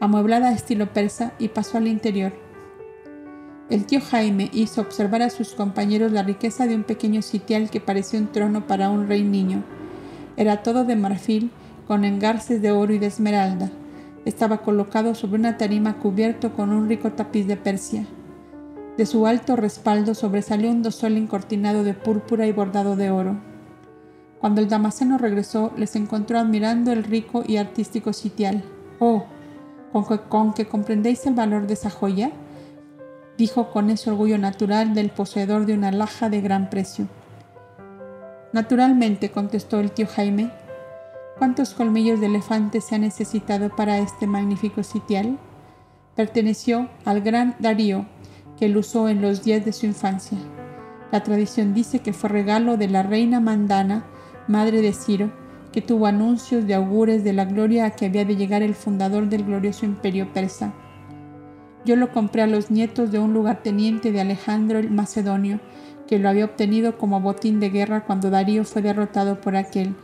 amueblada 0.00 0.48
a 0.48 0.52
estilo 0.52 0.92
persa, 0.92 1.32
y 1.38 1.48
pasó 1.48 1.78
al 1.78 1.88
interior. 1.88 2.32
El 3.70 3.86
tío 3.86 4.00
Jaime 4.00 4.50
hizo 4.52 4.82
observar 4.82 5.22
a 5.22 5.30
sus 5.30 5.54
compañeros 5.54 6.12
la 6.12 6.22
riqueza 6.22 6.66
de 6.66 6.76
un 6.76 6.84
pequeño 6.84 7.22
sitial 7.22 7.70
que 7.70 7.80
parecía 7.80 8.20
un 8.20 8.30
trono 8.30 8.66
para 8.66 8.90
un 8.90 9.08
rey 9.08 9.24
niño. 9.24 9.64
Era 10.36 10.62
todo 10.62 10.84
de 10.84 10.96
marfil, 10.96 11.50
con 11.86 12.04
engarces 12.04 12.62
de 12.62 12.70
oro 12.70 12.92
y 12.92 12.98
de 12.98 13.06
esmeralda. 13.06 13.70
Estaba 14.24 14.58
colocado 14.58 15.14
sobre 15.14 15.38
una 15.38 15.58
tarima 15.58 15.98
cubierto 15.98 16.54
con 16.54 16.72
un 16.72 16.88
rico 16.88 17.12
tapiz 17.12 17.46
de 17.46 17.56
Persia. 17.56 18.06
De 18.96 19.04
su 19.04 19.26
alto 19.26 19.54
respaldo 19.54 20.14
sobresalió 20.14 20.70
un 20.70 20.82
dosol 20.82 21.16
encortinado 21.16 21.84
de 21.84 21.92
púrpura 21.92 22.46
y 22.46 22.52
bordado 22.52 22.96
de 22.96 23.10
oro. 23.10 23.36
Cuando 24.40 24.62
el 24.62 24.68
damasceno 24.68 25.18
regresó, 25.18 25.72
les 25.76 25.94
encontró 25.96 26.38
admirando 26.38 26.92
el 26.92 27.04
rico 27.04 27.42
y 27.46 27.58
artístico 27.58 28.12
sitial. 28.12 28.62
Oh, 28.98 29.24
¿con 29.92 30.06
que, 30.06 30.18
con 30.18 30.54
que 30.54 30.66
comprendéis 30.68 31.26
el 31.26 31.34
valor 31.34 31.66
de 31.66 31.74
esa 31.74 31.90
joya? 31.90 32.30
dijo 33.36 33.70
con 33.72 33.90
ese 33.90 34.10
orgullo 34.10 34.38
natural 34.38 34.94
del 34.94 35.10
poseedor 35.10 35.66
de 35.66 35.74
una 35.74 35.88
alhaja 35.88 36.30
de 36.30 36.40
gran 36.40 36.70
precio. 36.70 37.08
Naturalmente, 38.52 39.30
contestó 39.30 39.80
el 39.80 39.90
tío 39.90 40.06
Jaime, 40.06 40.50
¿cuántos 41.38 41.74
colmillos 41.74 42.20
de 42.20 42.26
elefante 42.26 42.80
se 42.80 42.94
ha 42.94 42.98
necesitado 42.98 43.74
para 43.74 43.98
este 43.98 44.26
magnífico 44.26 44.82
sitial? 44.82 45.38
Perteneció 46.14 46.88
al 47.04 47.20
gran 47.20 47.56
Darío, 47.58 48.06
que 48.58 48.68
lo 48.68 48.80
usó 48.80 49.08
en 49.08 49.20
los 49.20 49.42
días 49.42 49.64
de 49.64 49.72
su 49.72 49.86
infancia. 49.86 50.38
La 51.10 51.22
tradición 51.22 51.74
dice 51.74 52.00
que 52.00 52.12
fue 52.12 52.30
regalo 52.30 52.76
de 52.76 52.88
la 52.88 53.02
reina 53.02 53.40
Mandana, 53.40 54.04
madre 54.48 54.80
de 54.80 54.92
Ciro, 54.92 55.32
que 55.72 55.82
tuvo 55.82 56.06
anuncios 56.06 56.66
de 56.66 56.74
augures 56.74 57.24
de 57.24 57.32
la 57.32 57.44
gloria 57.44 57.86
a 57.86 57.90
que 57.90 58.06
había 58.06 58.24
de 58.24 58.36
llegar 58.36 58.62
el 58.62 58.74
fundador 58.74 59.28
del 59.28 59.44
glorioso 59.44 59.86
imperio 59.86 60.32
persa. 60.32 60.72
Yo 61.84 61.96
lo 61.96 62.12
compré 62.12 62.42
a 62.42 62.46
los 62.46 62.70
nietos 62.70 63.10
de 63.10 63.18
un 63.18 63.34
lugarteniente 63.34 64.12
de 64.12 64.20
Alejandro 64.20 64.78
el 64.78 64.90
Macedonio, 64.90 65.60
que 66.06 66.18
lo 66.18 66.28
había 66.28 66.44
obtenido 66.44 66.96
como 66.96 67.20
botín 67.20 67.60
de 67.60 67.70
guerra 67.70 68.04
cuando 68.04 68.30
Darío 68.30 68.64
fue 68.64 68.82
derrotado 68.82 69.40
por 69.40 69.56
aquel. 69.56 69.94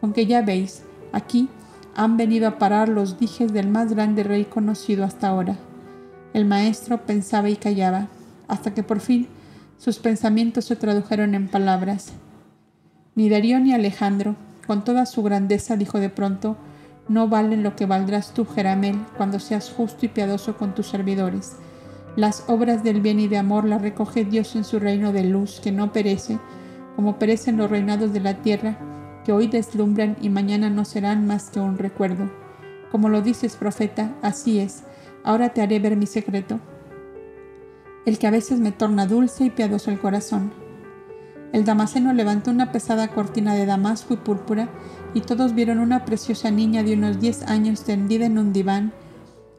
Con 0.00 0.12
que 0.12 0.26
ya 0.26 0.42
veis, 0.42 0.82
aquí 1.12 1.48
han 1.94 2.16
venido 2.16 2.46
a 2.46 2.58
parar 2.58 2.88
los 2.88 3.18
dijes 3.18 3.52
del 3.52 3.68
más 3.68 3.92
grande 3.92 4.22
rey 4.22 4.44
conocido 4.44 5.04
hasta 5.04 5.28
ahora. 5.28 5.56
El 6.32 6.44
maestro 6.44 7.04
pensaba 7.06 7.48
y 7.48 7.56
callaba, 7.56 8.08
hasta 8.46 8.72
que 8.74 8.82
por 8.82 9.00
fin 9.00 9.26
sus 9.78 9.98
pensamientos 9.98 10.66
se 10.66 10.76
tradujeron 10.76 11.34
en 11.34 11.48
palabras. 11.48 12.12
Ni 13.14 13.28
Darío 13.28 13.58
ni 13.58 13.72
Alejandro, 13.72 14.36
con 14.66 14.84
toda 14.84 15.06
su 15.06 15.22
grandeza, 15.22 15.76
dijo 15.76 15.98
de 15.98 16.10
pronto, 16.10 16.56
no 17.08 17.26
valen 17.26 17.62
lo 17.62 17.74
que 17.74 17.86
valdrás 17.86 18.34
tú, 18.34 18.44
Jeramel, 18.44 18.98
cuando 19.16 19.40
seas 19.40 19.70
justo 19.70 20.04
y 20.06 20.08
piadoso 20.08 20.56
con 20.56 20.74
tus 20.74 20.88
servidores. 20.88 21.56
Las 22.16 22.44
obras 22.48 22.84
del 22.84 23.00
bien 23.00 23.18
y 23.18 23.28
de 23.28 23.38
amor 23.38 23.64
las 23.64 23.80
recoge 23.80 24.24
Dios 24.24 24.54
en 24.56 24.64
su 24.64 24.78
reino 24.78 25.12
de 25.12 25.24
luz 25.24 25.60
que 25.60 25.72
no 25.72 25.92
perece, 25.92 26.38
como 26.96 27.18
perecen 27.18 27.56
los 27.56 27.70
reinados 27.70 28.12
de 28.12 28.20
la 28.20 28.34
tierra, 28.34 28.76
que 29.28 29.32
hoy 29.34 29.46
deslumbran 29.46 30.16
y 30.22 30.30
mañana 30.30 30.70
no 30.70 30.86
serán 30.86 31.26
más 31.26 31.50
que 31.50 31.60
un 31.60 31.76
recuerdo. 31.76 32.30
Como 32.90 33.10
lo 33.10 33.20
dices, 33.20 33.56
profeta, 33.56 34.16
así 34.22 34.58
es. 34.58 34.84
Ahora 35.22 35.50
te 35.50 35.60
haré 35.60 35.78
ver 35.80 35.96
mi 35.96 36.06
secreto, 36.06 36.60
el 38.06 38.18
que 38.18 38.26
a 38.26 38.30
veces 38.30 38.58
me 38.58 38.72
torna 38.72 39.04
dulce 39.04 39.44
y 39.44 39.50
piadoso 39.50 39.90
el 39.90 40.00
corazón. 40.00 40.50
El 41.52 41.66
damasceno 41.66 42.14
levantó 42.14 42.50
una 42.50 42.72
pesada 42.72 43.08
cortina 43.08 43.54
de 43.54 43.66
damasco 43.66 44.14
y 44.14 44.16
púrpura, 44.16 44.70
y 45.12 45.20
todos 45.20 45.54
vieron 45.54 45.78
una 45.78 46.06
preciosa 46.06 46.50
niña 46.50 46.82
de 46.82 46.94
unos 46.94 47.20
diez 47.20 47.42
años 47.42 47.84
tendida 47.84 48.24
en 48.24 48.38
un 48.38 48.54
diván, 48.54 48.94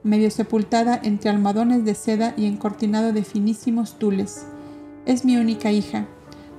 medio 0.02 0.32
sepultada 0.32 1.00
entre 1.04 1.30
almohadones 1.30 1.86
de 1.86 1.94
seda 1.94 2.34
y 2.36 2.48
encortinado 2.48 3.14
de 3.14 3.24
finísimos 3.24 4.00
tules. 4.00 4.48
Es 5.06 5.26
mi 5.26 5.38
única 5.38 5.72
hija, 5.72 6.08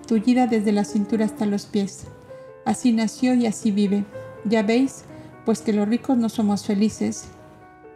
tullida 0.07 0.47
desde 0.47 0.71
la 0.71 0.85
cintura 0.85 1.25
hasta 1.25 1.45
los 1.45 1.67
pies. 1.67 2.07
Así 2.65 2.93
nació 2.93 3.35
y 3.35 3.47
así 3.47 3.71
vive. 3.71 4.05
Ya 4.45 4.63
veis, 4.63 5.05
pues 5.45 5.63
que 5.63 5.73
los 5.73 5.89
ricos 5.89 6.17
no 6.17 6.29
somos 6.29 6.65
felices. 6.65 7.29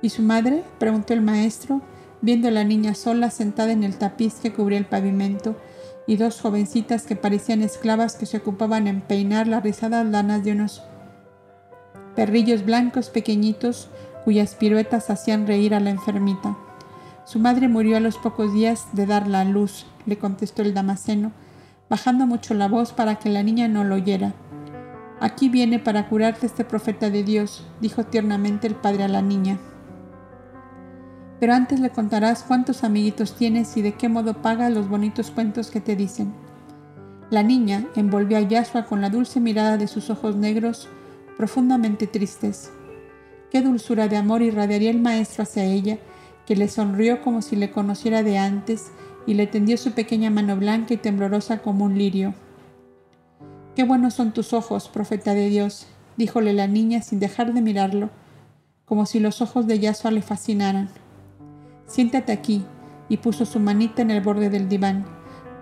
¿Y 0.02 0.10
su 0.10 0.22
madre? 0.22 0.64
preguntó 0.78 1.14
el 1.14 1.22
maestro, 1.22 1.80
viendo 2.20 2.48
a 2.48 2.50
la 2.50 2.64
niña 2.64 2.94
sola 2.94 3.30
sentada 3.30 3.72
en 3.72 3.84
el 3.84 3.96
tapiz 3.96 4.34
que 4.34 4.52
cubría 4.52 4.78
el 4.78 4.86
pavimento, 4.86 5.56
y 6.06 6.16
dos 6.16 6.40
jovencitas 6.40 7.04
que 7.04 7.16
parecían 7.16 7.62
esclavas 7.62 8.16
que 8.16 8.26
se 8.26 8.38
ocupaban 8.38 8.86
en 8.86 9.00
peinar 9.00 9.46
las 9.46 9.62
rizadas 9.62 10.06
lanas 10.06 10.44
de 10.44 10.52
unos 10.52 10.82
perrillos 12.14 12.64
blancos 12.64 13.10
pequeñitos 13.10 13.88
cuyas 14.24 14.54
piruetas 14.54 15.10
hacían 15.10 15.46
reír 15.46 15.74
a 15.74 15.80
la 15.80 15.90
enfermita. 15.90 16.56
Su 17.24 17.38
madre 17.38 17.68
murió 17.68 17.96
a 17.96 18.00
los 18.00 18.16
pocos 18.16 18.52
días 18.52 18.86
de 18.92 19.06
darla 19.06 19.40
a 19.40 19.44
luz, 19.44 19.86
le 20.06 20.18
contestó 20.18 20.62
el 20.62 20.74
damasceno, 20.74 21.32
bajando 21.88 22.26
mucho 22.26 22.54
la 22.54 22.68
voz 22.68 22.92
para 22.92 23.16
que 23.16 23.30
la 23.30 23.42
niña 23.42 23.68
no 23.68 23.84
lo 23.84 23.96
oyera. 23.96 24.34
Aquí 25.20 25.48
viene 25.48 25.78
para 25.78 26.08
curarte 26.08 26.46
este 26.46 26.64
profeta 26.64 27.10
de 27.10 27.22
Dios, 27.22 27.66
dijo 27.80 28.04
tiernamente 28.04 28.66
el 28.66 28.74
padre 28.74 29.04
a 29.04 29.08
la 29.08 29.22
niña. 29.22 29.58
Pero 31.40 31.54
antes 31.54 31.80
le 31.80 31.90
contarás 31.90 32.42
cuántos 32.42 32.84
amiguitos 32.84 33.34
tienes 33.34 33.76
y 33.76 33.82
de 33.82 33.92
qué 33.92 34.08
modo 34.08 34.34
paga 34.42 34.70
los 34.70 34.88
bonitos 34.88 35.30
cuentos 35.30 35.70
que 35.70 35.80
te 35.80 35.96
dicen. 35.96 36.32
La 37.30 37.42
niña 37.42 37.86
envolvió 37.96 38.38
a 38.38 38.42
Yashua 38.42 38.84
con 38.86 39.00
la 39.00 39.10
dulce 39.10 39.40
mirada 39.40 39.76
de 39.76 39.86
sus 39.86 40.10
ojos 40.10 40.36
negros, 40.36 40.88
profundamente 41.36 42.06
tristes. 42.06 42.70
Qué 43.50 43.62
dulzura 43.62 44.08
de 44.08 44.16
amor 44.16 44.42
irradiaría 44.42 44.90
el 44.90 45.00
maestro 45.00 45.42
hacia 45.42 45.64
ella, 45.64 45.98
que 46.46 46.56
le 46.56 46.68
sonrió 46.68 47.22
como 47.22 47.40
si 47.40 47.56
le 47.56 47.70
conociera 47.70 48.22
de 48.22 48.38
antes 48.38 48.90
y 49.26 49.34
le 49.34 49.46
tendió 49.46 49.78
su 49.78 49.92
pequeña 49.92 50.30
mano 50.30 50.56
blanca 50.56 50.94
y 50.94 50.96
temblorosa 50.98 51.58
como 51.62 51.84
un 51.84 51.96
lirio. 51.96 52.34
Qué 53.74 53.82
buenos 53.82 54.14
son 54.14 54.30
tus 54.30 54.52
ojos, 54.52 54.88
profeta 54.88 55.34
de 55.34 55.48
Dios, 55.48 55.88
díjole 56.16 56.52
la 56.52 56.68
niña 56.68 57.02
sin 57.02 57.18
dejar 57.18 57.52
de 57.52 57.60
mirarlo, 57.60 58.10
como 58.84 59.04
si 59.04 59.18
los 59.18 59.42
ojos 59.42 59.66
de 59.66 59.80
Yasua 59.80 60.12
le 60.12 60.22
fascinaran. 60.22 60.90
Siéntate 61.88 62.30
aquí, 62.30 62.64
y 63.08 63.16
puso 63.16 63.44
su 63.44 63.58
manita 63.58 64.02
en 64.02 64.12
el 64.12 64.20
borde 64.20 64.48
del 64.48 64.68
diván. 64.68 65.04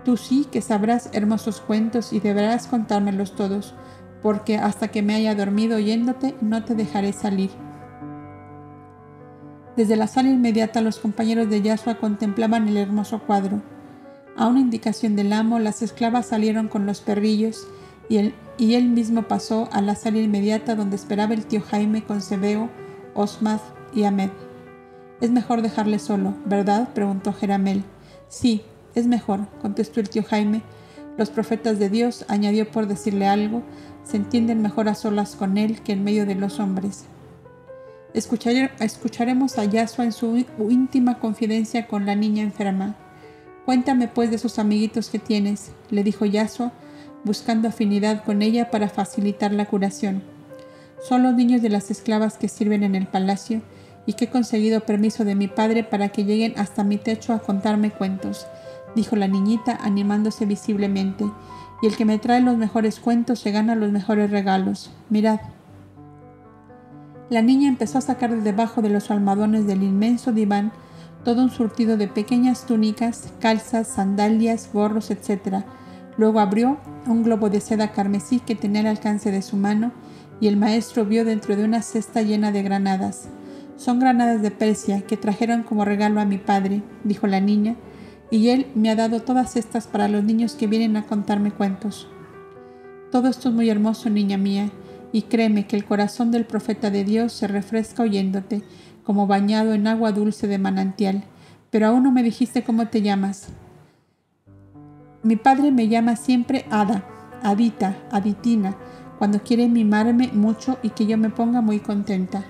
Tú 0.05 0.15
sí 0.15 0.45
que 0.51 0.61
sabrás 0.61 1.09
hermosos 1.13 1.59
cuentos 1.59 2.13
y 2.13 2.19
deberás 2.19 2.67
contármelos 2.67 3.35
todos, 3.35 3.73
porque 4.21 4.57
hasta 4.57 4.89
que 4.89 5.01
me 5.01 5.15
haya 5.15 5.33
dormido 5.33 5.77
oyéndote 5.77 6.35
no 6.39 6.63
te 6.63 6.75
dejaré 6.75 7.13
salir. 7.13 7.49
Desde 9.75 9.95
la 9.95 10.05
sala 10.05 10.29
inmediata 10.29 10.81
los 10.81 10.99
compañeros 10.99 11.49
de 11.49 11.63
Yasua 11.63 11.95
contemplaban 11.95 12.67
el 12.67 12.77
hermoso 12.77 13.23
cuadro. 13.23 13.63
A 14.37 14.45
una 14.47 14.59
indicación 14.59 15.15
del 15.15 15.33
amo, 15.33 15.57
las 15.57 15.81
esclavas 15.81 16.27
salieron 16.27 16.67
con 16.67 16.85
los 16.85 17.01
perrillos 17.01 17.67
y 18.09 18.17
él, 18.75 18.89
mismo 18.89 19.23
pasó 19.23 19.69
a 19.71 19.81
la 19.81 19.95
sala 19.95 20.19
inmediata 20.19 20.75
donde 20.75 20.95
esperaba 20.95 21.33
el 21.33 21.45
tío 21.45 21.61
Jaime 21.61 22.03
con 22.03 22.21
Sebeo, 22.21 22.69
Osmaz 23.13 23.61
y 23.93 24.03
Ahmed. 24.03 24.29
Es 25.21 25.31
mejor 25.31 25.61
dejarle 25.61 25.99
solo, 25.99 26.33
¿verdad? 26.45 26.89
preguntó 26.93 27.33
Jeramel. 27.33 27.83
Sí, 28.27 28.61
es 28.95 29.07
mejor, 29.07 29.47
contestó 29.61 29.99
el 29.99 30.09
tío 30.09 30.23
Jaime. 30.23 30.61
Los 31.17 31.29
profetas 31.29 31.79
de 31.79 31.89
Dios, 31.89 32.25
añadió 32.27 32.69
por 32.69 32.87
decirle 32.87 33.27
algo, 33.27 33.63
se 34.03 34.17
entienden 34.17 34.61
mejor 34.61 34.89
a 34.89 34.95
solas 34.95 35.35
con 35.35 35.57
él 35.57 35.81
que 35.81 35.93
en 35.93 36.03
medio 36.03 36.25
de 36.25 36.35
los 36.35 36.59
hombres. 36.59 37.05
escucharemos 38.13 39.57
a 39.57 39.65
Yasua 39.65 40.05
en 40.05 40.11
su 40.11 40.45
íntima 40.69 41.19
confidencia 41.19 41.87
con 41.87 42.05
la 42.05 42.15
niña 42.15 42.43
enferma. 42.43 42.95
Cuéntame 43.65 44.07
pues 44.09 44.29
de 44.29 44.35
esos 44.35 44.59
amiguitos 44.59 45.09
que 45.09 45.19
tienes, 45.19 45.71
le 45.89 46.03
dijo 46.03 46.25
Yasua, 46.25 46.73
buscando 47.23 47.67
afinidad 47.67 48.23
con 48.23 48.41
ella 48.41 48.69
para 48.71 48.89
facilitar 48.89 49.53
la 49.53 49.65
curación. 49.65 50.23
Son 51.07 51.23
los 51.23 51.33
niños 51.33 51.61
de 51.61 51.69
las 51.69 51.91
esclavas 51.91 52.37
que 52.37 52.47
sirven 52.47 52.83
en 52.83 52.95
el 52.95 53.07
palacio 53.07 53.61
y 54.05 54.13
que 54.13 54.25
he 54.25 54.29
conseguido 54.29 54.81
permiso 54.81 55.25
de 55.25 55.35
mi 55.35 55.47
padre 55.47 55.83
para 55.83 56.09
que 56.09 56.25
lleguen 56.25 56.53
hasta 56.57 56.83
mi 56.83 56.97
techo 56.97 57.33
a 57.33 57.39
contarme 57.39 57.91
cuentos, 57.91 58.47
dijo 58.95 59.15
la 59.15 59.27
niñita 59.27 59.77
animándose 59.81 60.45
visiblemente, 60.45 61.25
y 61.81 61.87
el 61.87 61.97
que 61.97 62.05
me 62.05 62.19
trae 62.19 62.39
los 62.41 62.57
mejores 62.57 62.99
cuentos 62.99 63.39
se 63.39 63.51
gana 63.51 63.75
los 63.75 63.91
mejores 63.91 64.31
regalos. 64.31 64.91
Mirad. 65.09 65.39
La 67.29 67.41
niña 67.41 67.67
empezó 67.67 67.97
a 67.97 68.01
sacar 68.01 68.29
de 68.29 68.41
debajo 68.41 68.81
de 68.81 68.89
los 68.89 69.11
almohadones 69.11 69.65
del 69.65 69.83
inmenso 69.83 70.31
diván 70.31 70.71
todo 71.23 71.41
un 71.41 71.49
surtido 71.49 71.97
de 71.97 72.07
pequeñas 72.07 72.65
túnicas, 72.65 73.31
calzas, 73.39 73.87
sandalias, 73.87 74.69
gorros, 74.73 75.09
etc. 75.09 75.63
Luego 76.17 76.39
abrió 76.39 76.77
un 77.07 77.23
globo 77.23 77.49
de 77.49 77.59
seda 77.59 77.91
carmesí 77.91 78.39
que 78.39 78.55
tenía 78.55 78.81
al 78.81 78.87
alcance 78.87 79.31
de 79.31 79.41
su 79.41 79.57
mano 79.57 79.91
y 80.39 80.47
el 80.47 80.57
maestro 80.57 81.05
vio 81.05 81.25
dentro 81.25 81.55
de 81.55 81.63
una 81.63 81.81
cesta 81.81 82.21
llena 82.21 82.51
de 82.51 82.63
granadas. 82.63 83.29
Son 83.75 83.99
granadas 83.99 84.41
de 84.41 84.51
Persia 84.51 85.01
que 85.01 85.17
trajeron 85.17 85.63
como 85.63 85.85
regalo 85.85 86.21
a 86.21 86.25
mi 86.25 86.37
padre, 86.37 86.83
dijo 87.03 87.27
la 87.27 87.39
niña, 87.39 87.75
y 88.29 88.49
él 88.49 88.67
me 88.75 88.89
ha 88.89 88.95
dado 88.95 89.21
todas 89.21 89.55
estas 89.55 89.87
para 89.87 90.07
los 90.07 90.23
niños 90.23 90.53
que 90.53 90.67
vienen 90.67 90.97
a 90.97 91.05
contarme 91.05 91.51
cuentos. 91.51 92.07
Todo 93.11 93.27
esto 93.27 93.49
es 93.49 93.55
muy 93.55 93.69
hermoso, 93.69 94.09
niña 94.09 94.37
mía, 94.37 94.69
y 95.11 95.23
créeme 95.23 95.67
que 95.67 95.75
el 95.75 95.85
corazón 95.85 96.31
del 96.31 96.45
profeta 96.45 96.89
de 96.89 97.03
Dios 97.03 97.33
se 97.33 97.47
refresca 97.47 98.03
oyéndote, 98.03 98.63
como 99.03 99.27
bañado 99.27 99.73
en 99.73 99.87
agua 99.87 100.11
dulce 100.11 100.47
de 100.47 100.57
manantial. 100.57 101.23
Pero 101.69 101.87
aún 101.87 102.03
no 102.03 102.11
me 102.11 102.23
dijiste 102.23 102.63
cómo 102.63 102.87
te 102.87 103.01
llamas. 103.01 103.49
Mi 105.23 105.37
padre 105.37 105.71
me 105.71 105.87
llama 105.87 106.17
siempre 106.17 106.65
Ada, 106.69 107.05
Adita, 107.41 107.95
Aditina, 108.11 108.75
cuando 109.17 109.41
quiere 109.41 109.69
mimarme 109.69 110.29
mucho 110.33 110.77
y 110.83 110.89
que 110.89 111.05
yo 111.05 111.17
me 111.17 111.29
ponga 111.29 111.61
muy 111.61 111.79
contenta. 111.79 112.43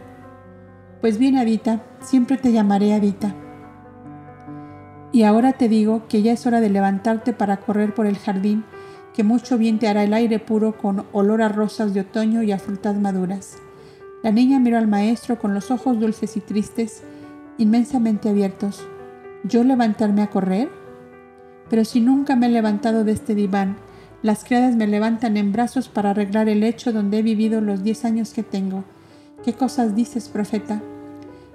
Pues 0.99 1.19
bien, 1.19 1.37
Adita, 1.37 1.83
siempre 2.01 2.37
te 2.37 2.51
llamaré 2.51 2.93
Adita. 2.93 3.35
Y 5.11 5.21
ahora 5.21 5.53
te 5.53 5.69
digo 5.69 6.07
que 6.07 6.23
ya 6.23 6.31
es 6.31 6.47
hora 6.47 6.61
de 6.61 6.71
levantarte 6.71 7.31
para 7.31 7.57
correr 7.57 7.93
por 7.93 8.07
el 8.07 8.17
jardín, 8.17 8.63
que 9.13 9.23
mucho 9.23 9.59
bien 9.59 9.77
te 9.77 9.87
hará 9.87 10.03
el 10.03 10.13
aire 10.15 10.39
puro 10.39 10.75
con 10.75 11.05
olor 11.11 11.43
a 11.43 11.49
rosas 11.49 11.93
de 11.93 12.01
otoño 12.01 12.41
y 12.41 12.51
a 12.51 12.57
frutas 12.57 12.97
maduras. 12.97 13.57
La 14.23 14.31
niña 14.31 14.59
miró 14.59 14.79
al 14.79 14.87
maestro 14.87 15.37
con 15.37 15.53
los 15.53 15.69
ojos 15.69 15.99
dulces 15.99 16.37
y 16.37 16.41
tristes, 16.41 17.03
inmensamente 17.59 18.29
abiertos. 18.29 18.83
¿Yo 19.43 19.63
levantarme 19.63 20.23
a 20.23 20.31
correr? 20.31 20.82
Pero 21.73 21.85
si 21.85 22.01
nunca 22.01 22.35
me 22.35 22.45
he 22.45 22.49
levantado 22.49 23.03
de 23.03 23.13
este 23.13 23.33
diván, 23.33 23.77
las 24.21 24.43
criadas 24.43 24.75
me 24.75 24.85
levantan 24.85 25.37
en 25.37 25.51
brazos 25.51 25.89
para 25.89 26.11
arreglar 26.11 26.47
el 26.47 26.59
lecho 26.59 26.93
donde 26.93 27.17
he 27.17 27.23
vivido 27.23 27.61
los 27.61 27.81
diez 27.81 28.05
años 28.05 28.31
que 28.31 28.43
tengo. 28.43 28.83
¿Qué 29.43 29.53
cosas 29.53 29.95
dices, 29.95 30.29
profeta? 30.29 30.83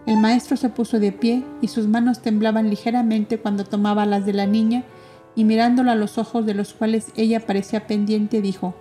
El 0.07 0.17
maestro 0.17 0.57
se 0.57 0.71
puso 0.71 0.99
de 0.99 1.13
pie 1.13 1.45
y 1.61 1.69
sus 1.69 1.87
manos 1.87 2.21
temblaban 2.21 2.69
ligeramente 2.69 3.39
cuando 3.39 3.63
tomaba 3.63 4.07
las 4.07 4.27
de 4.27 4.33
la 4.33 4.47
niña 4.47 4.83
y 5.37 5.45
mirándola 5.45 5.93
a 5.93 5.95
los 5.95 6.19
ojos 6.19 6.45
de 6.45 6.55
los 6.55 6.75
cuales 6.75 7.13
ella 7.15 7.47
parecía 7.47 7.87
pendiente, 7.87 8.43
dijo, 8.43 8.75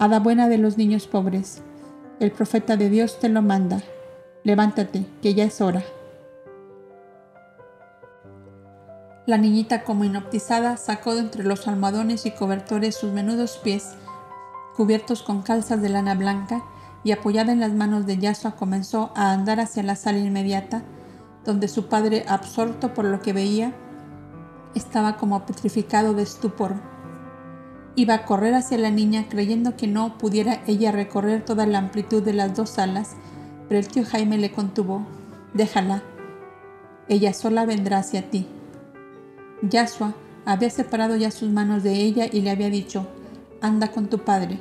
Hada 0.00 0.18
buena 0.18 0.48
de 0.48 0.58
los 0.58 0.78
niños 0.78 1.06
pobres, 1.06 1.62
el 2.18 2.32
profeta 2.32 2.76
de 2.76 2.90
Dios 2.90 3.20
te 3.20 3.28
lo 3.28 3.40
manda. 3.40 3.80
Levántate, 4.42 5.04
que 5.22 5.34
ya 5.34 5.44
es 5.44 5.60
hora. 5.60 5.84
La 9.24 9.38
niñita, 9.38 9.84
como 9.84 10.02
inoptizada, 10.02 10.76
sacó 10.76 11.14
de 11.14 11.20
entre 11.20 11.44
los 11.44 11.68
almohadones 11.68 12.26
y 12.26 12.32
cobertores 12.32 12.96
sus 12.96 13.12
menudos 13.12 13.60
pies, 13.62 13.94
cubiertos 14.76 15.22
con 15.22 15.42
calzas 15.42 15.80
de 15.80 15.90
lana 15.90 16.16
blanca, 16.16 16.64
y 17.04 17.12
apoyada 17.12 17.52
en 17.52 17.60
las 17.60 17.72
manos 17.72 18.06
de 18.06 18.18
Yasua 18.18 18.56
comenzó 18.56 19.12
a 19.14 19.32
andar 19.32 19.60
hacia 19.60 19.82
la 19.84 19.94
sala 19.94 20.18
inmediata, 20.18 20.82
donde 21.44 21.68
su 21.68 21.86
padre, 21.86 22.24
absorto 22.28 22.94
por 22.94 23.04
lo 23.04 23.20
que 23.20 23.32
veía, 23.32 23.72
estaba 24.74 25.16
como 25.16 25.44
petrificado 25.46 26.14
de 26.14 26.22
estupor. 26.22 26.74
Iba 27.94 28.14
a 28.14 28.24
correr 28.24 28.54
hacia 28.54 28.78
la 28.78 28.90
niña 28.90 29.26
creyendo 29.28 29.76
que 29.76 29.86
no 29.86 30.18
pudiera 30.18 30.62
ella 30.66 30.92
recorrer 30.92 31.44
toda 31.44 31.66
la 31.66 31.78
amplitud 31.78 32.22
de 32.22 32.32
las 32.32 32.56
dos 32.56 32.70
salas, 32.70 33.10
pero 33.68 33.78
el 33.78 33.88
tío 33.88 34.04
Jaime 34.04 34.38
le 34.38 34.50
contuvo. 34.50 35.06
Déjala. 35.54 36.02
Ella 37.08 37.34
sola 37.34 37.66
vendrá 37.66 37.98
hacia 37.98 38.30
ti. 38.30 38.48
Yasua, 39.62 40.14
Había 40.44 40.70
separado 40.70 41.14
ya 41.14 41.30
sus 41.30 41.50
manos 41.50 41.84
de 41.84 41.94
ella 41.94 42.26
y 42.30 42.40
le 42.40 42.50
había 42.50 42.68
dicho, 42.68 43.06
anda 43.60 43.92
con 43.92 44.08
tu 44.08 44.18
padre. 44.18 44.58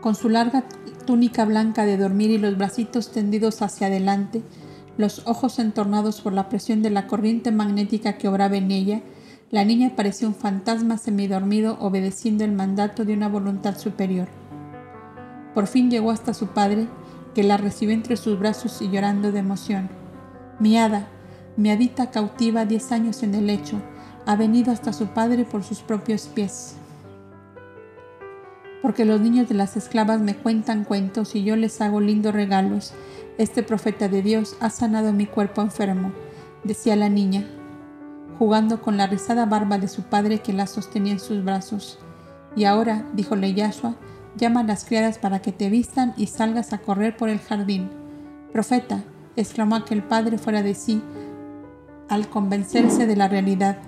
Con 0.00 0.14
su 0.14 0.30
larga 0.30 0.64
túnica 1.06 1.44
blanca 1.44 1.84
de 1.84 1.98
dormir 1.98 2.30
y 2.30 2.38
los 2.38 2.56
bracitos 2.56 3.12
tendidos 3.12 3.60
hacia 3.60 3.88
adelante, 3.88 4.42
los 4.96 5.26
ojos 5.26 5.58
entornados 5.58 6.22
por 6.22 6.32
la 6.32 6.48
presión 6.48 6.82
de 6.82 6.88
la 6.88 7.06
corriente 7.06 7.52
magnética 7.52 8.16
que 8.16 8.28
obraba 8.28 8.56
en 8.56 8.70
ella, 8.70 9.02
la 9.50 9.66
niña 9.66 9.92
parecía 9.94 10.28
un 10.28 10.34
fantasma 10.34 10.96
semidormido 10.96 11.76
obedeciendo 11.78 12.42
el 12.44 12.52
mandato 12.52 13.04
de 13.04 13.12
una 13.12 13.28
voluntad 13.28 13.76
superior. 13.76 14.28
Por 15.54 15.66
fin 15.66 15.90
llegó 15.90 16.10
hasta 16.10 16.32
su 16.32 16.48
padre, 16.48 16.88
que 17.34 17.42
la 17.42 17.58
recibió 17.58 17.94
entre 17.94 18.16
sus 18.16 18.38
brazos 18.38 18.80
y 18.80 18.90
llorando 18.90 19.30
de 19.30 19.40
emoción. 19.40 19.90
Mi 20.58 20.78
hada, 20.78 21.08
mi 21.56 21.70
hadita 21.70 22.10
cautiva 22.10 22.64
diez 22.64 22.92
años 22.92 23.22
en 23.22 23.34
el 23.34 23.46
lecho, 23.46 23.76
ha 24.26 24.36
venido 24.36 24.72
hasta 24.72 24.92
su 24.92 25.08
padre 25.08 25.44
por 25.44 25.64
sus 25.64 25.80
propios 25.80 26.26
pies. 26.26 26.76
Porque 28.80 29.04
los 29.04 29.20
niños 29.20 29.48
de 29.48 29.54
las 29.54 29.76
esclavas 29.76 30.20
me 30.20 30.36
cuentan 30.36 30.84
cuentos 30.84 31.34
y 31.34 31.44
yo 31.44 31.56
les 31.56 31.80
hago 31.80 32.00
lindos 32.00 32.34
regalos. 32.34 32.94
Este 33.38 33.62
profeta 33.62 34.08
de 34.08 34.22
Dios 34.22 34.56
ha 34.60 34.70
sanado 34.70 35.12
mi 35.12 35.26
cuerpo 35.26 35.62
enfermo, 35.62 36.12
decía 36.64 36.96
la 36.96 37.08
niña, 37.08 37.46
jugando 38.38 38.82
con 38.82 38.96
la 38.96 39.06
rizada 39.06 39.46
barba 39.46 39.78
de 39.78 39.88
su 39.88 40.02
padre 40.02 40.40
que 40.40 40.52
la 40.52 40.66
sostenía 40.66 41.12
en 41.12 41.20
sus 41.20 41.44
brazos. 41.44 41.98
Y 42.56 42.64
ahora, 42.64 43.06
díjole 43.14 43.54
Yahshua, 43.54 43.94
llama 44.36 44.60
a 44.60 44.64
las 44.64 44.84
criadas 44.84 45.18
para 45.18 45.40
que 45.40 45.52
te 45.52 45.70
vistan 45.70 46.14
y 46.16 46.26
salgas 46.26 46.72
a 46.72 46.78
correr 46.78 47.16
por 47.16 47.28
el 47.28 47.38
jardín. 47.38 47.88
Profeta, 48.52 49.04
exclamó 49.36 49.76
aquel 49.76 50.02
padre 50.02 50.38
fuera 50.38 50.62
de 50.62 50.74
sí, 50.74 51.02
al 52.12 52.28
convencerse 52.28 53.06
de 53.06 53.16
la 53.16 53.26
realidad. 53.26 53.78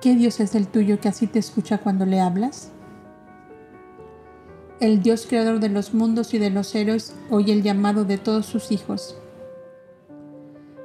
¿Qué 0.00 0.14
Dios 0.14 0.38
es 0.38 0.54
el 0.54 0.68
tuyo 0.68 1.00
que 1.00 1.08
así 1.08 1.26
te 1.26 1.40
escucha 1.40 1.78
cuando 1.78 2.06
le 2.06 2.20
hablas? 2.20 2.70
El 4.78 5.02
Dios 5.02 5.26
creador 5.28 5.58
de 5.58 5.68
los 5.68 5.94
mundos 5.94 6.32
y 6.32 6.38
de 6.38 6.50
los 6.50 6.72
héroes 6.76 7.16
oye 7.30 7.52
el 7.52 7.64
llamado 7.64 8.04
de 8.04 8.18
todos 8.18 8.46
sus 8.46 8.70
hijos 8.70 9.16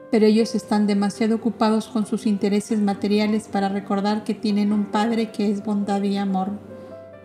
pero 0.09 0.27
ellos 0.27 0.53
están 0.53 0.85
demasiado 0.85 1.33
ocupados 1.33 1.87
con 1.87 2.05
sus 2.05 2.27
intereses 2.27 2.79
materiales 2.79 3.47
para 3.47 3.67
recordar 3.67 4.23
que 4.23 4.35
tienen 4.35 4.71
un 4.71 4.85
Padre 4.85 5.31
que 5.31 5.49
es 5.49 5.65
bondad 5.65 6.03
y 6.03 6.17
amor. 6.17 6.51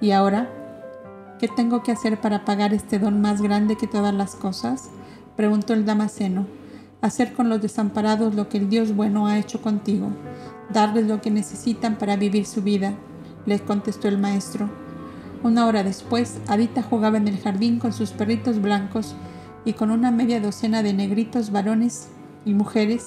¿Y 0.00 0.12
ahora? 0.12 0.48
¿Qué 1.38 1.48
tengo 1.48 1.82
que 1.82 1.92
hacer 1.92 2.18
para 2.18 2.46
pagar 2.46 2.72
este 2.72 2.98
don 2.98 3.20
más 3.20 3.42
grande 3.42 3.76
que 3.76 3.86
todas 3.86 4.14
las 4.14 4.34
cosas? 4.34 4.88
preguntó 5.36 5.74
el 5.74 5.84
Damaseno. 5.84 6.46
Hacer 7.00 7.32
con 7.32 7.48
los 7.48 7.62
desamparados 7.62 8.34
lo 8.34 8.48
que 8.48 8.58
el 8.58 8.68
Dios 8.68 8.94
bueno 8.94 9.26
ha 9.26 9.38
hecho 9.38 9.62
contigo, 9.62 10.10
darles 10.72 11.06
lo 11.06 11.20
que 11.20 11.30
necesitan 11.30 11.96
para 11.96 12.16
vivir 12.16 12.44
su 12.44 12.62
vida, 12.62 12.94
les 13.46 13.62
contestó 13.62 14.08
el 14.08 14.18
maestro. 14.18 14.68
Una 15.44 15.66
hora 15.66 15.84
después, 15.84 16.38
Adita 16.48 16.82
jugaba 16.82 17.16
en 17.16 17.28
el 17.28 17.38
jardín 17.38 17.78
con 17.78 17.92
sus 17.92 18.10
perritos 18.10 18.60
blancos 18.60 19.14
y 19.64 19.74
con 19.74 19.92
una 19.92 20.10
media 20.10 20.40
docena 20.40 20.82
de 20.82 20.92
negritos 20.92 21.52
varones 21.52 22.08
y 22.44 22.54
mujeres 22.54 23.06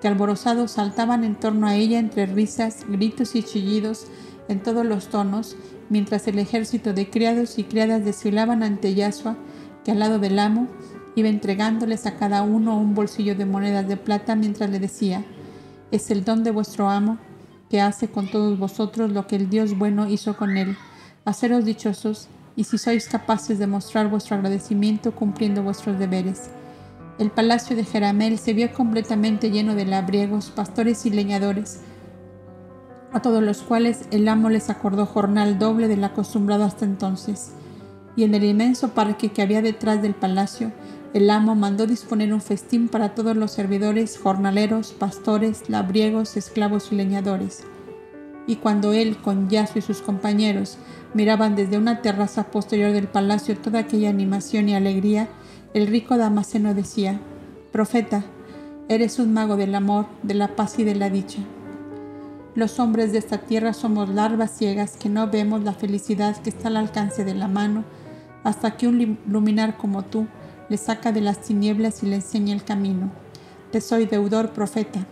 que 0.00 0.08
alborozados 0.08 0.72
saltaban 0.72 1.24
en 1.24 1.34
torno 1.34 1.66
a 1.66 1.74
ella 1.74 1.98
entre 1.98 2.26
risas, 2.26 2.84
gritos 2.88 3.34
y 3.34 3.42
chillidos 3.42 4.06
en 4.48 4.62
todos 4.62 4.86
los 4.86 5.08
tonos, 5.08 5.56
mientras 5.90 6.28
el 6.28 6.38
ejército 6.38 6.92
de 6.92 7.10
criados 7.10 7.58
y 7.58 7.64
criadas 7.64 8.04
desfilaban 8.04 8.62
ante 8.62 8.94
Yahshua, 8.94 9.36
que 9.84 9.90
al 9.90 9.98
lado 9.98 10.18
del 10.18 10.38
amo 10.38 10.68
iba 11.14 11.28
entregándoles 11.28 12.06
a 12.06 12.16
cada 12.16 12.42
uno 12.42 12.78
un 12.78 12.94
bolsillo 12.94 13.34
de 13.34 13.46
monedas 13.46 13.86
de 13.88 13.96
plata 13.96 14.34
mientras 14.36 14.70
le 14.70 14.78
decía, 14.78 15.24
es 15.90 16.10
el 16.10 16.24
don 16.24 16.42
de 16.42 16.50
vuestro 16.50 16.88
amo 16.88 17.18
que 17.68 17.80
hace 17.80 18.08
con 18.08 18.30
todos 18.30 18.58
vosotros 18.58 19.12
lo 19.12 19.26
que 19.26 19.36
el 19.36 19.48
Dios 19.48 19.78
bueno 19.78 20.08
hizo 20.08 20.36
con 20.36 20.56
él. 20.56 20.76
Haceros 21.24 21.64
dichosos 21.64 22.28
y 22.56 22.64
si 22.64 22.78
sois 22.78 23.08
capaces 23.08 23.58
de 23.58 23.66
mostrar 23.66 24.08
vuestro 24.08 24.36
agradecimiento 24.36 25.12
cumpliendo 25.12 25.62
vuestros 25.62 25.98
deberes. 25.98 26.50
El 27.18 27.30
palacio 27.30 27.76
de 27.76 27.84
Jeramel 27.84 28.38
se 28.38 28.52
vio 28.52 28.72
completamente 28.72 29.50
lleno 29.50 29.74
de 29.74 29.86
labriegos, 29.86 30.50
pastores 30.50 31.06
y 31.06 31.10
leñadores, 31.10 31.80
a 33.12 33.20
todos 33.20 33.42
los 33.42 33.62
cuales 33.62 34.06
el 34.10 34.26
amo 34.28 34.48
les 34.48 34.70
acordó 34.70 35.06
jornal 35.06 35.58
doble 35.58 35.88
del 35.88 36.04
acostumbrado 36.04 36.64
hasta 36.64 36.84
entonces. 36.84 37.52
Y 38.16 38.24
en 38.24 38.34
el 38.34 38.44
inmenso 38.44 38.88
parque 38.88 39.30
que 39.30 39.42
había 39.42 39.62
detrás 39.62 40.02
del 40.02 40.14
palacio, 40.14 40.72
el 41.14 41.28
amo 41.28 41.54
mandó 41.54 41.86
disponer 41.86 42.32
un 42.32 42.40
festín 42.40 42.88
para 42.88 43.14
todos 43.14 43.36
los 43.36 43.52
servidores, 43.52 44.18
jornaleros, 44.18 44.92
pastores, 44.92 45.68
labriegos, 45.68 46.38
esclavos 46.38 46.90
y 46.90 46.96
leñadores. 46.96 47.64
Y 48.46 48.56
cuando 48.56 48.92
él, 48.92 49.18
con 49.18 49.50
Yasu 49.50 49.78
y 49.78 49.82
sus 49.82 50.00
compañeros, 50.00 50.78
miraban 51.12 51.54
desde 51.54 51.76
una 51.76 52.00
terraza 52.00 52.50
posterior 52.50 52.92
del 52.92 53.08
palacio 53.08 53.56
toda 53.58 53.80
aquella 53.80 54.08
animación 54.08 54.70
y 54.70 54.74
alegría, 54.74 55.28
el 55.74 55.86
rico 55.86 56.16
Damaseno 56.16 56.74
decía, 56.74 57.20
Profeta, 57.72 58.24
eres 58.88 59.18
un 59.18 59.34
mago 59.34 59.56
del 59.56 59.74
amor, 59.74 60.06
de 60.22 60.34
la 60.34 60.56
paz 60.56 60.78
y 60.78 60.84
de 60.84 60.94
la 60.94 61.10
dicha. 61.10 61.40
Los 62.54 62.78
hombres 62.80 63.12
de 63.12 63.18
esta 63.18 63.38
tierra 63.38 63.74
somos 63.74 64.08
larvas 64.08 64.50
ciegas 64.50 64.96
que 64.96 65.08
no 65.08 65.28
vemos 65.28 65.62
la 65.62 65.72
felicidad 65.72 66.36
que 66.38 66.50
está 66.50 66.68
al 66.68 66.76
alcance 66.76 67.24
de 67.24 67.34
la 67.34 67.48
mano 67.48 67.84
hasta 68.44 68.76
que 68.76 68.88
un 68.88 69.18
luminar 69.26 69.76
como 69.76 70.02
tú 70.02 70.26
le 70.72 70.78
saca 70.78 71.12
de 71.12 71.20
las 71.20 71.42
tinieblas 71.42 72.02
y 72.02 72.06
le 72.06 72.16
enseña 72.16 72.54
el 72.54 72.64
camino. 72.64 73.10
Te 73.72 73.82
soy 73.82 74.06
deudor, 74.06 74.54
profeta, 74.54 75.06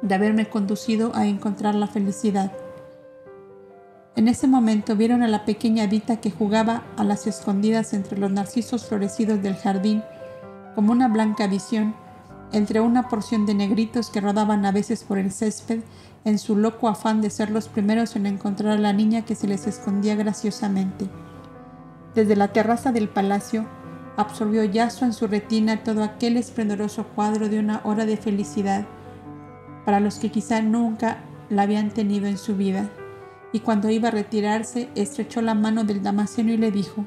de 0.00 0.14
haberme 0.14 0.48
conducido 0.48 1.10
a 1.16 1.26
encontrar 1.26 1.74
la 1.74 1.88
felicidad. 1.88 2.52
En 4.14 4.28
ese 4.28 4.46
momento 4.46 4.94
vieron 4.94 5.24
a 5.24 5.26
la 5.26 5.44
pequeña 5.44 5.88
Dita 5.88 6.20
que 6.20 6.30
jugaba 6.30 6.84
a 6.96 7.02
las 7.02 7.26
escondidas 7.26 7.94
entre 7.94 8.16
los 8.16 8.30
narcisos 8.30 8.86
florecidos 8.86 9.42
del 9.42 9.56
jardín, 9.56 10.04
como 10.76 10.92
una 10.92 11.08
blanca 11.08 11.48
visión, 11.48 11.96
entre 12.52 12.80
una 12.80 13.08
porción 13.08 13.46
de 13.46 13.54
negritos 13.54 14.08
que 14.08 14.20
rodaban 14.20 14.64
a 14.64 14.70
veces 14.70 15.02
por 15.02 15.18
el 15.18 15.32
césped 15.32 15.80
en 16.24 16.38
su 16.38 16.56
loco 16.56 16.86
afán 16.86 17.22
de 17.22 17.30
ser 17.30 17.50
los 17.50 17.66
primeros 17.66 18.14
en 18.14 18.26
encontrar 18.26 18.78
a 18.78 18.80
la 18.80 18.92
niña 18.92 19.24
que 19.24 19.34
se 19.34 19.48
les 19.48 19.66
escondía 19.66 20.14
graciosamente. 20.14 21.08
Desde 22.14 22.36
la 22.36 22.52
terraza 22.52 22.92
del 22.92 23.08
palacio 23.08 23.66
absorbió 24.16 24.64
Yaso 24.64 25.04
en 25.04 25.12
su 25.12 25.26
retina 25.26 25.82
todo 25.82 26.02
aquel 26.02 26.36
esplendoroso 26.36 27.04
cuadro 27.14 27.48
de 27.48 27.58
una 27.58 27.80
hora 27.84 28.06
de 28.06 28.16
felicidad 28.16 28.86
para 29.84 30.00
los 30.00 30.18
que 30.18 30.30
quizá 30.30 30.62
nunca 30.62 31.18
la 31.48 31.62
habían 31.62 31.90
tenido 31.90 32.26
en 32.26 32.38
su 32.38 32.56
vida 32.56 32.90
y 33.52 33.60
cuando 33.60 33.90
iba 33.90 34.08
a 34.08 34.12
retirarse 34.12 34.88
estrechó 34.94 35.42
la 35.42 35.54
mano 35.54 35.84
del 35.84 36.02
Damasceno 36.02 36.52
y 36.52 36.56
le 36.56 36.70
dijo, 36.70 37.04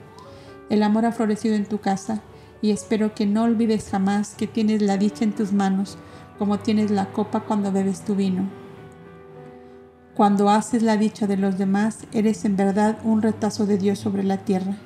El 0.69 0.84
amor 0.84 1.05
ha 1.05 1.11
florecido 1.11 1.55
en 1.55 1.65
tu 1.65 1.80
casa, 1.80 2.21
y 2.61 2.71
espero 2.71 3.13
que 3.13 3.25
no 3.25 3.43
olvides 3.43 3.89
jamás 3.89 4.35
que 4.35 4.47
tienes 4.47 4.81
la 4.81 4.97
dicha 4.97 5.23
en 5.23 5.34
tus 5.34 5.51
manos, 5.51 5.97
como 6.38 6.59
tienes 6.59 6.91
la 6.91 7.11
copa 7.11 7.41
cuando 7.41 7.71
bebes 7.71 8.03
tu 8.03 8.15
vino. 8.15 8.49
Cuando 10.15 10.49
haces 10.49 10.84
la 10.84 10.97
dicha 10.97 11.27
de 11.27 11.38
los 11.38 11.57
demás, 11.57 12.05
eres 12.11 12.45
en 12.45 12.55
verdad 12.55 12.99
un 13.03 13.21
retazo 13.21 13.65
de 13.65 13.77
Dios 13.77 13.99
sobre 13.99 14.23
la 14.23 14.38
tierra. 14.38 14.77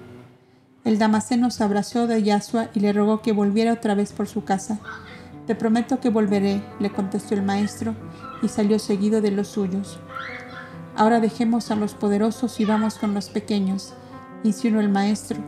El 0.88 1.00
Damasceno 1.00 1.52
se 1.52 1.66
abrazó 1.66 2.08
de 2.08 2.24
Yasua 2.24 2.70
y 2.74 2.80
le 2.80 2.94
rogó 2.94 3.22
que 3.22 3.34
volviera 3.34 3.74
otra 3.74 3.94
vez 3.94 4.14
por 4.14 4.26
su 4.26 4.46
casa. 4.46 4.80
Te 5.46 5.54
prometo 5.54 6.00
que 6.00 6.10
volveré, 6.10 6.64
le 6.80 6.94
contestó 6.94 7.36
el 7.36 7.44
maestro, 7.44 7.94
y 8.42 8.48
salió 8.48 8.80
seguido 8.80 9.20
de 9.20 9.32
los 9.32 9.50
suyos. 9.50 10.00
Ahora 10.96 11.20
dejemos 11.20 11.72
a 11.72 11.76
los 11.76 11.94
poderosos 11.94 12.62
y 12.62 12.64
vamos 12.64 13.00
con 13.00 13.14
los 13.14 13.28
pequeños, 13.28 13.96
insinuó 14.46 14.80
el 14.80 14.88
maestro, 14.88 15.40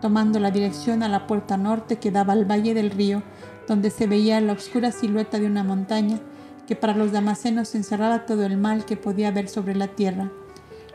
tomando 0.00 0.40
la 0.40 0.50
dirección 0.50 1.02
a 1.02 1.10
la 1.10 1.26
puerta 1.26 1.58
norte 1.58 1.96
que 1.96 2.10
daba 2.10 2.32
al 2.32 2.50
valle 2.50 2.72
del 2.72 2.90
río, 2.90 3.22
donde 3.68 3.90
se 3.90 4.06
veía 4.06 4.40
la 4.40 4.54
oscura 4.54 4.92
silueta 4.92 5.38
de 5.38 5.44
una 5.44 5.62
montaña 5.62 6.20
que 6.66 6.74
para 6.74 6.96
los 6.96 7.12
damasenos 7.12 7.74
encerraba 7.74 8.24
todo 8.24 8.46
el 8.46 8.56
mal 8.56 8.86
que 8.86 8.96
podía 8.96 9.28
haber 9.28 9.50
sobre 9.50 9.74
la 9.74 9.88
tierra. 9.88 10.30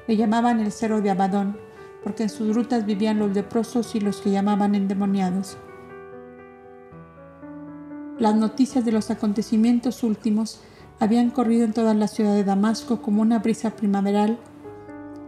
Le 0.07 0.17
llamaban 0.17 0.59
el 0.59 0.71
Cerro 0.71 1.01
de 1.01 1.11
Abadón, 1.11 1.55
porque 2.03 2.23
en 2.23 2.29
sus 2.29 2.55
rutas 2.55 2.85
vivían 2.85 3.19
los 3.19 3.31
leprosos 3.33 3.95
y 3.95 3.99
los 3.99 4.21
que 4.21 4.31
llamaban 4.31 4.75
endemoniados. 4.75 5.57
Las 8.19 8.35
noticias 8.35 8.85
de 8.85 8.91
los 8.91 9.09
acontecimientos 9.09 10.03
últimos 10.03 10.61
habían 10.99 11.31
corrido 11.31 11.65
en 11.65 11.73
toda 11.73 11.93
la 11.93 12.07
ciudad 12.07 12.35
de 12.35 12.43
Damasco 12.43 13.01
como 13.01 13.21
una 13.21 13.39
brisa 13.39 13.71
primaveral, 13.71 14.37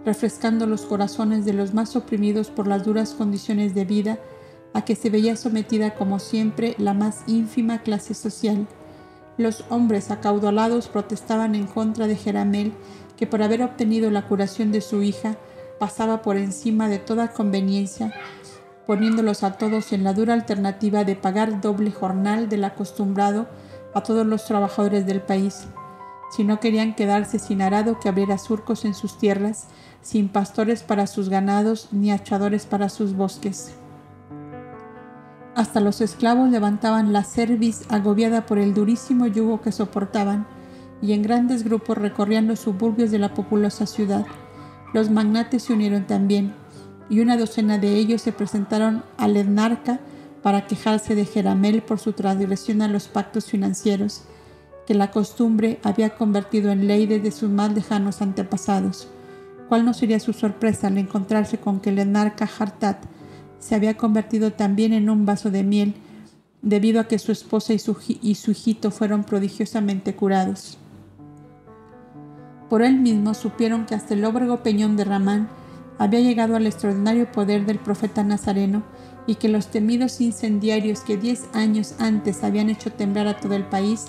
refrescando 0.06 0.68
los 0.68 0.82
corazones 0.82 1.46
de 1.46 1.54
los 1.54 1.74
más 1.74 1.96
oprimidos 1.96 2.50
por 2.50 2.68
las 2.68 2.84
duras 2.84 3.14
condiciones 3.14 3.74
de 3.74 3.86
vida 3.86 4.20
a 4.74 4.86
que 4.86 4.96
se 4.96 5.10
veía 5.10 5.36
sometida 5.36 5.96
como 5.96 6.20
siempre 6.20 6.76
la 6.78 6.94
más 6.94 7.24
ínfima 7.28 7.82
clase 7.82 8.14
social. 8.14 8.68
Los 9.38 9.66
hombres 9.70 10.12
acaudalados 10.12 10.88
protestaban 10.88 11.56
en 11.56 11.66
contra 11.66 12.06
de 12.06 12.16
Jeramel, 12.16 12.74
que 13.18 13.26
por 13.26 13.42
haber 13.42 13.64
obtenido 13.64 14.12
la 14.12 14.28
curación 14.28 14.72
de 14.72 14.82
su 14.82 15.02
hija 15.02 15.38
pasaba 15.84 16.22
por 16.22 16.38
encima 16.38 16.88
de 16.88 16.98
toda 16.98 17.34
conveniencia, 17.34 18.14
poniéndolos 18.88 19.44
a 19.44 19.58
todos 19.58 19.92
en 19.92 20.06
la 20.06 20.14
dura 20.14 20.34
alternativa 20.34 21.04
de 21.04 21.18
pagar 21.18 21.60
doble 21.60 21.92
jornal 21.92 22.48
del 22.48 22.64
acostumbrado 22.64 23.50
a 23.94 24.02
todos 24.02 24.26
los 24.26 24.46
trabajadores 24.46 25.06
del 25.06 25.20
país. 25.20 25.68
Si 26.32 26.46
no 26.46 26.62
querían 26.62 26.96
quedarse 26.96 27.38
sin 27.38 27.62
arado 27.62 28.00
que 28.00 28.08
abriera 28.08 28.38
surcos 28.38 28.86
en 28.86 28.94
sus 28.94 29.18
tierras, 29.18 29.68
sin 30.02 30.30
pastores 30.30 30.84
para 30.84 31.06
sus 31.06 31.28
ganados 31.28 31.90
ni 31.92 32.14
achadores 32.14 32.66
para 32.66 32.88
sus 32.88 33.14
bosques. 33.14 33.74
Hasta 35.54 35.82
los 35.82 36.00
esclavos 36.00 36.50
levantaban 36.50 37.12
la 37.12 37.26
cerviz 37.26 37.82
agobiada 37.90 38.46
por 38.46 38.58
el 38.58 38.74
durísimo 38.74 39.28
yugo 39.28 39.60
que 39.60 39.74
soportaban, 39.74 40.48
y 41.02 41.12
en 41.12 41.24
grandes 41.24 41.66
grupos 41.66 41.98
recorrían 41.98 42.48
los 42.48 42.62
suburbios 42.62 43.12
de 43.12 43.20
la 43.20 43.34
populosa 43.34 43.86
ciudad. 43.86 44.26
Los 44.94 45.10
magnates 45.10 45.64
se 45.64 45.74
unieron 45.74 46.06
también, 46.06 46.54
y 47.10 47.20
una 47.20 47.36
docena 47.36 47.78
de 47.78 47.96
ellos 47.96 48.22
se 48.22 48.32
presentaron 48.32 49.04
al 49.18 49.36
Ednarca 49.36 50.00
para 50.44 50.68
quejarse 50.68 51.16
de 51.16 51.26
Jeramel 51.26 51.82
por 51.82 52.00
su 52.00 52.14
transgresión 52.14 52.82
a 52.82 52.88
los 52.88 53.08
pactos 53.08 53.46
financieros, 53.46 54.24
que 54.86 54.94
la 54.94 55.12
costumbre 55.12 55.80
había 55.84 56.16
convertido 56.16 56.72
en 56.72 56.88
ley 56.88 57.08
desde 57.08 57.32
sus 57.32 57.50
más 57.50 57.74
lejanos 57.74 58.22
antepasados. 58.22 59.08
¿Cuál 59.70 59.86
no 59.86 59.94
sería 59.94 60.20
su 60.20 60.34
sorpresa 60.34 60.88
al 60.88 60.98
encontrarse 60.98 61.58
con 61.58 61.80
que 61.80 61.90
el 61.90 62.00
Ednarca 62.00 62.48
Hartat 62.60 63.04
se 63.60 63.76
había 63.76 63.96
convertido 63.96 64.52
también 64.52 64.94
en 64.94 65.10
un 65.10 65.26
vaso 65.26 65.50
de 65.50 65.64
miel, 65.64 65.96
debido 66.62 67.00
a 67.00 67.08
que 67.08 67.18
su 67.18 67.32
esposa 67.32 67.74
y 67.74 67.80
su, 67.80 67.98
y 68.08 68.36
su 68.36 68.52
hijito 68.52 68.92
fueron 68.92 69.24
prodigiosamente 69.24 70.16
curados? 70.16 70.78
Por 72.74 72.82
él 72.82 72.96
mismo 72.96 73.36
supieron 73.36 73.86
que 73.86 73.94
hasta 73.94 74.16
el 74.16 74.26
óbrego 74.26 74.64
peñón 74.64 74.98
de 74.98 75.04
Ramán 75.04 75.48
había 76.00 76.22
llegado 76.22 76.56
al 76.56 76.66
extraordinario 76.66 77.32
poder 77.32 77.68
del 77.68 77.78
profeta 77.78 78.24
Nazareno 78.24 78.82
y 79.28 79.36
que 79.36 79.48
los 79.48 79.68
temidos 79.68 80.20
incendiarios 80.22 81.02
que 81.02 81.16
diez 81.16 81.44
años 81.54 81.94
antes 82.00 82.44
habían 82.44 82.72
hecho 82.72 82.92
temblar 82.92 83.28
a 83.28 83.38
todo 83.40 83.54
el 83.54 83.64
país 83.64 84.06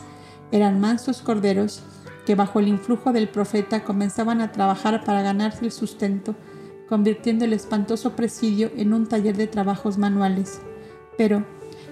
eran 0.51 0.81
mansos 0.81 1.21
corderos 1.21 1.83
que 2.25 2.37
bajo 2.37 2.59
el 2.59 2.69
influjo 2.69 3.13
del 3.13 3.29
profeta 3.29 3.85
comenzaban 3.85 4.41
a 4.41 4.51
trabajar 4.51 5.05
para 5.05 5.21
ganarse 5.21 5.67
el 5.67 5.71
sustento, 5.71 6.35
convirtiendo 6.89 7.45
el 7.45 7.53
espantoso 7.53 8.17
presidio 8.17 8.71
en 8.79 8.95
un 8.95 9.07
taller 9.07 9.37
de 9.37 9.47
trabajos 9.47 9.99
manuales. 9.99 10.63
Pero, 11.19 11.45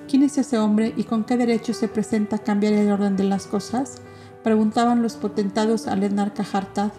¿quién 0.08 0.22
es 0.22 0.38
ese 0.38 0.56
hombre 0.56 0.94
y 0.96 1.04
con 1.04 1.24
qué 1.24 1.36
derecho 1.36 1.74
se 1.74 1.88
presenta 1.88 2.36
a 2.36 2.42
cambiar 2.42 2.72
el 2.72 2.90
orden 2.90 3.14
de 3.18 3.24
las 3.24 3.46
cosas? 3.46 4.00
Preguntaban 4.42 5.02
los 5.02 5.14
potentados 5.14 5.86
al 5.86 6.02
enarca 6.02 6.44
Hartad, 6.52 6.90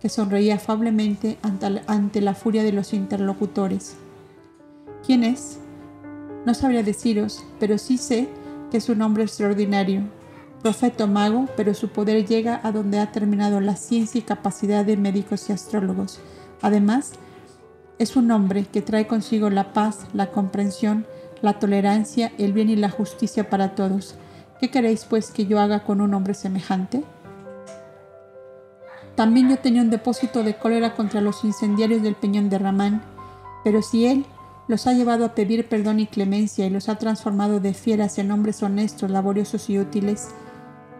que 0.00 0.08
sonreía 0.08 0.56
afablemente 0.56 1.38
ante 1.42 2.20
la 2.20 2.34
furia 2.34 2.62
de 2.62 2.72
los 2.72 2.92
interlocutores. 2.92 3.96
¿Quién 5.04 5.24
es? 5.24 5.58
No 6.46 6.54
sabría 6.54 6.82
deciros, 6.82 7.44
pero 7.58 7.78
sí 7.78 7.98
sé 7.98 8.28
que 8.70 8.76
es 8.76 8.88
un 8.88 9.02
hombre 9.02 9.24
extraordinario, 9.24 10.02
profeta 10.62 11.06
mago, 11.06 11.46
pero 11.56 11.74
su 11.74 11.88
poder 11.88 12.26
llega 12.26 12.60
a 12.62 12.72
donde 12.72 12.98
ha 12.98 13.10
terminado 13.12 13.60
la 13.60 13.76
ciencia 13.76 14.18
y 14.18 14.22
capacidad 14.22 14.84
de 14.84 14.96
médicos 14.96 15.48
y 15.48 15.52
astrólogos. 15.52 16.20
Además, 16.62 17.12
es 17.98 18.14
un 18.16 18.30
hombre 18.30 18.64
que 18.64 18.82
trae 18.82 19.06
consigo 19.06 19.50
la 19.50 19.72
paz, 19.72 20.06
la 20.12 20.30
comprensión, 20.30 21.06
la 21.42 21.58
tolerancia, 21.58 22.32
el 22.38 22.52
bien 22.52 22.70
y 22.70 22.76
la 22.76 22.90
justicia 22.90 23.50
para 23.50 23.74
todos 23.74 24.14
¿Qué 24.60 24.70
queréis 24.70 25.04
pues 25.04 25.30
que 25.30 25.46
yo 25.46 25.60
haga 25.60 25.84
con 25.84 26.00
un 26.00 26.14
hombre 26.14 26.34
semejante? 26.34 27.04
También 29.14 29.48
yo 29.48 29.58
tenía 29.58 29.82
un 29.82 29.90
depósito 29.90 30.42
de 30.42 30.56
cólera 30.56 30.94
contra 30.96 31.20
los 31.20 31.44
incendiarios 31.44 32.02
del 32.02 32.16
peñón 32.16 32.48
de 32.48 32.58
Ramán, 32.58 33.02
pero 33.62 33.82
si 33.82 34.06
él 34.06 34.26
los 34.66 34.86
ha 34.86 34.92
llevado 34.92 35.24
a 35.24 35.34
pedir 35.34 35.68
perdón 35.68 36.00
y 36.00 36.06
clemencia 36.06 36.66
y 36.66 36.70
los 36.70 36.88
ha 36.88 36.98
transformado 36.98 37.60
de 37.60 37.72
fieras 37.72 38.18
en 38.18 38.32
hombres 38.32 38.62
honestos, 38.62 39.10
laboriosos 39.10 39.70
y 39.70 39.78
útiles, 39.78 40.28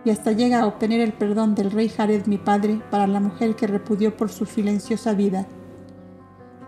y 0.05 0.11
hasta 0.11 0.33
llega 0.33 0.61
a 0.61 0.67
obtener 0.67 1.01
el 1.01 1.13
perdón 1.13 1.57
del 1.57 1.73
rey 1.73 1.89
Jared 1.89 2.27
mi 2.27 2.39
padre 2.39 2.81
para 2.91 3.09
la 3.09 3.19
mujer 3.19 3.57
que 3.57 3.67
repudió 3.67 4.17
por 4.17 4.31
su 4.31 4.47
silenciosa 4.47 5.15
vida. 5.15 5.47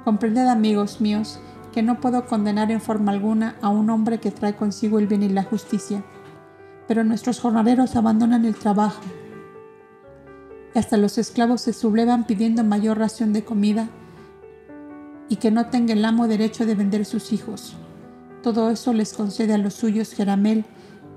Comprended 0.05 0.47
amigos 0.49 1.01
míos 1.01 1.41
que 1.73 1.83
no 1.83 2.01
puedo 2.01 2.27
condenar 2.27 2.73
en 2.73 2.81
forma 2.81 3.13
alguna 3.13 3.55
a 3.63 3.69
un 3.69 3.91
hombre 3.91 4.19
que 4.19 4.33
trae 4.33 4.57
consigo 4.57 4.99
el 4.99 5.07
bien 5.07 5.23
y 5.23 5.29
la 5.29 5.45
justicia 5.45 6.03
pero 6.91 7.05
nuestros 7.05 7.39
jornaleros 7.39 7.95
abandonan 7.95 8.45
el 8.45 8.57
trabajo 8.57 9.01
y 10.75 10.79
hasta 10.81 10.97
los 10.97 11.19
esclavos 11.19 11.61
se 11.61 11.73
sublevan 11.73 12.27
pidiendo 12.27 12.65
mayor 12.65 12.99
ración 12.99 13.33
de 13.33 13.45
comida 13.45 13.89
y 15.29 15.37
que 15.37 15.53
no 15.53 15.67
tenga 15.67 15.93
el 15.93 16.05
amo 16.05 16.27
derecho 16.27 16.67
de 16.67 16.75
vender 16.75 17.05
sus 17.05 17.33
hijos. 17.33 17.77
Todo 18.43 18.71
eso 18.71 18.93
les 18.93 19.13
concede 19.13 19.55
a 19.55 19.59
los 19.59 19.75
suyos 19.75 20.15
Jeramel 20.15 20.65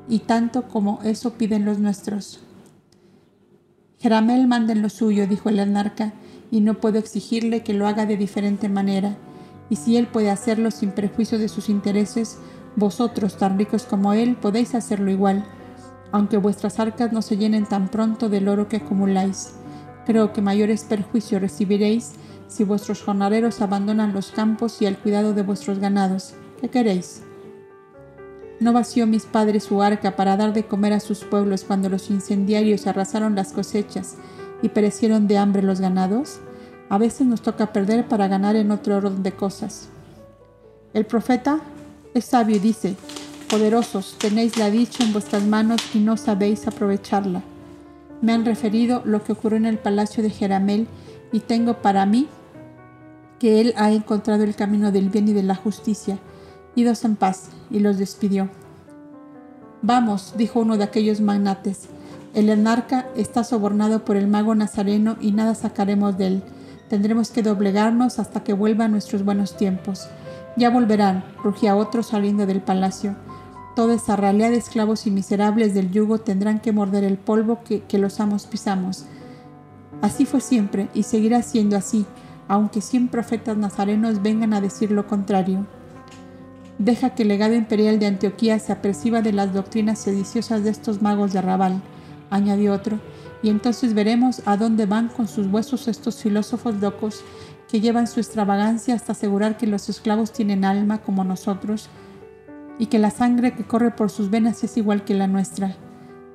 y 0.08 0.20
tanto 0.20 0.68
como 0.68 1.00
eso 1.02 1.34
piden 1.40 1.66
los 1.66 1.80
nuestros. 1.80 2.42
Jeramel 3.98 4.46
manda 4.46 4.74
en 4.74 4.84
lo 4.84 4.90
suyo, 4.90 5.26
dijo 5.26 5.50
el 5.50 5.60
anarca, 5.60 6.14
y 6.52 6.62
no 6.62 6.76
puedo 6.76 7.00
exigirle 7.00 7.64
que 7.64 7.74
lo 7.74 7.88
haga 7.88 8.06
de 8.06 8.16
diferente 8.16 8.70
manera, 8.70 9.18
y 9.72 9.78
si 9.78 9.98
él 9.98 10.06
puede 10.06 10.30
hacerlo 10.30 10.70
sin 10.70 10.92
perjuicio 10.92 11.40
de 11.40 11.50
sus 11.50 11.68
intereses, 11.68 12.38
vosotros, 12.76 13.38
tan 13.40 13.58
ricos 13.58 13.86
como 13.86 14.14
él, 14.14 14.36
podéis 14.36 14.76
hacerlo 14.76 15.10
igual 15.10 15.44
aunque 16.14 16.38
vuestras 16.38 16.80
arcas 16.80 17.12
no 17.12 17.24
se 17.24 17.38
llenen 17.38 17.66
tan 17.66 17.90
pronto 17.90 18.30
del 18.30 18.48
oro 18.48 18.70
que 18.70 18.78
acumuláis. 18.78 19.56
Creo 20.06 20.32
que 20.32 20.44
mayores 20.44 20.84
perjuicios 20.84 21.42
recibiréis 21.42 22.12
si 22.48 22.64
vuestros 22.64 23.02
jornaleros 23.02 23.62
abandonan 23.62 24.14
los 24.14 24.30
campos 24.32 24.80
y 24.80 24.86
el 24.86 24.96
cuidado 24.96 25.34
de 25.34 25.42
vuestros 25.42 25.80
ganados. 25.80 26.36
¿Qué 26.62 26.70
queréis? 26.70 27.24
¿No 28.60 28.74
vació 28.74 29.08
mis 29.08 29.26
padres 29.26 29.64
su 29.64 29.82
arca 29.82 30.16
para 30.16 30.38
dar 30.38 30.54
de 30.54 30.68
comer 30.68 30.94
a 30.94 31.00
sus 31.00 31.24
pueblos 31.24 31.64
cuando 31.64 31.90
los 31.90 32.12
incendiarios 32.12 32.86
arrasaron 32.86 33.34
las 33.34 33.52
cosechas 33.52 34.16
y 34.62 34.70
perecieron 34.70 35.28
de 35.28 35.40
hambre 35.40 35.64
los 35.64 35.82
ganados? 35.82 36.42
A 36.90 37.00
veces 37.00 37.26
nos 37.26 37.42
toca 37.42 37.74
perder 37.74 38.08
para 38.08 38.28
ganar 38.28 38.56
en 38.56 38.70
otro 38.70 38.98
orden 38.98 39.24
de 39.24 39.32
cosas. 39.32 39.90
El 40.94 41.08
profeta 41.08 41.60
es 42.14 42.26
sabio 42.26 42.58
y 42.58 42.60
dice, 42.60 42.96
Poderosos, 43.54 44.16
tenéis 44.18 44.58
la 44.58 44.72
dicha 44.72 45.04
en 45.04 45.14
vuestras 45.14 45.44
manos 45.44 45.80
y 45.94 46.00
no 46.00 46.18
sabéis 46.18 46.66
aprovecharla. 46.66 47.44
Me 48.20 48.34
han 48.34 48.46
referido 48.46 49.04
lo 49.06 49.24
que 49.24 49.34
ocurrió 49.34 49.58
en 49.58 49.68
el 49.68 49.78
palacio 49.78 50.24
de 50.24 50.32
Jeramel 50.32 50.88
y 51.32 51.40
tengo 51.40 51.76
para 51.84 52.08
mí 52.08 52.28
que 53.38 53.62
él 53.62 53.76
ha 53.78 53.92
encontrado 53.92 54.44
el 54.44 54.56
camino 54.56 54.92
del 54.92 55.12
bien 55.12 55.28
y 55.28 55.34
de 55.34 55.44
la 55.44 55.54
justicia. 55.54 56.18
Idos 56.74 57.06
en 57.06 57.16
paz, 57.16 57.52
y 57.70 57.78
los 57.78 58.00
despidió. 58.00 58.50
Vamos, 59.84 60.34
dijo 60.36 60.60
uno 60.60 60.76
de 60.78 60.86
aquellos 60.86 61.22
magnates, 61.22 61.90
el 62.34 62.50
enarca 62.50 63.06
está 63.16 63.44
sobornado 63.44 64.04
por 64.04 64.16
el 64.16 64.28
mago 64.28 64.56
nazareno 64.56 65.16
y 65.22 65.32
nada 65.32 65.54
sacaremos 65.54 66.18
de 66.18 66.26
él. 66.26 66.44
Tendremos 66.90 67.30
que 67.30 67.44
doblegarnos 67.44 68.18
hasta 68.18 68.44
que 68.44 68.54
vuelvan 68.54 68.90
nuestros 68.90 69.24
buenos 69.24 69.56
tiempos. 69.56 70.08
Ya 70.58 70.72
volverán, 70.72 71.24
rugía 71.44 71.76
otro 71.76 72.02
saliendo 72.02 72.48
del 72.48 72.60
palacio. 72.60 73.16
Toda 73.76 73.96
esa 73.96 74.16
ralea 74.16 74.52
de 74.52 74.58
esclavos 74.58 75.08
y 75.08 75.12
miserables 75.12 75.74
del 75.74 75.92
yugo 75.92 76.20
tendrán 76.20 76.60
que 76.60 76.72
morder 76.72 77.04
el 77.04 77.18
polvo 77.18 77.62
que, 77.64 77.98
los 77.98 78.20
amos 78.20 78.46
pisamos. 78.46 79.06
Así 80.02 80.26
fue 80.26 80.42
siempre 80.42 80.90
y 80.94 81.04
seguirá 81.04 81.42
siendo 81.42 81.76
así, 81.76 82.06
aunque 82.48 82.82
cien 82.82 83.08
profetas 83.08 83.58
nazarenos 83.58 84.22
vengan 84.22 84.54
a 84.54 84.62
decir 84.62 84.92
lo 84.92 85.08
contrario. 85.08 85.66
Deja 86.78 87.16
que 87.16 87.24
el 87.24 87.30
legado 87.30 87.56
imperial 87.56 87.98
de 87.98 88.06
Antioquía 88.06 88.60
se 88.60 88.72
aperciba 88.72 89.22
de 89.22 89.34
las 89.34 89.54
doctrinas 89.54 90.00
sediciosas 90.00 90.64
de 90.64 90.70
estos 90.70 91.02
magos 91.02 91.34
de 91.34 91.42
Rabal, 91.42 91.82
añadió 92.30 92.74
otro, 92.74 93.00
y 93.42 93.50
entonces 93.50 93.96
veremos 93.96 94.44
a 94.46 94.56
dónde 94.56 94.86
van 94.86 95.08
con 95.08 95.28
sus 95.28 95.48
huesos 95.48 95.88
estos 95.88 96.22
filósofos 96.22 96.76
locos 96.76 97.24
que 97.70 97.82
llevan 97.82 98.06
su 98.06 98.20
extravagancia 98.20 98.94
hasta 98.94 99.14
asegurar 99.14 99.58
que 99.58 99.66
los 99.66 99.90
esclavos 99.90 100.32
tienen 100.32 100.64
alma 100.64 101.00
como 101.00 101.24
nosotros 101.24 101.90
y 102.80 102.88
que 102.88 103.00
la 103.00 103.12
sangre 103.12 103.54
que 103.54 103.64
corre 103.64 103.92
por 103.92 104.10
sus 104.10 104.30
venas 104.30 104.64
es 104.64 104.78
igual 104.78 105.04
que 105.04 105.14
la 105.14 105.28
nuestra. 105.28 105.76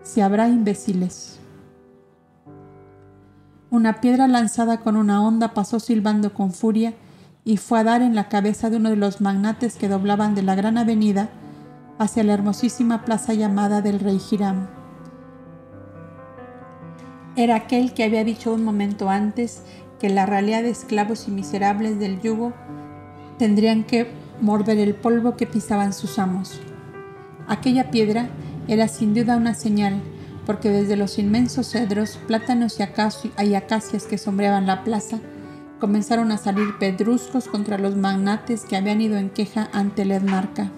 Si 0.03 0.21
habrá 0.21 0.49
imbéciles. 0.49 1.39
Una 3.71 4.01
piedra 4.01 4.29
lanzada 4.29 4.79
con 4.81 4.97
una 4.97 5.23
onda 5.23 5.53
pasó 5.53 5.79
silbando 5.79 6.33
con 6.33 6.53
furia 6.53 6.95
y 7.45 7.59
fue 7.59 7.81
a 7.81 7.85
dar 7.85 8.03
en 8.03 8.15
la 8.15 8.29
cabeza 8.29 8.71
de 8.71 8.77
uno 8.77 8.91
de 8.91 8.97
los 8.97 9.21
magnates 9.21 9.77
que 9.77 9.89
doblaban 9.89 10.35
de 10.35 10.43
la 10.43 10.55
gran 10.55 10.79
avenida 10.79 11.29
hacia 11.99 12.25
la 12.25 12.35
hermosísima 12.35 13.05
plaza 13.05 13.35
llamada 13.35 13.83
del 13.83 14.01
rey 14.01 14.21
Hiram. 14.31 14.69
Era 17.37 17.57
aquel 17.57 17.93
que 17.93 18.05
había 18.05 18.25
dicho 18.25 18.53
un 18.53 18.65
momento 18.65 19.11
antes 19.11 19.63
que 19.99 20.09
la 20.09 20.27
ralea 20.27 20.63
de 20.63 20.71
esclavos 20.71 21.29
y 21.29 21.31
miserables 21.31 21.99
del 21.99 22.21
yugo 22.21 22.53
tendrían 23.39 23.85
que 23.85 24.11
morder 24.41 24.79
el 24.79 24.95
polvo 24.95 25.37
que 25.37 25.47
pisaban 25.47 25.93
sus 25.93 26.19
amos. 26.19 26.61
Aquella 27.47 27.91
piedra 27.91 28.29
era 28.69 28.89
sin 28.89 29.15
duda 29.15 29.37
una 29.37 29.55
señal, 29.55 30.01
porque 30.47 30.71
desde 30.71 30.97
los 30.97 31.19
inmensos 31.19 31.71
cedros, 31.71 32.19
plátanos 32.27 32.79
y, 32.79 32.83
acacias 33.55 34.05
que 34.05 34.19
sombreaban 34.19 34.67
la 34.67 34.85
plaza, 34.85 35.19
comenzaron 35.81 36.33
a 36.33 36.39
salir 36.39 36.79
pedruscos 36.79 37.49
contra 37.49 37.79
los 37.79 37.97
magnates 37.97 38.65
que 38.65 38.77
habían 38.77 39.01
ido 39.01 39.17
en 39.17 39.31
queja 39.31 39.69
ante 39.73 40.03
el 40.03 40.13
Ednarca. 40.13 40.71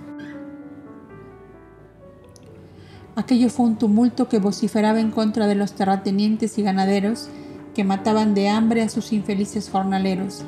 Aquello 3.16 3.50
fue 3.50 3.66
un 3.66 3.76
tumulto 3.76 4.28
que 4.28 4.38
vociferaba 4.38 5.00
en 5.00 5.10
contra 5.10 5.46
de 5.46 5.54
los 5.54 5.72
terratenientes 5.72 6.58
y 6.58 6.62
ganaderos 6.62 7.28
que 7.74 7.84
mataban 7.84 8.34
de 8.34 8.48
hambre 8.48 8.82
a 8.82 8.88
sus 8.88 9.12
infelices 9.12 9.68
jornaleros. 9.70 10.44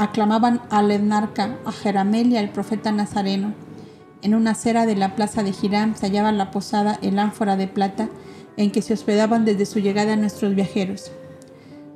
Aclamaban 0.00 0.62
al 0.70 0.90
Ednarca, 0.90 1.58
a 1.66 1.72
Jeramel 1.72 2.32
y 2.32 2.38
al 2.38 2.48
profeta 2.48 2.90
Nazareno. 2.90 3.52
En 4.22 4.34
una 4.34 4.52
acera 4.52 4.86
de 4.86 4.96
la 4.96 5.14
plaza 5.14 5.42
de 5.42 5.52
Hiram 5.60 5.94
se 5.94 6.06
hallaba 6.06 6.32
la 6.32 6.50
posada 6.50 6.98
El 7.02 7.18
Ánfora 7.18 7.54
de 7.56 7.68
Plata, 7.68 8.08
en 8.56 8.70
que 8.70 8.80
se 8.80 8.94
hospedaban 8.94 9.44
desde 9.44 9.66
su 9.66 9.78
llegada 9.78 10.16
nuestros 10.16 10.54
viajeros. 10.54 11.12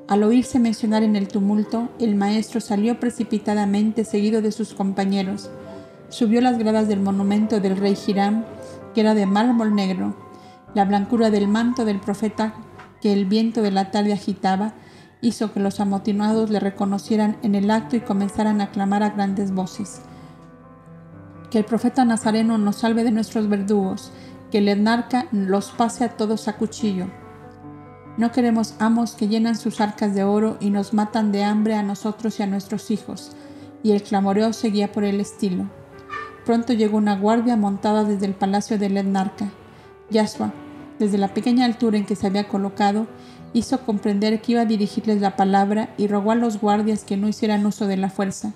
Al 0.06 0.22
oírse 0.22 0.58
mencionar 0.58 1.02
en 1.02 1.16
el 1.16 1.28
tumulto, 1.28 1.88
el 1.98 2.14
maestro 2.14 2.60
salió 2.60 3.00
precipitadamente 3.00 4.04
seguido 4.04 4.42
de 4.42 4.52
sus 4.52 4.74
compañeros. 4.74 5.48
Subió 6.10 6.42
las 6.42 6.58
gradas 6.58 6.88
del 6.88 7.00
monumento 7.00 7.58
del 7.58 7.78
rey 7.78 7.96
Hiram, 8.06 8.44
que 8.94 9.00
era 9.00 9.14
de 9.14 9.24
mármol 9.24 9.74
negro. 9.74 10.14
La 10.74 10.84
blancura 10.84 11.30
del 11.30 11.48
manto 11.48 11.86
del 11.86 12.00
profeta 12.00 12.52
que 13.00 13.14
el 13.14 13.24
viento 13.24 13.62
de 13.62 13.70
la 13.70 13.90
tarde 13.90 14.12
agitaba 14.12 14.74
hizo 15.24 15.52
que 15.52 15.60
los 15.60 15.80
amotinados 15.80 16.50
le 16.50 16.60
reconocieran 16.60 17.38
en 17.42 17.54
el 17.54 17.70
acto 17.70 17.96
y 17.96 18.00
comenzaran 18.00 18.60
a 18.60 18.70
clamar 18.70 19.02
a 19.02 19.10
grandes 19.10 19.52
voces. 19.52 20.02
Que 21.50 21.58
el 21.58 21.64
profeta 21.64 22.04
Nazareno 22.04 22.58
nos 22.58 22.76
salve 22.76 23.04
de 23.04 23.10
nuestros 23.10 23.48
verdugos, 23.48 24.12
que 24.50 24.58
el 24.58 24.68
etnarca 24.68 25.26
los 25.32 25.70
pase 25.70 26.04
a 26.04 26.16
todos 26.16 26.46
a 26.46 26.56
cuchillo. 26.56 27.06
No 28.18 28.32
queremos 28.32 28.74
amos 28.78 29.14
que 29.14 29.26
llenan 29.26 29.56
sus 29.56 29.80
arcas 29.80 30.14
de 30.14 30.24
oro 30.24 30.58
y 30.60 30.70
nos 30.70 30.92
matan 30.92 31.32
de 31.32 31.42
hambre 31.42 31.74
a 31.74 31.82
nosotros 31.82 32.38
y 32.38 32.42
a 32.42 32.46
nuestros 32.46 32.90
hijos. 32.90 33.32
Y 33.82 33.92
el 33.92 34.02
clamoreo 34.02 34.52
seguía 34.52 34.92
por 34.92 35.04
el 35.04 35.20
estilo. 35.20 35.64
Pronto 36.44 36.74
llegó 36.74 36.98
una 36.98 37.16
guardia 37.16 37.56
montada 37.56 38.04
desde 38.04 38.26
el 38.26 38.34
palacio 38.34 38.78
del 38.78 38.98
etnarca. 38.98 39.48
Yasua, 40.10 40.52
desde 40.98 41.18
la 41.18 41.32
pequeña 41.32 41.64
altura 41.64 41.96
en 41.96 42.04
que 42.04 42.14
se 42.14 42.26
había 42.26 42.46
colocado, 42.46 43.06
hizo 43.54 43.80
comprender 43.86 44.42
que 44.42 44.52
iba 44.52 44.62
a 44.62 44.66
dirigirles 44.66 45.22
la 45.22 45.36
palabra 45.36 45.94
y 45.96 46.08
rogó 46.08 46.32
a 46.32 46.34
los 46.34 46.60
guardias 46.60 47.04
que 47.04 47.16
no 47.16 47.28
hicieran 47.28 47.64
uso 47.64 47.86
de 47.86 47.96
la 47.96 48.10
fuerza. 48.10 48.52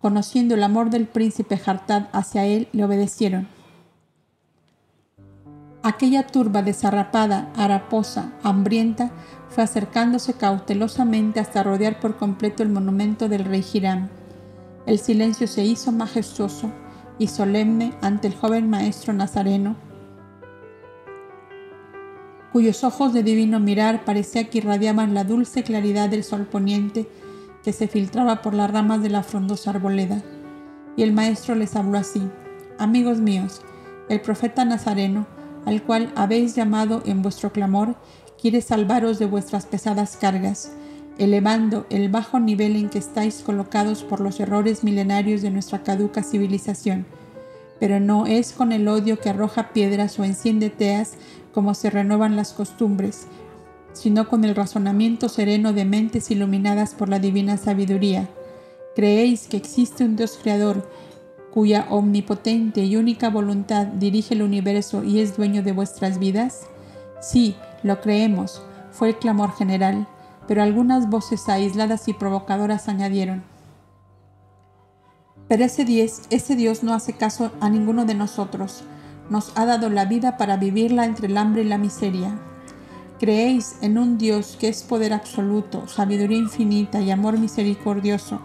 Conociendo 0.00 0.54
el 0.54 0.64
amor 0.64 0.90
del 0.90 1.06
príncipe 1.06 1.60
Hartad 1.64 2.08
hacia 2.12 2.44
él, 2.46 2.66
le 2.72 2.84
obedecieron. 2.84 3.46
Aquella 5.84 6.26
turba 6.26 6.62
desarrapada, 6.62 7.52
haraposa, 7.56 8.32
hambrienta, 8.42 9.10
fue 9.48 9.64
acercándose 9.64 10.34
cautelosamente 10.34 11.38
hasta 11.38 11.62
rodear 11.62 12.00
por 12.00 12.16
completo 12.16 12.62
el 12.62 12.70
monumento 12.70 13.28
del 13.28 13.44
rey 13.44 13.64
Hiram. 13.72 14.08
El 14.86 14.98
silencio 14.98 15.46
se 15.46 15.64
hizo 15.64 15.92
majestuoso 15.92 16.72
y 17.18 17.28
solemne 17.28 17.94
ante 18.00 18.28
el 18.28 18.34
joven 18.34 18.70
maestro 18.70 19.12
nazareno, 19.12 19.76
cuyos 22.52 22.84
ojos 22.84 23.12
de 23.12 23.22
divino 23.22 23.58
mirar 23.60 24.04
parecía 24.04 24.50
que 24.50 24.58
irradiaban 24.58 25.14
la 25.14 25.24
dulce 25.24 25.62
claridad 25.62 26.10
del 26.10 26.22
sol 26.22 26.46
poniente 26.46 27.08
que 27.64 27.72
se 27.72 27.88
filtraba 27.88 28.42
por 28.42 28.54
las 28.54 28.70
ramas 28.70 29.02
de 29.02 29.08
la 29.08 29.22
frondosa 29.22 29.70
arboleda. 29.70 30.22
Y 30.96 31.02
el 31.02 31.12
maestro 31.12 31.54
les 31.54 31.74
habló 31.76 31.98
así, 31.98 32.22
Amigos 32.78 33.18
míos, 33.18 33.60
el 34.08 34.20
profeta 34.20 34.64
Nazareno, 34.64 35.26
al 35.64 35.82
cual 35.82 36.12
habéis 36.16 36.56
llamado 36.56 37.02
en 37.06 37.22
vuestro 37.22 37.52
clamor, 37.52 37.94
quiere 38.40 38.60
salvaros 38.60 39.18
de 39.18 39.26
vuestras 39.26 39.66
pesadas 39.66 40.16
cargas, 40.16 40.72
elevando 41.18 41.86
el 41.90 42.08
bajo 42.08 42.40
nivel 42.40 42.74
en 42.76 42.88
que 42.88 42.98
estáis 42.98 43.36
colocados 43.36 44.02
por 44.02 44.20
los 44.20 44.40
errores 44.40 44.82
milenarios 44.82 45.42
de 45.42 45.50
nuestra 45.50 45.82
caduca 45.84 46.22
civilización. 46.24 47.06
Pero 47.78 48.00
no 48.00 48.26
es 48.26 48.52
con 48.52 48.72
el 48.72 48.88
odio 48.88 49.20
que 49.20 49.30
arroja 49.30 49.72
piedras 49.72 50.18
o 50.18 50.24
enciende 50.24 50.70
teas 50.70 51.12
como 51.52 51.74
se 51.74 51.90
renuevan 51.90 52.36
las 52.36 52.52
costumbres, 52.52 53.26
sino 53.92 54.28
con 54.28 54.44
el 54.44 54.54
razonamiento 54.54 55.28
sereno 55.28 55.72
de 55.72 55.84
mentes 55.84 56.30
iluminadas 56.30 56.94
por 56.94 57.08
la 57.08 57.18
divina 57.18 57.56
sabiduría. 57.56 58.28
¿Creéis 58.94 59.46
que 59.48 59.56
existe 59.56 60.04
un 60.04 60.16
Dios 60.16 60.38
creador 60.42 60.88
cuya 61.52 61.86
omnipotente 61.90 62.84
y 62.84 62.96
única 62.96 63.28
voluntad 63.28 63.86
dirige 63.86 64.34
el 64.34 64.42
universo 64.42 65.04
y 65.04 65.20
es 65.20 65.36
dueño 65.36 65.62
de 65.62 65.72
vuestras 65.72 66.18
vidas? 66.18 66.66
Sí, 67.20 67.54
lo 67.82 68.00
creemos, 68.00 68.62
fue 68.90 69.10
el 69.10 69.18
clamor 69.18 69.52
general, 69.52 70.06
pero 70.48 70.62
algunas 70.62 71.08
voces 71.08 71.48
aisladas 71.48 72.08
y 72.08 72.14
provocadoras 72.14 72.88
añadieron. 72.88 73.42
Pero 75.48 75.64
ese, 75.64 75.84
diez, 75.84 76.22
ese 76.30 76.56
Dios 76.56 76.82
no 76.82 76.94
hace 76.94 77.12
caso 77.12 77.52
a 77.60 77.68
ninguno 77.68 78.06
de 78.06 78.14
nosotros, 78.14 78.84
nos 79.32 79.50
ha 79.56 79.64
dado 79.64 79.88
la 79.88 80.04
vida 80.04 80.36
para 80.36 80.58
vivirla 80.58 81.06
entre 81.06 81.26
el 81.26 81.38
hambre 81.38 81.62
y 81.62 81.64
la 81.64 81.78
miseria. 81.78 82.38
¿Creéis 83.18 83.76
en 83.80 83.96
un 83.96 84.18
Dios 84.18 84.58
que 84.60 84.68
es 84.68 84.82
poder 84.82 85.14
absoluto, 85.14 85.88
sabiduría 85.88 86.36
infinita 86.36 87.00
y 87.00 87.10
amor 87.10 87.38
misericordioso, 87.38 88.40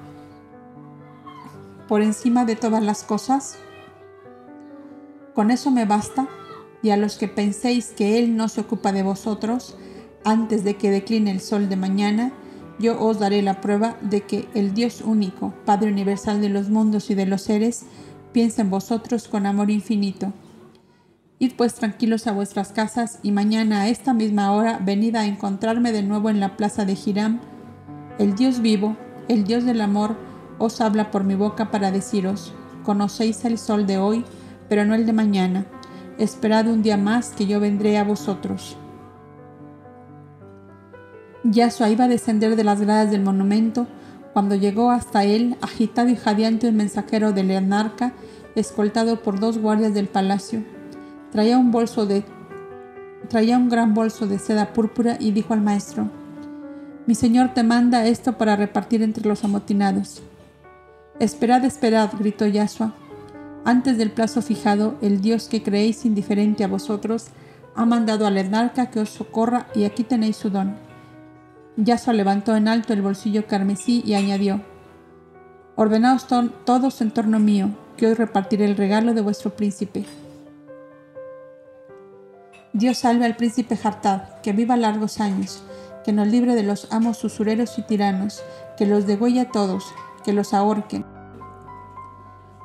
por 1.90 2.02
encima 2.02 2.46
de 2.46 2.56
todas 2.56 2.82
las 2.82 3.04
cosas? 3.04 3.58
Con 5.36 5.52
eso 5.52 5.72
me 5.72 5.84
basta, 5.84 6.30
y 6.82 6.92
a 6.92 6.98
los 6.98 7.18
que 7.18 7.28
penséis 7.28 7.88
que 7.88 8.18
Él 8.18 8.38
no 8.38 8.48
se 8.48 8.62
ocupa 8.62 8.94
de 8.94 9.04
vosotros, 9.04 9.76
antes 10.24 10.64
de 10.64 10.78
que 10.78 10.90
decline 10.90 11.32
el 11.32 11.42
sol 11.42 11.68
de 11.68 11.76
mañana, 11.76 12.32
yo 12.80 12.98
os 13.04 13.20
daré 13.20 13.42
la 13.42 13.60
prueba 13.60 13.98
de 14.00 14.22
que 14.22 14.48
el 14.54 14.74
Dios 14.74 15.02
único, 15.02 15.54
Padre 15.66 15.92
universal 15.92 16.40
de 16.40 16.48
los 16.48 16.70
mundos 16.70 17.10
y 17.10 17.16
de 17.16 17.26
los 17.26 17.42
seres, 17.42 17.84
piensa 18.32 18.62
en 18.62 18.70
vosotros 18.70 19.28
con 19.28 19.46
amor 19.46 19.70
infinito. 19.70 20.32
Id 21.40 21.54
pues 21.56 21.76
tranquilos 21.76 22.26
a 22.26 22.32
vuestras 22.32 22.72
casas 22.72 23.20
y 23.22 23.32
mañana 23.32 23.82
a 23.82 23.90
esta 23.90 24.16
misma 24.16 24.52
hora 24.54 24.80
venid 24.84 25.16
a 25.16 25.28
encontrarme 25.28 25.92
de 25.92 26.02
nuevo 26.02 26.32
en 26.32 26.40
la 26.40 26.58
plaza 26.58 26.84
de 26.84 26.98
Hiram. 27.06 27.40
El 28.18 28.34
Dios 28.34 28.60
vivo, 28.60 28.98
el 29.28 29.44
Dios 29.44 29.64
del 29.64 29.82
amor, 29.82 30.16
os 30.58 30.82
habla 30.82 31.12
por 31.12 31.24
mi 31.24 31.36
boca 31.36 31.70
para 31.70 31.92
deciros, 31.92 32.56
conocéis 32.84 33.46
el 33.46 33.60
sol 33.60 33.86
de 33.86 34.00
hoy, 34.00 34.26
pero 34.68 34.84
no 34.84 34.96
el 34.96 35.06
de 35.06 35.14
mañana. 35.14 35.68
Esperad 36.18 36.66
un 36.66 36.82
día 36.82 36.98
más 36.98 37.30
que 37.30 37.46
yo 37.46 37.60
vendré 37.60 38.00
a 38.00 38.04
vosotros. 38.04 38.76
Yasua 41.44 41.92
iba 41.92 42.06
a 42.06 42.10
descender 42.10 42.56
de 42.56 42.64
las 42.64 42.82
gradas 42.82 43.12
del 43.12 43.22
monumento 43.22 43.86
cuando 44.34 44.56
llegó 44.56 44.90
hasta 44.90 45.24
él, 45.24 45.56
agitado 45.62 46.10
y 46.10 46.16
jadeante, 46.16 46.68
un 46.68 46.78
mensajero 46.78 47.32
de 47.32 47.44
Leonarca, 47.44 48.14
escoltado 48.56 49.22
por 49.22 49.40
dos 49.40 49.60
guardias 49.60 49.94
del 49.94 50.08
palacio. 50.08 50.77
Traía 51.32 51.58
un 51.58 51.72
bolso 51.72 52.06
de 52.06 52.24
traía 53.30 53.58
un 53.58 53.68
gran 53.68 53.94
bolso 53.94 54.28
de 54.28 54.40
seda 54.40 54.72
púrpura 54.72 55.18
y 55.20 55.32
dijo 55.32 55.54
al 55.54 55.62
maestro: 55.62 56.10
Mi 57.06 57.16
señor 57.16 57.54
te 57.54 57.64
manda 57.64 58.06
esto 58.06 58.38
para 58.38 58.56
repartir 58.56 59.02
entre 59.02 59.28
los 59.28 59.44
amotinados. 59.44 60.22
Esperad, 61.20 61.66
esperad, 61.66 62.12
gritó 62.18 62.46
Yasua. 62.46 62.94
Antes 63.66 63.98
del 63.98 64.12
plazo 64.12 64.42
fijado, 64.42 64.96
el 65.02 65.20
Dios 65.20 65.50
que 65.50 65.64
creéis 65.64 66.06
indiferente 66.06 66.64
a 66.64 66.68
vosotros 66.68 67.26
ha 67.76 67.86
mandado 67.86 68.26
al 68.26 68.38
Ednarca 68.38 68.90
que 68.90 69.00
os 69.00 69.10
socorra 69.10 69.68
y 69.76 69.84
aquí 69.84 70.04
tenéis 70.04 70.38
su 70.38 70.50
don. 70.50 70.76
Yasua 71.76 72.14
levantó 72.14 72.56
en 72.56 72.68
alto 72.68 72.94
el 72.94 73.02
bolsillo 73.02 73.46
carmesí 73.46 74.02
y 74.06 74.14
añadió, 74.14 74.62
Ordenaos 75.76 76.26
todos 76.28 77.02
en 77.02 77.12
torno 77.12 77.40
mío, 77.40 77.70
que 77.98 78.08
hoy 78.08 78.14
repartiré 78.16 78.66
el 78.66 78.78
regalo 78.78 79.14
de 79.14 79.22
vuestro 79.22 79.56
príncipe. 79.56 80.06
Dios 82.74 83.00
salve 83.00 83.26
al 83.26 83.36
príncipe 83.36 83.80
Hartad, 83.82 84.24
que 84.44 84.54
viva 84.54 84.76
largos 84.78 85.20
años, 85.20 85.64
que 86.04 86.12
nos 86.12 86.28
libre 86.28 86.56
de 86.56 86.64
los 86.64 86.92
amos 86.92 87.24
usureros 87.24 87.78
y 87.80 87.82
tiranos, 87.82 88.44
que 88.78 88.86
los 88.86 89.08
degüelle 89.08 89.42
a 89.42 89.52
todos, 89.52 89.86
que 90.24 90.34
los 90.34 90.54
ahorquen. 90.54 91.06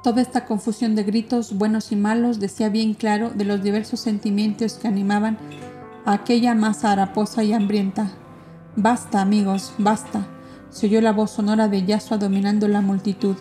Toda 0.03 0.21
esta 0.21 0.47
confusión 0.47 0.97
de 0.97 1.05
gritos 1.05 1.57
buenos 1.57 1.93
y 1.93 1.97
malos 1.97 2.41
decía 2.41 2.69
bien 2.69 2.95
claro 2.95 3.31
de 3.31 3.45
los 3.45 3.63
diversos 3.63 4.01
sentimientos 4.01 4.75
que 4.75 4.89
animaban 4.89 5.39
a 6.05 6.15
aquella 6.15 6.55
masa 6.57 6.91
haraposa 6.91 7.45
y 7.45 7.53
hambrienta. 7.53 8.11
Basta, 8.75 9.21
amigos, 9.21 9.73
basta. 9.79 10.27
Se 10.71 10.87
oyó 10.87 11.01
la 11.01 11.13
voz 11.13 11.31
sonora 11.31 11.69
de 11.69 11.85
Yasua 11.85 12.19
dominando 12.19 12.67
la 12.67 12.81
multitud. 12.81 13.37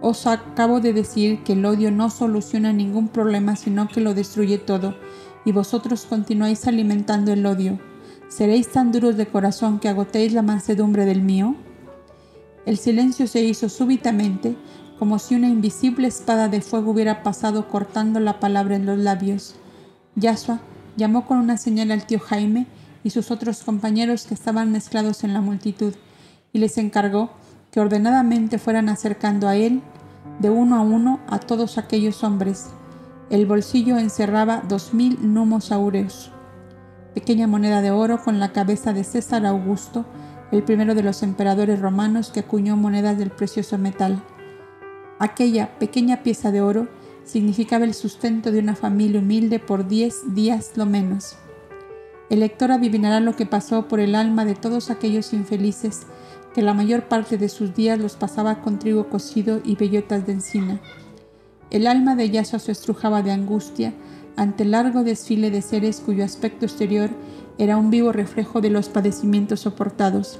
Os 0.00 0.26
acabo 0.26 0.80
de 0.80 0.92
decir 0.92 1.42
que 1.42 1.52
el 1.52 1.64
odio 1.66 1.90
no 1.90 2.08
soluciona 2.08 2.72
ningún 2.72 3.08
problema, 3.08 3.56
sino 3.56 3.88
que 3.88 4.00
lo 4.00 4.14
destruye 4.14 4.56
todo, 4.56 4.94
y 5.44 5.52
vosotros 5.52 6.06
continuáis 6.08 6.66
alimentando 6.66 7.32
el 7.32 7.44
odio. 7.46 7.78
¿Seréis 8.28 8.70
tan 8.70 8.92
duros 8.92 9.16
de 9.16 9.26
corazón 9.26 9.78
que 9.78 9.88
agotéis 9.88 10.32
la 10.32 10.42
mansedumbre 10.42 11.04
del 11.04 11.22
mío? 11.22 11.56
El 12.66 12.76
silencio 12.76 13.26
se 13.26 13.42
hizo 13.42 13.68
súbitamente, 13.68 14.56
como 14.98 15.18
si 15.18 15.34
una 15.34 15.48
invisible 15.48 16.08
espada 16.08 16.48
de 16.48 16.60
fuego 16.60 16.90
hubiera 16.90 17.22
pasado 17.22 17.68
cortando 17.68 18.20
la 18.20 18.40
palabra 18.40 18.76
en 18.76 18.84
los 18.84 18.98
labios. 18.98 19.54
Yasua 20.16 20.60
llamó 20.96 21.24
con 21.26 21.38
una 21.38 21.56
señal 21.56 21.90
al 21.92 22.04
tío 22.04 22.18
Jaime 22.18 22.66
y 23.04 23.10
sus 23.10 23.30
otros 23.30 23.62
compañeros 23.62 24.26
que 24.26 24.34
estaban 24.34 24.72
mezclados 24.72 25.24
en 25.24 25.32
la 25.32 25.40
multitud, 25.40 25.94
y 26.52 26.58
les 26.58 26.76
encargó 26.78 27.30
que 27.70 27.80
ordenadamente 27.80 28.58
fueran 28.58 28.88
acercando 28.88 29.48
a 29.48 29.56
él 29.56 29.80
de 30.40 30.50
uno 30.50 30.76
a 30.76 30.80
uno 30.80 31.20
a 31.28 31.38
todos 31.38 31.78
aquellos 31.78 32.24
hombres. 32.24 32.70
El 33.30 33.44
bolsillo 33.44 33.98
encerraba 33.98 34.62
dos 34.66 34.94
mil 34.94 35.18
numos 35.34 35.70
aureos, 35.70 36.30
pequeña 37.12 37.46
moneda 37.46 37.82
de 37.82 37.90
oro 37.90 38.22
con 38.24 38.38
la 38.38 38.52
cabeza 38.52 38.94
de 38.94 39.04
César 39.04 39.44
Augusto, 39.44 40.06
el 40.50 40.62
primero 40.62 40.94
de 40.94 41.02
los 41.02 41.22
emperadores 41.22 41.78
romanos 41.78 42.30
que 42.30 42.40
acuñó 42.40 42.74
monedas 42.78 43.18
del 43.18 43.30
precioso 43.30 43.76
metal. 43.76 44.22
Aquella 45.18 45.78
pequeña 45.78 46.22
pieza 46.22 46.50
de 46.52 46.62
oro 46.62 46.88
significaba 47.24 47.84
el 47.84 47.92
sustento 47.92 48.50
de 48.50 48.60
una 48.60 48.74
familia 48.74 49.20
humilde 49.20 49.58
por 49.58 49.86
diez 49.86 50.34
días 50.34 50.72
lo 50.76 50.86
menos. 50.86 51.36
El 52.30 52.40
lector 52.40 52.72
adivinará 52.72 53.20
lo 53.20 53.36
que 53.36 53.44
pasó 53.44 53.88
por 53.88 54.00
el 54.00 54.14
alma 54.14 54.46
de 54.46 54.54
todos 54.54 54.90
aquellos 54.90 55.34
infelices 55.34 56.06
que 56.54 56.62
la 56.62 56.72
mayor 56.72 57.08
parte 57.08 57.36
de 57.36 57.50
sus 57.50 57.74
días 57.74 57.98
los 57.98 58.16
pasaba 58.16 58.62
con 58.62 58.78
trigo 58.78 59.10
cocido 59.10 59.60
y 59.64 59.76
bellotas 59.76 60.24
de 60.24 60.32
encina. 60.32 60.80
El 61.70 61.86
alma 61.86 62.16
de 62.16 62.30
Yasua 62.30 62.58
se 62.58 62.72
estrujaba 62.72 63.22
de 63.22 63.30
angustia 63.30 63.92
ante 64.36 64.62
el 64.62 64.70
largo 64.70 65.04
desfile 65.04 65.50
de 65.50 65.60
seres 65.60 66.00
cuyo 66.00 66.24
aspecto 66.24 66.64
exterior 66.64 67.10
era 67.58 67.76
un 67.76 67.90
vivo 67.90 68.12
reflejo 68.12 68.60
de 68.60 68.70
los 68.70 68.88
padecimientos 68.88 69.60
soportados. 69.60 70.38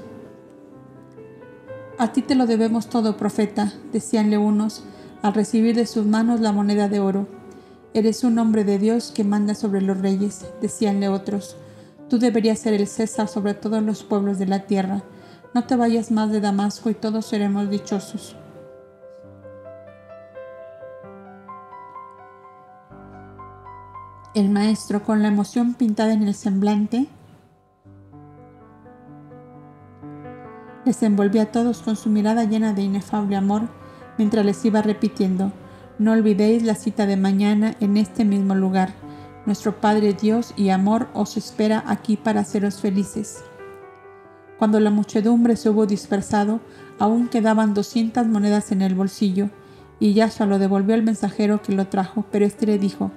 A 1.99 2.13
ti 2.13 2.21
te 2.21 2.33
lo 2.33 2.47
debemos 2.47 2.87
todo, 2.87 3.17
profeta, 3.17 3.73
decíanle 3.91 4.37
unos, 4.37 4.83
al 5.21 5.33
recibir 5.33 5.75
de 5.75 5.85
sus 5.85 6.05
manos 6.05 6.39
la 6.39 6.53
moneda 6.53 6.87
de 6.87 7.01
oro. 7.01 7.27
Eres 7.93 8.23
un 8.23 8.39
hombre 8.39 8.63
de 8.63 8.79
Dios 8.79 9.11
que 9.13 9.25
manda 9.25 9.53
sobre 9.53 9.81
los 9.81 9.99
reyes, 9.99 10.45
decíanle 10.61 11.09
otros. 11.09 11.57
Tú 12.09 12.17
deberías 12.17 12.59
ser 12.59 12.73
el 12.73 12.87
César 12.87 13.27
sobre 13.27 13.53
todos 13.53 13.83
los 13.83 14.03
pueblos 14.03 14.39
de 14.39 14.47
la 14.47 14.65
tierra. 14.65 15.03
No 15.53 15.65
te 15.65 15.75
vayas 15.75 16.09
más 16.09 16.31
de 16.31 16.39
Damasco 16.39 16.89
y 16.89 16.93
todos 16.93 17.25
seremos 17.25 17.69
dichosos. 17.69 18.35
El 24.35 24.51
maestro, 24.51 25.03
con 25.03 25.23
la 25.23 25.27
emoción 25.27 25.73
pintada 25.73 26.13
en 26.13 26.21
el 26.21 26.35
semblante, 26.35 27.07
les 30.85 31.01
envolvía 31.01 31.43
a 31.43 31.51
todos 31.51 31.81
con 31.81 31.95
su 31.95 32.11
mirada 32.11 32.43
llena 32.43 32.73
de 32.73 32.83
inefable 32.83 33.35
amor 33.35 33.63
mientras 34.19 34.45
les 34.45 34.63
iba 34.65 34.83
repitiendo, 34.83 35.51
no 35.97 36.11
olvidéis 36.11 36.61
la 36.61 36.75
cita 36.75 37.07
de 37.07 37.17
mañana 37.17 37.75
en 37.79 37.97
este 37.97 38.23
mismo 38.23 38.53
lugar. 38.53 38.93
Nuestro 39.47 39.81
Padre 39.81 40.13
Dios 40.13 40.53
y 40.55 40.69
amor 40.69 41.07
os 41.15 41.35
espera 41.35 41.83
aquí 41.87 42.15
para 42.15 42.41
haceros 42.41 42.81
felices. 42.81 43.43
Cuando 44.59 44.79
la 44.79 44.91
muchedumbre 44.91 45.55
se 45.55 45.71
hubo 45.71 45.87
dispersado, 45.87 46.59
aún 46.99 47.29
quedaban 47.29 47.73
doscientas 47.73 48.27
monedas 48.27 48.71
en 48.71 48.83
el 48.83 48.93
bolsillo, 48.93 49.49
y 49.99 50.13
Yahshua 50.13 50.45
lo 50.45 50.59
devolvió 50.59 50.93
al 50.93 51.03
mensajero 51.03 51.63
que 51.63 51.73
lo 51.73 51.87
trajo, 51.87 52.25
pero 52.31 52.45
éste 52.45 52.67
le 52.67 52.77
dijo, 52.77 53.11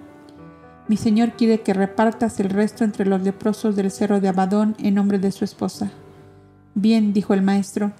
Mi 0.92 0.98
señor 0.98 1.32
quiere 1.38 1.62
que 1.62 1.72
repartas 1.72 2.38
el 2.38 2.50
resto 2.50 2.84
entre 2.84 3.06
los 3.06 3.22
leprosos 3.22 3.76
del 3.76 3.90
cerro 3.90 4.20
de 4.20 4.28
Abadón 4.28 4.76
en 4.78 4.96
nombre 4.96 5.18
de 5.18 5.32
su 5.32 5.42
esposa. 5.42 5.90
Bien, 6.74 7.14
dijo 7.14 7.32
el 7.32 7.40
maestro, 7.40 7.92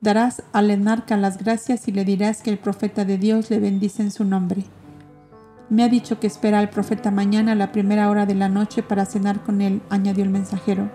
darás 0.00 0.42
al 0.52 0.72
enarca 0.72 1.16
las 1.16 1.38
gracias 1.38 1.86
y 1.86 1.92
le 1.92 2.04
dirás 2.04 2.42
que 2.42 2.50
el 2.50 2.58
profeta 2.58 3.04
de 3.04 3.18
Dios 3.18 3.50
le 3.50 3.60
bendice 3.60 4.02
en 4.02 4.10
su 4.10 4.24
nombre. 4.24 4.64
Me 5.70 5.84
ha 5.84 5.88
dicho 5.88 6.18
que 6.18 6.26
espera 6.26 6.58
al 6.58 6.70
profeta 6.70 7.12
mañana 7.12 7.52
a 7.52 7.54
la 7.54 7.70
primera 7.70 8.10
hora 8.10 8.26
de 8.26 8.34
la 8.34 8.48
noche 8.48 8.82
para 8.82 9.06
cenar 9.06 9.44
con 9.44 9.60
él, 9.60 9.80
añadió 9.88 10.24
el 10.24 10.30
mensajero. 10.30 10.90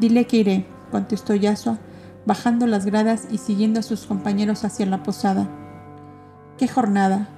Dile 0.00 0.26
que 0.26 0.38
iré, 0.38 0.66
contestó 0.90 1.36
Yasua, 1.36 1.78
bajando 2.26 2.66
las 2.66 2.86
gradas 2.86 3.28
y 3.30 3.38
siguiendo 3.38 3.78
a 3.78 3.84
sus 3.84 4.04
compañeros 4.04 4.64
hacia 4.64 4.84
la 4.86 5.04
posada. 5.04 5.48
¡Qué 6.58 6.66
jornada! 6.66 7.28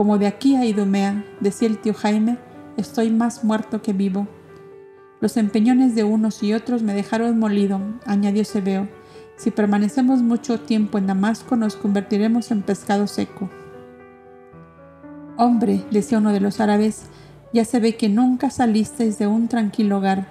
Como 0.00 0.16
de 0.16 0.26
aquí 0.26 0.56
a 0.56 0.64
Idumea, 0.64 1.26
decía 1.40 1.68
el 1.68 1.76
tío 1.76 1.92
Jaime, 1.92 2.38
estoy 2.78 3.10
más 3.10 3.44
muerto 3.44 3.82
que 3.82 3.92
vivo. 3.92 4.28
Los 5.20 5.36
empeñones 5.36 5.94
de 5.94 6.04
unos 6.04 6.42
y 6.42 6.54
otros 6.54 6.82
me 6.82 6.94
dejaron 6.94 7.38
molido, 7.38 7.82
añadió 8.06 8.46
Sebeo. 8.46 8.88
Si 9.36 9.50
permanecemos 9.50 10.22
mucho 10.22 10.58
tiempo 10.58 10.96
en 10.96 11.06
Damasco, 11.06 11.54
nos 11.54 11.76
convertiremos 11.76 12.50
en 12.50 12.62
pescado 12.62 13.06
seco. 13.06 13.50
Hombre, 15.36 15.84
decía 15.90 16.16
uno 16.16 16.32
de 16.32 16.40
los 16.40 16.60
árabes, 16.60 17.02
ya 17.52 17.66
se 17.66 17.78
ve 17.78 17.96
que 17.96 18.08
nunca 18.08 18.48
salisteis 18.48 19.18
de 19.18 19.26
un 19.26 19.48
tranquilo 19.48 19.98
hogar. 19.98 20.28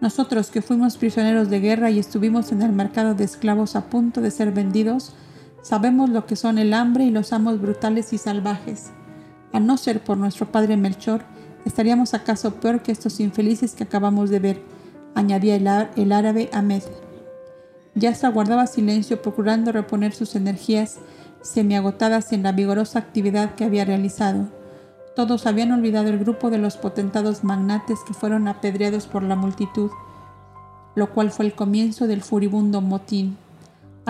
Nosotros 0.00 0.50
que 0.50 0.62
fuimos 0.62 0.96
prisioneros 0.96 1.50
de 1.50 1.60
guerra 1.60 1.90
y 1.90 1.98
estuvimos 1.98 2.50
en 2.50 2.62
el 2.62 2.72
mercado 2.72 3.14
de 3.14 3.24
esclavos 3.24 3.76
a 3.76 3.90
punto 3.90 4.22
de 4.22 4.30
ser 4.30 4.52
vendidos, 4.52 5.14
sabemos 5.62 6.10
lo 6.10 6.26
que 6.26 6.36
son 6.36 6.58
el 6.58 6.74
hambre 6.74 7.04
y 7.04 7.10
los 7.10 7.32
amos 7.32 7.60
brutales 7.60 8.12
y 8.12 8.18
salvajes. 8.18 8.90
A 9.52 9.60
no 9.60 9.76
ser 9.76 10.02
por 10.02 10.16
nuestro 10.16 10.50
padre 10.50 10.76
Melchor, 10.76 11.22
¿estaríamos 11.64 12.14
acaso 12.14 12.54
peor 12.54 12.82
que 12.82 12.92
estos 12.92 13.20
infelices 13.20 13.74
que 13.74 13.84
acabamos 13.84 14.30
de 14.30 14.38
ver? 14.38 14.80
añadía 15.14 15.56
el, 15.96 16.12
árabe 16.12 16.50
Ahmed. 16.52 16.82
Yasra 17.94 18.30
guardaba 18.30 18.66
silencio 18.66 19.20
procurando 19.20 19.72
reponer 19.72 20.12
sus 20.12 20.36
energías 20.36 20.98
semiagotadas 21.42 22.32
en 22.32 22.42
la 22.42 22.52
vigorosa 22.52 22.98
actividad 22.98 23.54
que 23.54 23.64
había 23.64 23.84
realizado. 23.84 24.48
Todos 25.16 25.46
habían 25.46 25.72
olvidado 25.72 26.08
el 26.08 26.18
grupo 26.18 26.50
de 26.50 26.58
los 26.58 26.76
potentados 26.76 27.42
magnates 27.42 27.98
que 28.06 28.14
fueron 28.14 28.46
apedreados 28.46 29.06
por 29.06 29.22
la 29.22 29.36
multitud, 29.36 29.90
lo 30.94 31.10
cual 31.12 31.30
fue 31.30 31.46
el 31.46 31.54
comienzo 31.54 32.06
del 32.06 32.22
furibundo 32.22 32.80
motín. 32.80 33.36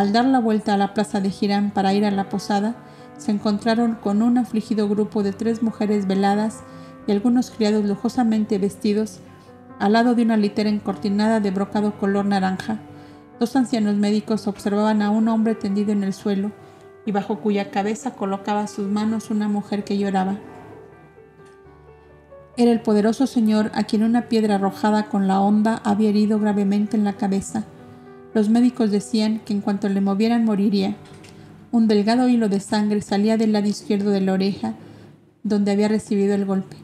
Al 0.00 0.12
dar 0.12 0.24
la 0.24 0.40
vuelta 0.40 0.72
a 0.72 0.76
la 0.78 0.94
plaza 0.94 1.20
de 1.20 1.28
Girán 1.28 1.72
para 1.72 1.92
ir 1.92 2.06
a 2.06 2.10
la 2.10 2.30
posada, 2.30 2.74
se 3.18 3.32
encontraron 3.32 3.96
con 3.96 4.22
un 4.22 4.38
afligido 4.38 4.88
grupo 4.88 5.22
de 5.22 5.34
tres 5.34 5.62
mujeres 5.62 6.06
veladas 6.06 6.60
y 7.06 7.12
algunos 7.12 7.50
criados 7.50 7.84
lujosamente 7.84 8.56
vestidos 8.56 9.18
al 9.78 9.92
lado 9.92 10.14
de 10.14 10.22
una 10.22 10.38
litera 10.38 10.70
encortinada 10.70 11.40
de 11.40 11.50
brocado 11.50 11.98
color 11.98 12.24
naranja. 12.24 12.78
Dos 13.38 13.56
ancianos 13.56 13.96
médicos 13.96 14.46
observaban 14.46 15.02
a 15.02 15.10
un 15.10 15.28
hombre 15.28 15.54
tendido 15.54 15.92
en 15.92 16.02
el 16.02 16.14
suelo 16.14 16.50
y 17.04 17.12
bajo 17.12 17.40
cuya 17.40 17.70
cabeza 17.70 18.12
colocaba 18.12 18.68
sus 18.68 18.88
manos 18.88 19.28
una 19.28 19.48
mujer 19.48 19.84
que 19.84 19.98
lloraba. 19.98 20.38
Era 22.56 22.72
el 22.72 22.80
poderoso 22.80 23.26
Señor 23.26 23.70
a 23.74 23.84
quien 23.84 24.02
una 24.02 24.30
piedra 24.30 24.54
arrojada 24.54 25.10
con 25.10 25.28
la 25.28 25.42
honda 25.42 25.78
había 25.84 26.08
herido 26.08 26.40
gravemente 26.40 26.96
en 26.96 27.04
la 27.04 27.18
cabeza. 27.18 27.66
Los 28.34 28.48
médicos 28.48 28.90
decían 28.90 29.40
que 29.44 29.52
en 29.52 29.60
cuanto 29.60 29.88
le 29.88 30.00
movieran 30.00 30.44
moriría. 30.44 30.96
Un 31.72 31.88
delgado 31.88 32.28
hilo 32.28 32.48
de 32.48 32.60
sangre 32.60 33.00
salía 33.00 33.36
del 33.36 33.52
lado 33.52 33.68
izquierdo 33.68 34.10
de 34.10 34.20
la 34.20 34.32
oreja 34.32 34.74
donde 35.42 35.70
había 35.72 35.88
recibido 35.88 36.34
el 36.34 36.44
golpe. 36.44 36.76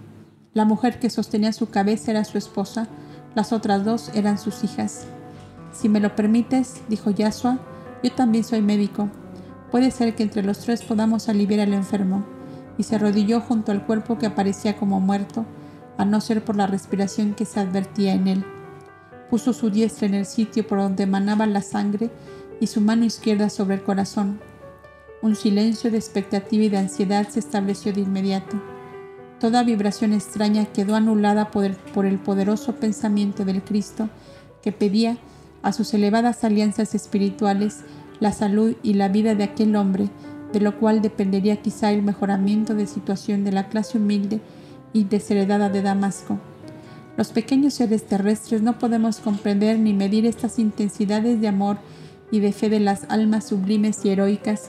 La 0.55 0.64
mujer 0.64 0.98
que 0.98 1.10
sostenía 1.10 1.52
su 1.52 1.68
cabeza 1.68 2.10
era 2.10 2.24
su 2.24 2.39
esposa, 2.39 2.89
las 3.35 3.52
otras 3.52 3.85
dos 3.85 4.10
eran 4.14 4.39
sus 4.39 4.64
hijas. 4.64 5.06
Si 5.73 5.89
me 5.89 6.01
lo 6.01 6.16
permites, 6.16 6.81
dijo 6.89 7.10
Yasua, 7.10 7.59
yo 8.02 8.12
también 8.12 8.44
soy 8.44 8.62
médico. 8.62 9.10
Puede 9.70 9.90
ser 9.90 10.14
que 10.14 10.23
entre 10.23 10.43
los 10.43 10.60
tres 10.60 10.82
podamos 10.82 11.28
aliviar 11.28 11.60
al 11.60 11.74
enfermo. 11.74 12.24
Y 12.78 12.85
se 12.85 12.97
arrodilló 12.97 13.40
junto 13.40 13.73
al 13.73 13.85
cuerpo 13.85 14.18
que 14.18 14.27
aparecía 14.27 14.77
como 14.77 15.01
muerto, 15.01 15.44
a 15.98 16.05
no 16.05 16.20
ser 16.20 16.44
por 16.44 16.56
la 16.56 16.66
respiración 16.66 17.35
que 17.35 17.44
se 17.44 17.60
advertía 17.60 18.14
en 18.14 18.28
él. 18.28 18.44
Puso 19.31 19.53
su 19.53 19.70
diestra 19.70 20.07
en 20.07 20.15
el 20.15 20.27
sitio 20.27 20.66
por 20.66 20.78
donde 20.78 21.05
emanaba 21.05 21.47
la 21.47 21.62
sangre 21.62 22.11
y 22.61 22.66
su 22.66 22.81
mano 22.81 23.05
izquierda 23.05 23.51
sobre 23.51 23.77
el 23.77 23.82
corazón. 23.82 24.40
Un 25.23 25.35
silencio 25.35 25.90
de 25.90 25.98
expectativa 25.98 26.65
y 26.65 26.69
de 26.69 26.78
ansiedad 26.78 27.28
se 27.28 27.40
estableció 27.40 27.93
de 27.93 28.03
inmediato. 28.03 28.61
Toda 29.40 29.62
vibración 29.62 30.12
extraña 30.12 30.66
quedó 30.66 30.94
anulada 30.94 31.51
por 31.51 31.65
el, 31.65 31.74
por 31.74 32.07
el 32.07 32.19
poderoso 32.19 32.77
pensamiento 32.77 33.44
del 33.44 33.62
Cristo 33.62 34.09
que 34.62 34.73
pedía 34.73 35.19
a 35.62 35.73
sus 35.73 35.93
elevadas 35.94 36.44
alianzas 36.44 36.94
espirituales 36.94 37.81
la 38.20 38.32
salud 38.32 38.77
y 38.82 38.94
la 38.94 39.09
vida 39.09 39.35
de 39.35 39.44
aquel 39.44 39.77
hombre, 39.77 40.09
de 40.53 40.61
lo 40.61 40.78
cual 40.78 41.03
dependería 41.03 41.61
quizá 41.61 41.93
el 41.93 42.03
mejoramiento 42.03 42.74
de 42.74 42.86
situación 42.86 43.44
de 43.44 43.53
la 43.53 43.69
clase 43.69 43.98
humilde 43.98 44.40
y 44.93 45.05
desheredada 45.05 45.69
de 45.69 45.82
Damasco. 45.82 46.39
Los 47.16 47.28
pequeños 47.28 47.74
seres 47.74 48.05
terrestres 48.05 48.60
no 48.60 48.78
podemos 48.78 49.20
comprender 49.20 49.78
ni 49.78 49.94
medir 49.94 50.26
estas 50.26 50.59
intensidades 50.59 51.40
de 51.40 51.48
amor 51.48 51.78
y 52.30 52.40
de 52.40 52.52
fe 52.52 52.68
de 52.68 52.80
las 52.80 53.05
almas 53.09 53.48
sublimes 53.48 54.05
y 54.05 54.10
heroicas 54.10 54.68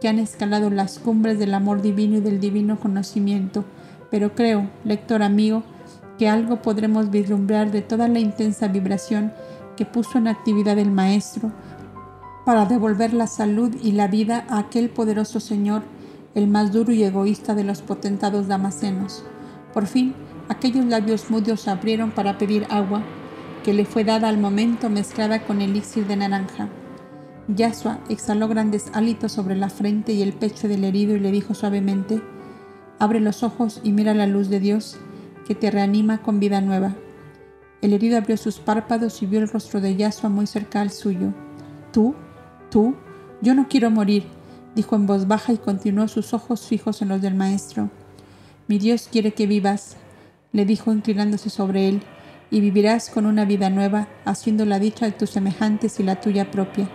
que 0.00 0.08
han 0.08 0.18
escalado 0.18 0.70
las 0.70 0.98
cumbres 0.98 1.38
del 1.38 1.52
amor 1.52 1.82
divino 1.82 2.18
y 2.18 2.20
del 2.20 2.38
divino 2.38 2.78
conocimiento, 2.78 3.64
pero 4.10 4.34
creo, 4.34 4.68
lector 4.84 5.22
amigo, 5.22 5.64
que 6.18 6.28
algo 6.28 6.62
podremos 6.62 7.10
vislumbrar 7.10 7.72
de 7.72 7.82
toda 7.82 8.06
la 8.06 8.20
intensa 8.20 8.68
vibración 8.68 9.32
que 9.76 9.84
puso 9.84 10.18
en 10.18 10.28
actividad 10.28 10.78
el 10.78 10.92
Maestro 10.92 11.50
para 12.44 12.66
devolver 12.66 13.14
la 13.14 13.26
salud 13.26 13.74
y 13.82 13.92
la 13.92 14.06
vida 14.06 14.44
a 14.48 14.58
aquel 14.58 14.90
poderoso 14.90 15.40
Señor, 15.40 15.82
el 16.34 16.46
más 16.46 16.72
duro 16.72 16.92
y 16.92 17.02
egoísta 17.02 17.54
de 17.54 17.64
los 17.64 17.82
potentados 17.82 18.46
damasenos. 18.46 19.24
Por 19.72 19.86
fin, 19.86 20.14
aquellos 20.48 20.84
labios 20.84 21.30
mudos 21.30 21.62
se 21.62 21.70
abrieron 21.70 22.10
para 22.10 22.38
pedir 22.38 22.66
agua, 22.70 23.02
que 23.62 23.72
le 23.72 23.84
fue 23.84 24.04
dada 24.04 24.28
al 24.28 24.38
momento 24.38 24.90
mezclada 24.90 25.40
con 25.44 25.60
elixir 25.60 26.06
de 26.06 26.16
naranja. 26.16 26.68
Yasua 27.48 27.98
exhaló 28.08 28.48
grandes 28.48 28.90
hálitos 28.94 29.32
sobre 29.32 29.56
la 29.56 29.68
frente 29.68 30.12
y 30.12 30.22
el 30.22 30.32
pecho 30.32 30.68
del 30.68 30.84
herido 30.84 31.14
y 31.14 31.20
le 31.20 31.30
dijo 31.30 31.54
suavemente, 31.54 32.22
Abre 32.98 33.20
los 33.20 33.42
ojos 33.42 33.80
y 33.82 33.92
mira 33.92 34.14
la 34.14 34.26
luz 34.26 34.48
de 34.48 34.60
Dios, 34.60 34.96
que 35.46 35.54
te 35.54 35.70
reanima 35.70 36.22
con 36.22 36.40
vida 36.40 36.60
nueva. 36.60 36.94
El 37.82 37.92
herido 37.92 38.16
abrió 38.16 38.36
sus 38.36 38.58
párpados 38.58 39.22
y 39.22 39.26
vio 39.26 39.40
el 39.40 39.48
rostro 39.48 39.80
de 39.80 39.94
Yasua 39.96 40.30
muy 40.30 40.46
cerca 40.46 40.80
al 40.80 40.90
suyo. 40.90 41.34
¿Tú? 41.92 42.14
¿Tú? 42.70 42.94
Yo 43.42 43.54
no 43.54 43.68
quiero 43.68 43.90
morir, 43.90 44.24
dijo 44.74 44.96
en 44.96 45.06
voz 45.06 45.28
baja 45.28 45.52
y 45.52 45.58
continuó 45.58 46.08
sus 46.08 46.32
ojos 46.32 46.66
fijos 46.66 47.02
en 47.02 47.08
los 47.08 47.20
del 47.20 47.34
maestro. 47.34 47.90
Mi 48.68 48.78
Dios 48.78 49.08
quiere 49.12 49.34
que 49.34 49.46
vivas, 49.46 49.98
le 50.54 50.64
dijo 50.64 50.92
inclinándose 50.92 51.50
sobre 51.50 51.88
él, 51.88 52.00
y 52.50 52.60
vivirás 52.60 53.10
con 53.10 53.26
una 53.26 53.44
vida 53.44 53.68
nueva, 53.68 54.08
haciendo 54.24 54.64
la 54.64 54.78
dicha 54.78 55.04
de 55.04 55.12
tus 55.12 55.30
semejantes 55.30 55.98
y 55.98 56.04
la 56.04 56.20
tuya 56.20 56.52
propia. 56.52 56.88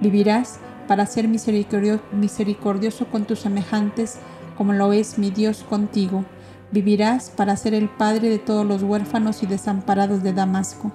Vivirás 0.00 0.58
para 0.88 1.04
ser 1.06 1.28
misericordioso 1.28 3.06
con 3.08 3.26
tus 3.26 3.40
semejantes, 3.40 4.16
como 4.56 4.72
lo 4.72 4.94
es 4.94 5.18
mi 5.18 5.30
Dios 5.30 5.62
contigo. 5.62 6.24
Vivirás 6.70 7.28
para 7.28 7.56
ser 7.56 7.74
el 7.74 7.90
Padre 7.90 8.30
de 8.30 8.38
todos 8.38 8.66
los 8.66 8.82
huérfanos 8.82 9.42
y 9.42 9.46
desamparados 9.46 10.22
de 10.22 10.32
Damasco. 10.32 10.90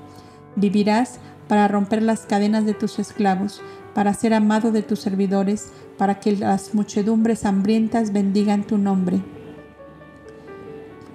Vivirás 0.56 1.20
para 1.48 1.68
romper 1.68 2.02
las 2.02 2.22
cadenas 2.22 2.66
de 2.66 2.74
tus 2.74 2.98
esclavos, 2.98 3.62
para 3.94 4.16
ser 4.16 4.34
amado 4.34 4.72
de 4.72 4.82
tus 4.82 5.00
servidores, 5.00 5.72
para 6.00 6.20
que 6.20 6.36
las 6.36 6.74
muchedumbres 6.74 7.46
hambrientas 7.46 8.12
bendigan 8.12 8.64
tu 8.64 8.80
nombre. 8.80 9.22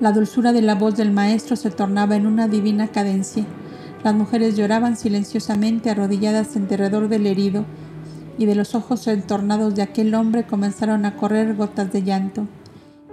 La 0.03 0.11
dulzura 0.11 0.53
de 0.53 0.63
la 0.63 0.75
voz 0.75 0.97
del 0.97 1.13
maestro 1.13 1.55
se 1.55 1.71
tornaba 1.71 2.17
en 2.17 2.27
una 2.27 2.49
divina 2.49 2.89
cadencia. 2.89 3.45
Las 4.03 4.13
mujeres 4.13 4.57
lloraban 4.57 4.97
silenciosamente 4.97 5.91
arrodilladas 5.91 6.57
en 6.57 6.67
derredor 6.67 7.07
del 7.07 7.25
herido, 7.25 7.65
y 8.37 8.47
de 8.47 8.57
los 8.57 8.75
ojos 8.75 9.07
entornados 9.07 9.77
de 9.77 9.83
aquel 9.83 10.17
hombre 10.17 10.43
comenzaron 10.43 11.05
a 11.05 11.15
correr 11.15 11.55
gotas 11.55 11.93
de 11.93 12.03
llanto. 12.03 12.49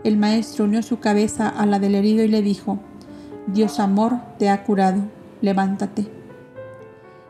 El 0.03 0.17
maestro 0.17 0.65
unió 0.65 0.81
su 0.81 0.99
cabeza 0.99 1.47
a 1.47 1.67
la 1.67 1.77
del 1.77 1.93
herido 1.93 2.23
y 2.23 2.27
le 2.27 2.41
dijo, 2.41 2.79
Dios 3.45 3.79
amor 3.79 4.15
te 4.39 4.49
ha 4.49 4.63
curado, 4.63 5.03
levántate. 5.43 6.07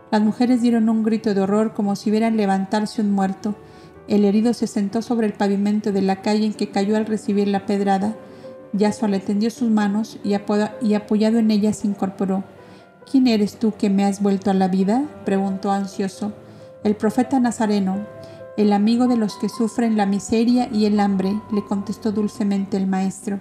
Las 0.09 0.21
mujeres 0.21 0.61
dieron 0.61 0.87
un 0.87 1.03
grito 1.03 1.33
de 1.33 1.41
horror 1.41 1.73
como 1.73 1.97
si 1.97 2.11
vieran 2.11 2.37
levantarse 2.37 3.01
un 3.01 3.11
muerto. 3.11 3.55
El 4.07 4.23
herido 4.23 4.53
se 4.53 4.67
sentó 4.67 5.01
sobre 5.01 5.27
el 5.27 5.33
pavimento 5.33 5.91
de 5.91 6.01
la 6.01 6.21
calle 6.21 6.45
en 6.45 6.53
que 6.53 6.69
cayó 6.69 6.95
al 6.95 7.05
recibir 7.05 7.49
la 7.49 7.65
pedrada. 7.65 8.15
Yasua 8.73 9.07
le 9.07 9.19
tendió 9.19 9.49
sus 9.49 9.69
manos 9.69 10.19
y, 10.23 10.33
apoyado 10.33 11.39
en 11.39 11.51
ellas 11.51 11.77
se 11.77 11.87
incorporó. 11.87 12.43
¿Quién 13.09 13.27
eres 13.27 13.57
tú 13.57 13.73
que 13.77 13.89
me 13.89 14.05
has 14.05 14.21
vuelto 14.21 14.51
a 14.51 14.53
la 14.53 14.67
vida? 14.67 15.03
preguntó 15.25 15.71
ansioso. 15.71 16.33
El 16.83 16.95
profeta 16.95 17.39
Nazareno, 17.39 18.05
el 18.57 18.71
amigo 18.71 19.07
de 19.07 19.17
los 19.17 19.35
que 19.37 19.49
sufren 19.49 19.97
la 19.97 20.05
miseria 20.05 20.69
y 20.71 20.85
el 20.85 20.99
hambre, 20.99 21.41
le 21.51 21.63
contestó 21.63 22.11
dulcemente 22.11 22.77
el 22.77 22.87
maestro. 22.87 23.39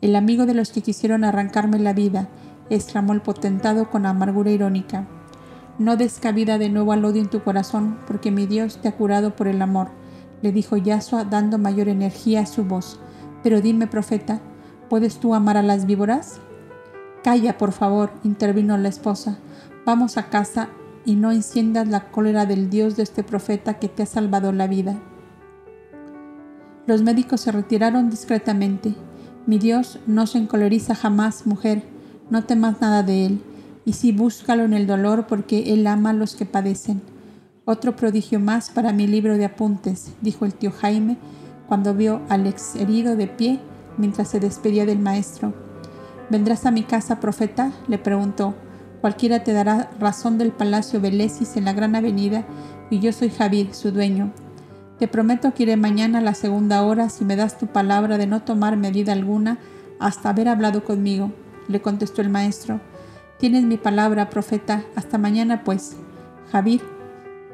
El 0.00 0.14
amigo 0.14 0.46
de 0.46 0.54
los 0.54 0.70
que 0.70 0.82
quisieron 0.82 1.24
arrancarme 1.24 1.78
la 1.78 1.92
vida, 1.92 2.28
exclamó 2.70 3.12
el 3.12 3.22
potentado 3.22 3.90
con 3.90 4.06
amargura 4.06 4.50
irónica. 4.50 5.06
No 5.78 5.96
des 5.96 6.18
cabida 6.20 6.58
de 6.58 6.70
nuevo 6.70 6.92
al 6.92 7.04
odio 7.04 7.20
en 7.20 7.30
tu 7.30 7.42
corazón, 7.42 7.98
porque 8.06 8.30
mi 8.30 8.46
Dios 8.46 8.78
te 8.80 8.88
ha 8.88 8.96
curado 8.96 9.34
por 9.36 9.48
el 9.48 9.60
amor, 9.60 9.88
le 10.42 10.52
dijo 10.52 10.76
Yasua 10.76 11.24
dando 11.24 11.58
mayor 11.58 11.88
energía 11.88 12.42
a 12.42 12.46
su 12.46 12.64
voz. 12.64 13.00
Pero 13.46 13.60
dime, 13.60 13.86
profeta, 13.86 14.40
¿puedes 14.90 15.20
tú 15.20 15.32
amar 15.32 15.56
a 15.56 15.62
las 15.62 15.86
víboras? 15.86 16.40
Calla, 17.22 17.56
por 17.56 17.70
favor, 17.70 18.10
intervino 18.24 18.76
la 18.76 18.88
esposa. 18.88 19.38
Vamos 19.84 20.16
a 20.16 20.30
casa 20.30 20.68
y 21.04 21.14
no 21.14 21.30
enciendas 21.30 21.86
la 21.86 22.10
cólera 22.10 22.44
del 22.44 22.70
Dios 22.70 22.96
de 22.96 23.04
este 23.04 23.22
profeta 23.22 23.74
que 23.74 23.86
te 23.86 24.02
ha 24.02 24.06
salvado 24.06 24.50
la 24.50 24.66
vida. 24.66 25.00
Los 26.88 27.02
médicos 27.02 27.42
se 27.42 27.52
retiraron 27.52 28.10
discretamente. 28.10 28.96
Mi 29.46 29.60
Dios 29.60 30.00
no 30.08 30.26
se 30.26 30.38
encoleriza 30.38 30.96
jamás, 30.96 31.46
mujer, 31.46 31.84
no 32.30 32.42
temas 32.46 32.80
nada 32.80 33.04
de 33.04 33.26
él, 33.26 33.44
y 33.84 33.92
sí 33.92 34.10
búscalo 34.10 34.64
en 34.64 34.72
el 34.72 34.88
dolor 34.88 35.28
porque 35.28 35.72
él 35.72 35.86
ama 35.86 36.10
a 36.10 36.14
los 36.14 36.34
que 36.34 36.46
padecen. 36.46 37.00
Otro 37.64 37.94
prodigio 37.94 38.40
más 38.40 38.70
para 38.70 38.92
mi 38.92 39.06
libro 39.06 39.38
de 39.38 39.44
apuntes, 39.44 40.14
dijo 40.20 40.46
el 40.46 40.54
tío 40.54 40.72
Jaime 40.72 41.16
cuando 41.68 41.94
vio 41.94 42.20
al 42.28 42.46
ex 42.46 42.76
herido 42.76 43.16
de 43.16 43.26
pie 43.26 43.60
mientras 43.96 44.28
se 44.28 44.40
despedía 44.40 44.86
del 44.86 44.98
maestro. 44.98 45.54
¿Vendrás 46.30 46.66
a 46.66 46.70
mi 46.70 46.82
casa, 46.82 47.20
profeta? 47.20 47.72
le 47.88 47.98
preguntó. 47.98 48.54
Cualquiera 49.00 49.44
te 49.44 49.52
dará 49.52 49.90
razón 50.00 50.38
del 50.38 50.52
Palacio 50.52 51.00
Belesis 51.00 51.56
en 51.56 51.66
la 51.66 51.72
Gran 51.72 51.94
Avenida 51.94 52.44
y 52.90 52.98
yo 52.98 53.12
soy 53.12 53.30
Javier, 53.30 53.74
su 53.74 53.92
dueño. 53.92 54.32
Te 54.98 55.08
prometo 55.08 55.52
que 55.52 55.64
iré 55.64 55.76
mañana 55.76 56.18
a 56.18 56.22
la 56.22 56.34
segunda 56.34 56.82
hora 56.82 57.10
si 57.10 57.24
me 57.24 57.36
das 57.36 57.58
tu 57.58 57.66
palabra 57.66 58.18
de 58.18 58.26
no 58.26 58.42
tomar 58.42 58.76
medida 58.76 59.12
alguna 59.12 59.58
hasta 60.00 60.30
haber 60.30 60.48
hablado 60.48 60.84
conmigo, 60.84 61.32
le 61.68 61.80
contestó 61.80 62.22
el 62.22 62.30
maestro. 62.30 62.80
Tienes 63.38 63.64
mi 63.64 63.76
palabra, 63.76 64.30
profeta. 64.30 64.84
Hasta 64.94 65.18
mañana, 65.18 65.62
pues. 65.64 65.96
Javier, 66.50 66.80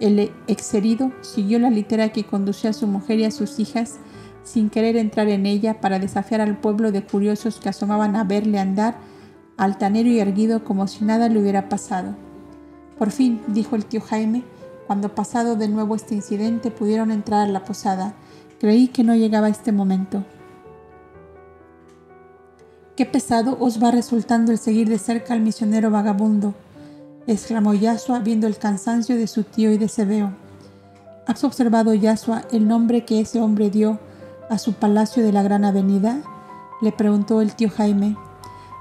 el 0.03 0.33
exherido, 0.49 1.13
siguió 1.21 1.59
la 1.59 1.71
litera 1.71 2.11
que 2.11 2.25
conducía 2.25 2.71
a 2.71 2.75
su 2.75 2.87
mujer 2.87 3.21
y 3.21 3.25
a 3.25 3.31
sus 3.31 3.59
hijas, 3.59 3.99
sin 4.43 4.69
querer 4.69 4.97
entrar 4.97 5.29
en 5.29 5.47
ella 5.47 5.81
para 5.81 6.01
desafiar 6.01 6.41
al 6.41 6.59
pueblo 6.59 6.91
de 6.91 7.05
curiosos 7.05 7.61
que 7.61 7.69
asomaban 7.69 8.17
a 8.17 8.25
verle 8.25 8.59
andar 8.59 8.97
altanero 9.57 10.09
y 10.09 10.19
erguido 10.19 10.65
como 10.65 10.89
si 10.89 11.05
nada 11.05 11.29
le 11.29 11.39
hubiera 11.39 11.69
pasado. 11.69 12.17
Por 12.99 13.13
fin, 13.13 13.41
dijo 13.47 13.77
el 13.77 13.85
tío 13.85 14.01
Jaime, 14.01 14.43
cuando 14.87 15.15
pasado 15.15 15.55
de 15.55 15.69
nuevo 15.69 15.95
este 15.95 16.17
incidente 16.17 16.71
pudieron 16.71 17.13
entrar 17.13 17.49
a 17.49 17.53
la 17.53 17.65
posada, 17.65 18.15
creí 18.61 18.89
que 18.89 19.05
no 19.05 19.15
llegaba 19.15 19.49
este 19.49 19.71
momento. 19.71 20.25
Qué 22.97 23.07
pesado 23.07 23.57
os 23.61 23.83
va 23.83 23.91
resultando 23.91 24.53
el 24.53 24.59
seguir 24.59 24.89
de 24.89 24.99
cerca 24.99 25.33
al 25.33 25.41
misionero 25.41 25.91
vagabundo, 25.91 26.55
exclamó 27.27 27.75
Yasua 27.75 28.21
viendo 28.21 28.47
el 28.47 28.57
cansancio 28.57 29.17
de 29.17 29.27
su 29.27 29.45
tío 29.45 29.73
y 29.73 29.79
de 29.79 29.89
Sebeo. 29.89 30.33
¿Has 31.27 31.45
observado, 31.45 31.95
Yasua, 31.95 32.43
el 32.51 32.67
nombre 32.67 33.05
que 33.05 33.21
ese 33.21 33.41
hombre 33.41 33.71
dio 33.71 34.01
a 34.51 34.59
su 34.59 34.75
palacio 34.75 35.23
de 35.23 35.33
la 35.33 35.43
Gran 35.43 35.65
Avenida? 35.65 36.23
le 36.83 36.91
preguntó 36.91 37.41
el 37.41 37.55
tío 37.55 37.71
Jaime. 37.71 38.17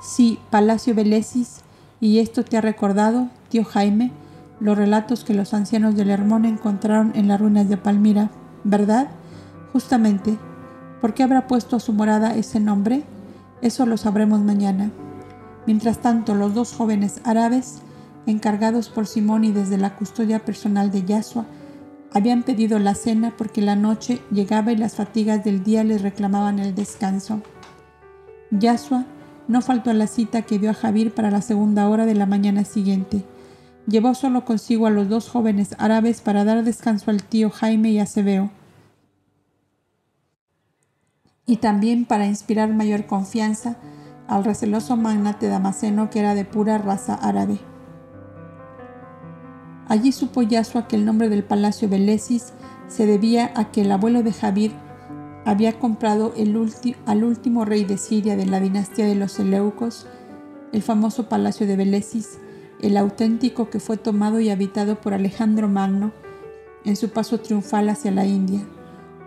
Sí, 0.01 0.39
Palacio 0.49 0.95
Belesis, 0.95 1.61
y 1.99 2.17
esto 2.17 2.43
te 2.43 2.57
ha 2.57 2.61
recordado, 2.61 3.29
tío 3.49 3.63
Jaime, 3.63 4.11
los 4.59 4.75
relatos 4.75 5.23
que 5.23 5.35
los 5.35 5.53
ancianos 5.53 5.95
del 5.95 6.09
Hermón 6.09 6.45
encontraron 6.45 7.11
en 7.15 7.27
las 7.27 7.39
ruinas 7.39 7.69
de 7.69 7.77
Palmira, 7.77 8.31
¿verdad? 8.63 9.09
Justamente, 9.71 10.37
¿por 10.99 11.13
qué 11.13 11.21
habrá 11.21 11.47
puesto 11.47 11.75
a 11.75 11.79
su 11.79 11.93
morada 11.93 12.35
ese 12.35 12.59
nombre? 12.59 13.03
Eso 13.61 13.85
lo 13.85 13.97
sabremos 13.97 14.41
mañana. 14.41 14.91
Mientras 15.67 15.99
tanto, 15.99 16.33
los 16.33 16.55
dos 16.55 16.73
jóvenes 16.73 17.21
árabes, 17.23 17.81
encargados 18.25 18.89
por 18.89 19.07
Simón 19.07 19.53
desde 19.53 19.77
la 19.77 19.95
custodia 19.95 20.39
personal 20.45 20.91
de 20.91 21.03
Yasua, 21.03 21.45
habían 22.13 22.43
pedido 22.43 22.77
la 22.79 22.93
cena 22.93 23.33
porque 23.37 23.61
la 23.61 23.75
noche 23.75 24.21
llegaba 24.31 24.71
y 24.71 24.77
las 24.77 24.95
fatigas 24.95 25.43
del 25.43 25.63
día 25.63 25.83
les 25.83 26.01
reclamaban 26.01 26.59
el 26.59 26.75
descanso. 26.75 27.41
Yasua 28.51 29.05
no 29.47 29.61
faltó 29.61 29.89
a 29.89 29.93
la 29.93 30.07
cita 30.07 30.41
que 30.43 30.59
dio 30.59 30.69
a 30.69 30.73
Javier 30.73 31.13
para 31.13 31.31
la 31.31 31.41
segunda 31.41 31.87
hora 31.87 32.05
de 32.05 32.15
la 32.15 32.25
mañana 32.25 32.65
siguiente. 32.65 33.23
Llevó 33.87 34.13
solo 34.13 34.45
consigo 34.45 34.87
a 34.87 34.91
los 34.91 35.09
dos 35.09 35.29
jóvenes 35.29 35.75
árabes 35.79 36.21
para 36.21 36.43
dar 36.43 36.63
descanso 36.63 37.11
al 37.11 37.23
tío 37.23 37.49
Jaime 37.49 37.91
y 37.91 37.99
a 37.99 38.05
Sebeo, 38.05 38.51
y 41.45 41.57
también 41.57 42.05
para 42.05 42.27
inspirar 42.27 42.69
mayor 42.73 43.07
confianza 43.07 43.75
al 44.27 44.45
receloso 44.45 44.95
magnate 44.95 45.47
damasceno 45.47 46.09
que 46.09 46.19
era 46.19 46.35
de 46.35 46.45
pura 46.45 46.77
raza 46.77 47.15
árabe. 47.15 47.59
Allí 49.91 50.13
supo 50.13 50.41
Yasua 50.41 50.87
que 50.87 50.95
el 50.95 51.03
nombre 51.03 51.27
del 51.27 51.43
palacio 51.43 51.89
Belesis 51.89 52.53
se 52.87 53.05
debía 53.05 53.51
a 53.57 53.71
que 53.71 53.81
el 53.81 53.91
abuelo 53.91 54.23
de 54.23 54.31
Javier 54.31 54.71
había 55.43 55.79
comprado 55.79 56.33
al 57.05 57.23
último 57.25 57.65
rey 57.65 57.83
de 57.83 57.97
Siria 57.97 58.37
de 58.37 58.45
la 58.45 58.61
dinastía 58.61 59.05
de 59.05 59.15
los 59.15 59.33
Seleucos, 59.33 60.07
el 60.71 60.81
famoso 60.81 61.27
palacio 61.27 61.67
de 61.67 61.75
Belesis, 61.75 62.39
el 62.79 62.95
auténtico 62.95 63.69
que 63.69 63.81
fue 63.81 63.97
tomado 63.97 64.39
y 64.39 64.49
habitado 64.49 65.01
por 65.01 65.13
Alejandro 65.13 65.67
Magno 65.67 66.13
en 66.85 66.95
su 66.95 67.09
paso 67.09 67.41
triunfal 67.41 67.89
hacia 67.89 68.11
la 68.11 68.25
India. 68.25 68.61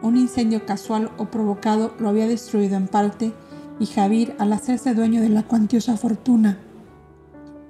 Un 0.00 0.16
incendio 0.16 0.64
casual 0.64 1.10
o 1.18 1.26
provocado 1.26 1.92
lo 1.98 2.08
había 2.08 2.26
destruido 2.26 2.78
en 2.78 2.88
parte 2.88 3.34
y 3.78 3.84
Javier, 3.84 4.34
al 4.38 4.54
hacerse 4.54 4.94
dueño 4.94 5.20
de 5.20 5.28
la 5.28 5.42
cuantiosa 5.42 5.98
fortuna 5.98 6.56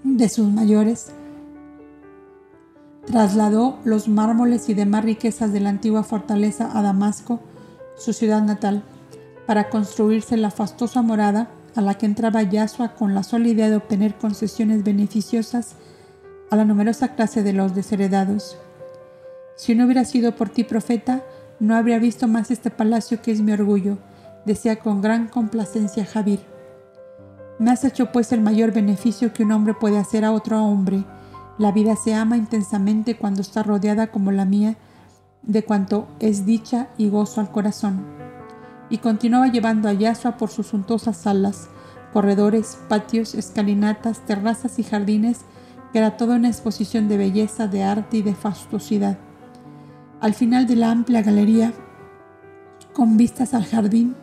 de 0.05 0.29
sus 0.29 0.49
mayores, 0.49 1.13
trasladó 3.07 3.79
los 3.85 4.09
mármoles 4.09 4.69
y 4.69 4.75
demás 4.75 5.05
riquezas 5.05 5.53
de 5.53 5.61
la 5.61 5.69
antigua 5.69 6.03
fortaleza 6.03 6.71
a 6.77 6.83
Damasco, 6.83 7.41
su 7.97 8.13
ciudad 8.13 8.43
natal, 8.43 8.83
para 9.47 9.69
construirse 9.69 10.37
la 10.37 10.51
fastosa 10.51 11.03
morada 11.03 11.51
a 11.75 11.81
la 11.81 11.95
que 11.95 12.07
entraba 12.07 12.43
Yasua 12.43 12.95
con 12.95 13.15
la 13.15 13.23
sola 13.23 13.49
idea 13.49 13.69
de 13.69 13.77
obtener 13.77 14.15
concesiones 14.15 14.85
beneficiosas 14.85 15.75
a 16.51 16.57
la 16.57 16.65
numerosa 16.65 17.15
clase 17.15 17.43
de 17.43 17.53
los 17.53 17.75
desheredados. 17.75 18.57
Si 19.57 19.75
no 19.75 19.85
hubiera 19.85 20.05
sido 20.05 20.35
por 20.37 20.49
ti 20.49 20.65
profeta, 20.65 21.23
no 21.61 21.77
habría 21.77 21.99
visto 21.99 22.29
más 22.29 22.51
este 22.51 22.71
palacio 22.71 23.21
que 23.23 23.33
es 23.33 23.41
mi 23.41 23.53
orgullo, 23.53 23.99
decía 24.45 24.77
con 24.77 25.01
gran 25.01 25.29
complacencia 25.29 26.05
Javier. 26.05 26.41
Me 27.59 27.71
has 27.71 27.85
hecho 27.85 28.11
pues 28.11 28.33
el 28.33 28.41
mayor 28.41 28.73
beneficio 28.73 29.33
que 29.33 29.45
un 29.45 29.53
hombre 29.53 29.75
puede 29.75 29.99
hacer 29.99 30.25
a 30.25 30.33
otro 30.33 30.65
hombre. 30.65 31.05
La 31.59 31.71
vida 31.71 31.95
se 31.95 32.15
ama 32.15 32.37
intensamente 32.37 33.17
cuando 33.17 33.41
está 33.41 33.63
rodeada 33.63 34.09
como 34.09 34.33
la 34.33 34.45
mía 34.45 34.77
de 35.43 35.63
cuanto 35.63 36.09
es 36.19 36.47
dicha 36.47 36.89
y 36.99 37.09
gozo 37.09 37.41
al 37.41 37.51
corazón. 37.51 38.05
Y 38.91 38.99
continuaba 38.99 39.49
llevando 39.49 39.89
a 39.89 39.93
Yasua 39.93 40.37
por 40.37 40.51
sus 40.51 40.69
suntuosas 40.69 41.17
salas, 41.17 41.69
corredores, 42.13 42.79
patios, 42.89 43.35
escalinatas, 43.35 44.21
terrazas 44.27 44.79
y 44.79 44.83
jardines, 44.83 45.41
que 45.93 45.99
era 45.99 46.17
toda 46.17 46.37
una 46.37 46.49
exposición 46.49 47.09
de 47.09 47.19
belleza, 47.19 47.69
de 47.69 47.85
arte 47.85 48.19
y 48.19 48.23
de 48.23 48.35
fastuosidad. 48.35 49.19
Al 50.21 50.35
final 50.35 50.67
de 50.67 50.77
la 50.77 50.91
amplia 50.91 51.23
galería, 51.23 51.73
con 52.93 53.17
vistas 53.17 53.55
al 53.55 53.65
jardín, 53.65 54.17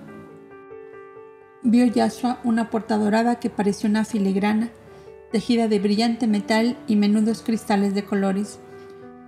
vio 1.64 1.86
Yashua 1.86 2.40
una 2.44 2.70
puerta 2.70 2.98
dorada 2.98 3.36
que 3.36 3.49
parecía 3.49 3.90
una 3.90 4.06
filigrana, 4.06 4.72
tejida 5.32 5.68
de 5.68 5.80
brillante 5.80 6.28
metal 6.28 6.78
y 6.88 6.95
menudos 6.95 7.41
cristales 7.41 7.94
de 7.94 8.03
colores. 8.03 8.60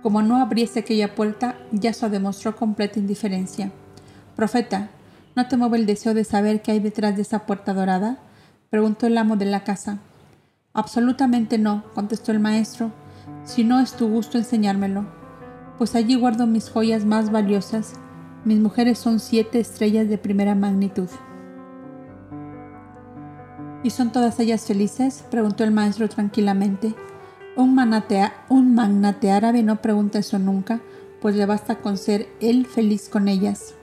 Como 0.02 0.22
no 0.22 0.36
abriese 0.36 0.80
aquella 0.80 1.14
puerta, 1.14 1.56
Yashua 1.72 2.08
demostró 2.08 2.56
completa 2.56 2.98
indiferencia. 2.98 3.72
Profeta, 4.36 4.90
¿no 5.34 5.48
te 5.48 5.56
mueve 5.56 5.78
el 5.78 5.86
deseo 5.86 6.14
de 6.14 6.24
saber 6.24 6.62
qué 6.62 6.72
hay 6.72 6.80
detrás 6.80 7.16
de 7.16 7.22
esa 7.22 7.46
puerta 7.46 7.72
dorada? 7.72 8.18
preguntó 8.70 9.06
el 9.06 9.16
amo 9.16 9.36
de 9.36 9.46
la 9.46 9.64
casa. 9.64 9.98
Absolutamente 10.72 11.58
no, 11.58 11.84
contestó 11.94 12.32
el 12.32 12.40
maestro, 12.40 12.92
si 13.44 13.64
no 13.64 13.80
es 13.80 13.92
tu 13.92 14.08
gusto 14.08 14.38
enseñármelo, 14.38 15.06
pues 15.78 15.94
allí 15.94 16.14
guardo 16.14 16.46
mis 16.46 16.68
joyas 16.68 17.04
más 17.04 17.30
valiosas. 17.30 17.94
Mis 18.44 18.58
mujeres 18.58 18.98
son 18.98 19.20
siete 19.20 19.60
estrellas 19.60 20.08
de 20.08 20.18
primera 20.18 20.54
magnitud. 20.54 21.08
¿Y 23.84 23.90
son 23.90 24.10
todas 24.12 24.40
ellas 24.40 24.64
felices? 24.64 25.24
preguntó 25.30 25.62
el 25.62 25.70
maestro 25.70 26.08
tranquilamente. 26.08 26.94
Un, 27.54 27.78
un 28.48 28.74
magnate 28.74 29.30
árabe 29.30 29.62
no 29.62 29.82
pregunta 29.82 30.18
eso 30.18 30.38
nunca, 30.38 30.80
pues 31.20 31.36
le 31.36 31.44
basta 31.44 31.76
con 31.76 31.98
ser 31.98 32.26
él 32.40 32.64
feliz 32.64 33.10
con 33.10 33.28
ellas. 33.28 33.74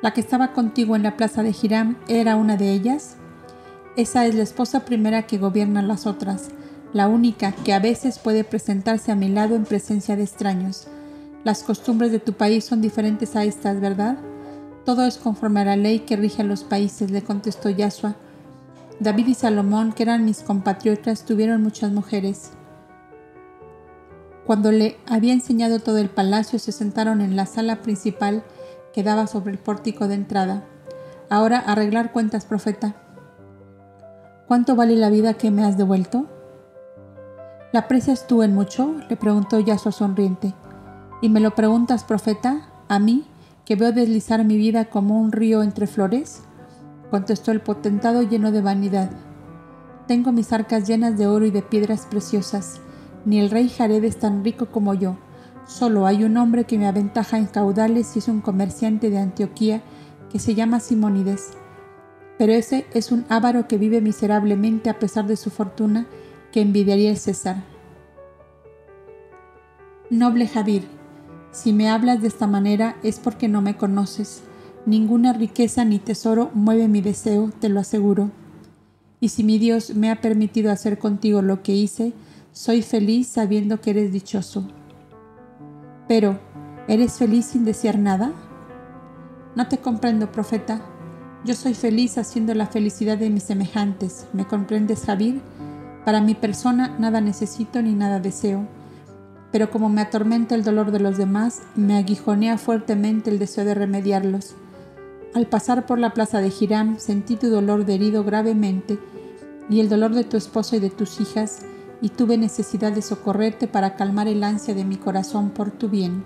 La 0.00 0.12
que 0.12 0.22
estaba 0.22 0.54
contigo 0.54 0.96
en 0.96 1.02
la 1.02 1.18
plaza 1.18 1.42
de 1.42 1.54
Hiram 1.60 1.98
era 2.08 2.36
una 2.36 2.56
de 2.56 2.72
ellas. 2.72 3.16
Esa 3.96 4.24
es 4.24 4.34
la 4.34 4.42
esposa 4.42 4.86
primera 4.86 5.26
que 5.26 5.36
gobierna 5.36 5.82
las 5.82 6.06
otras, 6.06 6.48
la 6.94 7.08
única 7.08 7.52
que 7.52 7.74
a 7.74 7.80
veces 7.80 8.18
puede 8.18 8.44
presentarse 8.44 9.12
a 9.12 9.14
mi 9.14 9.28
lado 9.28 9.56
en 9.56 9.64
presencia 9.64 10.16
de 10.16 10.22
extraños. 10.22 10.88
Las 11.44 11.62
costumbres 11.62 12.12
de 12.12 12.18
tu 12.18 12.32
país 12.32 12.64
son 12.64 12.80
diferentes 12.80 13.36
a 13.36 13.44
estas, 13.44 13.78
¿verdad? 13.78 14.16
Todo 14.86 15.04
es 15.04 15.18
conforme 15.18 15.62
a 15.62 15.64
la 15.64 15.76
ley 15.76 15.98
que 15.98 16.14
rige 16.14 16.42
a 16.42 16.44
los 16.44 16.62
países, 16.62 17.10
le 17.10 17.22
contestó 17.22 17.68
Yasua. 17.68 18.14
David 19.00 19.26
y 19.26 19.34
Salomón, 19.34 19.92
que 19.92 20.04
eran 20.04 20.24
mis 20.24 20.44
compatriotas, 20.44 21.24
tuvieron 21.24 21.60
muchas 21.60 21.90
mujeres. 21.90 22.52
Cuando 24.46 24.70
le 24.70 24.96
había 25.08 25.32
enseñado 25.32 25.80
todo 25.80 25.98
el 25.98 26.08
palacio, 26.08 26.60
se 26.60 26.70
sentaron 26.70 27.20
en 27.20 27.34
la 27.34 27.46
sala 27.46 27.82
principal 27.82 28.44
que 28.94 29.02
daba 29.02 29.26
sobre 29.26 29.50
el 29.50 29.58
pórtico 29.58 30.06
de 30.06 30.14
entrada. 30.14 30.62
Ahora 31.28 31.58
arreglar 31.58 32.12
cuentas, 32.12 32.44
profeta. 32.44 32.94
¿Cuánto 34.46 34.76
vale 34.76 34.94
la 34.94 35.10
vida 35.10 35.34
que 35.34 35.50
me 35.50 35.64
has 35.64 35.76
devuelto? 35.76 36.26
¿La 37.72 37.80
aprecias 37.80 38.28
tú 38.28 38.44
en 38.44 38.54
mucho? 38.54 38.94
le 39.10 39.16
preguntó 39.16 39.58
Yasua 39.58 39.90
sonriente. 39.90 40.54
¿Y 41.20 41.28
me 41.28 41.40
lo 41.40 41.56
preguntas, 41.56 42.04
profeta? 42.04 42.68
¿A 42.86 43.00
mí? 43.00 43.26
Que 43.66 43.74
veo 43.74 43.92
deslizar 43.92 44.44
mi 44.44 44.56
vida 44.56 44.86
como 44.86 45.20
un 45.20 45.32
río 45.32 45.62
entre 45.62 45.86
flores? 45.86 46.42
contestó 47.10 47.50
el 47.52 47.60
potentado 47.60 48.22
lleno 48.22 48.50
de 48.52 48.62
vanidad. 48.62 49.10
Tengo 50.06 50.32
mis 50.32 50.52
arcas 50.52 50.86
llenas 50.86 51.18
de 51.18 51.26
oro 51.26 51.46
y 51.46 51.50
de 51.50 51.62
piedras 51.62 52.06
preciosas. 52.06 52.80
Ni 53.24 53.40
el 53.40 53.50
rey 53.50 53.68
Jared 53.68 54.02
es 54.04 54.18
tan 54.18 54.44
rico 54.44 54.66
como 54.66 54.94
yo. 54.94 55.16
Solo 55.66 56.06
hay 56.06 56.22
un 56.22 56.36
hombre 56.36 56.64
que 56.64 56.78
me 56.78 56.86
aventaja 56.86 57.38
en 57.38 57.46
caudales 57.46 58.14
y 58.14 58.20
es 58.20 58.28
un 58.28 58.40
comerciante 58.40 59.10
de 59.10 59.18
Antioquía 59.18 59.82
que 60.30 60.38
se 60.38 60.54
llama 60.54 60.80
Simónides. 60.80 61.50
Pero 62.38 62.52
ese 62.52 62.86
es 62.92 63.10
un 63.10 63.24
ávaro 63.28 63.66
que 63.66 63.78
vive 63.78 64.00
miserablemente 64.00 64.90
a 64.90 64.98
pesar 64.98 65.26
de 65.26 65.36
su 65.36 65.50
fortuna 65.50 66.06
que 66.52 66.60
envidiaría 66.60 67.10
el 67.10 67.16
César. 67.16 67.64
Noble 70.08 70.46
Javier, 70.46 70.84
si 71.56 71.72
me 71.72 71.88
hablas 71.88 72.20
de 72.20 72.28
esta 72.28 72.46
manera 72.46 72.96
es 73.02 73.18
porque 73.18 73.48
no 73.48 73.62
me 73.62 73.78
conoces. 73.78 74.42
Ninguna 74.84 75.32
riqueza 75.32 75.86
ni 75.86 75.98
tesoro 75.98 76.50
mueve 76.52 76.86
mi 76.86 77.00
deseo, 77.00 77.50
te 77.58 77.70
lo 77.70 77.80
aseguro. 77.80 78.30
Y 79.20 79.30
si 79.30 79.42
mi 79.42 79.58
Dios 79.58 79.94
me 79.94 80.10
ha 80.10 80.20
permitido 80.20 80.70
hacer 80.70 80.98
contigo 80.98 81.40
lo 81.40 81.62
que 81.62 81.72
hice, 81.72 82.12
soy 82.52 82.82
feliz 82.82 83.28
sabiendo 83.28 83.80
que 83.80 83.88
eres 83.92 84.12
dichoso. 84.12 84.68
Pero, 86.06 86.38
¿eres 86.88 87.14
feliz 87.14 87.46
sin 87.46 87.64
desear 87.64 87.98
nada? 87.98 88.32
No 89.54 89.66
te 89.66 89.78
comprendo, 89.78 90.30
profeta. 90.30 90.82
Yo 91.46 91.54
soy 91.54 91.72
feliz 91.72 92.18
haciendo 92.18 92.52
la 92.52 92.66
felicidad 92.66 93.16
de 93.16 93.30
mis 93.30 93.44
semejantes. 93.44 94.26
¿Me 94.34 94.46
comprendes, 94.46 95.06
Javier? 95.06 95.40
Para 96.04 96.20
mi 96.20 96.34
persona 96.34 96.94
nada 96.98 97.22
necesito 97.22 97.80
ni 97.80 97.94
nada 97.94 98.20
deseo 98.20 98.68
pero 99.56 99.70
como 99.70 99.88
me 99.88 100.02
atormenta 100.02 100.54
el 100.54 100.64
dolor 100.64 100.90
de 100.90 101.00
los 101.00 101.16
demás, 101.16 101.62
me 101.76 101.96
aguijonea 101.96 102.58
fuertemente 102.58 103.30
el 103.30 103.38
deseo 103.38 103.64
de 103.64 103.74
remediarlos. 103.74 104.54
Al 105.32 105.46
pasar 105.46 105.86
por 105.86 105.98
la 105.98 106.12
plaza 106.12 106.42
de 106.42 106.52
Hiram, 106.60 106.98
sentí 106.98 107.36
tu 107.36 107.48
dolor 107.48 107.86
de 107.86 107.94
herido 107.94 108.22
gravemente 108.22 108.98
y 109.70 109.80
el 109.80 109.88
dolor 109.88 110.12
de 110.14 110.24
tu 110.24 110.36
esposo 110.36 110.76
y 110.76 110.78
de 110.78 110.90
tus 110.90 111.22
hijas, 111.22 111.60
y 112.02 112.10
tuve 112.10 112.36
necesidad 112.36 112.92
de 112.92 113.00
socorrerte 113.00 113.66
para 113.66 113.96
calmar 113.96 114.28
el 114.28 114.44
ansia 114.44 114.74
de 114.74 114.84
mi 114.84 114.96
corazón 114.96 115.48
por 115.48 115.70
tu 115.70 115.88
bien. 115.88 116.22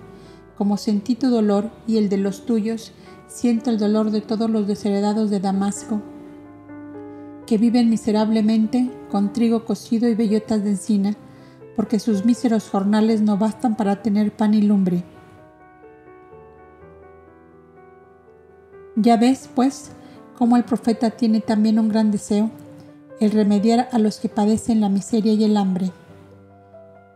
Como 0.57 0.75
sentí 0.75 1.15
tu 1.15 1.29
dolor 1.29 1.71
y 1.87 1.95
el 1.95 2.09
de 2.09 2.17
los 2.17 2.45
tuyos, 2.45 2.91
siento 3.27 3.69
el 3.69 3.77
dolor 3.77 4.11
de 4.11 4.19
todos 4.19 4.49
los 4.49 4.67
desheredados 4.67 5.29
de 5.29 5.39
Damasco, 5.39 6.01
que 7.47 7.57
viven 7.57 7.89
miserablemente 7.89 8.91
con 9.09 9.31
trigo 9.31 9.63
cocido 9.63 10.09
y 10.09 10.15
bellotas 10.15 10.65
de 10.65 10.71
encina, 10.71 11.15
porque 11.75 11.99
sus 11.99 12.25
míseros 12.25 12.69
jornales 12.69 13.21
no 13.21 13.37
bastan 13.37 13.75
para 13.75 14.01
tener 14.01 14.31
pan 14.31 14.53
y 14.53 14.61
lumbre. 14.61 15.03
Ya 18.95 19.17
ves, 19.17 19.49
pues, 19.55 19.91
cómo 20.37 20.57
el 20.57 20.63
profeta 20.63 21.11
tiene 21.11 21.39
también 21.39 21.79
un 21.79 21.89
gran 21.89 22.11
deseo, 22.11 22.49
el 23.19 23.31
remediar 23.31 23.87
a 23.91 23.99
los 23.99 24.19
que 24.19 24.29
padecen 24.29 24.81
la 24.81 24.89
miseria 24.89 25.33
y 25.33 25.43
el 25.43 25.55
hambre. 25.55 25.91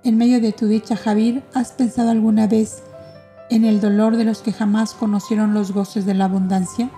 En 0.03 0.17
medio 0.17 0.39
de 0.39 0.51
tu 0.51 0.67
dicha, 0.67 0.95
Javier, 0.95 1.43
¿has 1.53 1.71
pensado 1.71 2.11
alguna 2.11 2.47
vez 2.47 2.83
en 3.49 3.65
el 3.65 3.81
dolor 3.81 4.15
de 4.15 4.23
los 4.23 4.41
que 4.41 4.53
jamás 4.53 4.93
conocieron 4.93 5.53
los 5.53 5.71
goces 5.71 6.05
de 6.05 6.13
la 6.13 6.25
abundancia? 6.25 6.91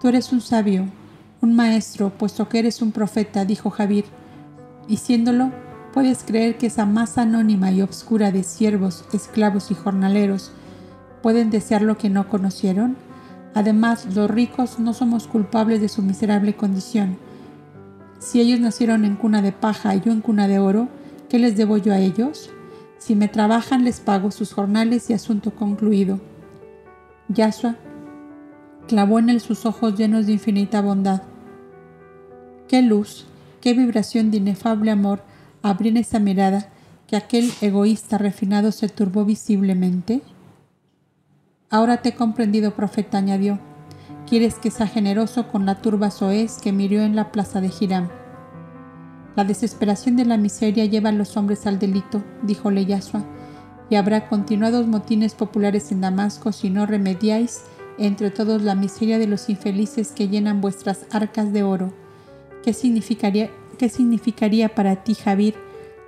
Tú 0.00 0.08
eres 0.08 0.30
un 0.32 0.42
sabio, 0.42 0.86
un 1.40 1.56
maestro, 1.56 2.10
puesto 2.10 2.48
que 2.48 2.58
eres 2.58 2.82
un 2.82 2.92
profeta, 2.92 3.44
dijo 3.44 3.70
Javier, 3.70 4.04
y 4.86 4.98
siéndolo, 4.98 5.50
¿Puedes 5.94 6.24
creer 6.24 6.58
que 6.58 6.66
esa 6.66 6.86
masa 6.86 7.22
anónima 7.22 7.70
y 7.70 7.80
obscura 7.80 8.32
de 8.32 8.42
siervos, 8.42 9.04
esclavos 9.12 9.70
y 9.70 9.76
jornaleros 9.76 10.50
pueden 11.22 11.50
desear 11.50 11.82
lo 11.82 11.96
que 11.96 12.10
no 12.10 12.28
conocieron? 12.28 12.96
Además, 13.54 14.12
los 14.12 14.28
ricos 14.28 14.80
no 14.80 14.92
somos 14.92 15.28
culpables 15.28 15.80
de 15.80 15.88
su 15.88 16.02
miserable 16.02 16.56
condición. 16.56 17.16
Si 18.18 18.40
ellos 18.40 18.58
nacieron 18.58 19.04
en 19.04 19.14
cuna 19.14 19.40
de 19.40 19.52
paja 19.52 19.94
y 19.94 20.00
yo 20.00 20.10
en 20.10 20.20
cuna 20.20 20.48
de 20.48 20.58
oro, 20.58 20.88
¿qué 21.28 21.38
les 21.38 21.56
debo 21.56 21.76
yo 21.76 21.92
a 21.92 22.00
ellos? 22.00 22.50
Si 22.98 23.14
me 23.14 23.28
trabajan, 23.28 23.84
les 23.84 24.00
pago 24.00 24.32
sus 24.32 24.52
jornales 24.52 25.08
y 25.10 25.12
asunto 25.12 25.54
concluido. 25.54 26.18
Yashua 27.28 27.76
clavó 28.88 29.20
en 29.20 29.28
él 29.28 29.40
sus 29.40 29.64
ojos 29.64 29.96
llenos 29.96 30.26
de 30.26 30.32
infinita 30.32 30.80
bondad. 30.80 31.22
Qué 32.66 32.82
luz, 32.82 33.26
qué 33.60 33.74
vibración 33.74 34.32
de 34.32 34.38
inefable 34.38 34.90
amor 34.90 35.22
abrí 35.64 35.88
en 35.88 35.96
esa 35.96 36.18
mirada 36.18 36.68
que 37.06 37.16
aquel 37.16 37.50
egoísta 37.62 38.18
refinado 38.18 38.70
se 38.70 38.88
turbó 38.88 39.24
visiblemente? 39.24 40.20
Ahora 41.70 42.02
te 42.02 42.10
he 42.10 42.14
comprendido, 42.14 42.74
profeta, 42.74 43.18
añadió. 43.18 43.58
Quieres 44.28 44.56
que 44.56 44.70
sea 44.70 44.86
generoso 44.86 45.48
con 45.48 45.64
la 45.64 45.80
turba 45.80 46.10
soez 46.10 46.58
que 46.58 46.72
murió 46.72 47.02
en 47.02 47.16
la 47.16 47.32
plaza 47.32 47.62
de 47.62 47.72
Hiram. 47.80 48.10
La 49.36 49.44
desesperación 49.44 50.16
de 50.16 50.26
la 50.26 50.36
miseria 50.36 50.84
lleva 50.84 51.08
a 51.08 51.12
los 51.12 51.36
hombres 51.36 51.66
al 51.66 51.78
delito, 51.78 52.22
dijo 52.42 52.70
Yasua, 52.70 53.24
y 53.88 53.96
habrá 53.96 54.28
continuados 54.28 54.86
motines 54.86 55.34
populares 55.34 55.90
en 55.92 56.02
Damasco 56.02 56.52
si 56.52 56.68
no 56.68 56.84
remediáis 56.86 57.62
entre 57.98 58.30
todos 58.30 58.62
la 58.62 58.74
miseria 58.74 59.18
de 59.18 59.26
los 59.26 59.48
infelices 59.48 60.12
que 60.12 60.28
llenan 60.28 60.60
vuestras 60.60 61.06
arcas 61.10 61.52
de 61.52 61.62
oro. 61.62 61.92
¿Qué 62.62 62.72
significaría 62.72 63.50
¿Qué 63.78 63.88
significaría 63.88 64.74
para 64.74 65.02
ti, 65.04 65.14
Javier, 65.14 65.54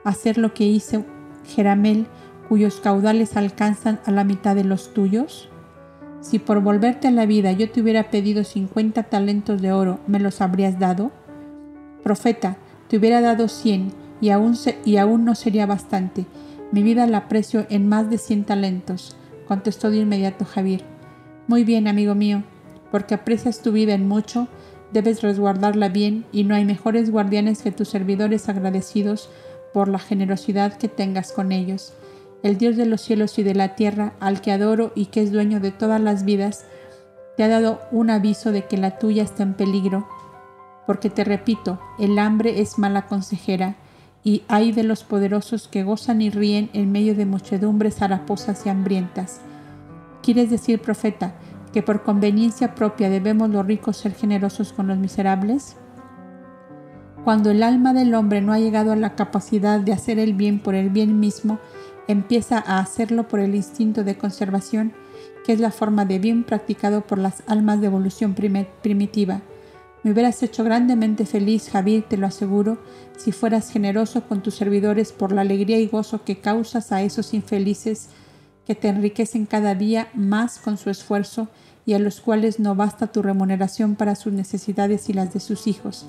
hacer 0.05 0.39
lo 0.39 0.55
que 0.55 0.65
hizo 0.65 1.05
Jeramel, 1.45 2.07
cuyos 2.49 2.81
caudales 2.81 3.37
alcanzan 3.37 4.01
a 4.05 4.11
la 4.13 4.25
mitad 4.25 4.55
de 4.55 4.65
los 4.65 4.95
tuyos? 4.95 5.49
Si 6.21 6.39
por 6.39 6.61
volverte 6.61 7.09
a 7.09 7.11
la 7.11 7.27
vida 7.27 7.53
yo 7.53 7.71
te 7.71 7.81
hubiera 7.81 8.11
pedido 8.11 8.45
cincuenta 8.45 9.05
talentos 9.05 9.61
de 9.63 9.73
oro, 9.73 10.01
¿me 10.07 10.21
los 10.21 10.41
habrías 10.41 10.79
dado? 10.79 11.11
Profeta, 12.03 12.57
te 12.89 12.99
hubiera 12.99 13.21
dado 13.21 13.49
cien, 13.49 13.93
y 14.21 14.31
aún, 14.31 14.57
y 14.85 14.97
aún 14.97 15.25
no 15.25 15.35
sería 15.35 15.67
bastante. 15.67 16.27
Mi 16.73 16.83
vida 16.83 17.07
la 17.07 17.19
aprecio 17.19 17.67
en 17.69 17.89
más 17.89 18.11
de 18.11 18.19
cien 18.19 18.45
talentos, 18.45 19.17
contestó 19.47 19.91
de 19.91 19.99
inmediato 19.99 20.45
Javier. 20.45 20.85
Muy 21.47 21.65
bien, 21.65 21.89
amigo 21.89 22.15
mío, 22.15 22.43
porque 22.91 23.15
aprecias 23.15 23.63
tu 23.63 23.73
vida 23.73 23.95
en 23.95 24.09
mucho, 24.09 24.49
debes 24.93 25.23
resguardarla 25.23 25.89
bien, 25.89 26.25
y 26.33 26.45
no 26.45 26.55
hay 26.55 26.65
mejores 26.65 27.11
guardianes 27.11 27.63
que 27.63 27.73
tus 27.73 27.89
servidores 27.89 28.49
agradecidos 28.49 29.31
por 29.73 29.89
la 29.89 29.99
generosidad 29.99 30.77
que 30.79 30.89
tengas 30.89 31.33
con 31.33 31.53
ellos 31.53 31.93
el 32.43 32.59
Dios 32.59 32.77
de 32.77 32.87
los 32.87 33.01
cielos 33.01 33.39
y 33.39 33.43
de 33.43 33.55
la 33.55 33.75
tierra, 33.75 34.13
al 34.21 34.41
que 34.41 34.53
adoro 34.53 34.93
y 34.95 35.07
que 35.07 35.21
es 35.23 35.33
dueño 35.33 35.61
de 35.61 35.73
todas 35.73 36.01
las 36.01 36.25
vidas, 36.25 36.65
te 37.37 37.43
ha 37.43 37.49
dado 37.49 37.81
un 37.91 38.09
aviso 38.11 38.53
de 38.53 38.65
que 38.67 38.77
la 38.77 38.99
tuya 38.99 39.25
está 39.25 39.43
en 39.43 39.55
peligro, 39.55 40.07
porque 40.87 41.11
te 41.11 41.25
repito, 41.25 41.81
el 41.99 42.19
hambre 42.19 42.61
es 42.61 42.79
mala 42.79 43.07
consejera, 43.07 43.77
y 44.23 44.43
hay 44.49 44.73
de 44.73 44.83
los 44.83 45.05
poderosos 45.05 45.69
que 45.69 45.85
gozan 45.85 46.21
y 46.21 46.31
ríen 46.31 46.71
en 46.73 46.91
medio 46.91 47.15
de 47.15 47.27
muchedumbres 47.27 48.03
haraposas 48.03 48.65
y 48.67 48.69
hambrientas. 48.69 49.41
¿Quieres 50.23 50.51
decir, 50.51 50.81
profeta, 50.81 51.35
que 51.77 51.83
por 51.83 52.03
conveniencia 52.03 52.75
propia 52.75 53.11
debemos 53.11 53.51
los 53.51 53.67
ricos 53.67 53.99
ser 53.99 54.15
generosos 54.15 54.73
con 54.73 54.87
los 54.87 54.97
miserables? 54.97 55.77
Cuando 57.23 57.51
el 57.51 57.63
alma 57.63 57.93
del 57.93 58.15
hombre 58.15 58.41
no 58.41 58.55
ha 58.55 58.59
llegado 58.59 58.93
a 58.93 58.97
la 58.97 59.15
capacidad 59.15 59.79
de 59.79 59.93
hacer 59.93 60.19
el 60.19 60.33
bien 60.33 60.59
por 60.59 60.75
el 60.75 60.89
bien 60.89 61.21
mismo, 61.21 61.59
empieza 62.09 62.65
a 62.67 62.79
hacerlo 62.79 63.29
por 63.29 63.41
el 63.41 63.55
instinto 63.55 64.05
de 64.05 64.17
conservación, 64.17 64.95
que 65.45 65.53
es 65.53 65.61
la 65.61 65.71
forma 65.71 66.07
de 66.07 66.19
bien 66.19 66.45
practicado 66.45 67.03
por 67.03 67.19
las 67.19 67.43
almas 67.47 67.79
de 67.83 67.89
evolución 67.89 68.35
primitiva. 68.35 69.43
Me 70.03 70.13
hubieras 70.13 70.43
hecho 70.43 70.65
grandemente 70.65 71.27
feliz, 71.27 71.69
Javier, 71.69 72.05
te 72.09 72.17
lo 72.17 72.27
aseguro, 72.27 72.79
si 73.19 73.33
fueras 73.33 73.71
generoso 73.71 74.23
con 74.27 74.43
tus 74.43 74.55
servidores 74.55 75.13
por 75.13 75.31
la 75.31 75.43
alegría 75.43 75.79
y 75.79 75.89
gozo 75.89 76.25
que 76.25 76.39
causas 76.39 76.91
a 76.91 77.03
esos 77.03 77.35
infelices 77.35 78.09
que 78.67 78.75
te 78.75 78.89
enriquecen 78.89 79.45
cada 79.45 79.75
día 79.75 80.09
más 80.15 80.59
con 80.59 80.79
su 80.79 80.89
esfuerzo 80.89 81.49
y 81.87 81.95
a 81.95 81.99
los 81.99 82.21
cuales 82.21 82.61
no 82.61 82.75
basta 82.75 83.07
tu 83.07 83.23
remuneración 83.23 83.95
para 83.95 84.17
sus 84.17 84.33
necesidades 84.33 85.09
y 85.09 85.15
las 85.15 85.33
de 85.33 85.41
sus 85.41 85.67
hijos. 85.67 86.07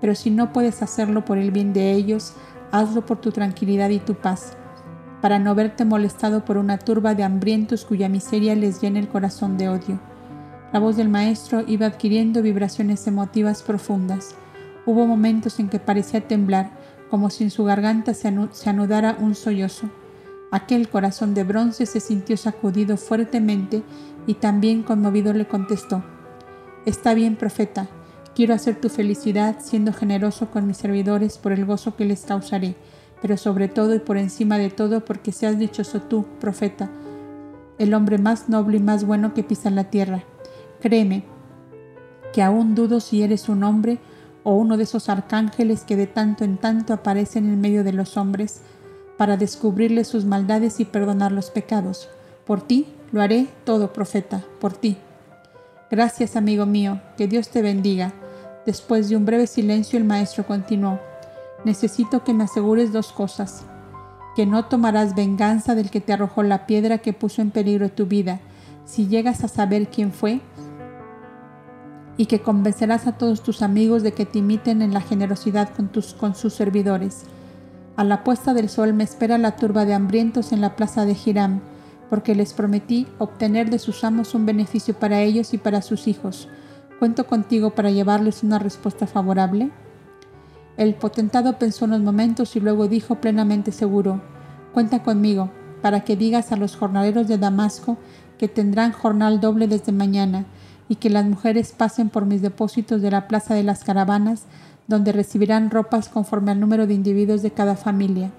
Pero 0.00 0.14
si 0.14 0.30
no 0.30 0.52
puedes 0.52 0.82
hacerlo 0.82 1.24
por 1.24 1.38
el 1.38 1.50
bien 1.50 1.72
de 1.72 1.92
ellos, 1.92 2.34
hazlo 2.72 3.06
por 3.06 3.20
tu 3.20 3.30
tranquilidad 3.30 3.88
y 3.88 4.00
tu 4.00 4.14
paz 4.14 4.56
para 5.20 5.38
no 5.38 5.54
verte 5.54 5.84
molestado 5.84 6.44
por 6.44 6.56
una 6.56 6.78
turba 6.78 7.14
de 7.14 7.24
hambrientos 7.24 7.84
cuya 7.84 8.08
miseria 8.08 8.54
les 8.54 8.80
llena 8.80 8.98
el 8.98 9.08
corazón 9.08 9.58
de 9.58 9.68
odio. 9.68 10.00
La 10.72 10.80
voz 10.80 10.96
del 10.96 11.08
maestro 11.08 11.64
iba 11.66 11.86
adquiriendo 11.86 12.42
vibraciones 12.42 13.06
emotivas 13.06 13.62
profundas. 13.62 14.34
Hubo 14.86 15.06
momentos 15.06 15.58
en 15.58 15.68
que 15.68 15.78
parecía 15.78 16.26
temblar, 16.26 16.70
como 17.10 17.28
si 17.28 17.44
en 17.44 17.50
su 17.50 17.64
garganta 17.64 18.14
se, 18.14 18.28
anudara 18.28 19.16
un 19.18 19.34
sollozo. 19.34 19.90
Aquel 20.50 20.88
corazón 20.88 21.34
de 21.34 21.44
bronce 21.44 21.86
se 21.86 22.00
sintió 22.00 22.36
sacudido 22.36 22.96
fuertemente 22.96 23.82
y 24.26 24.34
también 24.34 24.82
conmovido 24.82 25.32
le 25.32 25.46
contestó, 25.46 26.02
Está 26.86 27.14
bien, 27.14 27.36
profeta, 27.36 27.88
quiero 28.34 28.54
hacer 28.54 28.80
tu 28.80 28.88
felicidad 28.88 29.56
siendo 29.60 29.92
generoso 29.92 30.50
con 30.50 30.66
mis 30.66 30.78
servidores 30.78 31.38
por 31.38 31.52
el 31.52 31.66
gozo 31.66 31.94
que 31.94 32.04
les 32.04 32.22
causaré 32.22 32.74
pero 33.20 33.36
sobre 33.36 33.68
todo 33.68 33.94
y 33.94 33.98
por 33.98 34.16
encima 34.16 34.58
de 34.58 34.70
todo 34.70 35.04
porque 35.04 35.32
seas 35.32 35.58
dichoso 35.58 36.00
tú, 36.02 36.26
profeta, 36.40 36.90
el 37.78 37.94
hombre 37.94 38.18
más 38.18 38.48
noble 38.48 38.78
y 38.78 38.80
más 38.80 39.04
bueno 39.04 39.34
que 39.34 39.42
pisa 39.42 39.70
la 39.70 39.84
tierra. 39.84 40.24
Créeme, 40.80 41.24
que 42.32 42.42
aún 42.42 42.74
dudo 42.74 43.00
si 43.00 43.22
eres 43.22 43.48
un 43.48 43.62
hombre 43.64 43.98
o 44.42 44.54
uno 44.54 44.76
de 44.76 44.84
esos 44.84 45.08
arcángeles 45.08 45.84
que 45.84 45.96
de 45.96 46.06
tanto 46.06 46.44
en 46.44 46.56
tanto 46.56 46.92
aparecen 46.92 47.46
en 47.46 47.60
medio 47.60 47.84
de 47.84 47.92
los 47.92 48.16
hombres 48.16 48.62
para 49.20 49.36
descubrirles 49.36 50.08
sus 50.08 50.24
maldades 50.24 50.80
y 50.80 50.86
perdonar 50.86 51.30
los 51.30 51.50
pecados. 51.50 52.08
Por 52.46 52.62
ti 52.62 52.86
lo 53.12 53.20
haré 53.20 53.48
todo, 53.64 53.92
profeta, 53.92 54.42
por 54.62 54.72
ti. 54.72 54.96
Gracias, 55.90 56.36
amigo 56.36 56.64
mío, 56.64 57.02
que 57.18 57.28
Dios 57.28 57.50
te 57.50 57.60
bendiga. 57.60 58.14
Después 58.64 59.10
de 59.10 59.16
un 59.16 59.26
breve 59.26 59.46
silencio 59.46 59.98
el 59.98 60.06
maestro 60.06 60.46
continuó 60.46 60.98
necesito 61.66 62.24
que 62.24 62.32
me 62.32 62.44
asegures 62.44 62.94
dos 62.94 63.12
cosas. 63.12 63.66
Que 64.34 64.46
no 64.46 64.64
tomarás 64.64 65.14
venganza 65.14 65.74
del 65.74 65.90
que 65.90 66.00
te 66.00 66.14
arrojó 66.14 66.42
la 66.42 66.64
piedra 66.66 66.96
que 66.96 67.12
puso 67.12 67.42
en 67.42 67.50
peligro 67.50 67.90
tu 67.90 68.06
vida, 68.06 68.40
si 68.86 69.06
llegas 69.06 69.44
a 69.44 69.48
saber 69.48 69.88
quién 69.88 70.14
fue, 70.14 70.40
y 72.16 72.24
que 72.24 72.40
convencerás 72.40 73.06
a 73.06 73.18
todos 73.18 73.42
tus 73.42 73.60
amigos 73.60 74.02
de 74.02 74.12
que 74.12 74.24
te 74.24 74.38
imiten 74.38 74.80
en 74.80 74.94
la 74.94 75.02
generosidad 75.02 75.68
con, 75.74 75.90
con 76.18 76.34
sus 76.34 76.54
servidores. 76.54 77.26
A 78.00 78.04
la 78.04 78.24
puesta 78.24 78.54
del 78.54 78.70
sol 78.70 78.94
me 78.94 79.04
espera 79.04 79.36
la 79.36 79.56
turba 79.56 79.84
de 79.84 79.92
hambrientos 79.92 80.52
en 80.52 80.62
la 80.62 80.74
plaza 80.74 81.04
de 81.04 81.14
Hiram, 81.22 81.60
porque 82.08 82.34
les 82.34 82.54
prometí 82.54 83.06
obtener 83.18 83.68
de 83.68 83.78
sus 83.78 84.04
amos 84.04 84.34
un 84.34 84.46
beneficio 84.46 84.94
para 84.94 85.20
ellos 85.20 85.52
y 85.52 85.58
para 85.58 85.82
sus 85.82 86.08
hijos. 86.08 86.48
¿Cuento 86.98 87.26
contigo 87.26 87.74
para 87.74 87.90
llevarles 87.90 88.42
una 88.42 88.58
respuesta 88.58 89.06
favorable? 89.06 89.70
El 90.78 90.94
potentado 90.94 91.58
pensó 91.58 91.84
unos 91.84 92.00
momentos 92.00 92.56
y 92.56 92.60
luego 92.60 92.88
dijo 92.88 93.16
plenamente 93.16 93.70
seguro, 93.70 94.22
Cuenta 94.72 95.02
conmigo, 95.02 95.50
para 95.82 96.00
que 96.00 96.16
digas 96.16 96.52
a 96.52 96.56
los 96.56 96.76
jornaleros 96.76 97.28
de 97.28 97.36
Damasco 97.36 97.98
que 98.38 98.48
tendrán 98.48 98.92
jornal 98.92 99.40
doble 99.40 99.68
desde 99.68 99.92
mañana, 99.92 100.46
y 100.88 100.96
que 100.96 101.10
las 101.10 101.26
mujeres 101.26 101.72
pasen 101.76 102.08
por 102.08 102.24
mis 102.24 102.40
depósitos 102.40 103.02
de 103.02 103.10
la 103.10 103.28
Plaza 103.28 103.54
de 103.54 103.62
las 103.62 103.84
Caravanas, 103.84 104.46
donde 104.90 105.12
recibirán 105.12 105.70
ropas 105.70 106.08
conforme 106.08 106.50
al 106.50 106.58
número 106.58 106.88
de 106.88 106.94
individuos 106.94 107.42
de 107.42 107.52
cada 107.52 107.76
familia. 107.76 108.32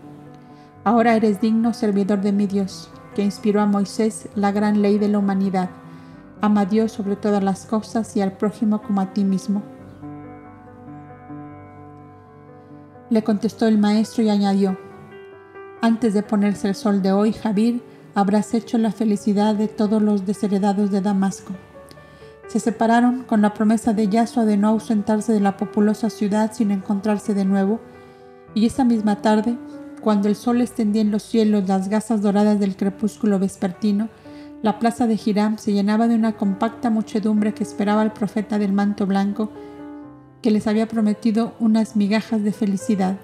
Ahora 0.83 1.15
eres 1.15 1.39
digno 1.39 1.73
servidor 1.73 2.19
de 2.19 2.33
mi 2.33 2.45
Dios, 2.45 2.91
que 3.15 3.23
inspiró 3.23 3.61
a 3.61 3.65
Moisés 3.65 4.27
la 4.35 4.51
gran 4.51 4.81
ley 4.81 4.99
de 4.99 5.07
la 5.07 5.19
humanidad. 5.19 5.69
Ama 6.41 6.61
a 6.61 6.65
Dios 6.65 6.91
sobre 6.91 7.15
todas 7.15 7.41
las 7.41 7.65
cosas 7.65 8.17
y 8.17 8.21
al 8.21 8.33
prójimo 8.33 8.81
como 8.81 8.99
a 8.99 9.13
ti 9.13 9.23
mismo. 9.23 9.63
Le 13.09 13.23
contestó 13.23 13.65
el 13.67 13.77
maestro 13.77 14.21
y 14.21 14.29
añadió, 14.29 14.77
Antes 15.81 16.13
de 16.13 16.21
ponerse 16.21 16.67
el 16.67 16.75
sol 16.75 17.01
de 17.01 17.13
hoy, 17.13 17.31
Javier, 17.31 17.81
habrás 18.13 18.53
hecho 18.53 18.77
la 18.77 18.91
felicidad 18.91 19.55
de 19.55 19.69
todos 19.69 20.01
los 20.01 20.25
desheredados 20.25 20.91
de 20.91 20.99
Damasco. 20.99 21.53
Se 22.51 22.59
separaron 22.59 23.23
con 23.23 23.41
la 23.41 23.53
promesa 23.53 23.93
de 23.93 24.09
Yasua 24.09 24.43
de 24.43 24.57
no 24.57 24.67
ausentarse 24.67 25.31
de 25.31 25.39
la 25.39 25.55
populosa 25.55 26.09
ciudad 26.09 26.51
sin 26.51 26.71
encontrarse 26.71 27.33
de 27.33 27.45
nuevo, 27.45 27.79
y 28.53 28.65
esa 28.65 28.83
misma 28.83 29.21
tarde, 29.21 29.55
cuando 30.01 30.27
el 30.27 30.35
sol 30.35 30.59
extendía 30.59 31.01
en 31.01 31.11
los 31.11 31.23
cielos 31.23 31.69
las 31.69 31.87
gasas 31.87 32.21
doradas 32.21 32.59
del 32.59 32.75
crepúsculo 32.75 33.39
vespertino, 33.39 34.09
la 34.63 34.79
plaza 34.79 35.07
de 35.07 35.17
Hiram 35.25 35.57
se 35.59 35.71
llenaba 35.71 36.09
de 36.09 36.15
una 36.15 36.33
compacta 36.33 36.89
muchedumbre 36.89 37.53
que 37.53 37.63
esperaba 37.63 38.01
al 38.01 38.11
profeta 38.11 38.59
del 38.59 38.73
manto 38.73 39.07
blanco 39.07 39.49
que 40.41 40.51
les 40.51 40.67
había 40.67 40.89
prometido 40.89 41.53
unas 41.61 41.95
migajas 41.95 42.43
de 42.43 42.51
felicidad, 42.51 43.15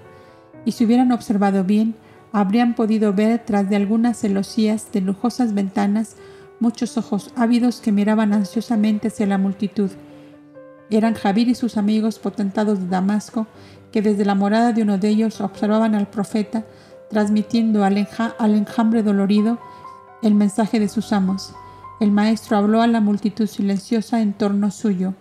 y 0.64 0.72
si 0.72 0.86
hubieran 0.86 1.12
observado 1.12 1.64
bien, 1.64 1.96
habrían 2.32 2.74
podido 2.74 3.12
ver 3.12 3.42
tras 3.44 3.68
de 3.68 3.76
algunas 3.76 4.16
celosías 4.16 4.90
de 4.90 5.02
lujosas 5.02 5.52
ventanas 5.52 6.16
muchos 6.60 6.96
ojos 6.98 7.30
ávidos 7.36 7.80
que 7.80 7.92
miraban 7.92 8.32
ansiosamente 8.32 9.08
hacia 9.08 9.26
la 9.26 9.38
multitud. 9.38 9.90
Eran 10.90 11.14
Javier 11.14 11.48
y 11.48 11.54
sus 11.54 11.76
amigos 11.76 12.18
potentados 12.18 12.80
de 12.80 12.88
Damasco, 12.88 13.46
que 13.92 14.02
desde 14.02 14.24
la 14.24 14.34
morada 14.34 14.72
de 14.72 14.82
uno 14.82 14.98
de 14.98 15.08
ellos 15.08 15.40
observaban 15.40 15.94
al 15.94 16.08
profeta, 16.08 16.64
transmitiendo 17.10 17.84
al, 17.84 17.96
enjambre 17.96 19.02
dolorido 19.02 19.58
el 20.22 20.34
mensaje 20.34 20.80
de 20.80 20.88
sus 20.88 21.12
amos. 21.12 21.54
El 22.00 22.10
maestro 22.10 22.56
habló 22.56 22.82
a 22.82 22.86
la 22.86 23.00
multitud 23.00 23.46
silenciosa 23.46 24.20
en 24.20 24.32
torno 24.32 24.70
suyo. 24.70 25.14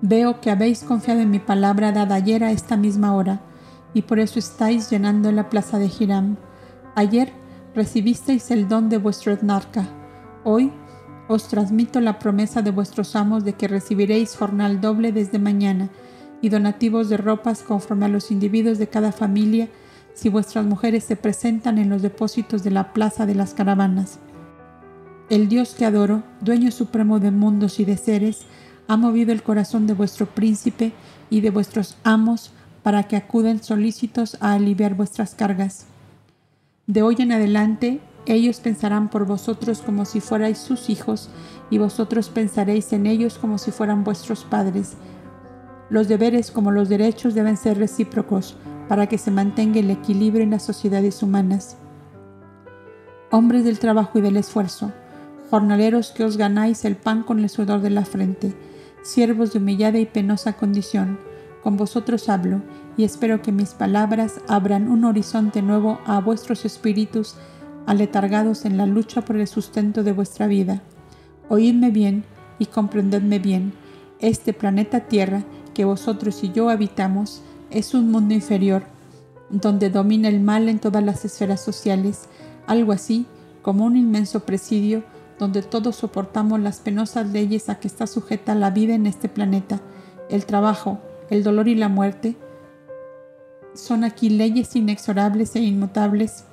Veo 0.00 0.40
que 0.40 0.50
habéis 0.50 0.84
confiado 0.84 1.20
en 1.20 1.30
mi 1.30 1.40
palabra 1.40 1.92
dada 1.92 2.14
ayer 2.14 2.44
a 2.44 2.52
esta 2.52 2.76
misma 2.76 3.14
hora, 3.14 3.40
y 3.94 4.02
por 4.02 4.18
eso 4.18 4.38
estáis 4.38 4.90
llenando 4.90 5.32
la 5.32 5.48
plaza 5.50 5.78
de 5.78 5.90
Hiram. 5.98 6.36
Ayer 6.94 7.32
recibisteis 7.78 8.50
el 8.50 8.66
don 8.66 8.88
de 8.88 8.98
vuestro 8.98 9.30
etnarca. 9.32 9.86
Hoy 10.42 10.72
os 11.28 11.46
transmito 11.46 12.00
la 12.00 12.18
promesa 12.18 12.60
de 12.60 12.72
vuestros 12.72 13.14
amos 13.14 13.44
de 13.44 13.52
que 13.52 13.68
recibiréis 13.68 14.34
jornal 14.34 14.80
doble 14.80 15.12
desde 15.12 15.38
mañana 15.38 15.88
y 16.42 16.48
donativos 16.48 17.08
de 17.08 17.18
ropas 17.18 17.62
conforme 17.62 18.06
a 18.06 18.08
los 18.08 18.32
individuos 18.32 18.78
de 18.78 18.88
cada 18.88 19.12
familia 19.12 19.68
si 20.12 20.28
vuestras 20.28 20.66
mujeres 20.66 21.04
se 21.04 21.14
presentan 21.14 21.78
en 21.78 21.88
los 21.88 22.02
depósitos 22.02 22.64
de 22.64 22.72
la 22.72 22.92
plaza 22.92 23.26
de 23.26 23.36
las 23.36 23.54
caravanas. 23.54 24.18
El 25.30 25.48
Dios 25.48 25.76
que 25.78 25.84
adoro, 25.84 26.24
dueño 26.40 26.72
supremo 26.72 27.20
de 27.20 27.30
mundos 27.30 27.78
y 27.78 27.84
de 27.84 27.96
seres, 27.96 28.40
ha 28.88 28.96
movido 28.96 29.30
el 29.30 29.44
corazón 29.44 29.86
de 29.86 29.94
vuestro 29.94 30.26
príncipe 30.26 30.90
y 31.30 31.42
de 31.42 31.50
vuestros 31.50 31.96
amos 32.02 32.50
para 32.82 33.04
que 33.04 33.14
acuden 33.14 33.62
solícitos 33.62 34.36
a 34.40 34.54
aliviar 34.54 34.94
vuestras 34.94 35.36
cargas. 35.36 35.86
De 36.88 37.02
hoy 37.02 37.16
en 37.18 37.32
adelante, 37.32 38.00
ellos 38.24 38.60
pensarán 38.60 39.10
por 39.10 39.26
vosotros 39.26 39.82
como 39.82 40.06
si 40.06 40.20
fuerais 40.20 40.56
sus 40.56 40.88
hijos, 40.88 41.28
y 41.68 41.76
vosotros 41.76 42.30
pensaréis 42.30 42.94
en 42.94 43.04
ellos 43.04 43.36
como 43.36 43.58
si 43.58 43.70
fueran 43.70 44.04
vuestros 44.04 44.44
padres. 44.44 44.94
Los 45.90 46.08
deberes 46.08 46.50
como 46.50 46.70
los 46.70 46.88
derechos 46.88 47.34
deben 47.34 47.58
ser 47.58 47.76
recíprocos 47.76 48.56
para 48.88 49.06
que 49.06 49.18
se 49.18 49.30
mantenga 49.30 49.80
el 49.80 49.90
equilibrio 49.90 50.42
en 50.42 50.52
las 50.52 50.62
sociedades 50.62 51.22
humanas. 51.22 51.76
Hombres 53.30 53.64
del 53.64 53.78
trabajo 53.78 54.18
y 54.18 54.22
del 54.22 54.38
esfuerzo, 54.38 54.90
jornaleros 55.50 56.12
que 56.12 56.24
os 56.24 56.38
ganáis 56.38 56.86
el 56.86 56.96
pan 56.96 57.22
con 57.22 57.40
el 57.40 57.50
sudor 57.50 57.82
de 57.82 57.90
la 57.90 58.06
frente, 58.06 58.54
siervos 59.02 59.52
de 59.52 59.58
humillada 59.58 59.98
y 59.98 60.06
penosa 60.06 60.54
condición, 60.54 61.18
con 61.68 61.76
vosotros 61.76 62.30
hablo, 62.30 62.62
y 62.96 63.04
espero 63.04 63.42
que 63.42 63.52
mis 63.52 63.74
palabras 63.74 64.40
abran 64.48 64.90
un 64.90 65.04
horizonte 65.04 65.60
nuevo 65.60 65.98
a 66.06 66.18
vuestros 66.18 66.64
espíritus 66.64 67.34
aletargados 67.84 68.64
en 68.64 68.78
la 68.78 68.86
lucha 68.86 69.20
por 69.20 69.36
el 69.36 69.46
sustento 69.46 70.02
de 70.02 70.12
vuestra 70.12 70.46
vida. 70.46 70.80
Oídme 71.50 71.90
bien 71.90 72.24
y 72.58 72.64
comprendedme 72.64 73.38
bien. 73.38 73.74
Este 74.18 74.54
planeta 74.54 75.00
Tierra 75.00 75.42
que 75.74 75.84
vosotros 75.84 76.42
y 76.42 76.52
yo 76.52 76.70
habitamos 76.70 77.42
es 77.68 77.92
un 77.92 78.10
mundo 78.10 78.32
inferior, 78.32 78.84
donde 79.50 79.90
domina 79.90 80.30
el 80.30 80.40
mal 80.40 80.70
en 80.70 80.78
todas 80.78 81.04
las 81.04 81.26
esferas 81.26 81.60
sociales, 81.60 82.30
algo 82.66 82.92
así 82.92 83.26
como 83.60 83.84
un 83.84 83.98
inmenso 83.98 84.40
presidio 84.40 85.04
donde 85.38 85.60
todos 85.60 85.96
soportamos 85.96 86.60
las 86.60 86.80
penosas 86.80 87.26
leyes 87.26 87.68
a 87.68 87.78
que 87.78 87.88
está 87.88 88.06
sujeta 88.06 88.54
la 88.54 88.70
vida 88.70 88.94
en 88.94 89.04
este 89.04 89.28
planeta, 89.28 89.82
el 90.30 90.46
trabajo, 90.46 91.02
el 91.30 91.42
dolor 91.42 91.68
y 91.68 91.74
la 91.74 91.88
muerte, 91.88 92.36
son 93.74 94.04
aquí 94.04 94.30
leyes 94.30 94.74
inexorables 94.74 95.54
e 95.56 95.60
inmutables, 95.60 96.44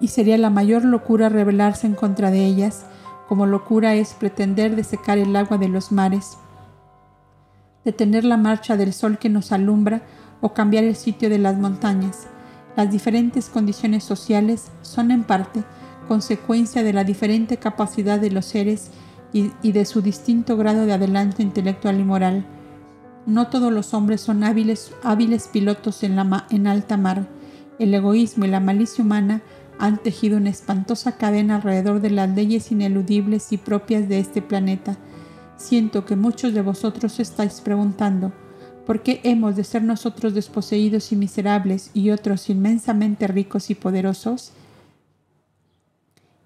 y 0.00 0.08
sería 0.08 0.38
la 0.38 0.50
mayor 0.50 0.84
locura 0.84 1.28
rebelarse 1.28 1.86
en 1.86 1.94
contra 1.94 2.30
de 2.30 2.46
ellas, 2.46 2.86
como 3.28 3.46
locura 3.46 3.94
es 3.94 4.14
pretender 4.14 4.74
desecar 4.74 5.18
el 5.18 5.36
agua 5.36 5.58
de 5.58 5.68
los 5.68 5.92
mares, 5.92 6.38
detener 7.84 8.24
la 8.24 8.36
marcha 8.36 8.76
del 8.76 8.92
sol 8.92 9.18
que 9.18 9.28
nos 9.28 9.52
alumbra 9.52 10.02
o 10.40 10.54
cambiar 10.54 10.84
el 10.84 10.96
sitio 10.96 11.28
de 11.30 11.38
las 11.38 11.56
montañas. 11.56 12.26
Las 12.76 12.90
diferentes 12.90 13.48
condiciones 13.48 14.04
sociales 14.04 14.70
son 14.82 15.10
en 15.10 15.24
parte 15.24 15.64
consecuencia 16.08 16.82
de 16.82 16.92
la 16.92 17.04
diferente 17.04 17.58
capacidad 17.58 18.18
de 18.18 18.30
los 18.30 18.46
seres 18.46 18.90
y, 19.32 19.50
de 19.70 19.84
su 19.84 20.02
distinto 20.02 20.56
grado 20.56 20.84
de 20.84 20.92
adelanto 20.92 21.40
intelectual 21.40 22.00
y 22.00 22.04
moral. 22.04 22.44
No 23.26 23.48
todos 23.48 23.72
los 23.72 23.94
hombres 23.94 24.20
son 24.20 24.44
hábiles, 24.44 24.92
hábiles 25.02 25.48
pilotos 25.48 26.02
en, 26.02 26.18
en 26.50 26.66
alta 26.66 26.96
mar. 26.96 27.28
El 27.78 27.94
egoísmo 27.94 28.44
y 28.44 28.48
la 28.48 28.60
malicia 28.60 29.04
humana 29.04 29.42
han 29.78 29.98
tejido 29.98 30.36
una 30.36 30.50
espantosa 30.50 31.16
cadena 31.16 31.56
alrededor 31.56 32.00
de 32.00 32.10
las 32.10 32.28
leyes 32.28 32.70
ineludibles 32.70 33.52
y 33.52 33.56
propias 33.56 34.08
de 34.08 34.18
este 34.18 34.42
planeta. 34.42 34.98
Siento 35.56 36.04
que 36.04 36.16
muchos 36.16 36.52
de 36.52 36.62
vosotros 36.62 37.18
estáis 37.20 37.60
preguntando, 37.60 38.32
¿por 38.86 39.02
qué 39.02 39.20
hemos 39.24 39.56
de 39.56 39.64
ser 39.64 39.82
nosotros 39.82 40.34
desposeídos 40.34 41.12
y 41.12 41.16
miserables 41.16 41.90
y 41.94 42.10
otros 42.10 42.50
inmensamente 42.50 43.26
ricos 43.26 43.70
y 43.70 43.74
poderosos? 43.74 44.52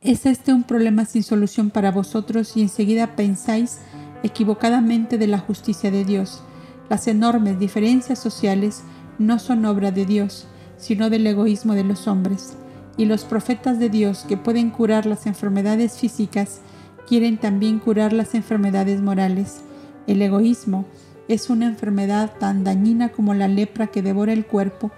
¿Es 0.00 0.26
este 0.26 0.52
un 0.52 0.64
problema 0.64 1.04
sin 1.04 1.22
solución 1.22 1.70
para 1.70 1.90
vosotros 1.90 2.56
y 2.56 2.62
enseguida 2.62 3.16
pensáis 3.16 3.78
equivocadamente 4.22 5.16
de 5.16 5.26
la 5.26 5.38
justicia 5.38 5.90
de 5.90 6.04
Dios? 6.04 6.42
Las 6.88 7.08
enormes 7.08 7.58
diferencias 7.58 8.18
sociales 8.18 8.82
no 9.18 9.38
son 9.38 9.64
obra 9.64 9.90
de 9.90 10.06
Dios, 10.06 10.46
sino 10.76 11.10
del 11.10 11.26
egoísmo 11.26 11.74
de 11.74 11.84
los 11.84 12.06
hombres. 12.08 12.56
Y 12.96 13.06
los 13.06 13.24
profetas 13.24 13.78
de 13.78 13.88
Dios 13.88 14.24
que 14.28 14.36
pueden 14.36 14.70
curar 14.70 15.06
las 15.06 15.26
enfermedades 15.26 15.98
físicas 15.98 16.60
quieren 17.06 17.38
también 17.38 17.78
curar 17.78 18.12
las 18.12 18.34
enfermedades 18.34 19.00
morales. 19.00 19.62
El 20.06 20.22
egoísmo 20.22 20.84
es 21.28 21.50
una 21.50 21.66
enfermedad 21.66 22.32
tan 22.38 22.64
dañina 22.64 23.10
como 23.10 23.34
la 23.34 23.48
lepra 23.48 23.86
que 23.86 24.02
devora 24.02 24.32
el 24.32 24.46
cuerpo 24.46 24.90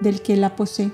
del 0.00 0.22
que 0.22 0.36
la 0.36 0.56
posee. 0.56 0.92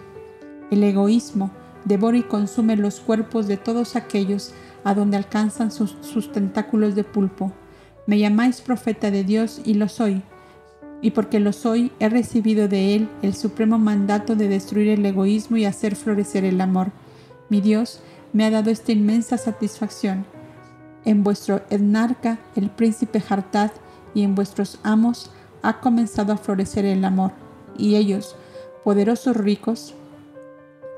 El 0.70 0.82
egoísmo 0.82 1.50
devora 1.84 2.18
y 2.18 2.22
consume 2.22 2.76
los 2.76 3.00
cuerpos 3.00 3.46
de 3.46 3.56
todos 3.56 3.96
aquellos 3.96 4.52
a 4.84 4.94
donde 4.94 5.16
alcanzan 5.16 5.70
sus, 5.70 6.32
tentáculos 6.32 6.94
de 6.94 7.04
pulpo. 7.04 7.52
Me 8.06 8.18
llamáis 8.18 8.60
profeta 8.60 9.10
de 9.10 9.24
Dios 9.24 9.60
y 9.64 9.74
lo 9.74 9.88
soy, 9.88 10.22
y 11.02 11.10
porque 11.10 11.40
lo 11.40 11.52
soy, 11.52 11.92
he 12.00 12.08
recibido 12.08 12.68
de 12.68 12.94
Él 12.94 13.08
el 13.22 13.34
supremo 13.34 13.78
mandato 13.78 14.34
de 14.34 14.48
destruir 14.48 14.88
el 14.88 15.04
egoísmo 15.04 15.56
y 15.56 15.64
hacer 15.64 15.94
florecer 15.96 16.44
el 16.44 16.60
amor. 16.60 16.90
Mi 17.48 17.60
Dios 17.60 18.00
me 18.32 18.44
ha 18.44 18.50
dado 18.50 18.70
esta 18.70 18.92
inmensa 18.92 19.38
satisfacción. 19.38 20.24
En 21.04 21.22
vuestro 21.22 21.62
etnarca, 21.70 22.38
el 22.56 22.70
príncipe 22.70 23.22
Hartad, 23.28 23.70
y 24.14 24.22
en 24.22 24.34
vuestros 24.34 24.78
amos 24.82 25.30
ha 25.62 25.80
comenzado 25.80 26.32
a 26.32 26.38
florecer 26.38 26.84
el 26.84 27.04
amor, 27.04 27.32
y 27.76 27.96
ellos, 27.96 28.34
poderosos 28.82 29.36
ricos, 29.36 29.94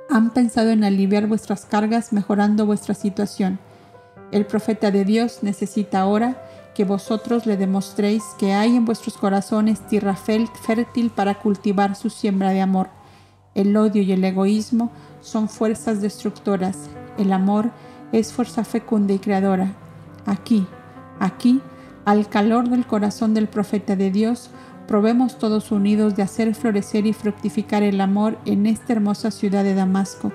han 0.08 0.30
pensado 0.30 0.70
en 0.70 0.84
aliviar 0.84 1.26
vuestras 1.26 1.66
cargas 1.66 2.12
mejorando 2.12 2.64
vuestra 2.64 2.94
situación. 2.94 3.58
El 4.30 4.46
profeta 4.46 4.90
de 4.90 5.04
Dios 5.04 5.40
necesita 5.42 6.00
ahora 6.00 6.42
que 6.78 6.84
vosotros 6.84 7.44
le 7.44 7.56
demostréis 7.56 8.22
que 8.38 8.54
hay 8.54 8.76
en 8.76 8.84
vuestros 8.84 9.16
corazones 9.16 9.84
tierra 9.88 10.14
fértil 10.14 11.10
para 11.10 11.40
cultivar 11.40 11.96
su 11.96 12.08
siembra 12.08 12.50
de 12.50 12.60
amor. 12.60 12.88
El 13.56 13.76
odio 13.76 14.00
y 14.00 14.12
el 14.12 14.22
egoísmo 14.22 14.92
son 15.20 15.48
fuerzas 15.48 16.00
destructoras. 16.00 16.88
El 17.18 17.32
amor 17.32 17.72
es 18.12 18.32
fuerza 18.32 18.62
fecunda 18.62 19.12
y 19.12 19.18
creadora. 19.18 19.74
Aquí, 20.24 20.68
aquí, 21.18 21.60
al 22.04 22.28
calor 22.28 22.68
del 22.68 22.86
corazón 22.86 23.34
del 23.34 23.48
profeta 23.48 23.96
de 23.96 24.12
Dios, 24.12 24.50
probemos 24.86 25.36
todos 25.36 25.72
unidos 25.72 26.14
de 26.14 26.22
hacer 26.22 26.54
florecer 26.54 27.08
y 27.08 27.12
fructificar 27.12 27.82
el 27.82 28.00
amor 28.00 28.38
en 28.44 28.66
esta 28.66 28.92
hermosa 28.92 29.32
ciudad 29.32 29.64
de 29.64 29.74
Damasco, 29.74 30.30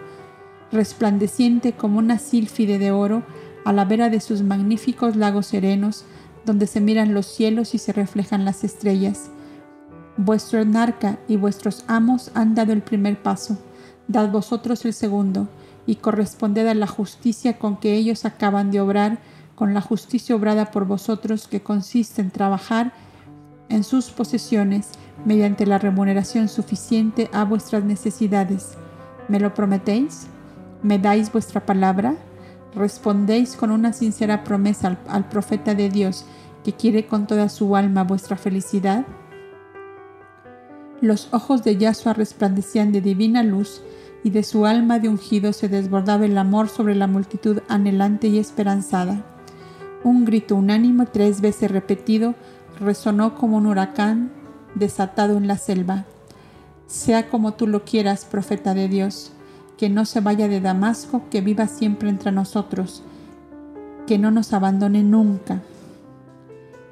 resplandeciente 0.74 1.72
como 1.72 2.00
una 2.00 2.20
sílfide 2.20 2.80
de 2.80 2.92
oro 2.92 3.24
a 3.64 3.72
la 3.72 3.86
vera 3.86 4.10
de 4.10 4.20
sus 4.20 4.42
magníficos 4.42 5.16
lagos 5.16 5.46
serenos, 5.46 6.04
donde 6.46 6.68
se 6.68 6.82
miran 6.82 7.14
los 7.14 7.26
cielos 7.26 7.74
y 7.74 7.78
se 7.78 7.94
reflejan 7.94 8.46
las 8.46 8.64
estrellas. 8.64 9.30
Vuestro 10.18 10.64
narca 10.66 11.18
y 11.28 11.38
vuestros 11.38 11.84
amos 11.88 12.32
han 12.36 12.56
dado 12.56 12.74
el 12.74 12.82
primer 12.82 13.22
paso, 13.22 13.58
dad 14.08 14.30
vosotros 14.30 14.86
el 14.86 14.94
segundo, 14.94 15.48
y 15.86 15.96
corresponded 15.96 16.68
a 16.68 16.74
la 16.74 16.88
justicia 16.88 17.58
con 17.58 17.78
que 17.78 17.94
ellos 17.96 18.26
acaban 18.26 18.72
de 18.72 18.80
obrar, 18.80 19.20
con 19.56 19.74
la 19.74 19.82
justicia 19.82 20.36
obrada 20.36 20.72
por 20.72 20.86
vosotros, 20.86 21.48
que 21.48 21.62
consiste 21.62 22.22
en 22.22 22.32
trabajar 22.32 22.94
en 23.70 23.84
sus 23.84 24.12
posesiones 24.12 24.90
mediante 25.26 25.66
la 25.66 25.80
remuneración 25.80 26.48
suficiente 26.48 27.30
a 27.34 27.44
vuestras 27.44 27.84
necesidades. 27.84 28.78
¿Me 29.28 29.40
lo 29.40 29.54
prometéis? 29.54 30.28
¿Me 30.82 31.00
dais 31.00 31.32
vuestra 31.32 31.66
palabra? 31.66 32.16
¿Respondéis 32.76 33.56
con 33.56 33.72
una 33.72 33.94
sincera 33.94 34.44
promesa 34.44 34.98
al, 35.08 35.30
profeta 35.30 35.76
de 35.76 35.90
Dios 35.90 36.26
que 36.64 36.74
quiere 36.74 37.06
con 37.06 37.28
toda 37.28 37.50
su 37.50 37.76
alma 37.76 38.04
vuestra 38.04 38.36
felicidad? 38.36 39.06
Los 41.00 41.32
ojos 41.34 41.64
de 41.64 41.78
Yahshua 41.78 42.14
resplandecían 42.14 42.92
de 42.92 43.02
divina 43.02 43.44
luz 43.44 43.82
y 44.24 44.32
de 44.32 44.44
su 44.44 44.66
alma 44.66 45.00
de 45.00 45.10
ungido 45.10 45.54
se 45.54 45.68
desbordaba 45.70 46.26
el 46.26 46.38
amor 46.38 46.70
sobre 46.70 46.96
la 46.96 47.08
multitud 47.08 47.60
anhelante 47.68 48.28
y 48.28 48.40
esperanzada. 48.40 49.24
Un 50.04 50.26
grito 50.26 50.56
unánimo 50.56 51.06
tres 51.06 51.42
veces 51.42 51.70
repetido 51.70 52.34
resonó 52.80 53.36
como 53.36 53.58
un 53.58 53.68
huracán 53.68 54.32
desatado 54.76 55.38
en 55.38 55.48
la 55.48 55.58
selva. 55.58 56.06
Sea 56.88 57.30
como 57.30 57.54
tú 57.54 57.68
lo 57.68 57.84
quieras, 57.86 58.26
profeta 58.26 58.74
de 58.74 58.88
Dios, 58.88 59.34
que 59.84 59.90
no 59.90 60.06
se 60.06 60.22
vaya 60.22 60.48
de 60.48 60.62
Damasco, 60.62 61.24
que 61.30 61.42
viva 61.42 61.68
siempre 61.68 62.08
entre 62.08 62.32
nosotros, 62.32 63.04
que 64.08 64.18
no 64.18 64.32
nos 64.32 64.54
abandone 64.54 65.04
nunca. 65.04 65.62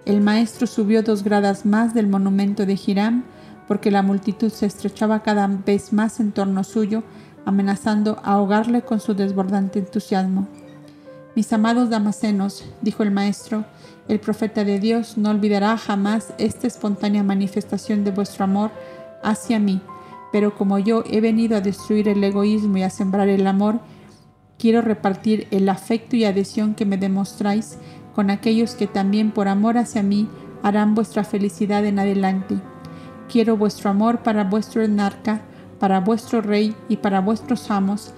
El 0.04 0.20
maestro 0.20 0.68
subió 0.68 1.02
dos 1.02 1.24
gradas 1.24 1.66
más 1.66 1.94
del 1.94 2.08
monumento 2.08 2.66
de 2.66 2.78
Hiram, 2.86 3.24
porque 3.66 3.92
la 3.92 4.02
multitud 4.02 4.52
se 4.52 4.66
estrechaba 4.66 5.24
cada 5.24 5.48
vez 5.48 5.94
más 5.94 6.20
en 6.20 6.34
torno 6.34 6.66
suyo, 6.66 7.04
amenazando 7.46 8.20
ahogarle 8.26 8.82
con 8.82 9.00
su 9.00 9.14
desbordante 9.14 9.80
entusiasmo. 9.80 10.50
Mis 11.34 11.54
amados 11.54 11.90
damasenos, 11.90 12.66
dijo 12.82 13.04
el 13.04 13.12
maestro, 13.12 13.64
el 14.10 14.20
profeta 14.20 14.66
de 14.66 14.80
Dios 14.82 15.18
no 15.18 15.30
olvidará 15.30 15.78
jamás 15.78 16.34
esta 16.38 16.68
espontánea 16.68 17.24
manifestación 17.24 18.04
de 18.04 18.12
vuestro 18.12 18.44
amor 18.44 18.70
hacia 19.24 19.60
mí, 19.60 19.80
pero 20.32 20.56
como 20.56 20.80
yo 20.80 21.04
he 21.10 21.22
venido 21.22 21.58
a 21.58 21.62
destruir 21.62 22.08
el 22.08 22.24
egoísmo 22.24 22.78
y 22.78 22.84
a 22.84 22.90
sembrar 22.90 23.28
el 23.30 23.46
amor, 23.48 23.80
quiero 24.58 24.82
repartir 24.82 25.48
el 25.52 25.68
afecto 25.70 26.16
y 26.16 26.26
adhesión 26.26 26.76
que 26.76 26.86
me 26.86 26.98
demostráis 26.98 27.78
con 28.14 28.30
aquellos 28.30 28.76
que 28.76 28.88
también 28.88 29.32
por 29.32 29.48
amor 29.48 29.78
hacia 29.78 30.04
mí 30.04 30.30
harán 30.64 30.96
vuestra 30.96 31.24
felicidad 31.24 31.86
en 31.86 32.00
adelante. 32.00 32.56
Quiero 33.30 33.58
vuestro 33.58 33.90
amor 33.90 34.20
para 34.20 34.44
vuestro 34.44 34.84
enarca, 34.84 35.42
para 35.80 36.00
vuestro 36.00 36.42
rey 36.42 36.76
y 36.90 36.98
para 36.98 37.22
vuestros 37.22 37.72
amos, 37.72 38.14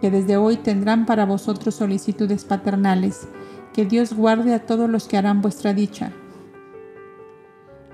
que 0.00 0.10
desde 0.10 0.36
hoy 0.36 0.56
tendrán 0.56 1.06
para 1.06 1.24
vosotros 1.24 1.76
solicitudes 1.76 2.44
paternales, 2.44 3.28
que 3.72 3.86
Dios 3.86 4.12
guarde 4.12 4.54
a 4.54 4.66
todos 4.66 4.90
los 4.90 5.08
que 5.08 5.16
harán 5.16 5.40
vuestra 5.40 5.72
dicha. 5.72 6.12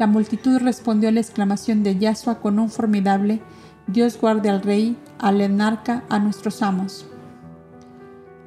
La 0.02 0.08
multitud 0.08 0.58
respondió 0.58 1.10
a 1.10 1.12
la 1.12 1.20
exclamación 1.20 1.84
de 1.84 1.96
Yasua 1.96 2.40
con 2.40 2.58
un 2.58 2.70
formidable 2.70 3.40
Dios 3.86 4.20
guarde 4.20 4.50
al 4.50 4.60
rey, 4.60 4.96
al 5.20 5.40
enarca, 5.40 6.02
a 6.08 6.18
nuestros 6.18 6.60
amos. 6.60 7.06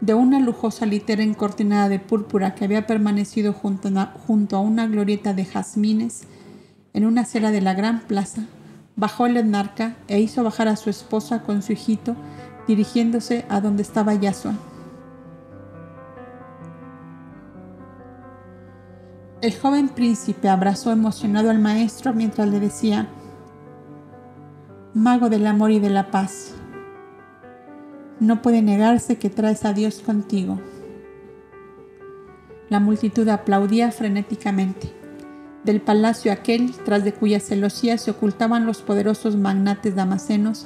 De 0.02 0.14
una 0.14 0.42
lujosa 0.42 0.86
litera 0.86 1.24
encortinada 1.24 1.88
de 1.88 2.00
púrpura 2.00 2.56
que 2.56 2.66
había 2.66 2.86
permanecido 2.86 3.54
junto 3.54 3.88
a, 3.88 4.60
una 4.60 4.86
glorieta 4.88 5.34
de 5.34 5.46
jazmines 5.46 6.24
en 6.92 7.06
una 7.06 7.22
acera 7.22 7.52
de 7.52 7.62
la 7.62 7.74
gran 7.74 8.02
plaza, 8.02 8.42
bajó 8.98 9.26
el 9.26 9.38
enarca 9.38 9.96
e 10.10 10.20
hizo 10.20 10.44
bajar 10.44 10.68
a 10.68 10.76
su 10.76 10.90
esposa 10.90 11.44
con 11.44 11.62
su 11.62 11.72
hijito, 11.72 12.18
dirigiéndose 12.68 13.46
a 13.48 13.62
donde 13.62 13.82
estaba 13.82 14.14
Yasua. 14.14 14.56
El 19.46 19.56
joven 19.56 19.90
príncipe 19.90 20.50
abrazó 20.50 20.92
emocionado 20.92 21.52
al 21.52 21.60
maestro 21.60 22.16
mientras 22.16 22.50
le 22.50 22.60
decía, 22.60 23.10
Mago 24.96 25.30
del 25.30 25.46
amor 25.46 25.70
y 25.70 25.78
de 25.78 25.92
la 25.92 26.10
paz, 26.10 26.56
no 28.20 28.42
puede 28.42 28.64
negarse 28.64 29.20
que 29.20 29.30
traes 29.30 29.64
a 29.64 29.74
Dios 29.74 30.02
contigo. 30.04 30.60
La 32.70 32.80
multitud 32.80 33.30
aplaudía 33.30 33.92
frenéticamente. 33.92 34.92
Del 35.64 35.80
palacio 35.80 36.32
aquel, 36.32 36.74
tras 36.84 37.04
de 37.04 37.14
cuya 37.14 37.40
celosía 37.40 38.00
se 38.00 38.10
ocultaban 38.10 38.66
los 38.66 38.82
poderosos 38.82 39.36
magnates 39.36 39.94
damasenos, 39.94 40.66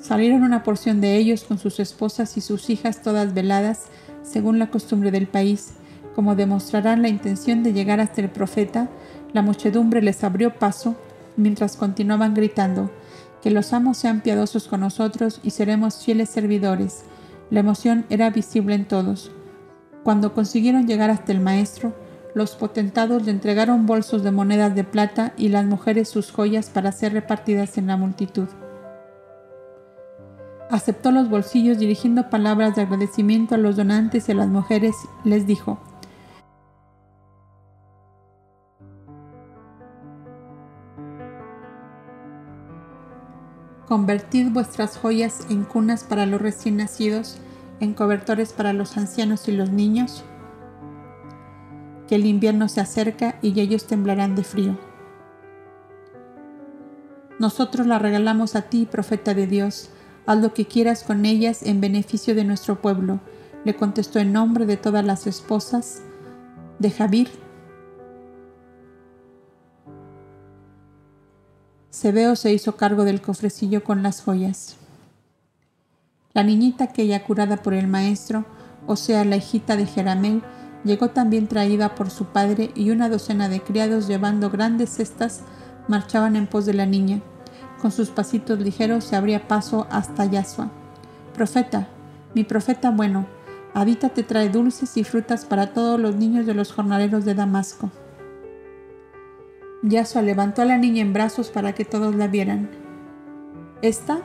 salieron 0.00 0.42
una 0.42 0.64
porción 0.64 1.00
de 1.00 1.16
ellos 1.16 1.44
con 1.44 1.58
sus 1.58 1.78
esposas 1.78 2.36
y 2.36 2.40
sus 2.40 2.70
hijas 2.70 3.02
todas 3.02 3.34
veladas, 3.34 3.84
según 4.24 4.58
la 4.58 4.68
costumbre 4.68 5.12
del 5.12 5.28
país, 5.28 5.74
como 6.20 6.34
demostrarán 6.34 7.00
la 7.00 7.08
intención 7.08 7.62
de 7.62 7.72
llegar 7.72 7.98
hasta 7.98 8.20
el 8.20 8.28
profeta, 8.28 8.90
la 9.32 9.40
muchedumbre 9.40 10.02
les 10.02 10.22
abrió 10.22 10.52
paso 10.58 10.94
mientras 11.38 11.78
continuaban 11.78 12.34
gritando, 12.34 12.90
que 13.40 13.50
los 13.50 13.72
amos 13.72 13.96
sean 13.96 14.20
piadosos 14.20 14.68
con 14.68 14.80
nosotros 14.80 15.40
y 15.42 15.52
seremos 15.52 16.04
fieles 16.04 16.28
servidores. 16.28 17.04
La 17.48 17.60
emoción 17.60 18.04
era 18.10 18.28
visible 18.28 18.74
en 18.74 18.84
todos. 18.84 19.32
Cuando 20.02 20.34
consiguieron 20.34 20.86
llegar 20.86 21.08
hasta 21.08 21.32
el 21.32 21.40
maestro, 21.40 21.94
los 22.34 22.50
potentados 22.50 23.24
le 23.24 23.30
entregaron 23.30 23.86
bolsos 23.86 24.22
de 24.22 24.30
monedas 24.30 24.74
de 24.74 24.84
plata 24.84 25.32
y 25.38 25.48
las 25.48 25.64
mujeres 25.64 26.10
sus 26.10 26.30
joyas 26.30 26.68
para 26.68 26.92
ser 26.92 27.14
repartidas 27.14 27.78
en 27.78 27.86
la 27.86 27.96
multitud. 27.96 28.48
Aceptó 30.68 31.12
los 31.12 31.30
bolsillos 31.30 31.78
dirigiendo 31.78 32.28
palabras 32.28 32.76
de 32.76 32.82
agradecimiento 32.82 33.54
a 33.54 33.58
los 33.58 33.76
donantes 33.76 34.28
y 34.28 34.32
a 34.32 34.34
las 34.34 34.48
mujeres, 34.48 34.94
les 35.24 35.46
dijo, 35.46 35.80
Convertid 43.90 44.52
vuestras 44.52 44.96
joyas 44.96 45.46
en 45.50 45.64
cunas 45.64 46.04
para 46.04 46.24
los 46.24 46.40
recién 46.40 46.76
nacidos, 46.76 47.38
en 47.80 47.92
cobertores 47.92 48.52
para 48.52 48.72
los 48.72 48.96
ancianos 48.96 49.48
y 49.48 49.52
los 49.52 49.70
niños, 49.70 50.22
que 52.06 52.14
el 52.14 52.24
invierno 52.24 52.68
se 52.68 52.80
acerca 52.80 53.40
y 53.42 53.58
ellos 53.58 53.88
temblarán 53.88 54.36
de 54.36 54.44
frío. 54.44 54.78
Nosotros 57.40 57.88
la 57.88 57.98
regalamos 57.98 58.54
a 58.54 58.62
ti, 58.62 58.86
profeta 58.86 59.34
de 59.34 59.48
Dios, 59.48 59.90
haz 60.24 60.38
lo 60.38 60.54
que 60.54 60.66
quieras 60.66 61.02
con 61.02 61.26
ellas 61.26 61.64
en 61.64 61.80
beneficio 61.80 62.36
de 62.36 62.44
nuestro 62.44 62.80
pueblo, 62.80 63.18
le 63.64 63.74
contestó 63.74 64.20
en 64.20 64.32
nombre 64.32 64.66
de 64.66 64.76
todas 64.76 65.04
las 65.04 65.26
esposas 65.26 66.00
de 66.78 66.92
Javier 66.92 67.28
Sebeo 71.90 72.36
se 72.36 72.52
hizo 72.52 72.76
cargo 72.76 73.04
del 73.04 73.20
cofrecillo 73.20 73.84
con 73.84 74.02
las 74.02 74.22
joyas. 74.22 74.76
La 76.32 76.42
niñita 76.42 76.84
aquella 76.84 77.24
curada 77.24 77.58
por 77.58 77.74
el 77.74 77.88
maestro, 77.88 78.44
o 78.86 78.96
sea, 78.96 79.24
la 79.24 79.36
hijita 79.36 79.76
de 79.76 79.86
Jeramel, 79.86 80.42
llegó 80.84 81.10
también 81.10 81.48
traída 81.48 81.94
por 81.94 82.10
su 82.10 82.26
padre 82.26 82.70
y 82.74 82.90
una 82.90 83.08
docena 83.08 83.48
de 83.48 83.60
criados 83.60 84.06
llevando 84.06 84.50
grandes 84.50 84.90
cestas 84.90 85.42
marchaban 85.88 86.36
en 86.36 86.46
pos 86.46 86.64
de 86.66 86.74
la 86.74 86.86
niña. 86.86 87.20
Con 87.82 87.90
sus 87.90 88.10
pasitos 88.10 88.60
ligeros 88.60 89.04
se 89.04 89.16
abría 89.16 89.48
paso 89.48 89.86
hasta 89.90 90.24
Yasua. 90.24 90.70
Profeta, 91.34 91.88
mi 92.34 92.44
profeta 92.44 92.90
bueno, 92.90 93.26
Habita 93.72 94.08
te 94.08 94.24
trae 94.24 94.48
dulces 94.48 94.96
y 94.96 95.04
frutas 95.04 95.44
para 95.44 95.72
todos 95.72 96.00
los 96.00 96.16
niños 96.16 96.44
de 96.44 96.54
los 96.54 96.72
jornaleros 96.72 97.24
de 97.24 97.34
Damasco. 97.34 97.90
Yasua 99.82 100.20
levantó 100.20 100.60
a 100.60 100.66
la 100.66 100.76
niña 100.76 101.00
en 101.00 101.14
brazos 101.14 101.48
para 101.48 101.72
que 101.72 101.86
todos 101.86 102.14
la 102.14 102.28
vieran. 102.28 102.68
Esta 103.80 104.18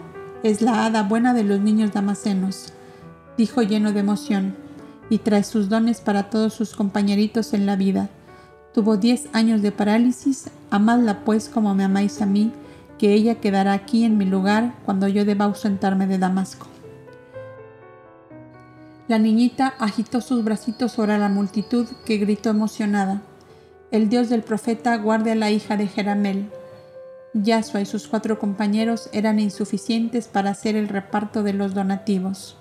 es 0.44 0.62
la 0.62 0.86
hada 0.86 1.04
buena 1.04 1.34
de 1.34 1.46
los 1.46 1.62
niños 1.62 1.94
damasenos, 1.94 2.74
dijo 3.38 3.62
lleno 3.62 3.94
de 3.94 4.02
emoción, 4.02 4.56
y 5.10 5.20
trae 5.20 5.44
sus 5.44 5.70
dones 5.70 6.02
para 6.02 6.30
todos 6.30 6.54
sus 6.54 6.76
compañeritos 6.76 7.54
en 7.54 7.66
la 7.66 7.78
vida. 7.78 8.10
Tuvo 8.74 8.98
diez 8.98 9.30
años 9.32 9.62
de 9.62 9.72
parálisis, 9.72 10.50
amadla 10.72 11.24
pues 11.24 11.48
como 11.48 11.74
me 11.74 11.86
amáis 11.86 12.22
a 12.22 12.26
mí, 12.26 12.52
que 12.98 13.14
ella 13.14 13.36
quedará 13.36 13.72
aquí 13.72 14.04
en 14.04 14.18
mi 14.18 14.26
lugar 14.26 14.76
cuando 14.84 15.08
yo 15.08 15.24
deba 15.24 15.46
ausentarme 15.46 16.06
de 16.06 16.18
Damasco. 16.18 16.68
La 19.08 19.20
niñita 19.20 19.74
agitó 19.80 20.20
sus 20.20 20.44
bracitos 20.44 20.92
sobre 20.92 21.18
la 21.18 21.30
multitud 21.30 21.88
que 22.06 22.18
gritó 22.18 22.50
emocionada 22.50 23.22
el 23.96 24.10
Dios 24.10 24.28
del 24.30 24.44
profeta 24.44 24.98
guarde 24.98 25.32
a 25.32 25.36
la 25.36 25.52
hija 25.52 25.78
de 25.78 25.88
Jeramel. 25.88 26.50
Yasua 27.34 27.82
y 27.82 27.86
sus 27.86 28.08
cuatro 28.08 28.40
compañeros 28.40 29.10
eran 29.14 29.40
insuficientes 29.40 30.28
para 30.28 30.50
hacer 30.50 30.76
el 30.76 30.90
reparto 30.90 31.44
de 31.44 31.54
los 31.54 31.74
donativos. 31.74 32.58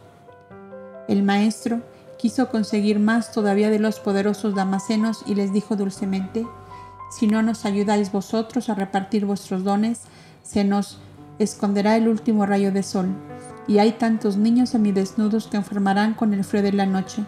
El 1.08 1.22
maestro 1.22 1.80
quiso 2.18 2.48
conseguir 2.50 3.00
más 3.00 3.32
todavía 3.32 3.68
de 3.68 3.78
los 3.80 3.98
poderosos 3.98 4.54
damasenos 4.54 5.24
y 5.26 5.34
les 5.34 5.52
dijo 5.52 5.76
dulcemente, 5.76 6.46
si 7.10 7.26
no 7.26 7.42
nos 7.42 7.64
ayudáis 7.64 8.12
vosotros 8.12 8.68
a 8.68 8.74
repartir 8.74 9.26
vuestros 9.26 9.64
dones, 9.64 10.02
se 10.42 10.64
nos 10.64 10.98
esconderá 11.38 11.96
el 11.96 12.08
último 12.08 12.46
rayo 12.46 12.72
de 12.72 12.82
sol, 12.82 13.08
y 13.66 13.78
hay 13.78 13.92
tantos 13.92 14.36
niños 14.36 14.70
semidesnudos 14.70 15.48
que 15.48 15.56
enfermarán 15.56 16.14
con 16.14 16.32
el 16.32 16.44
frío 16.44 16.62
de 16.62 16.72
la 16.72 16.86
noche. 16.86 17.24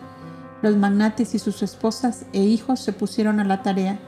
Los 0.66 0.76
magnates 0.76 1.32
y 1.36 1.38
sus 1.38 1.62
esposas 1.62 2.26
e 2.32 2.42
hijos 2.42 2.80
se 2.80 2.92
pusieron 2.92 3.38
a 3.38 3.44
la 3.44 3.62
tarea. 3.62 4.00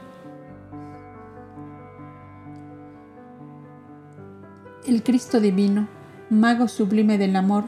El 4.85 5.01
Cristo 5.01 5.39
divino, 5.39 5.87
mago 6.29 6.67
sublime 6.67 7.17
del 7.17 7.37
amor, 7.37 7.63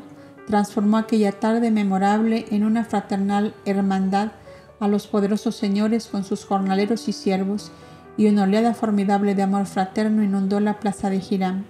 transformó 0.45 0.97
aquella 0.97 1.31
tarde 1.31 1.71
memorable 1.71 2.47
en 2.51 2.65
una 2.65 2.83
fraternal 2.83 3.53
hermandad 3.63 4.33
a 4.81 4.89
los 4.89 5.07
poderosos 5.07 5.55
señores 5.55 6.07
con 6.07 6.25
sus 6.25 6.43
jornaleros 6.43 7.07
y 7.07 7.13
siervos, 7.13 7.71
y 8.17 8.27
una 8.27 8.43
oleada 8.43 8.73
formidable 8.73 9.35
de 9.35 9.43
amor 9.43 9.67
fraterno 9.67 10.21
inundó 10.21 10.59
la 10.59 10.81
plaza 10.81 11.09
de 11.09 11.23
Hiram. 11.29 11.63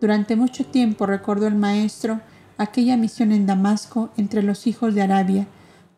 Durante 0.00 0.36
mucho 0.36 0.64
tiempo 0.64 1.04
recordó 1.04 1.48
el 1.48 1.54
maestro 1.54 2.22
aquella 2.56 2.96
misión 2.96 3.32
en 3.32 3.44
Damasco 3.44 4.08
entre 4.16 4.42
los 4.42 4.66
hijos 4.66 4.94
de 4.94 5.02
Arabia, 5.02 5.46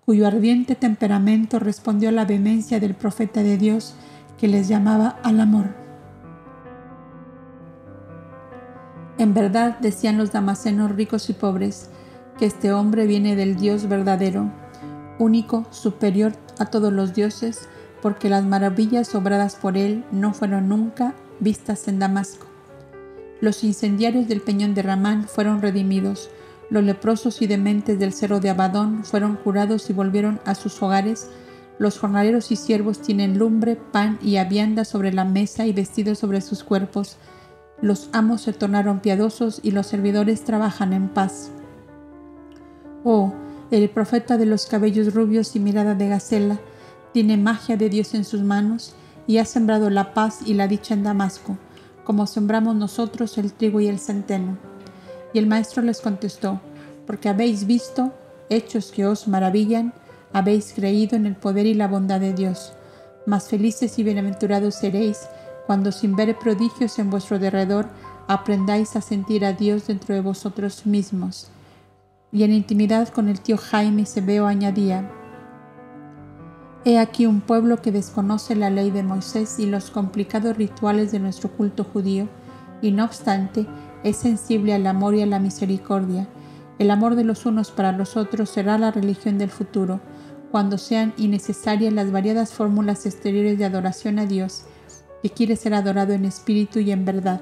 cuyo 0.09 0.27
ardiente 0.27 0.75
temperamento 0.75 1.59
respondió 1.59 2.09
a 2.09 2.13
la 2.13 2.25
vehemencia 2.25 2.81
del 2.81 2.95
profeta 2.95 3.43
de 3.43 3.59
Dios 3.59 3.93
que 4.39 4.49
les 4.49 4.67
llamaba 4.67 5.19
al 5.23 5.39
amor. 5.39 5.67
En 9.19 9.35
verdad, 9.35 9.79
decían 9.81 10.17
los 10.17 10.33
damasenos 10.33 10.93
ricos 10.93 11.29
y 11.29 11.35
pobres, 11.35 11.91
que 12.39 12.47
este 12.47 12.73
hombre 12.73 13.07
viene 13.07 13.37
del 13.37 13.57
Dios 13.57 13.87
verdadero, 13.87 14.51
único, 15.19 15.67
superior 15.69 16.33
a 16.59 16.65
todos 16.65 16.91
los 16.91 17.13
dioses, 17.13 17.69
porque 18.01 18.31
las 18.31 18.47
maravillas 18.47 19.15
obradas 19.15 19.57
por 19.57 19.77
él 19.77 20.07
no 20.11 20.33
fueron 20.33 20.71
nunca 20.71 21.13
vistas 21.39 21.87
en 21.87 21.99
Damasco. 21.99 22.47
Los 23.43 23.63
incendiarios 23.63 24.27
del 24.27 24.41
peñón 24.41 24.73
de 24.73 24.81
Ramán 24.81 25.25
fueron 25.25 25.61
redimidos, 25.61 26.31
los 26.71 26.85
leprosos 26.85 27.41
y 27.41 27.47
dementes 27.47 27.99
del 27.99 28.13
cerro 28.13 28.41
de 28.41 28.51
Abadón 28.51 29.05
fueron 29.05 29.37
curados 29.37 29.89
y 29.89 29.95
volvieron 29.95 30.41
a 30.45 30.55
sus 30.55 30.83
hogares. 30.83 31.31
Los 31.79 31.99
jornaleros 31.99 32.51
y 32.53 32.57
siervos 32.57 33.01
tienen 33.01 33.39
lumbre, 33.39 33.77
pan 33.77 34.19
y 34.23 34.37
avianda 34.37 34.85
sobre 34.85 35.13
la 35.13 35.25
mesa 35.25 35.67
y 35.67 35.73
vestidos 35.73 36.19
sobre 36.19 36.41
sus 36.41 36.65
cuerpos. 36.65 37.17
Los 37.81 38.11
amos 38.13 38.43
se 38.43 38.53
tornaron 38.53 39.01
piadosos 39.01 39.61
y 39.63 39.71
los 39.71 39.87
servidores 39.87 40.45
trabajan 40.45 40.93
en 40.93 41.09
paz. 41.09 41.51
Oh, 43.05 43.33
el 43.71 43.89
profeta 43.89 44.37
de 44.37 44.47
los 44.47 44.67
cabellos 44.67 45.15
rubios 45.15 45.55
y 45.57 45.61
mirada 45.61 45.95
de 45.95 46.09
gacela 46.09 46.61
tiene 47.13 47.37
magia 47.37 47.77
de 47.77 47.89
Dios 47.89 48.15
en 48.15 48.25
sus 48.25 48.43
manos 48.43 48.95
y 49.27 49.39
ha 49.39 49.45
sembrado 49.45 49.89
la 49.89 50.13
paz 50.13 50.41
y 50.45 50.55
la 50.55 50.69
dicha 50.69 50.95
en 50.95 51.05
Damasco, 51.05 51.57
como 52.05 52.27
sembramos 52.27 52.75
nosotros 52.75 53.39
el 53.39 53.53
trigo 53.53 53.81
y 53.81 53.89
el 53.89 53.99
centeno. 53.99 54.59
Y 55.33 55.39
el 55.39 55.47
maestro 55.47 55.83
les 55.83 56.01
contestó, 56.01 56.61
porque 57.07 57.29
habéis 57.29 57.67
visto 57.67 58.13
hechos 58.51 58.93
que 58.93 59.07
os 59.07 59.29
maravillan, 59.29 59.93
habéis 60.33 60.73
creído 60.73 61.17
en 61.17 61.27
el 61.27 61.37
poder 61.37 61.67
y 61.67 61.75
la 61.75 61.89
bondad 61.89 62.21
de 62.21 62.33
Dios. 62.33 62.73
Más 63.27 63.49
felices 63.49 63.99
y 63.99 64.05
bienaventurados 64.05 64.75
seréis 64.75 65.29
cuando 65.67 65.93
sin 65.93 66.17
ver 66.17 66.39
prodigios 66.39 66.99
en 66.99 67.11
vuestro 67.11 67.39
derredor 67.39 67.89
aprendáis 68.27 68.97
a 68.97 69.01
sentir 69.01 69.45
a 69.45 69.53
Dios 69.53 69.87
dentro 69.87 70.15
de 70.15 70.23
vosotros 70.23 70.87
mismos. 70.87 71.51
Y 72.33 72.43
en 72.43 72.53
intimidad 72.53 73.09
con 73.09 73.29
el 73.29 73.41
tío 73.41 73.57
Jaime 73.59 74.07
se 74.07 74.21
veo 74.21 74.47
añadía, 74.47 75.11
He 76.85 76.99
aquí 76.99 77.27
un 77.27 77.41
pueblo 77.41 77.83
que 77.83 77.93
desconoce 77.93 78.55
la 78.55 78.71
ley 78.71 78.91
de 78.91 79.03
Moisés 79.03 79.59
y 79.59 79.67
los 79.67 79.91
complicados 79.91 80.57
rituales 80.57 81.13
de 81.13 81.19
nuestro 81.19 81.51
culto 81.51 81.85
judío, 81.85 82.29
y 82.81 82.93
no 82.93 83.05
obstante 83.05 83.67
es 84.05 84.17
sensible 84.17 84.75
al 84.75 84.87
amor 84.87 85.15
y 85.15 85.23
a 85.23 85.27
la 85.27 85.39
misericordia. 85.39 86.29
El 86.79 86.91
amor 86.91 87.17
de 87.17 87.25
los 87.25 87.47
unos 87.47 87.71
para 87.71 87.93
los 87.93 88.17
otros 88.17 88.51
será 88.51 88.79
la 88.79 88.91
religión 88.91 89.39
del 89.39 89.51
futuro, 89.51 90.01
cuando 90.51 90.79
sean 90.79 91.13
innecesarias 91.17 91.93
las 91.93 92.11
variadas 92.11 92.53
fórmulas 92.53 93.05
exteriores 93.07 93.59
de 93.59 93.65
adoración 93.65 94.19
a 94.19 94.27
Dios, 94.27 94.65
que 95.23 95.31
quiere 95.31 95.57
ser 95.57 95.75
adorado 95.75 96.13
en 96.13 96.25
espíritu 96.25 96.79
y 96.79 96.93
en 96.93 97.05
verdad. 97.05 97.41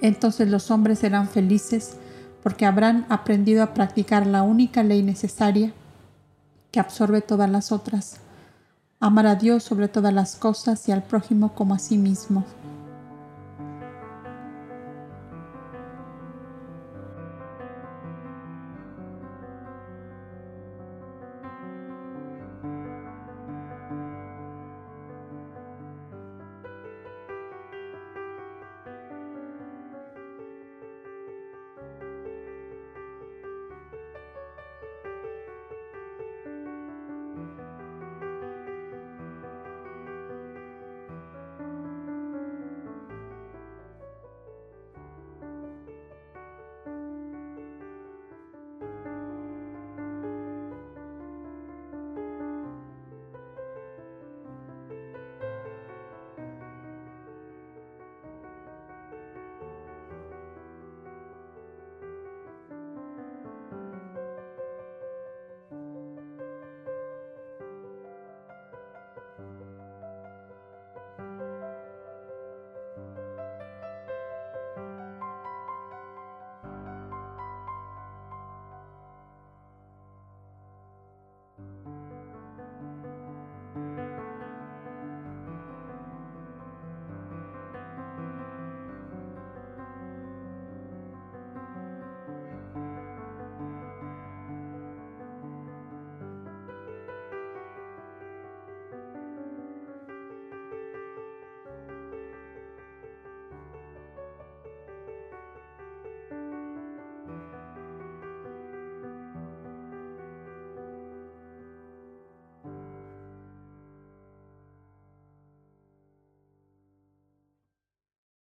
Entonces 0.00 0.48
los 0.48 0.70
hombres 0.70 0.98
serán 0.98 1.28
felices 1.28 1.96
porque 2.42 2.66
habrán 2.66 3.06
aprendido 3.08 3.62
a 3.62 3.74
practicar 3.74 4.26
la 4.26 4.42
única 4.42 4.82
ley 4.82 5.02
necesaria 5.02 5.72
que 6.70 6.80
absorbe 6.80 7.20
todas 7.20 7.50
las 7.50 7.70
otras, 7.72 8.20
amar 8.98 9.26
a 9.26 9.34
Dios 9.34 9.62
sobre 9.62 9.88
todas 9.88 10.14
las 10.14 10.36
cosas 10.36 10.88
y 10.88 10.92
al 10.92 11.02
prójimo 11.02 11.54
como 11.54 11.74
a 11.74 11.78
sí 11.78 11.98
mismo. 11.98 12.44